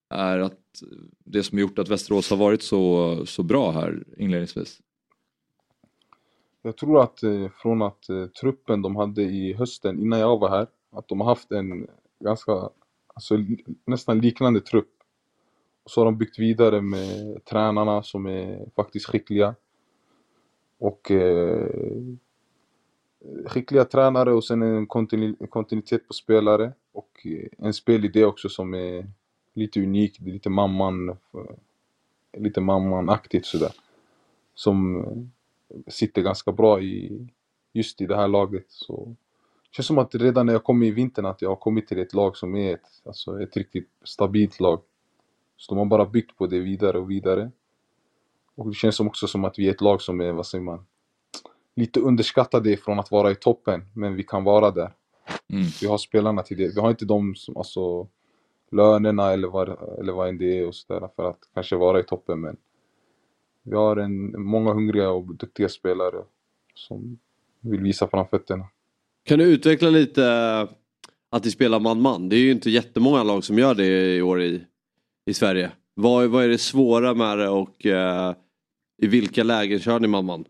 är 0.09 0.39
att 0.39 0.83
det 1.24 1.43
som 1.43 1.59
gjort 1.59 1.78
att 1.78 1.89
Västerås 1.89 2.31
har 2.31 2.37
varit 2.37 2.62
så, 2.62 3.27
så 3.27 3.43
bra 3.43 3.70
här 3.70 4.05
inledningsvis? 4.16 4.81
Jag 6.62 6.77
tror 6.77 7.03
att 7.03 7.23
eh, 7.23 7.49
från 7.49 7.83
att 7.83 8.09
eh, 8.09 8.27
truppen 8.27 8.83
de 8.83 8.97
hade 8.97 9.23
i 9.23 9.53
hösten 9.53 9.99
innan 9.99 10.19
jag 10.19 10.39
var 10.39 10.49
här, 10.49 10.66
att 10.91 11.09
de 11.09 11.20
har 11.20 11.28
haft 11.28 11.53
en 11.53 11.87
ganska, 12.20 12.53
alltså 13.15 13.35
nästan 13.85 14.20
liknande 14.20 14.61
trupp. 14.61 14.91
Och 15.85 15.91
så 15.91 16.01
har 16.01 16.05
de 16.05 16.19
byggt 16.19 16.39
vidare 16.39 16.81
med 16.81 17.45
tränarna 17.45 18.03
som 18.03 18.27
är 18.27 18.70
faktiskt 18.77 19.07
skickliga. 19.07 19.55
Och 20.78 21.11
eh, 21.11 21.69
skickliga 23.47 23.85
tränare 23.85 24.33
och 24.33 24.45
sen 24.45 24.62
en 24.62 24.87
kontinu- 24.87 25.47
kontinuitet 25.47 26.07
på 26.07 26.12
spelare. 26.12 26.73
och 26.93 27.27
eh, 27.27 27.66
en 27.66 27.74
spelidé 27.74 28.24
också 28.24 28.49
som 28.49 28.74
är 28.74 29.07
lite 29.57 29.81
unik. 29.81 30.20
Lite 30.20 30.51
mamman, 30.51 31.16
lite 32.37 32.61
mamman-aktigt 32.61 33.47
sådär. 33.47 33.73
Som 34.55 35.05
sitter 35.87 36.23
ganska 36.23 36.53
bra 36.53 36.81
i 36.81 37.27
just 37.73 38.01
i 38.01 38.07
det 38.07 38.16
här 38.16 38.28
laget. 38.28 38.66
Så 38.69 39.16
det 39.62 39.77
känns 39.77 39.87
som 39.87 39.99
att 39.99 40.15
redan 40.15 40.47
när 40.47 40.53
jag 40.53 40.65
kom 40.65 40.83
i 40.83 40.91
vintern 40.91 41.27
att 41.27 41.43
jag 41.43 41.49
har 41.49 41.57
kommit 41.57 41.89
till 41.89 41.99
ett 41.99 42.15
lag 42.15 42.37
som 42.37 42.57
är 42.57 42.74
ett, 42.74 43.03
alltså 43.05 43.43
ett 43.43 43.57
riktigt 43.57 43.89
stabilt 44.05 44.61
lag. 44.61 44.81
Så 45.57 45.74
de 45.74 45.78
har 45.78 45.87
bara 45.87 46.07
byggt 46.07 46.37
på 46.37 46.47
det 46.47 46.61
vidare 46.61 46.99
och 46.99 47.11
vidare. 47.11 47.51
Och 48.55 48.69
det 48.69 48.74
känns 48.74 49.01
också 49.01 49.27
som 49.27 49.45
att 49.45 49.59
vi 49.59 49.66
är 49.66 49.70
ett 49.70 49.81
lag 49.81 50.03
som 50.03 50.20
är, 50.20 50.33
vad 50.33 50.47
säger 50.47 50.65
man, 50.65 50.87
lite 51.74 52.01
underskattade 52.01 52.77
från 52.77 52.99
att 52.99 53.11
vara 53.11 53.31
i 53.31 53.35
toppen, 53.35 53.85
men 53.95 54.15
vi 54.15 54.23
kan 54.23 54.45
vara 54.45 54.70
där. 54.70 54.93
Mm. 55.49 55.65
Vi 55.81 55.87
har 55.87 55.99
spelarna 55.99 56.43
till 56.43 56.57
det. 56.57 56.74
Vi 56.74 56.81
har 56.81 56.91
inte 56.91 57.05
de 57.05 57.35
som, 57.35 57.57
alltså, 57.57 58.09
lönerna 58.71 59.33
eller 59.33 59.49
vad, 59.49 59.69
eller 59.99 60.13
vad 60.13 60.39
det 60.39 60.59
är 60.59 60.67
och 60.67 60.75
sådär 60.75 61.09
för 61.17 61.31
att 61.31 61.39
kanske 61.55 61.77
vara 61.77 62.01
i 62.01 62.05
toppen, 62.05 62.41
men 62.41 62.57
vi 63.63 63.77
har 63.77 63.97
en, 63.97 64.43
många 64.43 64.73
hungriga 64.73 65.11
och 65.11 65.35
duktiga 65.35 65.69
spelare 65.69 66.25
som 66.75 67.19
vill 67.61 67.81
visa 67.81 68.09
framfötterna. 68.09 68.65
Kan 69.25 69.39
du 69.39 69.45
utveckla 69.45 69.91
lite 69.91 70.25
eh, 70.25 70.69
att 71.31 71.45
ni 71.45 71.51
spelar 71.51 71.81
man-man? 71.81 72.29
Det 72.29 72.37
är 72.37 72.41
ju 72.41 72.51
inte 72.51 72.71
jättemånga 72.71 73.23
lag 73.23 73.45
som 73.45 73.59
gör 73.59 73.75
det 73.75 74.17
i 74.17 74.23
år 74.23 74.43
i, 74.43 74.65
i 75.25 75.35
Sverige. 75.35 75.71
Vad, 75.95 76.31
vad 76.31 76.45
är 76.45 76.49
det 76.49 76.59
svåra 76.59 77.15
med 77.15 77.39
det 77.39 77.49
och 77.49 77.87
eh, 77.87 78.35
i 78.99 79.07
vilka 79.07 79.43
lägen 79.43 79.79
kör 79.79 80.01
ni 80.01 80.09
man-man? 80.09 80.45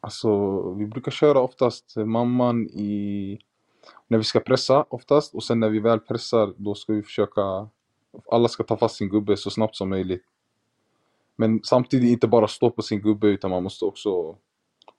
Alltså, 0.00 0.72
vi 0.74 0.86
brukar 0.86 1.12
köra 1.12 1.40
oftast 1.40 1.96
mamman 1.96 2.66
i... 2.66 3.38
När 4.08 4.18
vi 4.18 4.24
ska 4.24 4.40
pressa 4.40 4.86
oftast 4.88 5.34
och 5.34 5.44
sen 5.44 5.60
när 5.60 5.68
vi 5.68 5.78
väl 5.78 6.00
pressar 6.00 6.54
då 6.56 6.74
ska 6.74 6.92
vi 6.92 7.02
försöka... 7.02 7.68
Alla 8.30 8.48
ska 8.48 8.64
ta 8.64 8.76
fast 8.76 8.96
sin 8.96 9.08
gubbe 9.08 9.36
så 9.36 9.50
snabbt 9.50 9.76
som 9.76 9.88
möjligt. 9.88 10.24
Men 11.36 11.60
samtidigt 11.64 12.10
inte 12.10 12.28
bara 12.28 12.48
stå 12.48 12.70
på 12.70 12.82
sin 12.82 13.00
gubbe 13.00 13.26
utan 13.26 13.50
man 13.50 13.62
måste 13.62 13.84
också 13.84 14.36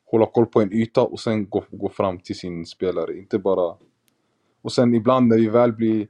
hålla 0.05 0.26
koll 0.26 0.45
på 0.45 0.61
en 0.61 0.73
yta 0.73 1.01
och 1.01 1.19
sen 1.19 1.49
gå, 1.49 1.64
gå 1.72 1.89
fram 1.89 2.19
till 2.19 2.38
sin 2.38 2.65
spelare. 2.65 3.18
Inte 3.18 3.39
bara... 3.39 3.76
Och 4.61 4.72
sen 4.72 4.93
ibland 4.93 5.27
när 5.27 5.38
vi 5.38 5.47
väl 5.47 5.73
blir... 5.73 6.07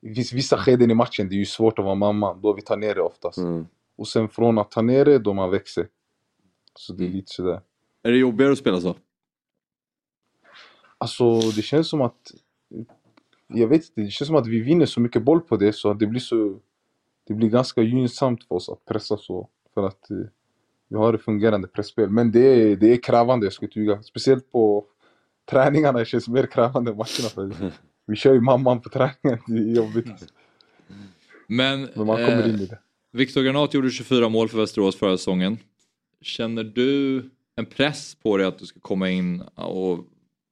Det 0.00 0.14
finns 0.14 0.32
vissa 0.32 0.56
skeden 0.58 0.90
i 0.90 0.94
matchen, 0.94 1.28
det 1.28 1.34
är 1.34 1.38
ju 1.38 1.44
svårt 1.46 1.78
att 1.78 1.84
vara 1.84 1.94
mamma. 1.94 2.34
Då 2.34 2.52
vi 2.52 2.62
tar 2.62 2.76
ner 2.76 2.94
det 2.94 3.02
oftast. 3.02 3.38
Och 3.96 4.08
sen 4.08 4.28
från 4.28 4.58
att 4.58 4.70
ta 4.70 4.82
ner 4.82 5.04
det, 5.04 5.18
då 5.18 5.32
man 5.32 5.50
växer. 5.50 5.88
Så 6.74 6.92
det 6.92 7.04
är 7.04 7.08
lite 7.08 7.32
sådär. 7.32 7.60
Är 8.02 8.10
det 8.10 8.18
jobbigare 8.18 8.52
att 8.52 8.58
spela 8.58 8.80
så? 8.80 8.96
Alltså 10.98 11.40
det 11.40 11.62
känns 11.62 11.88
som 11.88 12.00
att... 12.00 12.32
Jag 13.46 13.68
vet 13.68 13.82
inte, 13.82 14.00
det 14.00 14.10
känns 14.10 14.26
som 14.26 14.36
att 14.36 14.46
vi 14.46 14.60
vinner 14.60 14.86
så 14.86 15.00
mycket 15.00 15.22
boll 15.22 15.40
på 15.40 15.56
det 15.56 15.72
så 15.72 15.90
att 15.90 15.98
det 15.98 16.06
blir 16.06 16.20
så... 16.20 16.60
Det 17.26 17.34
blir 17.34 17.48
ganska 17.48 17.82
gynnsamt 17.82 18.44
för 18.44 18.54
oss 18.54 18.68
att 18.68 18.84
pressa 18.84 19.16
så. 19.16 19.48
För 19.74 19.86
att 19.86 20.10
eh, 20.10 20.16
vi 20.88 20.96
har 20.96 21.14
ett 21.14 21.22
fungerande 21.22 21.68
pressspel. 21.68 22.10
Men 22.10 22.32
det 22.32 22.40
är, 22.40 22.76
det 22.76 22.92
är 22.92 23.02
krävande, 23.02 23.46
jag 23.46 23.52
inte 23.62 23.78
ljuga. 23.78 24.02
Speciellt 24.02 24.52
på 24.52 24.84
träningarna, 25.50 25.98
det 25.98 26.04
känns 26.04 26.28
mer 26.28 26.46
krävande 26.46 26.90
än 26.90 26.96
matcherna. 26.96 27.28
För 27.34 27.72
vi 28.06 28.16
kör 28.16 28.34
ju 28.34 28.40
mamman 28.40 28.80
på 28.80 28.88
träningen, 28.88 29.42
det 29.46 29.58
är 29.58 29.76
jobbigt. 29.76 30.32
Men, 31.46 31.88
Men 31.94 32.06
man 32.06 32.16
kommer 32.16 32.42
eh, 32.42 32.48
in 32.48 32.60
i 32.60 32.66
det. 32.66 32.78
Viktor 33.12 33.42
Granat 33.42 33.74
gjorde 33.74 33.90
24 33.90 34.28
mål 34.28 34.48
för 34.48 34.58
Västerås 34.58 34.96
förra 34.96 35.16
säsongen. 35.16 35.58
Känner 36.20 36.64
du 36.64 37.22
en 37.56 37.66
press 37.66 38.14
på 38.14 38.36
dig 38.36 38.46
att 38.46 38.58
du 38.58 38.66
ska 38.66 38.80
komma 38.80 39.10
in 39.10 39.40
och 39.54 40.04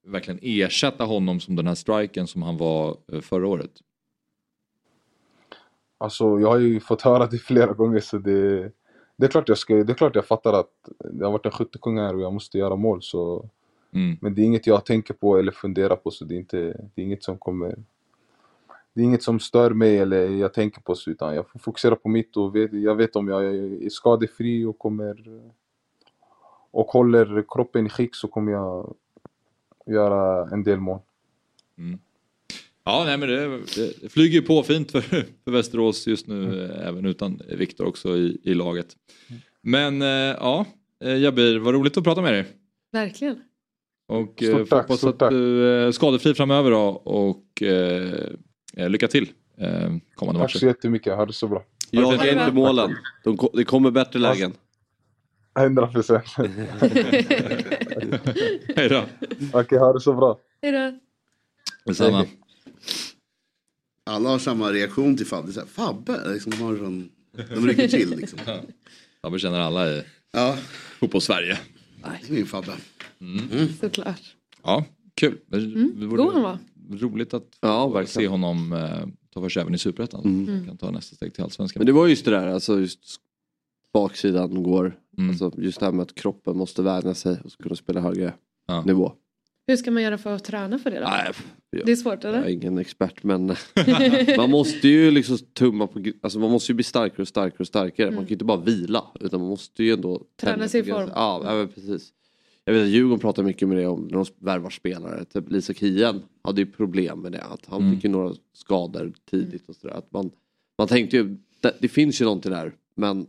verkligen 0.07 0.41
ersätta 0.43 1.05
honom 1.05 1.41
som 1.41 1.57
den 1.57 1.67
här 1.67 1.75
striken 1.75 2.27
som 2.27 2.43
han 2.43 2.57
var 2.57 2.97
eh, 3.13 3.21
förra 3.21 3.47
året? 3.47 3.71
Alltså 5.99 6.41
jag 6.41 6.49
har 6.49 6.59
ju 6.59 6.81
fått 6.81 7.03
höra 7.03 7.27
det 7.27 7.39
flera 7.47 7.73
gånger 7.73 8.01
så 8.01 8.19
det, 8.19 8.73
det, 9.17 9.27
är 9.27 9.29
klart 9.29 9.49
jag 9.49 9.59
ska, 9.59 9.75
det 9.75 9.93
är 9.93 9.95
klart 9.95 10.15
jag 10.15 10.27
fattar 10.27 10.53
att 10.53 10.73
det 11.05 11.25
har 11.25 11.33
varit 11.33 11.47
en 11.47 11.53
skyttekung 11.53 11.99
här 11.99 12.15
och 12.15 12.21
jag 12.21 12.33
måste 12.33 12.59
göra 12.59 12.77
mål 12.77 13.03
så 13.03 13.49
Mm. 13.97 14.17
Men 14.21 14.35
det 14.35 14.43
är 14.43 14.45
inget 14.45 14.67
jag 14.67 14.85
tänker 14.85 15.15
på 15.15 15.39
eller 15.39 15.53
funderar 15.53 15.97
på 15.97 16.11
så 16.11 16.25
det 16.25 16.35
är, 16.35 16.39
inte, 16.39 16.57
det 16.95 17.03
är 17.03 17.05
inget 17.05 17.25
som 17.25 17.39
kommer 17.39 17.77
Det 18.93 19.01
är 19.01 19.05
inget 19.05 19.23
som 19.23 19.41
stör 19.41 19.71
mig 19.71 19.99
eller 19.99 20.29
jag 20.29 20.55
tänker 20.55 20.81
på 20.81 20.95
så 20.95 21.11
utan 21.11 21.35
jag 21.35 21.51
får 21.51 21.59
fokusera 21.59 21.97
på 21.97 22.09
mitt 22.09 22.37
och 22.37 22.57
vet, 22.57 22.73
jag 22.73 22.95
vet 22.95 23.17
om 23.17 23.29
jag 23.29 23.45
är 23.45 23.89
skadefri 23.89 24.65
och 24.65 24.79
kommer 24.79 25.41
och 26.71 26.87
håller 26.87 27.45
kroppen 27.49 27.87
i 27.87 27.91
skick 27.91 28.15
så 28.15 28.29
kommer 28.29 28.53
jag 28.53 28.95
göra 29.87 30.51
en 30.53 30.63
del 30.63 30.79
mål. 30.81 30.99
Ja, 32.85 33.03
nej, 33.07 33.17
men 33.19 33.29
det, 33.29 33.59
det 34.03 34.09
flyger 34.09 34.41
ju 34.41 34.47
på 34.47 34.63
fint 34.63 34.93
för, 34.93 35.01
för 35.45 35.51
Västerås 35.51 36.07
just 36.07 36.27
nu, 36.27 36.65
eh, 36.65 36.89
även 36.89 37.07
utan 37.07 37.41
Viktor 37.49 37.87
också 37.87 38.17
i, 38.17 38.41
i 38.43 38.55
laget. 38.55 38.87
Men 39.63 40.03
eh, 40.03 40.09
ja, 40.09 40.67
eh, 41.05 41.17
Jabir, 41.19 41.59
vad 41.59 41.75
roligt 41.75 41.97
att 41.97 42.05
prata 42.05 42.23
med 42.23 42.33
dig. 42.33 42.45
Verkligen. 42.93 43.41
Och 44.09 44.43
Stort 44.43 44.69
tack, 44.69 44.83
hoppas 44.83 45.05
att 45.05 45.19
tack. 45.19 45.31
du 45.31 45.67
är 45.69 45.93
skadefri 45.93 46.35
framöver 46.35 46.71
då 46.71 46.87
och 47.05 47.63
eh, 47.63 48.89
lycka 48.89 49.09
till 49.09 49.29
eh, 49.59 49.69
kommande 50.15 50.41
Tack 50.41 50.55
matcher. 50.55 50.59
så 50.59 50.67
jättemycket, 50.67 51.17
ha 51.17 51.27
det 51.27 51.33
så 51.33 51.49
bra. 51.49 51.65
Jag 51.91 52.15
ska 52.21 52.31
inte 52.31 52.53
målen. 52.53 52.97
De, 53.25 53.39
det 53.53 53.65
kommer 53.65 53.91
bättre 53.91 54.19
lägen. 54.19 54.53
100 55.59 55.87
procent. 55.87 56.25
Hej 58.77 58.89
då. 58.89 59.05
Okej, 59.53 59.79
ha 59.79 59.93
det 59.93 60.01
så 60.01 60.13
bra. 60.15 60.39
Hejdå. 60.63 60.99
Detsamma. 61.85 62.27
Alla 64.05 64.29
har 64.29 64.39
samma 64.39 64.73
reaktion 64.73 65.17
till 65.17 65.27
Fabbe. 65.27 65.53
Fabbe, 65.67 66.33
liksom, 66.33 66.51
de, 66.53 66.57
har 66.61 66.77
sån, 66.77 67.09
de 67.33 67.67
rycker 67.67 67.89
till 67.89 68.17
liksom. 68.17 68.39
Fabbe 69.23 69.39
känner 69.39 69.61
alla 69.61 69.91
i 69.93 70.03
ja. 70.33 70.57
fotbolls-Sverige. 71.01 71.59
Det 72.03 72.29
är 72.29 72.33
min 72.33 72.47
Fabbe. 72.47 72.73
Mm. 73.21 73.69
Såklart. 73.81 74.35
Ja, 74.63 74.85
kul. 75.15 75.39
Det 75.47 75.57
Mm, 75.57 76.09
vore 76.09 76.23
god 76.23 76.33
han 76.35 76.43
var. 76.43 76.59
Roligt 76.91 77.35
att 77.35 77.47
Ja, 77.61 77.89
verkligen. 77.89 78.07
se 78.25 78.29
honom 78.29 78.73
eh, 78.73 79.07
ta 79.35 79.41
för 79.41 79.49
sig 79.49 79.63
även 79.63 79.75
i 79.75 79.79
Superettan. 79.79 80.25
Mm. 80.25 80.67
Kan 80.67 80.77
ta 80.77 80.91
nästa 80.91 81.17
steg 81.17 81.35
till 81.35 81.45
Allsvenskan. 81.45 81.81
Men 81.81 81.87
det 81.87 81.93
var 81.93 82.07
just 82.07 82.25
det 82.25 82.31
där, 82.31 82.47
alltså 82.47 82.81
just 82.81 83.01
baksidan 83.93 84.63
går. 84.63 84.97
Mm. 85.19 85.31
Alltså 85.31 85.53
just 85.57 85.81
det 85.81 85.87
här 85.87 85.93
med 85.93 86.03
att 86.03 86.15
kroppen 86.15 86.57
måste 86.57 86.83
vänja 86.83 87.15
sig 87.15 87.37
och 87.45 87.53
kunna 87.53 87.77
spela 87.77 88.01
högre 88.01 88.33
nivå. 88.85 89.13
Hur 89.67 89.77
ska 89.77 89.91
man 89.91 90.03
göra 90.03 90.19
för 90.19 90.33
att 90.33 90.45
träna 90.45 90.79
för 90.79 90.91
det 90.91 91.01
då? 91.01 91.07
Nej, 91.07 91.33
Det 91.85 91.93
är 91.93 91.97
svårt 91.97 92.25
Jag 92.25 92.35
är 92.35 92.39
eller? 92.39 92.49
ingen 92.49 92.79
expert 92.79 93.23
men 93.23 93.47
man 94.37 94.51
måste 94.51 94.89
ju 94.89 95.11
liksom 95.11 95.39
tumma 95.39 95.87
på, 95.87 96.03
alltså 96.21 96.39
man 96.39 96.51
måste 96.51 96.73
ju 96.73 96.77
bli 96.77 96.85
starkare 96.85 97.23
och 97.23 97.29
starkare 97.29 97.61
och 97.61 97.67
starkare. 97.67 98.07
Man 98.07 98.13
Mm. 98.15 98.25
kan 98.25 98.29
ju 98.29 98.35
inte 98.35 98.45
bara 98.45 98.61
vila 98.61 99.05
utan 99.21 99.41
man 99.41 99.49
måste 99.49 99.85
ju 99.85 99.93
ändå 99.93 100.23
Träna 100.37 100.69
sig 100.69 100.81
i 100.81 100.85
form. 100.85 101.11
Ja, 101.15 101.41
ja 101.45 101.55
men 101.55 101.69
precis. 101.69 102.13
Jag 102.65 102.75
vet 102.75 102.83
att 102.83 102.89
Djurgården 102.89 103.19
pratar 103.19 103.43
mycket 103.43 103.69
med 103.69 103.77
det 103.79 103.87
om 103.87 104.01
när 104.03 104.11
de 104.13 104.25
värvar 104.39 104.71
spelare. 104.71 105.25
Typ 105.25 105.51
Lisa 105.53 105.75
Kien 105.75 106.23
hade 106.43 106.61
ju 106.61 106.67
problem 106.67 107.19
med 107.21 107.33
det. 107.33 107.43
Att 107.43 107.67
han 107.67 107.81
Mm. 107.83 107.95
fick 107.95 108.05
ju 108.05 108.11
några 108.11 108.35
skador 108.53 109.13
tidigt 109.31 109.69
och 109.69 109.77
sådär. 109.77 109.95
Att 109.95 110.13
man, 110.13 110.31
man 110.79 110.89
tänkte 110.89 111.17
ju, 111.17 111.37
det, 111.61 111.77
det 111.81 111.89
finns 111.89 112.21
ju 112.21 112.25
någonting 112.25 112.53
där 112.53 112.75
men 112.95 113.27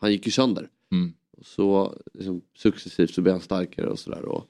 han 0.00 0.12
gick 0.12 0.26
ju 0.26 0.32
sönder. 0.32 0.68
Mm. 0.92 1.12
Och 1.38 1.46
Så 1.46 1.98
liksom, 2.14 2.42
successivt 2.56 3.14
så 3.14 3.22
blir 3.22 3.32
han 3.32 3.40
starkare 3.40 3.86
och 3.86 3.98
sådär. 3.98 4.22
Och, 4.24 4.44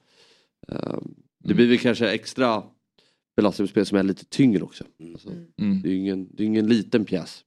Mm. 0.67 1.13
det 1.43 1.53
blir 1.53 1.67
väl 1.67 1.79
kanske 1.79 2.09
extra 2.09 2.63
belastning 3.35 3.67
på 3.67 3.71
spel 3.71 3.85
som 3.85 3.97
är 3.97 4.03
lite 4.03 4.25
tyngre 4.25 4.63
också. 4.63 4.83
Alltså, 5.13 5.29
Mm. 5.57 5.81
Det 5.81 5.89
är 5.89 5.93
ingen, 5.93 6.27
det 6.35 6.43
är 6.43 6.47
ingen 6.47 6.67
liten 6.67 7.05
pjäs. 7.05 7.43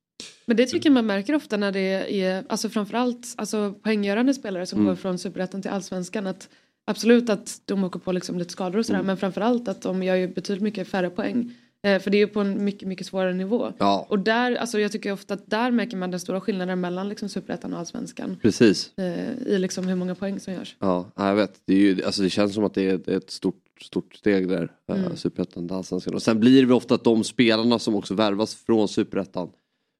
Men 0.47 0.57
det 0.57 0.67
tycker 0.67 0.89
jag 0.89 0.95
man 0.95 1.07
märker 1.07 1.35
ofta 1.35 1.57
när 1.57 1.73
det 1.73 2.21
är, 2.21 2.45
alltså 2.49 2.69
framförallt 2.69 3.35
alltså 3.37 3.73
poänggörande 3.83 4.35
spelare 4.35 4.67
som 4.67 4.79
Mm. 4.79 4.89
går 4.89 4.97
från 4.97 5.19
superettan 5.19 5.63
till 5.63 5.71
allsvenskan. 5.71 6.27
Att 6.27 6.49
absolut 6.85 7.31
att 7.31 7.61
de 7.65 7.85
åker 7.85 7.99
på 7.99 8.13
liksom 8.13 8.39
lite 8.39 8.53
skador 8.53 8.79
och 8.79 8.87
sådär 8.87 8.99
Mm. 8.99 9.07
men 9.07 9.17
framförallt 9.17 9.69
att 9.69 9.83
de 9.83 10.03
gör 10.03 10.17
ju 10.17 10.29
betydligt 10.29 10.63
mycket 10.63 10.89
färre 10.89 11.11
poäng. 11.11 11.53
Eh, 11.83 11.99
för 12.03 12.11
det 12.11 12.17
är 12.17 12.19
ju 12.19 12.27
på 12.27 12.41
en 12.41 12.65
mycket, 12.65 12.89
mycket 12.89 13.07
svårare 13.07 13.35
nivå. 13.35 13.73
Ja. 13.79 14.07
Och 14.09 14.19
där, 14.19 14.55
alltså 14.57 14.81
jag 14.81 14.93
tycker 14.93 15.13
ofta 15.13 15.35
att 15.35 15.51
där 15.51 15.71
märker 15.71 15.97
man 15.97 16.11
den 16.11 16.21
stora 16.21 16.41
skillnaden 16.41 16.81
mellan 16.81 17.09
liksom 17.09 17.29
superettan 17.29 17.73
och 17.73 17.79
allsvenskan. 17.79 18.37
Precis. 18.43 18.99
Eh, 18.99 19.33
I 19.47 19.59
liksom 19.59 19.87
hur 19.89 19.95
många 19.97 20.15
poäng 20.15 20.41
som 20.41 20.53
görs. 20.55 20.77
Ja, 20.79 21.11
ja, 21.17 21.29
jag 21.29 21.35
vet. 21.37 21.61
Det, 21.65 21.75
är 21.75 21.79
ju, 21.79 22.05
alltså 22.05 22.23
det 22.23 22.31
känns 22.31 22.55
som 22.55 22.65
att 22.65 22.75
det 22.75 22.83
är 22.91 23.11
ett- 23.17 23.31
stort, 23.31 23.63
stort 23.81 24.15
steg 24.15 24.49
där. 24.49 24.73
Mm. 24.93 25.05
Mm. 25.05 25.17
Superettan 25.17 25.69
till 25.69 25.77
allsvenskan. 25.77 26.15
Och 26.15 26.23
sen 26.23 26.41
blir 26.41 26.67
det 26.67 26.75
ofta 26.75 26.95
att 26.95 27.05
de 27.05 27.25
spelarna 27.25 27.79
som 27.79 27.95
också 27.95 28.15
värvas 28.15 28.55
från 28.55 28.89
superettan 28.89 29.51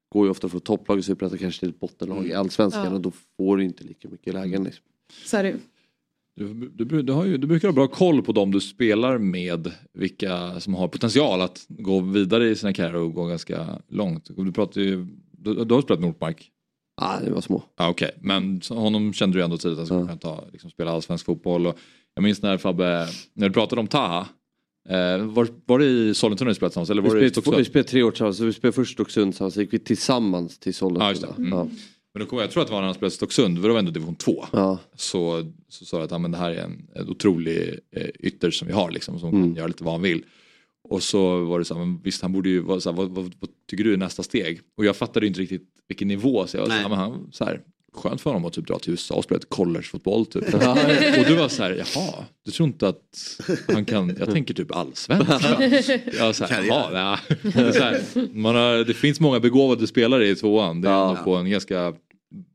går 0.09 0.25
ju 0.25 0.31
ofta 0.31 0.49
från 0.49 0.61
topplag 0.61 0.99
i 0.99 1.03
superettan 1.03 1.37
kanske 1.37 1.59
till 1.59 1.69
ett 1.69 1.79
bottenlag 1.79 2.27
i 2.27 2.33
allsvenskan 2.33 2.85
Ja. 2.85 2.91
och 2.93 3.01
då 3.01 3.11
får 3.37 3.57
du 3.57 3.63
inte 3.63 3.83
lika 3.83 4.09
mycket 4.09 4.33
lägen. 4.33 4.63
Liksom. 4.63 4.83
Så 5.25 5.37
är 5.37 5.43
det. 5.43 5.55
Du, 6.35 6.53
du, 6.73 7.01
du, 7.01 7.13
har 7.13 7.25
ju, 7.25 7.37
du 7.37 7.47
brukar 7.47 7.67
ha 7.67 7.73
bra 7.73 7.87
koll 7.87 8.21
på 8.21 8.31
dem 8.31 8.51
du 8.51 8.59
spelar 8.61 9.17
med, 9.17 9.71
vilka 9.93 10.59
som 10.59 10.73
har 10.73 10.87
potential 10.87 11.41
att 11.41 11.65
gå 11.69 11.99
vidare 11.99 12.49
i 12.49 12.55
sina 12.55 12.73
karriärer 12.73 12.95
och 12.95 13.13
gå 13.13 13.25
ganska 13.25 13.81
långt. 13.89 14.29
Du, 14.37 14.51
pratar 14.51 14.81
ju, 14.81 15.07
du, 15.31 15.65
du 15.65 15.73
har 15.73 15.81
spelat 15.81 16.01
Nordmark? 16.01 16.49
Ja, 17.01 17.19
det 17.25 17.31
var 17.31 17.41
små. 17.41 17.63
Ja, 17.77 17.89
Okej, 17.89 18.11
men 18.21 18.61
så- 18.61 18.75
honom 18.75 19.13
kände 19.13 19.37
du 19.37 19.43
ändå 19.43 19.57
tidigt 19.57 19.79
att 19.79 19.89
han 19.89 20.05
skulle 20.05 20.19
kunna 20.19 20.35
ta, 20.35 20.43
liksom, 20.51 20.69
spela 20.69 20.91
allsvensk 20.91 21.25
fotboll. 21.25 21.67
Och 21.67 21.77
jag 22.15 22.23
minns 22.23 22.41
när 22.41 22.57
Fabbe, 22.57 23.07
när 23.33 23.49
du 23.49 23.53
pratade 23.53 23.81
om 23.81 23.87
Taha, 23.87 24.27
Eh, 24.89 25.17
var, 25.25 25.47
var 25.65 25.79
det 25.79 25.85
i 25.85 26.13
Sollentuna 26.13 26.49
ni 26.49 26.55
spelade 26.55 26.69
tillsammans? 26.69 26.89
Eller 26.89 27.01
Vi 27.01 27.09
var 27.09 27.15
det 27.15 27.25
i 27.25 27.29
spelade, 27.29 27.33
två, 27.33 27.41
Stocksund? 27.41 27.57
vi 27.57 27.65
spelade 27.65 27.89
tre 27.89 28.03
år 28.03 28.11
tillsammans, 28.11 28.37
så 28.37 28.45
vi 28.45 28.53
spelade 28.53 28.75
först 28.75 28.93
Stocksund 28.93 29.31
tillsammans, 29.33 29.53
så 29.53 29.61
gick 29.61 29.73
vi 29.73 29.79
tillsammans 29.79 30.59
till 30.59 30.73
Sollentuna. 30.73 31.33
Det. 31.37 31.41
Mm. 31.41 31.49
Ja. 31.51 31.67
Men 32.13 32.19
då 32.19 32.25
kom, 32.25 32.39
jag 32.39 32.51
tror 32.51 32.61
att 32.61 32.67
det 32.67 32.73
var 32.73 32.79
när 32.81 32.85
han 32.85 32.95
spelade 32.95 33.15
Stocksund, 33.15 33.57
för 33.61 33.67
det 33.67 33.71
var 33.73 33.79
ändå 33.79 33.91
division 33.91 34.15
2. 34.15 34.45
Ja. 34.51 34.79
Så, 34.95 35.51
så 35.69 35.85
sa 35.85 35.97
jag 35.97 36.03
att 36.05 36.11
ja, 36.11 36.17
men 36.17 36.31
det 36.31 36.37
här 36.37 36.51
är 36.51 36.55
en, 36.63 36.87
en 36.95 37.09
otrolig 37.09 37.79
eh, 37.91 38.07
ytter 38.19 38.51
som 38.51 38.67
vi 38.67 38.73
har 38.73 38.91
liksom, 38.91 39.19
som 39.19 39.29
Mm. 39.29 39.43
kan 39.47 39.55
göra 39.55 39.67
lite 39.67 39.83
vad 39.83 39.93
han 39.93 40.01
vill. 40.01 40.23
Och 40.89 41.03
så 41.03 41.43
var 41.45 41.59
det 41.59 41.65
så 41.65 41.73
här, 41.73 41.85
men 41.85 42.01
visst 42.03 42.21
han 42.21 42.31
borde 42.33 42.49
ju 42.49 42.59
vara 42.59 42.79
så 42.79 42.89
här, 42.89 42.97
vad, 42.97 43.09
vad, 43.09 43.23
vad 43.39 43.49
tycker 43.69 43.83
du 43.83 43.93
är 43.93 43.97
nästa 43.97 44.23
steg? 44.23 44.59
Och 44.77 44.85
jag 44.85 44.95
fattade 44.95 45.27
inte 45.27 45.39
riktigt 45.39 45.69
vilken 45.87 46.07
nivå, 46.07 46.47
så 46.47 46.57
jag 46.57 46.61
var 46.61 46.67
så 46.69 46.73
här, 46.75 46.89
men 46.89 46.97
han, 46.97 47.29
så 47.31 47.45
här, 47.45 47.61
skönt 47.93 48.21
för 48.21 48.29
honom 48.29 48.45
att 48.45 48.53
typ 48.53 48.67
dra 48.67 48.79
till 48.79 48.91
USA 48.91 49.15
och 49.15 49.23
spela 49.23 49.37
ett 49.37 49.49
collegefotboll 49.49 50.25
typ. 50.25 50.53
och 50.53 51.25
du 51.27 51.35
var 51.35 51.47
så 51.47 51.63
här, 51.63 51.83
jaha, 51.95 52.13
du 52.45 52.51
tror 52.51 52.67
inte 52.67 52.87
att 52.87 53.39
han 53.73 53.85
kan, 53.85 54.15
jag 54.19 54.31
tänker 54.31 54.53
typ 54.53 54.75
allsvenskan. 54.75 55.61
Jag 56.17 56.25
var 56.25 56.33
så 56.33 56.45
här, 56.45 56.63
jaha, 56.63 56.89
ja. 56.93 57.35
det, 57.41 57.59
är 57.59 57.71
så 57.71 57.83
här, 57.83 58.01
man 58.33 58.55
har, 58.55 58.83
det 58.85 58.93
finns 58.93 59.19
många 59.19 59.39
begåvade 59.39 59.87
spelare 59.87 60.27
i 60.27 60.35
tvåan, 60.35 60.81
det 60.81 60.89
är 60.89 61.09
ändå 61.09 61.23
på 61.23 61.35
en 61.35 61.49
ganska, 61.49 61.93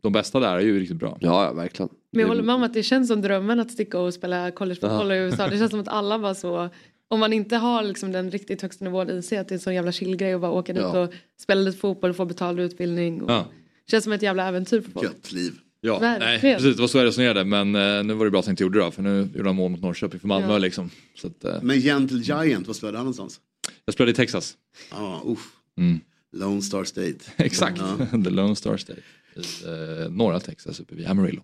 de 0.03 0.13
bästa 0.13 0.41
där 0.41 0.55
är 0.55 0.61
ju 0.61 0.81
riktigt 0.81 0.97
bra. 0.97 1.19
Ja, 1.21 1.45
ja 1.45 1.53
verkligen. 1.53 1.89
Men 2.13 2.21
jag 2.21 2.29
håller 2.29 2.43
med 2.43 2.55
om 2.55 2.63
att 2.63 2.75
det 2.75 2.83
känns 2.83 3.09
som 3.09 3.23
drömmen 3.23 3.61
att 3.61 3.71
sticka 3.71 3.99
och 3.99 4.15
spela 4.15 4.51
collegefotboll 4.51 5.09
Ja. 5.11 5.15
i 5.15 5.19
USA. 5.19 5.49
Det 5.49 5.59
känns 5.59 5.71
som 5.71 5.81
att 5.81 5.89
alla 5.89 6.19
var 6.19 6.35
så 6.35 6.69
om 7.11 7.21
man 7.21 7.33
inte 7.33 7.57
har 7.57 7.83
liksom 7.83 8.13
den 8.13 8.31
riktigt 8.31 8.63
högsta 8.63 8.85
nivån 8.85 9.11
i 9.11 9.23
sig 9.23 9.39
att 9.39 9.49
det 9.49 9.53
är 9.53 9.57
en 9.57 9.61
sån 9.61 9.75
jävla 9.75 9.93
chillgrej 9.93 10.33
att 10.35 10.41
bara 10.41 10.51
åka 10.53 10.73
dit 10.73 10.83
Ja. 10.83 11.01
och 11.01 11.13
spela 11.41 11.61
lite 11.61 11.79
fotboll 11.79 12.11
och 12.11 12.17
få 12.17 12.25
betald 12.25 12.61
utbildning. 12.61 13.23
Och 13.23 13.31
Ja. 13.31 13.45
Känns 13.91 14.05
som 14.05 14.13
ett 14.13 14.23
jävla 14.23 14.49
äventyr 14.49 14.81
för 14.81 14.91
folk. 14.91 15.05
Gött 15.07 15.33
liv. 15.33 15.53
Ja, 15.81 15.99
nej, 16.01 16.41
precis 16.41 16.77
det 16.77 16.81
var 16.81 16.89
så 16.89 16.99
jag 16.99 17.05
resonerade 17.05 17.45
men 17.45 17.75
eh, 17.75 18.05
nu 18.05 18.15
var 18.15 18.25
det 18.25 18.31
bra 18.31 18.41
att 18.41 18.47
jag 18.47 18.53
inte 18.53 18.63
gjorde 18.63 18.79
det 18.79 18.85
då 18.85 18.91
för 18.91 19.03
nu 19.03 19.29
gjorde 19.35 19.49
han 19.49 19.57
mål 19.57 19.71
mot 19.71 19.81
Norrköping 19.81 20.21
för 20.21 20.29
Malmö 20.29 20.53
Ja. 20.53 20.59
liksom. 20.59 20.91
Så 21.15 21.27
att, 21.27 21.45
eh, 21.45 21.63
Men 21.63 21.81
Gentle 21.81 22.19
Giant, 22.19 22.67
vad 22.67 22.77
spelade 22.77 22.99
han 22.99 23.05
någonstans? 23.05 23.41
jag 23.85 23.93
spelade 23.95 24.11
i 24.11 24.15
Texas. 24.15 24.57
Ja, 24.91 25.23
uff. 25.27 25.49
Mm. 25.79 26.01
Lone 26.33 26.63
Star 26.63 26.85
State. 26.85 27.19
Exakt, 27.37 27.81
Ja. 27.81 28.07
The 28.25 28.31
Lone 28.31 28.57
Star 28.57 28.77
State. 28.77 29.01
I 29.37 29.41
eh, 29.67 30.11
norra 30.11 30.41
Texas 30.41 30.81
uppe 30.81 30.95
vid 30.95 31.07
Amarillo. 31.07 31.43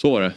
Så 0.00 0.10
var 0.10 0.20
det. 0.22 0.32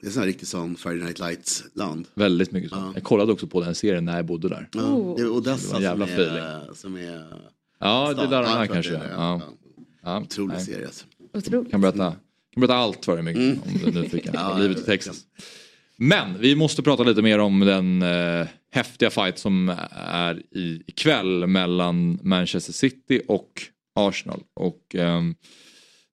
Det 0.00 0.06
är 0.06 0.10
sån 0.10 0.20
här 0.20 0.26
riktigt 0.26 0.48
sån 0.48 0.76
Friday 0.76 1.04
Night 1.04 1.18
Lights-land. 1.18 2.06
Väldigt 2.14 2.50
mycket 2.52 2.70
så. 2.70 2.92
Jag 2.94 3.04
kollade 3.04 3.32
också 3.32 3.46
på 3.46 3.60
den 3.60 3.74
serien 3.74 4.04
när 4.04 4.16
jag 4.16 4.24
bodde 4.26 4.48
där. 4.48 4.68
Ja, 4.72 5.14
det 5.16 5.22
är 5.22 5.28
Odessa 5.28 5.66
det 5.66 5.72
var 5.72 5.76
en 5.76 5.82
jävla 5.82 6.06
som, 6.06 6.14
feeling. 6.14 6.36
är, 6.44 6.74
som 6.74 6.96
är... 6.96 7.24
Ja, 7.80 8.08
det 8.08 8.14
stad. 8.14 8.30
där 8.30 8.42
Ja, 8.42 8.62
att 8.62 8.72
kanske. 8.72 8.92
det 8.92 8.96
är 8.98 9.00
det, 9.02 9.10
Ja. 9.14 9.40
Ja. 10.04 10.20
Otrolig 10.20 10.54
nej. 10.54 10.64
serie 10.64 10.86
alltså. 10.86 11.06
Otroligt. 11.34 11.70
Kan 11.70 11.80
berätta, 11.80 12.16
kan 12.52 12.60
berätta 12.60 12.74
allt 12.74 13.04
för 13.04 13.14
dig 13.14 13.24
mycket 13.24 13.42
Mm. 13.42 13.58
om 13.62 13.92
du 13.92 13.98
är 13.98 14.02
nyfiken. 14.02 14.32
Ja, 14.36 14.58
livet 14.58 14.78
i 14.78 14.82
Texas. 14.82 15.22
Men 15.96 16.38
vi 16.40 16.56
måste 16.56 16.82
prata 16.82 17.02
lite 17.02 17.22
mer 17.22 17.38
om 17.38 17.60
den 17.60 18.02
eh, 18.02 18.46
häftiga 18.70 19.10
fight 19.10 19.38
som 19.38 19.76
är 20.06 20.42
i, 20.50 20.82
ikväll 20.86 21.46
mellan 21.46 22.18
Manchester 22.22 22.72
City 22.72 23.20
och 23.28 23.62
Arsenal. 23.94 24.42
Och 24.54 24.94
ehm, 24.94 25.34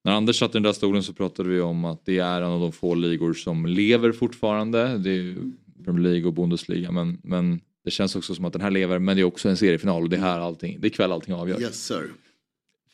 när 0.03 0.11
Anders 0.11 0.39
satt 0.39 0.51
i 0.51 0.53
den 0.53 0.63
där 0.63 0.73
stolen 0.73 1.03
så 1.03 1.13
pratade 1.13 1.49
vi 1.49 1.61
om 1.61 1.85
att 1.85 2.05
det 2.05 2.19
är 2.19 2.41
en 2.41 2.47
av 2.51 2.59
de 2.61 2.71
få 2.71 2.95
ligor 2.95 3.33
som 3.33 3.65
lever 3.65 4.11
fortfarande. 4.11 4.97
Det 4.97 5.09
är 5.09 5.13
ju 5.13 5.37
Premier 5.85 6.03
League 6.11 6.27
och 6.27 6.33
Bundesliga 6.33 6.91
men, 6.91 7.17
men 7.23 7.61
det 7.83 7.91
känns 7.91 8.15
också 8.15 8.35
som 8.35 8.45
att 8.45 8.53
den 8.53 8.61
här 8.61 8.71
lever 8.71 8.99
men 8.99 9.15
det 9.15 9.21
är 9.21 9.23
också 9.23 9.49
en 9.49 9.57
seriefinal 9.57 10.03
och 10.03 10.09
det 10.09 10.15
är 10.15 10.21
här 10.21 10.39
allting, 10.39 10.81
det 10.81 10.87
är 10.87 10.89
ikväll 10.89 11.11
allting 11.11 11.33
avgörs. 11.33 11.61
Yes 11.61 11.85
sir. 11.85 12.11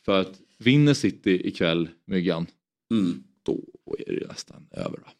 För 0.05 0.21
att 0.21 0.39
vinner 0.63 0.93
City 0.93 1.41
ikväll, 1.47 1.89
Myggan, 2.07 2.47
Mm. 2.91 3.23
då 3.43 3.59
är 4.07 4.19
det 4.19 4.27
nästan 4.27 4.67
över. 4.71 4.99
Va? 4.99 5.11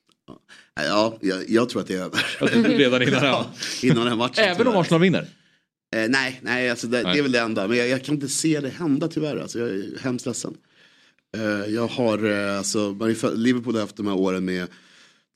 Ja, 0.75 1.17
jag, 1.21 1.49
jag 1.49 1.69
tror 1.69 1.81
att 1.81 1.87
det 1.87 1.93
är 1.93 2.01
över. 2.01 2.67
Redan 2.77 3.01
innan 3.01 3.13
ja, 3.23 3.53
innan 3.83 3.97
den 3.97 4.07
här 4.07 4.15
matchen. 4.15 4.43
Även 4.43 4.67
om. 4.67 4.75
Arsenal 4.77 5.01
vinner? 5.01 5.27
Eh, 5.95 6.09
nej, 6.09 6.39
nej, 6.43 6.69
alltså 6.69 6.87
det, 6.87 6.97
det 6.97 7.03
Nej. 7.03 7.19
är 7.19 7.23
väl 7.23 7.31
det 7.31 7.39
enda. 7.39 7.67
Men 7.67 7.77
jag, 7.77 7.87
jag 7.89 8.03
kan 8.03 8.15
inte 8.15 8.27
se 8.27 8.59
det 8.59 8.69
hända 8.69 9.07
tyvärr. 9.07 9.37
Alltså, 9.37 9.59
jag 9.59 9.69
är 9.69 9.97
hemskt 10.01 10.25
ledsen. 10.25 10.57
Eh, 11.37 11.73
jag 11.73 11.87
har, 11.87 12.23
eh, 12.31 12.57
alltså, 12.57 12.79
man 12.99 13.09
är 13.09 13.13
för- 13.13 13.35
Liverpool 13.35 13.73
har 13.73 13.81
haft 13.81 13.95
de 13.97 14.07
här 14.07 14.15
åren 14.15 14.45
med 14.45 14.67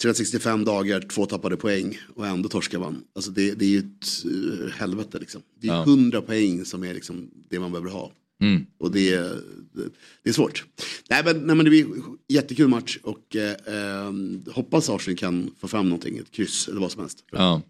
365 0.02 0.66
dagar, 0.66 1.02
två 1.02 1.26
tappade 1.26 1.58
poäng 1.58 1.98
och 2.16 2.28
ändå 2.28 2.50
torskar 2.50 2.80
man. 2.80 3.04
Alltså 3.16 3.32
det, 3.32 3.52
det 3.52 3.66
är 3.66 3.70
ju 3.70 3.80
ett 3.80 4.26
eh, 4.26 4.72
helvete 4.80 5.20
liksom. 5.20 5.42
Det 5.62 5.68
är 5.68 5.72
Ja. 5.74 5.84
100 5.84 6.22
poäng 6.22 6.66
som 6.66 6.84
är 6.84 6.94
liksom 6.94 7.32
det 7.50 7.60
man 7.60 7.72
behöver 7.72 7.90
ha. 7.90 8.12
Mm. 8.42 8.66
Och 8.80 8.92
det, 8.92 9.14
är- 9.14 9.42
det, 9.74 9.90
det 10.24 10.30
är 10.30 10.34
svårt. 10.34 10.66
Nej 11.10 11.22
men, 11.26 11.38
nej 11.38 11.56
men 11.56 11.64
det 11.66 11.70
blir 11.70 11.86
jättekul 12.28 12.68
match 12.68 12.98
och 13.04 13.36
eh, 13.36 14.12
hoppas 14.54 14.90
Arsenal 14.90 15.18
kan 15.18 15.52
få 15.60 15.68
fram 15.68 15.86
någonting, 15.90 16.18
ett 16.18 16.32
kryss 16.32 16.68
eller 16.68 16.82
vad 16.82 16.92
som 16.92 17.02
helst. 17.02 17.24
Ja. 17.32 17.62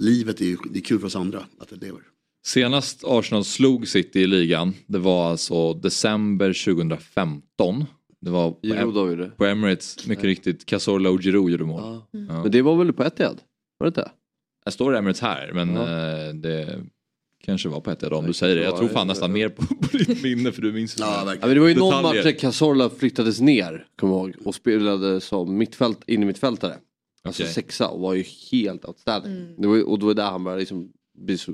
Livet 0.00 0.40
är 0.40 0.44
ju 0.44 0.56
det 0.70 0.78
är 0.78 0.82
kul 0.82 0.98
för 0.98 1.06
oss 1.06 1.16
andra 1.16 1.44
att 1.58 1.68
det 1.68 1.76
lever. 1.76 2.00
Senast 2.46 3.04
Arsenal 3.04 3.44
slog 3.44 3.88
City 3.88 4.20
i 4.20 4.26
ligan, 4.26 4.72
det 4.86 4.98
var 4.98 5.30
alltså 5.30 5.72
december 5.74 6.64
2015. 6.64 7.84
Det 8.20 8.30
var 8.30 8.50
på, 8.50 8.58
Em- 8.66 9.30
på 9.36 9.44
Emirates, 9.46 10.06
mycket 10.06 10.24
riktigt. 10.24 10.66
Cazorla 10.66 11.10
och 11.10 11.20
Giroud 11.22 11.50
gjorde 11.50 11.64
mål. 11.64 11.82
Ja. 12.10 12.42
Men 12.42 12.50
det 12.50 12.62
var 12.62 12.76
väl 12.76 12.92
på 12.92 13.04
Etihad? 13.04 13.40
Var 13.78 13.84
det 13.84 13.88
inte? 13.88 14.10
Jag 14.64 14.72
står 14.72 14.94
i 14.94 14.98
Emirates 14.98 15.20
här 15.20 15.50
men 15.54 15.74
Ja. 15.74 15.82
eh, 15.82 16.34
det 16.34 16.84
kanske 17.46 17.68
var 17.68 17.80
på 17.80 17.90
ett 17.90 18.02
om 18.02 18.26
du 18.26 18.32
säger 18.32 18.56
det. 18.56 18.62
Jag 18.62 18.76
tror 18.76 18.88
fan 18.88 19.06
nästan 19.06 19.32
mer 19.32 19.48
på, 19.48 19.62
på 19.66 19.96
ditt 19.96 20.22
minne 20.22 20.52
för 20.52 20.62
du 20.62 20.72
minns 20.72 20.96
Ja, 20.98 21.22
Ja, 21.40 21.46
men 21.46 21.54
det 21.54 21.60
var 21.60 21.68
ju 21.68 21.74
någon 21.74 22.02
match 22.02 22.22
där 22.22 22.32
Cazorla 22.32 22.90
flyttades 22.90 23.40
ner, 23.40 23.86
kommer 24.00 24.14
jag 24.14 24.28
ihåg, 24.28 24.34
och 24.46 24.54
spelade 24.54 25.20
som 25.20 25.58
mittfält, 25.58 25.98
in 26.06 26.22
i 26.22 26.26
mittfältare. 26.26 26.74
Alltså 27.24 27.42
Okej. 27.42 27.54
sexa 27.54 27.88
och 27.88 28.00
var 28.00 28.14
ju 28.14 28.24
helt 28.52 28.84
outstanding. 28.84 29.54
Det 29.58 29.68
var, 29.68 29.88
och 29.88 29.98
då 29.98 30.06
var 30.06 30.14
det 30.14 30.22
där 30.22 30.30
han 30.30 30.44
började 30.44 30.60
liksom 30.60 30.88
bli 31.18 31.38
så 31.38 31.52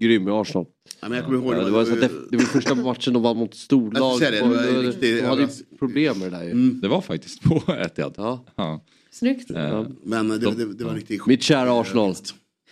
grym 0.00 0.28
i 0.28 0.30
Arsenal. 0.30 0.66
Ja, 1.00 1.08
men 1.08 1.16
jag 1.18 1.24
kommer 1.26 1.38
ihåg, 1.38 1.54
Ja, 1.54 1.58
det 1.58 1.64
det, 1.64 1.70
var- 1.70 1.78
var 1.78 1.84
så 1.86 1.92
att 1.92 2.00
det, 2.00 2.10
det 2.30 2.36
var 2.36 2.44
första 2.44 2.74
matchen 2.74 3.12
de 3.12 3.22
vann 3.22 3.36
mot 3.36 3.54
storlag. 3.54 4.18
säga 4.18 4.30
det, 4.30 4.36
det 4.36 4.42
var 4.72 4.76
Och- 4.78 4.84
riktigt- 4.84 5.20
de 5.20 5.26
hade 5.26 5.42
ju 5.42 5.48
problem 5.78 6.18
med 6.18 6.32
det 6.32 6.36
där 6.36 6.44
ju. 6.44 6.50
Mm. 6.50 6.80
Det 6.82 6.88
var 6.88 7.00
faktiskt 7.00 7.42
på 7.42 7.62
Etihad. 7.72 8.14
Ja. 8.16 8.44
Ja. 8.56 8.84
Snyggt. 9.10 9.50
Eh, 9.50 9.86
Men 10.04 10.28
det, 10.28 10.38
de- 10.38 10.54
det, 10.54 10.74
det 10.74 10.84
var 10.84 10.94
riktigt 10.94 11.26
Mitt 11.26 11.42
kära 11.42 11.80
Arsenal. 11.80 12.14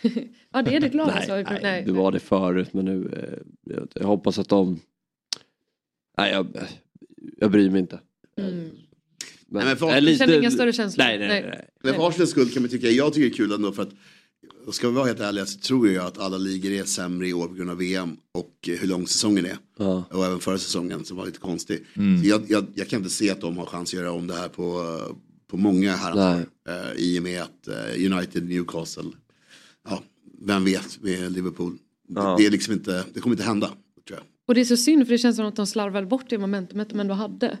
Ja 0.51 0.61
det 0.61 0.75
är 0.75 0.79
det 0.79 0.89
glad 0.89 1.07
Nej, 1.07 1.17
alltså. 1.17 1.53
nej, 1.61 1.83
det 1.85 1.91
var 1.91 2.11
det 2.11 2.19
förut 2.19 2.73
men 2.73 2.85
nu, 2.85 3.09
eh, 3.13 3.73
jag, 3.75 3.87
jag 3.93 4.07
hoppas 4.07 4.39
att 4.39 4.49
de... 4.49 4.79
Nej, 6.17 6.31
jag, 6.31 6.47
jag 7.37 7.51
bryr 7.51 7.69
mig 7.69 7.81
inte. 7.81 7.99
Mm. 8.37 8.69
Nej, 9.47 9.65
men 9.65 9.77
för 9.77 9.85
jag 9.87 9.97
Arsenal- 9.97 10.17
Känner 10.17 10.37
inga 10.39 10.51
större 10.51 10.73
känslor? 10.73 11.05
Nej, 11.05 11.19
nej, 11.19 11.27
nej. 11.27 11.41
nej. 11.49 11.69
Men 11.83 11.93
för 11.93 12.07
Arsenals 12.07 12.29
skull 12.29 12.49
kan 12.49 12.61
man 12.63 12.69
tycka, 12.69 12.87
jag 12.87 13.13
tycker 13.13 13.29
det 13.29 13.33
är 13.33 13.37
kul 13.37 13.51
ändå 13.51 13.71
för 13.71 13.83
att 13.83 13.91
och 14.65 14.75
ska 14.75 14.89
vi 14.89 14.95
vara 14.95 15.05
helt 15.05 15.19
ärliga 15.19 15.45
så 15.45 15.59
tror 15.59 15.89
jag 15.89 16.05
att 16.05 16.17
alla 16.17 16.37
ligor 16.37 16.71
är 16.71 16.83
sämre 16.83 17.27
i 17.27 17.33
år 17.33 17.47
på 17.47 17.53
grund 17.53 17.69
av 17.69 17.77
VM 17.77 18.17
och 18.31 18.55
hur 18.79 18.87
lång 18.87 19.07
säsongen 19.07 19.45
är. 19.45 19.57
Ja. 19.77 20.03
Och 20.11 20.25
även 20.25 20.39
förra 20.39 20.57
säsongen 20.57 21.05
som 21.05 21.17
var 21.17 21.25
lite 21.25 21.39
konstig. 21.39 21.85
Mm. 21.93 22.23
Så 22.23 22.29
jag, 22.29 22.41
jag, 22.47 22.65
jag 22.75 22.87
kan 22.87 22.97
inte 22.97 23.09
se 23.09 23.29
att 23.31 23.41
de 23.41 23.57
har 23.57 23.65
chans 23.65 23.89
att 23.89 23.99
göra 23.99 24.11
om 24.11 24.27
det 24.27 24.33
här 24.33 24.47
på, 24.47 24.83
på 25.47 25.57
många 25.57 25.95
år. 26.13 26.45
Eh, 26.69 26.91
I 26.97 27.19
och 27.19 27.23
med 27.23 27.41
att 27.41 27.67
eh, 27.67 28.13
United, 28.13 28.49
Newcastle, 28.49 29.03
ja, 29.89 30.03
vem 30.41 30.65
vet 30.65 31.01
med 31.01 31.31
Liverpool. 31.31 31.77
Ja. 32.07 32.21
Det, 32.21 32.43
det, 32.43 32.47
är 32.47 32.51
liksom 32.51 32.73
inte, 32.73 33.05
det 33.13 33.19
kommer 33.19 33.33
inte 33.35 33.45
hända. 33.45 33.67
Tror 34.07 34.19
jag. 34.19 34.23
Och 34.47 34.55
det 34.55 34.61
är 34.61 34.65
så 34.65 34.77
synd 34.77 35.05
för 35.07 35.11
det 35.11 35.17
känns 35.17 35.35
som 35.35 35.45
att 35.45 35.55
de 35.55 35.67
slarvade 35.67 36.07
bort 36.07 36.25
det 36.29 36.37
momentumet 36.37 36.89
de 36.89 36.99
ändå 36.99 37.13
hade. 37.13 37.57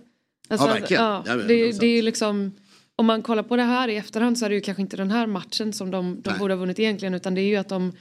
Alltså, 0.47 0.67
Ja, 0.67 0.73
verkligen. 0.73 1.03
Ja, 1.03 1.23
det, 1.25 1.43
det 1.43 1.53
är 1.53 1.79
det 1.79 2.01
liksom, 2.01 2.51
om 2.95 3.05
man 3.05 3.21
kollar 3.21 3.43
på 3.43 3.55
det 3.55 3.63
här 3.63 3.87
i 3.87 3.95
efterhand 3.95 4.37
så 4.39 4.45
är 4.45 4.49
det 4.49 4.55
ju 4.55 4.61
kanske 4.61 4.81
inte 4.81 4.97
den 4.97 5.11
här 5.11 5.27
matchen 5.27 5.73
som 5.73 5.91
de, 5.91 6.21
de 6.21 6.37
borde 6.39 6.53
ha 6.53 6.59
vunnit 6.59 6.79
egentligen 6.79 7.13
utan 7.13 7.35
det 7.35 7.41
är 7.41 7.45
ju 7.47 7.55
att 7.55 7.69
de, 7.69 7.91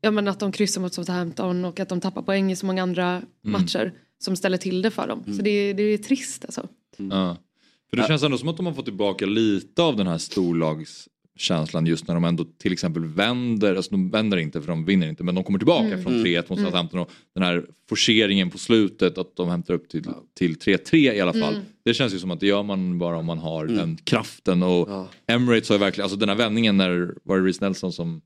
ja, 0.00 0.10
men 0.10 0.28
att 0.28 0.40
de 0.40 0.52
kryssar 0.52 0.80
mot 0.80 0.94
Southampton 0.94 1.64
och 1.64 1.80
att 1.80 1.88
de 1.88 2.00
tappar 2.00 2.22
poäng 2.22 2.52
i 2.52 2.56
så 2.56 2.66
många 2.66 2.82
andra 2.82 3.22
matcher 3.42 3.92
som 4.18 4.36
ställer 4.36 4.56
till 4.56 4.82
det 4.82 4.90
för 4.90 5.06
dem. 5.08 5.24
Så 5.36 5.42
det, 5.42 5.50
är- 5.50 5.74
det 5.74 5.82
är 5.82 5.98
trist 5.98 6.44
alltså. 6.44 6.68
Ja. 6.96 7.36
För 7.90 7.96
det 7.96 8.06
känns 8.08 8.22
ändå 8.22 8.38
som 8.38 8.48
att 8.48 8.56
de 8.56 8.66
har 8.66 8.72
fått 8.72 8.84
tillbaka 8.84 9.26
lite 9.26 9.82
av 9.82 9.96
den 9.96 10.06
här 10.06 10.18
storlagskänslan 11.40 11.86
just 11.86 12.08
när 12.08 12.14
de 12.14 12.24
ändå 12.24 12.44
till 12.58 12.72
exempel 12.72 13.04
vänder, 13.04 13.74
alltså 13.74 13.90
de 13.90 14.10
vänder 14.10 14.36
inte 14.36 14.60
för 14.60 14.68
de 14.68 14.84
vinner 14.84 15.08
inte 15.08 15.24
men 15.24 15.34
de 15.34 15.44
kommer 15.44 15.58
tillbaka 15.58 15.86
Mm. 15.86 16.02
från 16.02 16.12
3-1 16.24 16.48
mot 16.50 16.58
Mm. 16.58 16.64
Southampton 16.70 17.00
och 17.00 17.10
den 17.34 17.42
här 17.42 17.64
forceringen 17.88 18.50
på 18.50 18.58
slutet 18.58 19.18
att 19.18 19.36
de 19.36 19.48
hämtar 19.48 19.74
upp 19.74 19.88
till, 19.88 20.04
till 20.38 20.54
3-3 20.58 20.96
i 21.14 21.20
alla 21.20 21.32
fall. 21.32 21.54
Mm. 21.54 21.66
Det 21.84 21.94
känns 21.94 22.14
ju 22.14 22.18
som 22.18 22.30
att 22.30 22.40
det 22.40 22.46
gör 22.46 22.62
man 22.62 22.98
bara 22.98 23.16
om 23.18 23.26
man 23.26 23.38
har 23.38 23.66
den 23.66 23.96
kraften 24.04 24.62
och 24.62 24.88
Emirates 25.26 25.68
har 25.68 25.76
ju 25.76 25.80
verkligen, 25.80 26.04
alltså 26.04 26.18
den 26.18 26.28
här 26.28 26.36
vändningen 26.36 26.76
när 26.76 27.14
var 27.24 27.38
det 27.38 27.44
Reece 27.44 27.60
Nelson 27.60 27.92
som 27.92 28.20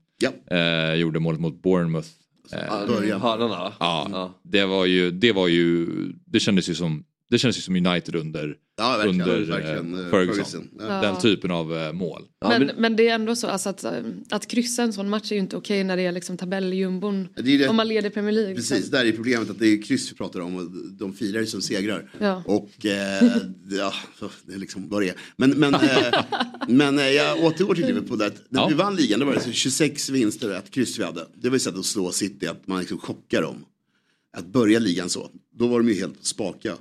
eh, 0.51 0.93
gjorde 0.99 1.19
målet 1.19 1.39
mot 1.41 1.61
Bournemouth. 1.61 2.07
Eh, 2.53 2.87
Början. 2.87 3.19
Ja, 3.79 4.33
det 4.43 4.65
var 4.65 4.85
ju, 4.85 5.11
det 5.11 5.31
var 5.31 5.47
ju, 5.47 5.87
det 6.25 6.39
kändes 6.39 6.69
ju 6.69 6.75
som 6.75 7.03
det 7.29 7.37
känns 7.37 7.57
ju 7.57 7.61
som 7.61 7.75
United 7.75 8.15
under, 8.15 8.57
Ja, 8.77 9.03
under 9.07 9.51
eh, 9.51 9.57
eh, 9.57 9.61
Ferguson. 9.61 10.09
Ferguson, 10.11 10.69
ja. 10.79 11.01
Den 11.01 11.21
typen 11.21 11.51
av 11.51 11.77
eh, 11.77 11.93
mål. 11.93 12.21
Men, 12.41 12.71
men 12.77 12.95
det 12.95 13.07
är 13.07 13.15
ändå 13.15 13.35
så 13.35 13.47
alltså 13.47 13.69
att, 13.69 13.85
att 14.29 14.47
kryssa 14.47 14.83
en 14.83 14.93
sån 14.93 15.09
match 15.09 15.31
är 15.31 15.35
ju 15.35 15.41
inte 15.41 15.57
okej 15.57 15.83
när 15.83 15.97
det 15.97 16.05
är 16.05 16.11
liksom 16.11 16.37
tabelljumbon. 16.37 17.27
Det 17.35 17.67
Om 17.67 17.75
man 17.75 17.87
leder 17.87 18.09
Premier 18.09 18.31
League. 18.31 18.55
Precis, 18.55 18.91
där 18.91 19.05
är 19.05 19.11
problemet 19.11 19.49
att 19.49 19.59
det 19.59 19.67
är 19.67 19.81
kryss 19.81 20.11
vi 20.11 20.15
pratar 20.15 20.39
om 20.39 20.55
och 20.55 20.71
de 20.91 21.13
firar 21.13 21.39
ju 21.39 21.45
som 21.45 21.61
segrar. 21.61 22.11
Ja. 22.19 22.43
Och 22.45 22.85
eh, 22.85 23.23
ja, 23.69 23.93
det 24.45 24.53
är 24.53 24.57
liksom 24.57 24.89
vad 24.89 25.01
det 25.01 25.09
är. 25.09 25.15
Men, 25.37 25.49
men, 25.51 25.73
eh, 25.73 26.23
men 26.67 26.99
eh, 26.99 27.05
jag 27.05 27.43
återgår 27.43 27.75
till 27.75 27.85
Liverpool. 27.85 28.17
Där. 28.17 28.31
När 28.49 28.61
Ja. 28.61 28.67
vi 28.67 28.73
vann 28.73 28.95
ligan 28.95 29.19
då 29.19 29.25
var 29.25 29.33
det 29.33 29.39
så 29.41 29.51
26 29.51 30.09
vinster 30.09 30.49
och 30.49 30.55
ett 30.55 30.71
kryss 30.71 30.99
vi 30.99 31.03
hade. 31.03 31.27
Det 31.35 31.49
var 31.49 31.55
ju 31.55 31.59
sätt 31.59 31.75
att 31.77 31.85
slå 31.85 32.11
City, 32.11 32.47
att 32.47 32.67
man 32.67 32.79
liksom 32.79 32.97
chockar 32.97 33.41
dem. 33.41 33.65
Att 34.37 34.45
börja 34.45 34.79
ligan 34.79 35.09
så. 35.09 35.29
Då 35.57 35.67
var 35.67 35.79
de 35.79 35.89
ju 35.89 35.95
helt 35.95 36.25
spaka. 36.25 36.75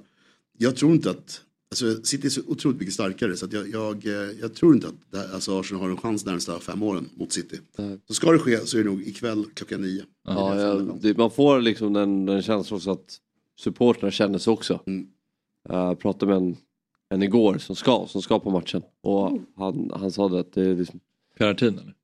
Jag 0.58 0.76
tror 0.76 0.92
inte 0.92 1.10
att 1.10 1.44
Alltså, 1.74 2.02
City 2.02 2.26
är 2.26 2.30
så 2.30 2.40
otroligt 2.46 2.78
mycket 2.78 2.94
starkare 2.94 3.36
så 3.36 3.46
att 3.46 3.52
jag, 3.52 3.70
jag, 3.70 4.06
eh, 4.06 4.12
jag 4.40 4.54
tror 4.54 4.74
inte 4.74 4.86
att 4.86 4.94
det 5.10 5.18
här, 5.18 5.34
alltså 5.34 5.60
Arsenal 5.60 5.82
har 5.82 5.90
en 5.90 5.96
chans 5.96 6.24
de 6.24 6.30
närmsta 6.30 6.60
fem 6.60 6.82
åren 6.82 7.08
mot 7.14 7.32
City. 7.32 7.60
Så 8.08 8.14
ska 8.14 8.32
det 8.32 8.38
ske 8.38 8.58
så 8.58 8.78
är 8.78 8.84
det 8.84 8.90
nog 8.90 9.02
ikväll 9.02 9.44
klockan 9.54 9.80
nio. 9.80 10.04
Ja, 10.24 10.60
ja, 10.60 10.74
det, 11.00 11.16
man 11.16 11.30
får 11.30 11.60
liksom 11.60 11.92
den, 11.92 12.26
den 12.26 12.42
känslan 12.42 12.76
också 12.76 12.90
att 12.90 13.18
supportrarna 13.60 14.10
känner 14.10 14.38
sig 14.38 14.52
också. 14.52 14.80
Mm. 14.86 15.06
Jag 15.68 15.98
pratade 15.98 16.26
med 16.26 16.36
en, 16.36 16.56
en 17.08 17.22
igår 17.22 17.58
som 17.58 17.76
ska, 17.76 18.06
som 18.08 18.22
ska 18.22 18.40
på 18.40 18.50
matchen 18.50 18.82
och 19.02 19.38
han, 19.56 19.90
han 19.94 20.12
sa 20.12 20.28
det 20.28 20.40
att 20.40 20.52
det 20.52 20.62
är 20.62 20.76
liksom... 20.76 21.00
Peratin 21.38 21.78
eller? 21.78 21.94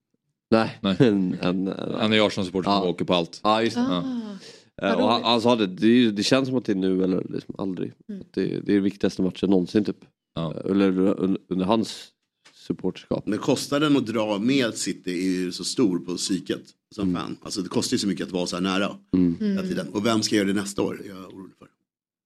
Nej, 0.51 0.79
Nej. 0.81 0.97
En, 1.09 1.39
en, 1.41 1.75
Han 2.01 2.13
är 2.13 2.27
Arsenal-supporter 2.27 2.71
som 2.81 2.89
åker 2.89 3.05
på 3.05 3.15
allt. 3.15 3.41
Ja, 3.43 3.63
just 3.63 3.77
det. 3.77 3.83
Ah. 3.83 3.99
Eh, 3.99 4.37
och 4.83 5.09
han, 5.09 5.23
han 5.25 5.41
sa 5.41 5.57
det, 5.57 5.67
det, 5.67 6.11
det 6.11 6.23
känns 6.23 6.49
som 6.49 6.57
att 6.57 6.65
det 6.65 6.73
är 6.73 6.77
nu 6.77 7.05
eller 7.05 7.25
liksom 7.29 7.55
aldrig. 7.59 7.93
Mm. 8.09 8.21
Att 8.21 8.33
det, 8.33 8.45
det 8.45 8.73
är 8.73 8.75
den 8.75 8.83
viktigaste 8.85 9.23
matchen 9.23 9.51
någonsin 9.51 9.85
typ. 9.85 10.05
Eh, 10.39 10.71
Eller 10.71 10.99
under, 10.99 11.39
under 11.49 11.65
hans 11.67 12.09
supporterskap. 12.55 13.27
Men 13.27 13.39
kostnaden 13.39 13.97
att 13.97 14.07
dra 14.07 14.39
med 14.39 14.75
City 14.75 15.11
är 15.11 15.41
ju 15.45 15.53
så 15.53 15.65
stor 15.65 15.99
på 15.99 16.17
psyket 16.17 16.63
som 16.95 17.15
fan. 17.15 17.37
Alltså 17.43 17.61
det 17.63 17.69
kostar 17.69 17.95
ju 17.95 17.99
så 17.99 18.09
mycket 18.09 18.27
att 18.27 18.33
vara 18.33 18.47
så 18.47 18.57
här 18.57 18.63
nära 18.63 18.97
Mm. 19.15 19.37
hela 19.41 19.63
tiden. 19.63 19.89
Och 19.93 20.07
vem 20.07 20.23
ska 20.23 20.37
göra 20.37 20.47
det 20.47 20.53
nästa 20.53 20.83
år? 20.83 21.03
Jag 21.09 21.17
är 21.19 21.27
orolig 21.27 21.53
för. 21.59 21.69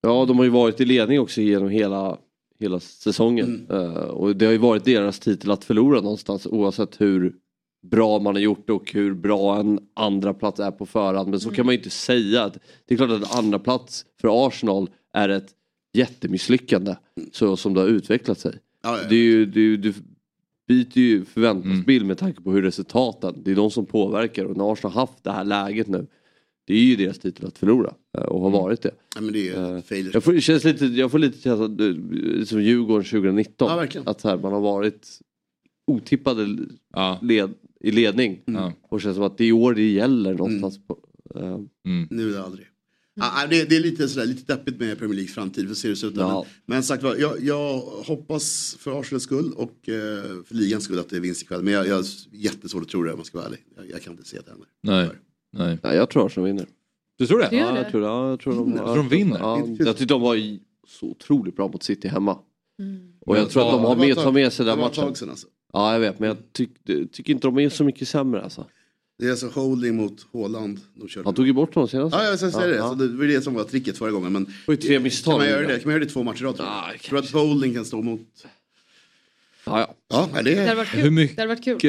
Ja, 0.03 0.25
de 0.29 0.37
har 0.37 0.45
ju 0.45 0.51
varit 0.51 0.81
i 0.81 0.85
ledning 0.85 1.21
också 1.21 1.41
genom 1.41 1.69
hela, 1.69 2.19
hela 2.61 2.81
säsongen. 2.81 3.67
Mm. 3.71 3.83
Eh, 3.87 3.97
och 3.97 4.37
det 4.37 4.45
har 4.45 4.53
ju 4.53 4.59
varit 4.59 4.85
deras 4.85 5.21
titel 5.21 5.51
att 5.51 5.65
förlora 5.65 6.01
någonstans 6.01 6.47
oavsett 6.47 7.01
hur 7.01 7.35
bra 7.91 8.19
man 8.19 8.35
har 8.35 8.41
gjort 8.41 8.71
och 8.71 8.93
hur 8.93 9.15
bra 9.15 9.61
en 9.61 9.81
andra 9.95 10.35
plats 10.35 10.61
är 10.61 10.71
på 10.71 10.87
förhand. 10.87 11.31
Men 11.31 11.41
så 11.41 11.51
kan 11.51 11.67
man 11.67 11.75
ju 11.75 11.79
inte 11.79 11.91
säga. 11.91 12.43
Att, 12.43 12.59
det 12.87 12.95
är 12.95 12.99
klart 12.99 13.11
att 13.11 13.37
andra 13.37 13.59
plats 13.59 14.05
för 14.21 14.47
Arsenal 14.47 14.91
är 15.13 15.29
ett 15.29 15.51
jättemisslyckande 15.93 16.97
så 17.33 17.57
som 17.57 17.75
det 17.75 17.81
har 17.81 17.89
utvecklat 17.89 18.39
sig. 18.39 18.59
Ja, 18.83 18.99
ja, 19.03 19.09
är 19.09 19.13
ju, 19.13 19.47
du 19.77 19.95
byter 20.69 20.99
ju 20.99 21.25
förväntansbild 21.25 22.07
med 22.07 22.19
tanke 22.19 22.43
på 22.43 22.53
hur 22.53 22.63
resultaten, 22.63 23.43
det 23.45 23.51
är 23.51 23.55
de 23.55 23.71
som 23.71 23.87
påverkar 23.87 24.45
och 24.45 24.57
när 24.57 24.73
Arsenal 24.73 24.93
har 24.93 25.01
haft 25.01 25.25
det 25.25 25.33
här 25.33 25.45
läget 25.45 25.87
nu 25.87 26.07
det 26.67 26.75
är 26.75 26.79
ju 26.79 26.97
deras 26.97 27.19
titel 27.19 27.47
att 27.47 27.59
förlora 27.59 27.95
eh, 28.19 28.25
och 28.25 28.41
har 28.41 28.51
varit 28.51 28.83
det. 28.83 28.91
Ja, 29.15 29.21
men 29.21 29.33
det 29.33 29.49
är 29.49 29.75
ju 29.75 29.83
failure. 29.83 30.11
Jag 30.15 30.25
får, 30.25 30.41
känns 30.41 30.65
lite, 30.65 30.87
jag 30.87 31.11
får 31.11 31.19
lite 31.19 31.41
känsla 31.41 31.65
eh, 31.65 32.45
som 32.45 32.63
Djurgården 32.63 33.05
2019. 33.05 33.89
Ja, 33.95 34.03
att 34.05 34.23
här, 34.23 34.39
man 34.39 34.53
har 34.53 34.61
varit 34.61 35.21
otippade 35.87 36.59
led, 37.23 37.55
i 37.85 37.91
ledning. 37.91 38.43
Mm. 38.47 38.73
Och 38.83 38.99
det 38.99 39.03
känns 39.03 39.17
som 39.17 39.25
att 39.25 39.39
det 39.39 39.45
är 39.45 39.49
i 39.49 39.53
år 39.53 39.75
det 39.75 39.91
gäller 39.91 40.35
någonstans. 40.35 40.79
På, 40.87 40.99
eh, 41.35 41.59
Nu 42.11 42.29
är 42.29 42.33
det 42.33 42.45
aldrig. 42.45 42.67
Ah, 43.21 43.47
det, 43.47 43.65
det 43.65 43.77
är 43.77 43.81
lite, 43.81 44.09
sådär, 44.09 44.27
lite 44.27 44.53
deppigt 44.53 44.81
med 44.81 44.99
Premier 44.99 45.15
Leagues 45.15 45.35
framtid, 45.35 45.65
vi 45.65 45.69
får 45.69 45.75
se 45.75 45.89
hur 45.89 45.95
det 45.95 46.01
ser 46.01 46.09
ut. 46.09 46.17
Ja. 46.17 46.47
Men, 46.67 46.75
men 46.77 46.83
sagt 46.83 47.03
jag, 47.03 47.45
jag 47.45 47.79
hoppas 47.81 48.77
för 48.81 49.01
Arsenals 49.01 49.23
skull 49.23 49.53
och 49.57 49.89
eh, 49.89 50.43
för 50.47 50.55
ligans 50.55 50.85
skull 50.85 50.99
att 50.99 51.11
det 51.11 51.17
är 51.17 51.21
vinst 51.21 51.43
ikväll. 51.43 51.63
Men 51.63 51.73
jag, 51.73 51.87
jag 51.87 51.95
har 51.95 52.05
jättesvårt 52.33 52.83
att 52.83 52.89
tro 52.89 53.03
det 53.03 53.13
om 53.13 53.19
jag 53.19 53.27
ska 53.27 53.39
vara 53.39 53.47
ärlig. 53.47 53.61
Jag, 53.77 53.91
jag 53.91 54.03
kan 54.03 54.13
inte 54.13 54.29
se 54.29 54.39
att 54.39 54.45
det 54.45 54.51
händer. 54.51 54.69
Nej. 54.83 55.09
Nej. 55.53 55.79
ja, 55.83 55.95
jag 55.95 56.11
tror 56.11 56.27
Arsenal 56.27 56.47
vinner. 56.47 56.67
Du 57.19 57.27
tror 57.27 57.39
det? 57.39 57.49
Du 57.51 57.57
Ja, 57.57 57.77
jag 57.77 57.91
tror, 57.91 58.03
ja, 58.03 58.31
jag 58.31 58.41
tror 58.41 58.55
de, 58.55 58.77
Jag 58.77 58.85
tror 58.85 58.97
de 58.97 59.09
vinner. 59.09 59.39
Ja, 59.39 59.67
jag 59.79 59.97
tyckte 59.97 60.15
de 60.15 60.21
var 60.21 60.59
så 60.89 61.07
otroligt 61.07 61.57
bra 61.57 61.69
mot 61.69 61.83
City 61.83 62.09
hemma. 62.09 62.39
Mm. 62.79 63.13
Och 63.21 63.37
jag 63.37 63.51
tror 63.51 63.67
att 63.67 63.73
de 63.73 63.85
har 63.85 63.97
med, 63.97 64.17
tar 64.17 64.33
med 64.33 64.53
sig 64.53 64.67
den 64.67 64.79
matchen. 64.79 64.95
tag 64.95 65.17
sedan 65.17 65.31
alltså. 65.31 65.47
Ja 65.75 65.93
jag 65.93 66.01
vet 66.01 66.19
men 66.19 66.29
jag 66.29 66.37
tyck, 66.53 66.71
tycker 67.13 67.33
inte 67.33 67.47
de 67.47 67.59
är 67.59 67.69
så 67.69 67.85
mycket 67.85 68.09
sämre 68.09 68.43
alltså. 68.43 68.67
Det 69.19 69.27
är 69.27 69.31
alltså 69.31 69.49
holding 69.49 69.97
mot 69.97 70.27
Håland. 70.33 70.81
Han 71.25 71.35
tog 71.35 71.47
ju 71.47 71.53
bort 71.53 71.75
honom 71.75 71.89
senast. 71.89 72.17
Ja, 72.17 72.25
jag 72.25 72.39
säga 72.39 72.67
det. 72.67 72.83
Alltså, 72.83 73.07
det 73.07 73.17
var 73.17 73.25
det 73.25 73.43
som 73.43 73.55
var 73.55 73.65
tricket 73.65 73.99
förra 73.99 74.11
gången. 74.11 74.33
Men 74.33 74.45
var 74.67 74.75
ju 74.75 74.81
tre 74.81 74.99
misstag. 75.01 75.33
Kan 75.33 75.39
man 75.39 75.49
göra 75.49 75.67
det, 75.67 75.79
kan 75.79 75.83
man 75.85 75.93
göra 75.93 76.05
det 76.05 76.11
två 76.11 76.23
matcher 76.23 76.43
i 76.43 76.45
rad 76.45 76.57
tror 76.57 76.69
jag 76.93 77.01
tror 77.01 77.19
att 77.19 77.33
bowling 77.33 77.75
kan 77.75 77.85
stå 77.85 78.03
mot... 78.03 78.21
Ja, 79.67 79.79
ja. 79.81 79.95
Ja, 80.09 80.43
det 80.43 80.55
Det 80.55 80.61
hade 80.61 80.71
är... 80.71 80.75
varit 80.77 80.89
kul. 80.89 81.01
Hur 81.01 81.11
mycket 81.11 81.49
varit 81.49 81.65
kul. 81.65 81.81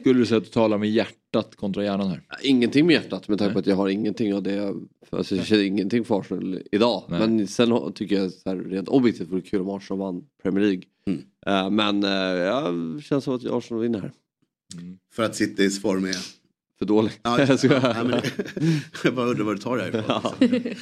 skulle 0.00 0.18
du 0.18 0.26
säga 0.26 0.38
att 0.38 0.44
du 0.44 0.50
talar 0.50 0.78
med 0.78 0.90
hjärtat 0.90 1.56
kontra 1.56 1.84
hjärnan 1.84 2.08
här? 2.08 2.22
Ingenting 2.42 2.86
med 2.86 2.94
hjärtat 2.94 3.28
med 3.28 3.38
tanke 3.38 3.52
på 3.52 3.58
att 3.58 3.66
jag 3.66 3.76
har 3.76 3.88
ingenting 3.88 4.34
av 4.34 4.42
det. 4.42 4.74
Alltså, 5.10 5.36
jag 5.36 5.46
känner 5.46 5.62
ingenting 5.62 6.04
för 6.04 6.20
Arsenal 6.20 6.62
idag. 6.72 7.04
Nej. 7.08 7.20
Men 7.20 7.46
sen 7.46 7.92
tycker 7.92 8.16
jag 8.16 8.32
så 8.32 8.50
här, 8.50 8.56
rent 8.56 8.88
objektivt 8.88 9.28
vore 9.28 9.40
det 9.40 9.48
kul 9.48 9.60
om 9.60 9.68
Arsenal 9.70 9.98
vann 9.98 10.24
Premier 10.42 10.64
League. 10.64 10.82
Mm. 11.06 11.22
Eh, 11.46 11.70
men 11.70 12.04
uh, 12.04 12.10
ja, 12.38 12.72
känns 13.02 13.24
som 13.24 13.34
att 13.34 13.46
Arsenal 13.46 13.82
vinner 13.82 14.00
här. 14.00 14.12
För 15.14 15.22
att 15.22 15.36
Citys 15.36 15.82
form 15.82 16.04
är... 16.04 16.16
För 16.78 16.86
dålig. 16.86 17.12
Ja, 17.22 17.40
Jag 17.48 17.58
skojar. 17.58 17.94
ja, 17.96 18.04
men 18.04 18.10
det, 18.10 18.22
jag 19.04 19.14
bara 19.14 19.26
undrar 19.26 19.44
vad 19.44 19.56
du 19.56 19.60
tar 19.60 19.76
det 19.76 19.82
här 19.82 19.88
ifrån. 19.90 20.74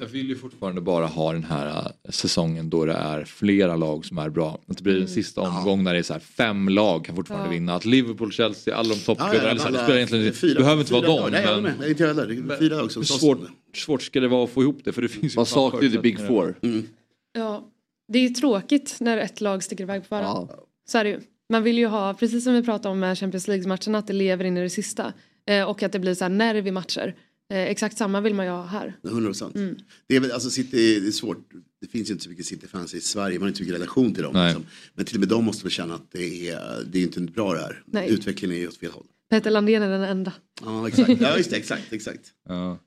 Jag 0.00 0.06
vill 0.06 0.28
ju 0.28 0.36
fortfarande 0.36 0.80
bara 0.80 1.06
ha 1.06 1.32
den 1.32 1.44
här 1.44 1.66
äh, 1.68 2.10
säsongen 2.10 2.70
då 2.70 2.84
det 2.84 2.92
är 2.92 3.24
flera 3.24 3.76
lag 3.76 4.04
som 4.04 4.18
är 4.18 4.28
bra. 4.28 4.58
Att 4.66 4.76
det 4.76 4.82
blir 4.82 5.00
en 5.00 5.08
sista 5.08 5.40
omgång 5.40 5.82
när 5.84 5.92
det 5.92 5.98
är 5.98 6.02
så 6.02 6.12
här 6.12 6.20
fem 6.20 6.68
lag 6.68 7.04
kan 7.04 7.16
fortfarande 7.16 7.46
Ja. 7.46 7.50
vinna. 7.52 7.74
Att 7.74 7.84
Liverpool, 7.84 8.32
Chelsea, 8.32 8.76
alla 8.76 8.88
de 8.88 8.94
Ja, 8.94 9.04
toppklubbarna. 9.06 9.38
ja, 9.44 9.50
eller 9.50 9.60
så 9.60 9.64
här, 9.64 9.72
det 9.72 9.78
alla- 9.78 9.84
spelar 9.86 9.96
egentligen 9.98 10.32
fyra- 10.34 10.58
behöver 10.60 10.80
inte 10.80 10.92
vara 10.92 11.06
dem. 11.06 11.28
Nej, 11.32 11.46
men. 11.62 11.72
Nej, 11.80 11.90
inte 11.90 12.02
jag 12.02 12.08
heller. 12.14 12.26
Det 12.26 12.54
är 12.54 12.58
fyra 12.58 12.76
lag 12.76 12.92
som 12.92 13.04
svårt, 13.04 13.38
svårt 13.74 14.02
ska 14.02 14.20
det 14.20 14.28
vara 14.28 14.44
att 14.44 14.50
få 14.50 14.62
ihop 14.62 14.78
det? 14.84 14.92
För 14.92 15.02
det 15.02 15.08
finns 15.08 15.36
Man 15.36 15.46
saknar 15.46 15.82
ju 15.82 15.90
the 15.90 15.98
big 15.98 16.26
four. 16.26 16.54
Mm. 16.62 16.86
Ja, 17.32 17.64
det 18.12 18.18
är 18.18 18.22
ju 18.22 18.28
tråkigt 18.28 18.96
när 19.00 19.18
ett 19.18 19.40
lag 19.40 19.62
sticker 19.62 19.84
iväg 19.84 20.02
på 20.02 20.08
förhand. 20.08 20.48
Ja. 20.52 20.56
Så 20.88 20.98
är 20.98 21.04
det 21.04 21.10
ju. 21.10 21.20
Man 21.50 21.62
vill 21.62 21.78
ju 21.78 21.86
ha, 21.86 22.14
precis 22.14 22.44
som 22.44 22.54
vi 22.54 22.62
pratade 22.62 22.92
om 22.92 23.00
med 23.00 23.18
Champions 23.18 23.48
League-matcherna, 23.48 23.98
att 23.98 24.06
det 24.06 24.12
lever 24.12 24.44
in 24.44 24.56
i 24.56 24.60
det 24.62 24.70
sista. 24.70 25.12
Eh, 25.46 25.62
och 25.64 25.82
att 25.82 25.92
det 25.92 25.98
blir 25.98 26.14
så 26.14 26.24
här 26.24 26.28
nerv 26.28 26.66
i 26.66 26.70
matcher. 26.70 27.14
Eh, 27.52 27.70
exakt 27.70 27.98
samma 27.98 28.20
vill 28.20 28.34
man 28.34 28.46
ju 28.46 28.52
ha 28.52 28.66
här. 28.66 28.96
100 29.04 29.28
procent. 29.28 29.54
Mm. 29.54 29.76
Det 30.06 30.16
är 30.16 30.30
alltså 30.30 30.50
City, 30.50 31.00
det 31.00 31.06
är 31.06 31.10
svårt. 31.10 31.48
Det 31.80 31.86
finns 31.86 32.08
ju 32.08 32.12
inte 32.12 32.24
så 32.24 32.30
mycket 32.30 32.46
City-fans 32.46 32.94
i 32.94 33.00
Sverige. 33.00 33.38
Man 33.38 33.42
har 33.42 33.48
inte 33.48 33.58
så 33.58 33.64
mycket 33.64 33.76
relation 33.76 34.14
till 34.14 34.22
dem. 34.22 34.46
Liksom. 34.46 34.66
Men 34.94 35.04
till 35.04 35.16
och 35.16 35.20
med 35.20 35.28
de 35.28 35.44
måste 35.44 35.64
väl 35.64 35.70
känna 35.72 35.94
att 35.94 36.10
det 36.12 36.48
är, 36.48 36.84
det 36.92 36.98
är 36.98 37.02
inte 37.02 37.20
bra 37.20 37.54
det 37.54 37.60
här. 37.60 37.82
Nej. 37.86 38.10
Utvecklingen 38.10 38.56
är 38.56 38.60
ju 38.60 38.68
åt 38.68 38.76
fel 38.76 38.90
håll. 38.90 39.06
Peter 39.30 39.50
Landén 39.50 39.82
är 39.82 39.88
den 39.88 40.02
enda. 40.02 40.32
Ja, 40.64 40.88
exakt. 40.88 41.20
Ja, 41.20 41.36
just 41.36 41.50
det. 41.50 41.56
Exakt, 41.56 41.92
exakt. 41.92 42.20
Ja. 42.48 42.78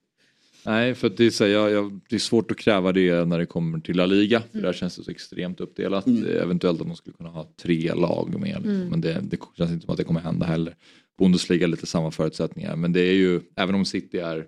Nej, 0.66 0.96
för 0.96 1.08
att 1.08 1.18
det 1.18 1.26
är, 1.26 1.32
så 1.32 1.48
jag, 1.48 1.72
jag, 1.72 2.00
det 2.10 2.16
är 2.16 2.20
svårt 2.20 2.52
att 2.52 2.58
kräva 2.58 2.92
det 2.92 3.26
när 3.26 3.40
det 3.40 3.46
kommer 3.46 3.80
till 3.80 3.98
La 3.98 4.06
Liga. 4.06 4.44
För 4.52 4.62
där 4.62 4.74
känns 4.74 4.96
det 4.96 5.04
så 5.04 5.12
extremt 5.12 5.60
uppdelat. 5.60 6.08
Mm. 6.08 6.26
Eh, 6.26 6.42
Eventuellt 6.42 6.82
att 6.82 6.88
man 6.88 6.96
skulle 6.96 7.16
kunna 7.16 7.30
ha 7.30 7.50
tre 7.62 7.94
lag 7.94 8.40
med. 8.40 8.56
Liksom. 8.56 8.76
Mm. 8.76 8.88
Men 8.88 9.02
det, 9.02 9.20
det 9.24 9.38
känns 9.58 9.72
inte 9.72 9.86
som 9.86 9.92
att 9.92 9.98
det 9.98 10.04
kommer 10.04 10.20
hända 10.20 10.46
heller. 10.46 10.76
Bundesliga 11.18 11.68
lite 11.68 11.86
samma 11.86 12.12
förutsättningar. 12.12 12.76
Men 12.76 12.94
det 12.94 13.02
är 13.02 13.14
ju, 13.14 13.42
även 13.56 13.76
om 13.76 13.86
City 13.86 14.18
är 14.18 14.46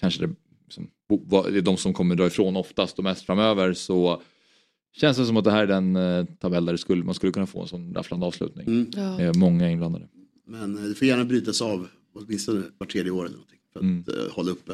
kanske 0.00 0.26
det, 0.26 0.34
som, 0.68 0.90
bo- 1.08 1.22
vad- 1.26 1.52
det 1.52 1.58
är 1.58 1.62
de 1.62 1.76
som 1.76 1.92
kommer 1.92 2.14
dra 2.16 2.26
ifrån 2.26 2.56
oftast 2.56 2.98
och 2.98 3.04
mest 3.04 3.26
framöver 3.26 3.72
så 3.72 4.22
känns 4.96 5.16
det 5.16 5.26
som 5.26 5.36
att 5.36 5.44
det 5.44 5.50
här 5.50 5.62
är 5.62 5.66
den 5.66 5.96
eh, 5.96 6.24
tabell 6.24 6.64
där 6.66 6.72
det 6.72 6.78
skulle, 6.78 7.04
man 7.04 7.14
skulle 7.14 7.32
kunna 7.32 7.46
få 7.46 7.62
en 7.62 7.68
sån 7.68 7.94
rafflande 7.94 8.26
avslutning. 8.26 8.66
Mm. 8.66 8.86
Ja. 8.96 9.16
Med 9.16 9.36
många 9.36 9.70
inblandade. 9.70 10.08
Men 10.46 10.78
eh, 10.78 10.84
det 10.84 10.94
får 10.94 11.08
gärna 11.08 11.24
brytas 11.24 11.62
av 11.62 11.88
åtminstone 12.14 12.62
var 12.78 12.86
tredje 12.86 13.10
år 13.12 13.24
eller 13.24 13.32
någonting. 13.36 13.58
För 13.72 13.78
att 13.80 13.84
Mm. 13.84 14.04
eh, 14.08 14.32
hålla 14.32 14.50
uppe. 14.50 14.72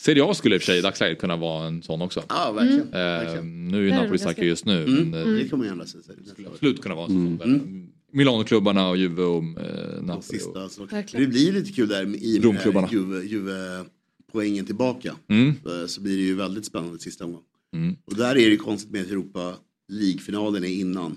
Serie 0.00 0.24
A 0.24 0.34
skulle 0.34 0.54
i 0.54 0.58
och 0.58 0.62
för 0.62 0.66
sig 0.66 0.78
i 0.78 0.82
dagsläget 0.82 1.18
kunna 1.20 1.36
vara 1.36 1.66
en 1.66 1.82
sån 1.82 2.02
också. 2.02 2.22
Ja, 2.28 2.52
verkligen. 2.52 2.80
Eh, 2.86 2.90
verkligen. 2.92 3.68
nu 3.68 3.78
är 3.78 3.82
ju 3.82 3.90
Napoli 3.90 4.10
det 4.12 4.18
starka 4.18 4.44
just 4.44 4.64
nu. 4.64 4.84
Mm. 4.84 5.10
Men, 5.10 5.20
eh, 5.22 5.32
Det 5.42 5.48
kommer 5.48 5.64
ju 5.64 5.70
ändra 5.70 5.86
sig. 5.86 6.00
det 6.24 6.30
skulle 6.30 6.48
absolut 6.48 6.82
kunna 6.82 6.94
vara 6.94 7.06
en 7.06 7.16
Mm. 7.16 7.38
säsong 7.38 7.52
där 7.52 7.88
Milanoklubbarna 8.12 8.88
och 8.88 8.96
Juve 8.96 9.22
och 9.22 9.42
eh, 9.42 9.98
Och 9.98 10.04
Napoli. 10.04 10.22
sista, 10.22 10.64
Och, 10.64 10.70
så. 10.70 10.84
Verkligen. 10.86 11.24
Det 11.26 11.30
blir 11.30 11.52
lite 11.52 11.72
kul 11.72 11.88
där 11.88 12.16
i 12.16 12.38
och 12.38 12.44
Romklubbarna. 12.44 12.88
Juve, 12.92 13.22
Juve 13.24 13.84
poängen 14.32 14.66
tillbaka. 14.66 15.14
mm, 15.28 15.48
Eh, 15.48 15.86
Så 15.86 16.00
blir 16.00 16.16
det 16.16 16.22
ju 16.22 16.34
väldigt 16.34 16.64
spännande 16.64 16.98
sista 16.98 17.24
omgång. 17.24 17.42
mm. 17.74 17.96
Och 18.04 18.14
där 18.16 18.36
är 18.38 18.50
det 18.50 18.56
konstigt 18.56 18.90
med 18.90 19.00
att 19.02 19.10
Europa 19.10 19.54
League-finalen 19.88 20.64
är 20.64 20.68
innan. 20.68 21.16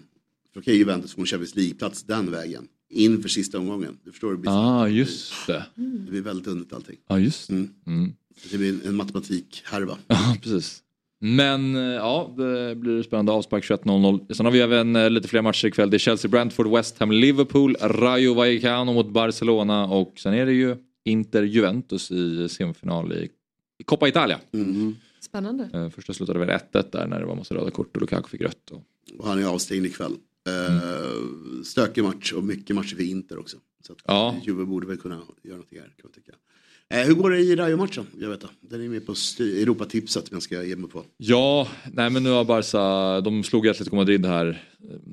För 0.54 0.62
okej, 0.62 0.78
Juventus 0.78 1.14
får 1.14 1.22
en 1.22 1.26
Champions 1.26 1.56
League-plats 1.56 2.04
den 2.04 2.32
vägen. 2.32 2.68
Inför 2.94 3.30
sista 3.30 3.58
omgången. 3.60 3.98
Du 4.04 4.12
förstår, 4.12 4.32
det 4.32 4.38
blir, 4.38 4.52
Ah, 4.52 4.88
just 4.88 5.34
det. 5.48 5.66
det 5.76 6.12
blir 6.12 6.22
väldigt 6.22 6.48
underligt 6.48 6.74
allting. 6.74 6.98
Ja, 7.08 7.20
just 7.20 7.48
det. 7.48 7.54
Mm. 7.56 7.70
Mm. 7.88 8.14
Det 8.52 8.58
blir 8.58 8.88
en 8.88 8.96
matematik-härva. 8.96 9.98
Ja, 10.08 10.36
precis. 10.42 10.82
Men 11.24 11.76
eh, 11.76 11.82
ja, 11.82 12.34
det 12.38 12.76
blir 12.76 13.04
spännande 13.04 13.32
avspark 13.32 13.64
21.00. 13.64 14.34
Sen 14.34 14.46
har 14.46 14.54
vi 14.54 14.60
även 14.60 14.96
eh, 14.96 15.10
lite 15.10 15.28
fler 15.28 15.42
matcher 15.42 15.68
ikväll. 15.68 15.90
Det 15.90 15.98
är 15.98 16.00
Chelsea, 16.00 16.30
Brentford, 16.32 16.68
West 16.72 16.98
Ham, 17.00 17.12
Liverpool, 17.12 17.76
Rayo 17.82 18.34
Vallecano 18.34 18.94
mot 18.94 19.10
Barcelona 19.14 19.86
och 19.86 20.14
sen 20.20 20.34
är 20.34 20.46
det 20.46 20.54
ju 20.54 20.76
Inter, 21.04 21.44
Juventus 21.44 22.12
i 22.12 22.50
semifinal 22.50 23.14
i, 23.14 23.30
i 23.78 23.84
Coppa 23.84 24.08
Italia. 24.08 24.40
Mm. 24.52 24.96
Spännande. 25.20 25.70
Eh, 25.74 25.90
Första 25.90 26.14
slutade 26.14 26.40
väl 26.40 26.50
1-1 26.50 26.86
där 26.92 27.08
när 27.08 27.20
det 27.20 27.26
var 27.26 27.36
massa 27.36 27.56
röda 27.56 27.72
kort 27.72 27.96
och 27.96 28.02
Lukaku 28.02 28.30
fick 28.30 28.42
rött. 28.42 28.72
Och... 28.72 28.84
Och 29.20 29.28
han 29.28 29.40
är 29.40 29.46
avstängd 29.46 29.86
ikväll. 29.86 30.14
Eh, 30.48 31.64
Stökig 31.64 32.04
match 32.04 32.34
och 32.34 32.44
mycket 32.44 32.76
matcher 32.76 32.96
för 32.96 33.04
Inter 33.04 33.40
också. 33.40 33.58
Så 33.88 33.94
att 33.94 34.00
Ja. 34.08 34.36
Juve 34.44 34.66
borde 34.66 34.88
väl 34.88 34.98
kunna 34.98 35.16
göra 35.44 35.56
någonting 35.56 35.80
här 35.80 35.88
kan 35.88 35.96
man 36.04 36.12
tycka. 36.12 36.32
Eh, 36.92 37.08
hur 37.08 37.14
går 37.14 37.30
det 37.30 37.40
i 37.40 37.56
Rayo-matchen? 37.56 38.06
Jag 38.20 38.30
vet 38.30 38.44
inte. 38.44 38.54
Den 38.62 38.82
är 38.86 38.90
med 38.90 39.06
på 39.06 39.14
Europatipset 39.40 40.26
jag 40.32 40.42
ska 40.42 40.64
ge 40.64 40.76
mig 40.76 40.90
på. 40.90 41.04
Ja, 41.18 41.68
nej 41.94 42.10
men 42.10 42.24
nu 42.24 42.30
har 42.30 42.44
Barca, 42.46 43.22
de 43.22 43.44
slog 43.44 43.68
Atletico 43.68 43.96
Madrid 43.96 44.26
här. 44.26 44.64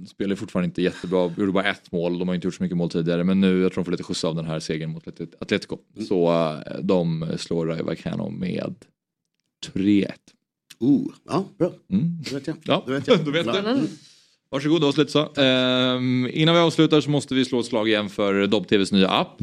Spelar 0.09 0.37
fortfarande 0.37 0.65
inte 0.65 0.83
jättebra, 0.83 1.33
gjorde 1.39 1.53
bara 1.53 1.65
ett 1.71 1.93
mål. 1.93 2.19
De 2.19 2.29
har 2.29 2.35
inte 2.35 2.47
gjort 2.47 2.55
så 2.55 2.63
mycket 2.63 2.77
mål 2.79 2.91
tidigare. 2.91 3.25
Men 3.25 3.41
nu, 3.41 3.61
jag 3.63 3.73
tror 3.73 3.81
de 3.81 3.85
får 3.85 3.93
lite 3.93 4.03
skjuts 4.05 4.25
av 4.25 4.35
den 4.35 4.45
här 4.45 4.61
segern 4.61 4.91
mot 4.91 5.07
Atlet- 5.07 5.35
Atletico. 5.41 5.79
Så 6.09 6.33
eh, 6.67 6.79
de 6.83 7.27
slår 7.37 7.67
Rayo 7.67 7.85
Vallecano 7.85 8.31
med 8.31 8.75
3-1. 9.67 10.07
Oh, 10.81 11.07
ja, 11.29 11.49
bra. 11.59 11.73
Mm. 11.93 12.23
Då 12.31 12.35
vet 12.35 12.47
jag. 12.47 12.57
Ja, 12.65 12.83
Då 12.87 12.93
vet 12.93 13.07
jag. 13.09 13.19
då 13.25 13.31
vet 13.31 13.45
du. 13.53 13.59
Mm. 13.59 13.87
Varsågod, 14.51 14.81
det 14.81 14.87
var 14.87 14.99
lite 14.99 15.13
så. 15.13 15.33
Ehm, 15.43 16.29
innan 16.33 16.55
vi 16.55 16.61
avslutar 16.61 17.01
så 17.01 17.11
måste 17.11 17.35
vi 17.35 17.45
slå 17.45 17.61
ett 17.61 17.67
slag 17.67 17.89
igen 17.89 18.09
för 18.09 18.47
Dobb-TVs 18.47 18.93
nya 18.93 19.09
app. 19.09 19.43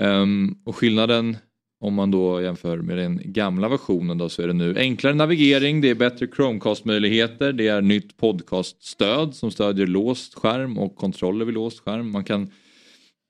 Ehm, 0.00 0.54
och 0.64 0.76
skillnaden 0.76 1.36
om 1.84 1.94
man 1.94 2.10
då 2.10 2.42
jämför 2.42 2.76
med 2.76 2.98
den 2.98 3.20
gamla 3.24 3.68
versionen 3.68 4.18
då 4.18 4.28
så 4.28 4.42
är 4.42 4.46
det 4.46 4.52
nu 4.52 4.78
enklare 4.78 5.14
navigering, 5.14 5.80
det 5.80 5.90
är 5.90 5.94
bättre 5.94 6.26
Chromecast-möjligheter, 6.26 7.52
det 7.52 7.68
är 7.68 7.80
nytt 7.80 8.16
podcaststöd 8.16 9.34
som 9.34 9.50
stödjer 9.50 9.86
låst 9.86 10.34
skärm 10.34 10.78
och 10.78 10.96
kontroller 10.96 11.44
vid 11.44 11.54
låst 11.54 11.80
skärm. 11.80 12.12
Man 12.12 12.24
kan 12.24 12.50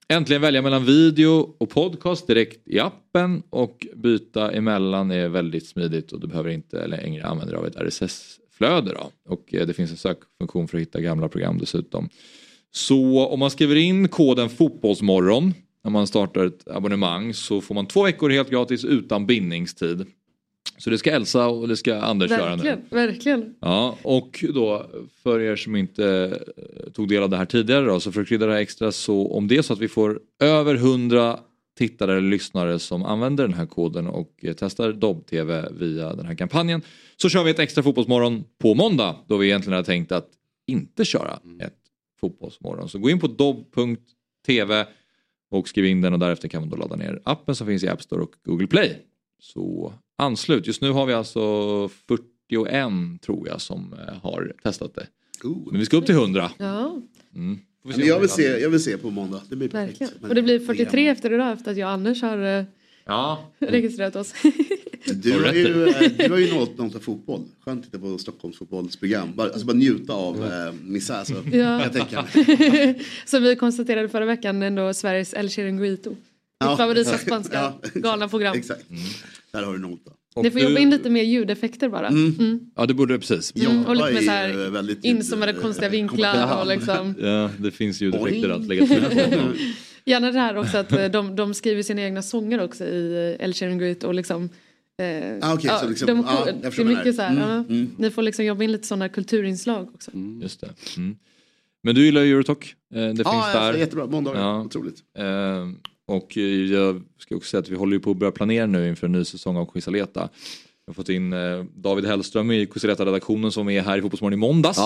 äntligen 0.08 0.42
välja 0.42 0.62
mellan 0.62 0.84
video 0.84 1.54
och 1.58 1.70
podcast 1.70 2.26
direkt 2.26 2.68
i 2.68 2.78
appen 2.80 3.42
och 3.50 3.86
byta 3.96 4.52
emellan 4.52 5.10
är 5.10 5.28
väldigt 5.28 5.66
smidigt 5.66 6.12
och 6.12 6.20
du 6.20 6.26
behöver 6.26 6.50
inte 6.50 6.86
längre 6.86 7.26
använda 7.26 7.52
dig 7.52 7.58
av 7.60 7.66
ett 7.66 7.76
RSS-flöde. 7.76 8.92
Då. 8.92 9.32
Och 9.32 9.54
eh, 9.54 9.66
det 9.66 9.72
finns 9.72 9.90
en 9.90 9.96
sökfunktion 9.96 10.68
för 10.68 10.78
att 10.78 10.82
hitta 10.82 11.00
gamla 11.00 11.28
program 11.28 11.58
dessutom. 11.58 12.08
Så 12.72 13.26
om 13.26 13.38
man 13.38 13.50
skriver 13.50 13.76
in 13.76 14.08
koden 14.08 14.48
fotbollsmorgon 14.48 15.54
när 15.84 15.90
man 15.90 16.06
startar 16.06 16.44
ett 16.44 16.68
abonnemang 16.68 17.34
så 17.34 17.60
får 17.60 17.74
man 17.74 17.86
två 17.86 18.02
veckor 18.02 18.30
helt 18.30 18.50
gratis 18.50 18.84
utan 18.84 19.26
bindningstid. 19.26 20.06
Så 20.78 20.90
det 20.90 20.98
ska 20.98 21.10
Elsa 21.10 21.48
och 21.48 21.68
det 21.68 21.76
ska 21.76 21.96
Anders 21.96 22.30
göra 22.30 22.56
nu. 22.56 22.62
Verkligen, 22.62 22.82
verkligen. 22.90 23.54
Ja, 23.60 23.98
och 24.02 24.44
då 24.54 24.86
för 25.22 25.40
er 25.40 25.56
som 25.56 25.76
inte 25.76 26.38
eh, 26.56 26.92
tog 26.92 27.08
del 27.08 27.22
av 27.22 27.30
det 27.30 27.36
här 27.36 27.44
tidigare 27.44 27.86
då, 27.86 28.00
så 28.00 28.12
för 28.12 28.20
att 28.20 28.28
krydda 28.28 28.46
det 28.46 28.52
här 28.52 28.60
extra 28.60 28.92
så 28.92 29.32
om 29.32 29.48
det 29.48 29.56
är 29.56 29.62
så 29.62 29.72
att 29.72 29.78
vi 29.78 29.88
får 29.88 30.20
över 30.40 30.74
100 30.74 31.38
tittare 31.78 32.12
eller 32.12 32.30
lyssnare 32.30 32.78
som 32.78 33.02
använder 33.02 33.44
den 33.44 33.54
här 33.54 33.66
koden 33.66 34.06
och 34.06 34.30
eh, 34.42 34.54
testar 34.58 34.92
Dobb-TV 34.92 35.68
via 35.70 36.14
den 36.14 36.26
här 36.26 36.34
kampanjen 36.34 36.82
så 37.16 37.28
kör 37.28 37.44
vi 37.44 37.50
ett 37.50 37.58
extra 37.58 37.82
fotbollsmorgon 37.82 38.44
på 38.58 38.74
måndag 38.74 39.16
då 39.26 39.36
vi 39.36 39.46
egentligen 39.46 39.74
hade 39.74 39.86
tänkt 39.86 40.12
att 40.12 40.28
inte 40.66 41.04
köra 41.04 41.38
ett 41.60 41.78
fotbollsmorgon. 42.20 42.88
Så 42.88 42.98
gå 42.98 43.10
in 43.10 43.20
på 43.20 43.26
dobb.tv 43.26 44.86
och 45.58 45.68
skriv 45.68 45.84
in 45.86 46.00
den 46.00 46.12
och 46.12 46.18
därefter 46.18 46.48
kan 46.48 46.62
man 46.62 46.70
då 46.70 46.76
ladda 46.76 46.96
ner 46.96 47.20
appen 47.24 47.54
som 47.54 47.66
finns 47.66 47.84
i 47.84 47.88
App 47.88 48.02
Store 48.02 48.22
och 48.22 48.34
Google 48.44 48.66
Play. 48.66 49.02
Så 49.40 49.92
anslut. 50.18 50.66
Just 50.66 50.82
nu 50.82 50.90
har 50.90 51.06
vi 51.06 51.12
alltså 51.12 51.40
41 51.88 53.22
tror 53.22 53.48
jag 53.48 53.60
som 53.60 53.92
eh, 53.92 54.14
har 54.22 54.52
testat 54.62 54.94
det. 54.94 55.06
Men 55.70 55.80
vi 55.80 55.86
ska 55.86 55.96
upp 55.96 56.06
till 56.06 56.14
100. 56.14 56.50
Ja, 56.58 57.00
Mm. 57.34 57.58
Jag 57.82 57.96
vill, 57.96 58.20
vi 58.20 58.28
se, 58.28 58.42
jag 58.42 58.70
vill 58.70 58.82
se 58.82 58.98
på 58.98 59.10
måndag. 59.10 59.42
Det 59.48 59.56
blir 59.56 59.68
perfekt. 59.68 60.00
verkligen. 60.00 60.28
Och 60.28 60.34
det 60.34 60.42
blir 60.42 60.60
43 60.60 61.08
efter 61.08 61.32
idag 61.32 61.52
efter 61.52 61.70
att 61.70 61.76
jag 61.76 61.86
och 61.86 61.92
Anders 61.92 62.22
har 62.22 62.58
eh, 62.58 62.64
Ja. 63.06 63.50
registrerat 63.58 64.16
oss. 64.16 64.34
Du 65.14 65.32
Har 65.44 65.52
ju, 65.52 65.88
eh, 65.88 66.10
du 66.18 66.30
har 66.30 66.38
ju 66.38 66.54
något, 66.54 66.78
något 66.78 66.94
av 66.94 66.98
fotboll. 67.00 67.40
Skönt 67.64 67.80
att 67.80 67.92
titta 67.92 67.98
på 67.98 68.18
Stockholms 68.18 68.58
fotbollsprogram. 68.58 69.28
Bara, 69.34 69.48
alltså 69.50 69.66
bara 69.66 69.76
njuta 69.76 70.12
av 70.12 70.44
eh, 70.44 70.72
misär. 70.82 71.24
Så, 71.24 71.34
Ja. 71.52 71.82
Jag 71.82 71.92
tänker. 71.92 72.94
Som 73.30 73.42
vi 73.42 73.56
konstaterade 73.56 74.08
förra 74.08 74.24
veckan 74.26 74.62
ändå 74.62 74.94
Sveriges 74.94 75.34
El 75.34 75.50
Chiringuito. 75.50 76.10
Mitt 76.10 76.18
Ja. 76.60 76.76
favorita 76.76 77.18
spanska 77.26 77.54
Ja. 77.54 77.80
galna 77.94 78.28
program. 78.28 78.56
Exakt. 78.58 78.84
Där 79.52 79.62
har 79.62 79.72
du 79.72 79.78
något. 79.78 80.00
Då. 80.34 80.42
Ni 80.42 80.50
får 80.50 80.60
jobba 80.60 80.78
in 80.78 80.90
lite 80.90 81.10
mer 81.10 81.22
ljudeffekter 81.22 81.88
bara. 81.88 82.08
Mm. 82.08 82.60
Ja 82.76 82.86
det 82.86 82.94
borde 82.94 83.18
precis. 83.18 83.52
Mm, 83.56 83.86
och 83.86 83.96
lite 83.96 84.06
Jag 84.08 84.14
med 84.14 84.24
så 84.24 84.30
är 84.30 84.34
här 84.48 84.70
väldigt 84.70 85.04
inzoomade 85.04 85.52
konstiga 85.52 85.88
vinklar 85.88 86.60
och 86.60 86.66
liksom. 86.66 87.14
Ja, 87.20 87.50
det 87.58 87.70
finns 87.70 88.00
ljudeffekter 88.00 88.48
att 88.48 88.66
lägga 88.66 88.86
till. 88.86 89.02
Gärna 90.06 90.30
det 90.32 90.38
här 90.38 90.56
också 90.56 90.78
att 90.78 90.92
eh, 90.92 91.04
de, 91.06 91.36
de 91.36 91.54
skriver 91.54 91.82
sina 91.82 92.02
egna 92.02 92.22
sånger 92.22 92.60
också 92.64 92.84
i 92.84 93.34
eh, 93.38 93.44
El 93.44 93.54
Chiringuito 93.54 94.06
och 94.06 94.14
liksom 94.14 94.48
eh, 95.02 95.38
Ah, 95.50 95.54
okej, 95.54 95.70
så 95.80 95.88
liksom- 95.88 96.06
de, 96.06 96.24
ja, 96.28 96.46
jag 96.62 96.72
det 96.72 96.78
är 96.78 96.84
mycket 96.84 97.14
så 97.16 97.22
är. 97.22 97.26
här, 97.26 97.36
Mm, 97.36 97.48
ja. 97.68 97.74
mm. 97.74 97.90
Ni 97.98 98.10
får 98.10 98.22
liksom 98.22 98.44
jobba 98.44 98.64
in 98.64 98.72
lite 98.72 98.86
sådana 98.86 99.08
kulturinslag 99.08 99.88
också. 99.94 100.10
Just 100.42 100.60
det. 100.60 100.68
Mm. 100.96 101.16
Men 101.82 101.94
du 101.94 102.04
gillar 102.04 102.22
ju 102.22 102.32
Eurotalk. 102.34 102.74
Eh, 102.94 103.00
Det 103.00 103.14
finns 103.14 103.20
Ja, 103.24 103.50
där. 103.54 103.74
jättebra. 103.74 104.06
Måndagar. 104.06 104.40
Ja. 104.40 104.60
Otroligt. 104.62 104.98
Eh, 105.18 105.68
och 106.06 106.36
jag 106.36 107.02
ska 107.18 107.36
också 107.36 107.48
säga 107.50 107.58
att 107.60 107.68
vi 107.68 107.76
håller 107.76 107.92
ju 107.92 108.00
på 108.00 108.10
att 108.10 108.16
börja 108.16 108.32
planera 108.32 108.66
nu 108.66 108.88
inför 108.88 109.06
en 109.06 109.12
ny 109.12 109.24
säsong 109.24 109.56
av 109.56 109.66
Quisaleta. 109.72 110.28
Vi 110.86 110.90
har 110.90 110.94
fått 110.94 111.08
in 111.08 111.32
eh, 111.32 111.64
David 111.74 112.04
Hellström 112.06 112.50
i 112.50 112.66
Quisaleta-redaktionen 112.66 113.52
som 113.52 113.68
är 113.68 113.82
här 113.82 113.98
i 113.98 114.00
Fotbollsmorgon 114.02 114.32
i 114.34 114.36
måndags. 114.40 114.78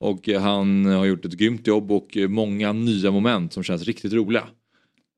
Och 0.00 0.28
eh, 0.28 0.40
han 0.42 0.84
har 0.86 1.04
gjort 1.06 1.24
ett 1.24 1.32
grymt 1.32 1.66
jobb 1.66 1.92
och 1.92 2.16
många 2.28 2.72
nya 2.72 3.10
moment 3.10 3.52
som 3.52 3.62
känns 3.62 3.82
riktigt 3.84 4.12
roliga. 4.12 4.44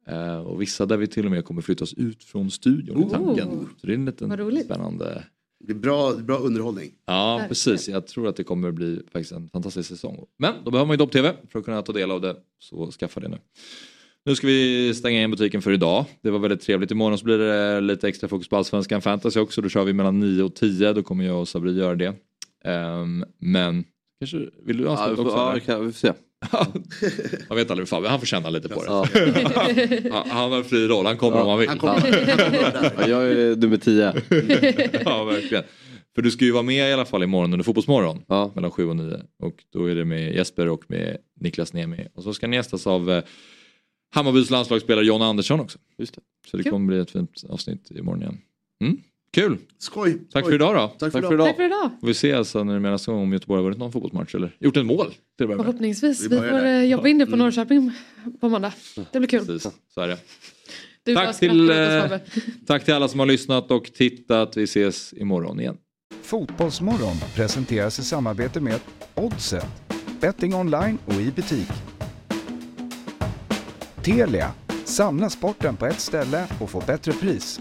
Eh, 0.07 0.39
och 0.39 0.62
vissa 0.62 0.87
där 0.87 0.97
vi 0.97 1.07
till 1.07 1.24
och 1.24 1.31
med 1.31 1.45
kommer 1.45 1.62
flyttas 1.62 1.95
ut 1.95 2.24
från 2.24 2.51
studion 2.51 3.07
i 3.07 3.11
tanken. 3.11 3.49
Oh. 3.49 3.65
Så 3.81 3.87
det 3.87 3.93
är 3.93 3.95
en 3.95 4.05
liten 4.05 4.65
spännande 4.65 5.24
Det 5.61 5.66
blir 5.66 5.77
bra, 5.77 6.15
bra 6.15 6.37
underhållning. 6.37 6.91
Ja, 7.07 7.29
Verkligen. 7.31 7.49
precis. 7.49 7.89
Jag 7.89 8.07
tror 8.07 8.29
att 8.29 8.37
det 8.37 8.45
kommer 8.45 8.70
bli 8.73 9.01
faktiskt 9.12 9.33
en 9.33 9.49
fantastisk 9.49 9.89
säsong. 9.89 10.24
Men 10.39 10.55
då 10.65 10.70
behöver 10.70 10.87
man 10.87 10.95
ju 10.95 10.99
Dobb-TV 10.99 11.33
för 11.49 11.59
att 11.59 11.65
kunna 11.65 11.83
ta 11.83 11.93
del 11.93 12.11
av 12.11 12.20
det. 12.20 12.37
Så 12.59 12.91
skaffa 12.91 13.20
det 13.20 13.29
nu. 13.29 13.39
Nu 14.24 14.35
ska 14.35 14.47
vi 14.47 14.95
stänga 14.95 15.19
igen 15.19 15.31
butiken 15.31 15.62
för 15.62 15.73
idag. 15.73 16.05
Det 16.23 16.31
var 16.31 16.39
väldigt 16.39 16.61
trevligt. 16.61 16.91
Imorgon 16.91 17.19
så 17.19 17.24
blir 17.24 17.39
det 17.39 17.81
lite 17.81 18.09
extra 18.09 18.29
fokus 18.29 18.49
på 18.49 18.57
Allsvenskan 18.57 19.03
Fantasy 19.03 19.41
också. 19.41 19.62
Då 19.62 19.69
kör 19.69 19.85
vi 19.85 19.93
mellan 19.93 20.20
9 20.20 20.43
och 20.43 20.55
10. 20.55 20.93
Då 20.93 21.03
kommer 21.03 21.24
jag 21.24 21.41
och 21.41 21.49
Sabri 21.49 21.73
göra 21.73 21.95
det. 21.95 22.15
Ehm, 22.65 23.24
men 23.39 23.85
kanske 24.20 24.49
vill 24.65 24.77
du 24.77 24.85
Ja, 24.85 25.07
vi 25.11 25.16
får- 25.16 25.27
också? 25.27 25.73
ja, 25.73 25.79
vi 25.79 25.93
får 25.93 25.99
se. 25.99 26.12
Man 27.48 27.56
vet 27.56 27.70
aldrig, 27.70 27.89
Fabbe, 27.89 28.09
han 28.09 28.19
får 28.19 28.27
känna 28.27 28.51
lite 28.51 28.69
på 28.69 28.82
det. 28.82 28.89
Ja. 28.89 30.24
Han- 30.28 30.52
har 30.52 30.62
fri 30.62 30.86
roll, 30.89 31.06
han 31.06 31.16
kommer 31.16 31.40
om 31.43 31.48
han 31.48 31.59
vill. 31.59 31.69
Han 31.69 31.78
kommer, 31.78 31.93
han 31.93 32.01
kommer. 32.02 32.93
Ja, 32.98 33.09
jag 33.09 33.32
är 33.32 33.56
nummer 33.56 33.77
10. 33.77 34.02
ja, 35.05 35.24
verkligen. 35.24 35.64
För 36.14 36.23
du 36.23 36.31
ska 36.31 36.44
ju 36.44 36.51
vara 36.52 36.62
med 36.62 36.90
i 36.90 36.93
alla 36.93 37.05
fall 37.05 37.23
imorgon 37.23 37.52
under 37.52 37.64
Fotbollsmorgon. 37.64 38.23
Ja. 38.28 38.52
Mellan 38.55 38.70
7 38.70 38.89
och 38.89 38.97
9. 38.97 39.20
Och 39.43 39.64
då 39.73 39.86
är 39.86 39.94
det 39.94 40.05
med 40.05 40.35
Jesper 40.35 40.69
och 40.69 40.85
med 40.89 41.16
Niklas 41.40 41.73
Niemi. 41.73 42.06
Och 42.14 42.23
så 42.23 42.35
ska 42.35 42.47
ni 42.47 42.56
gästas 42.56 42.86
av 42.86 43.10
eh, 43.10 43.23
Hammarbys 44.14 44.51
landslagsspelare 44.51 45.05
John 45.05 45.23
Andersson 45.23 45.60
också. 45.60 45.78
Just 45.98 46.14
det. 46.14 46.20
Så 46.51 46.56
det 46.56 46.62
kommer 46.70 46.86
bli 46.86 46.98
ett 46.98 47.10
fint 47.10 47.44
avsnitt 47.48 47.90
imorgon 47.90 48.23
igen. 48.23 48.39
Mm. 48.85 48.97
Kul! 49.35 49.59
Skoj. 49.79 50.13
Tack 50.33 50.43
skoj. 50.43 50.43
för 50.43 50.55
idag 50.55 50.75
då. 50.75 50.89
Tack 50.89 50.99
för 50.99 51.21
Tack 51.21 51.29
för 51.29 51.35
idag. 51.35 51.47
Tack 51.47 51.57
för 51.57 51.65
idag. 51.65 51.91
Får 52.01 52.07
vi 52.07 52.15
se 52.15 52.33
alltså 52.33 52.65
när 52.65 52.75
det 52.75 52.81
menas 52.81 53.07
gång 53.07 53.23
om 53.23 53.33
Göteborg 53.33 53.59
har 53.59 53.65
vunnit 53.65 53.79
någon 53.79 53.93
fotbollsmatch 53.93 54.35
eller 54.35 54.57
gjort 54.61 54.77
ett 54.77 54.87
mål. 54.87 55.15
Till 55.39 55.51
att. 55.51 55.57
Förhoppningsvis. 55.57 56.25
Vi 56.25 56.29
Vi 56.29 56.37
får 56.37 56.45
där. 56.45 56.81
eh, 56.81 56.85
jobba 56.85 57.09
in 57.09 57.19
det 57.19 57.27
på 57.27 57.37
Norrköping 57.37 57.93
på 58.41 58.49
måndag. 58.49 58.73
Det 59.13 59.19
blir 59.19 59.29
kul. 59.29 59.47
Precis, 59.47 59.73
så 59.95 60.01
är 60.01 60.09
det. 60.09 60.19
Du 61.05 61.15
Tack 61.15 61.39
till, 61.39 61.71
eh. 61.71 62.05
Tack 62.67 62.85
till 62.85 62.95
alla 62.95 63.09
som 63.09 63.21
har 63.21 63.27
lyssnat 63.27 63.71
och 63.71 63.85
tittat. 63.85 64.57
Vi 64.57 64.63
ses 64.63 65.13
imorgon 65.13 65.61
igen. 65.61 65.77
Fotbollsmorgon 66.23 67.17
presenteras 67.35 67.99
i 67.99 68.03
samarbete 68.05 68.61
med 68.61 68.81
Oddset, 69.15 69.67
betting 70.21 70.55
online 70.55 70.99
och 71.07 71.15
i 71.15 71.33
butik. 71.37 71.69
Telia, 74.03 74.53
samla 74.85 75.31
sporten 75.31 75.77
på 75.77 75.87
ett 75.87 76.01
ställe 76.01 76.47
och 76.61 76.71
få 76.71 76.83
bättre 76.87 77.13
pris. 77.13 77.61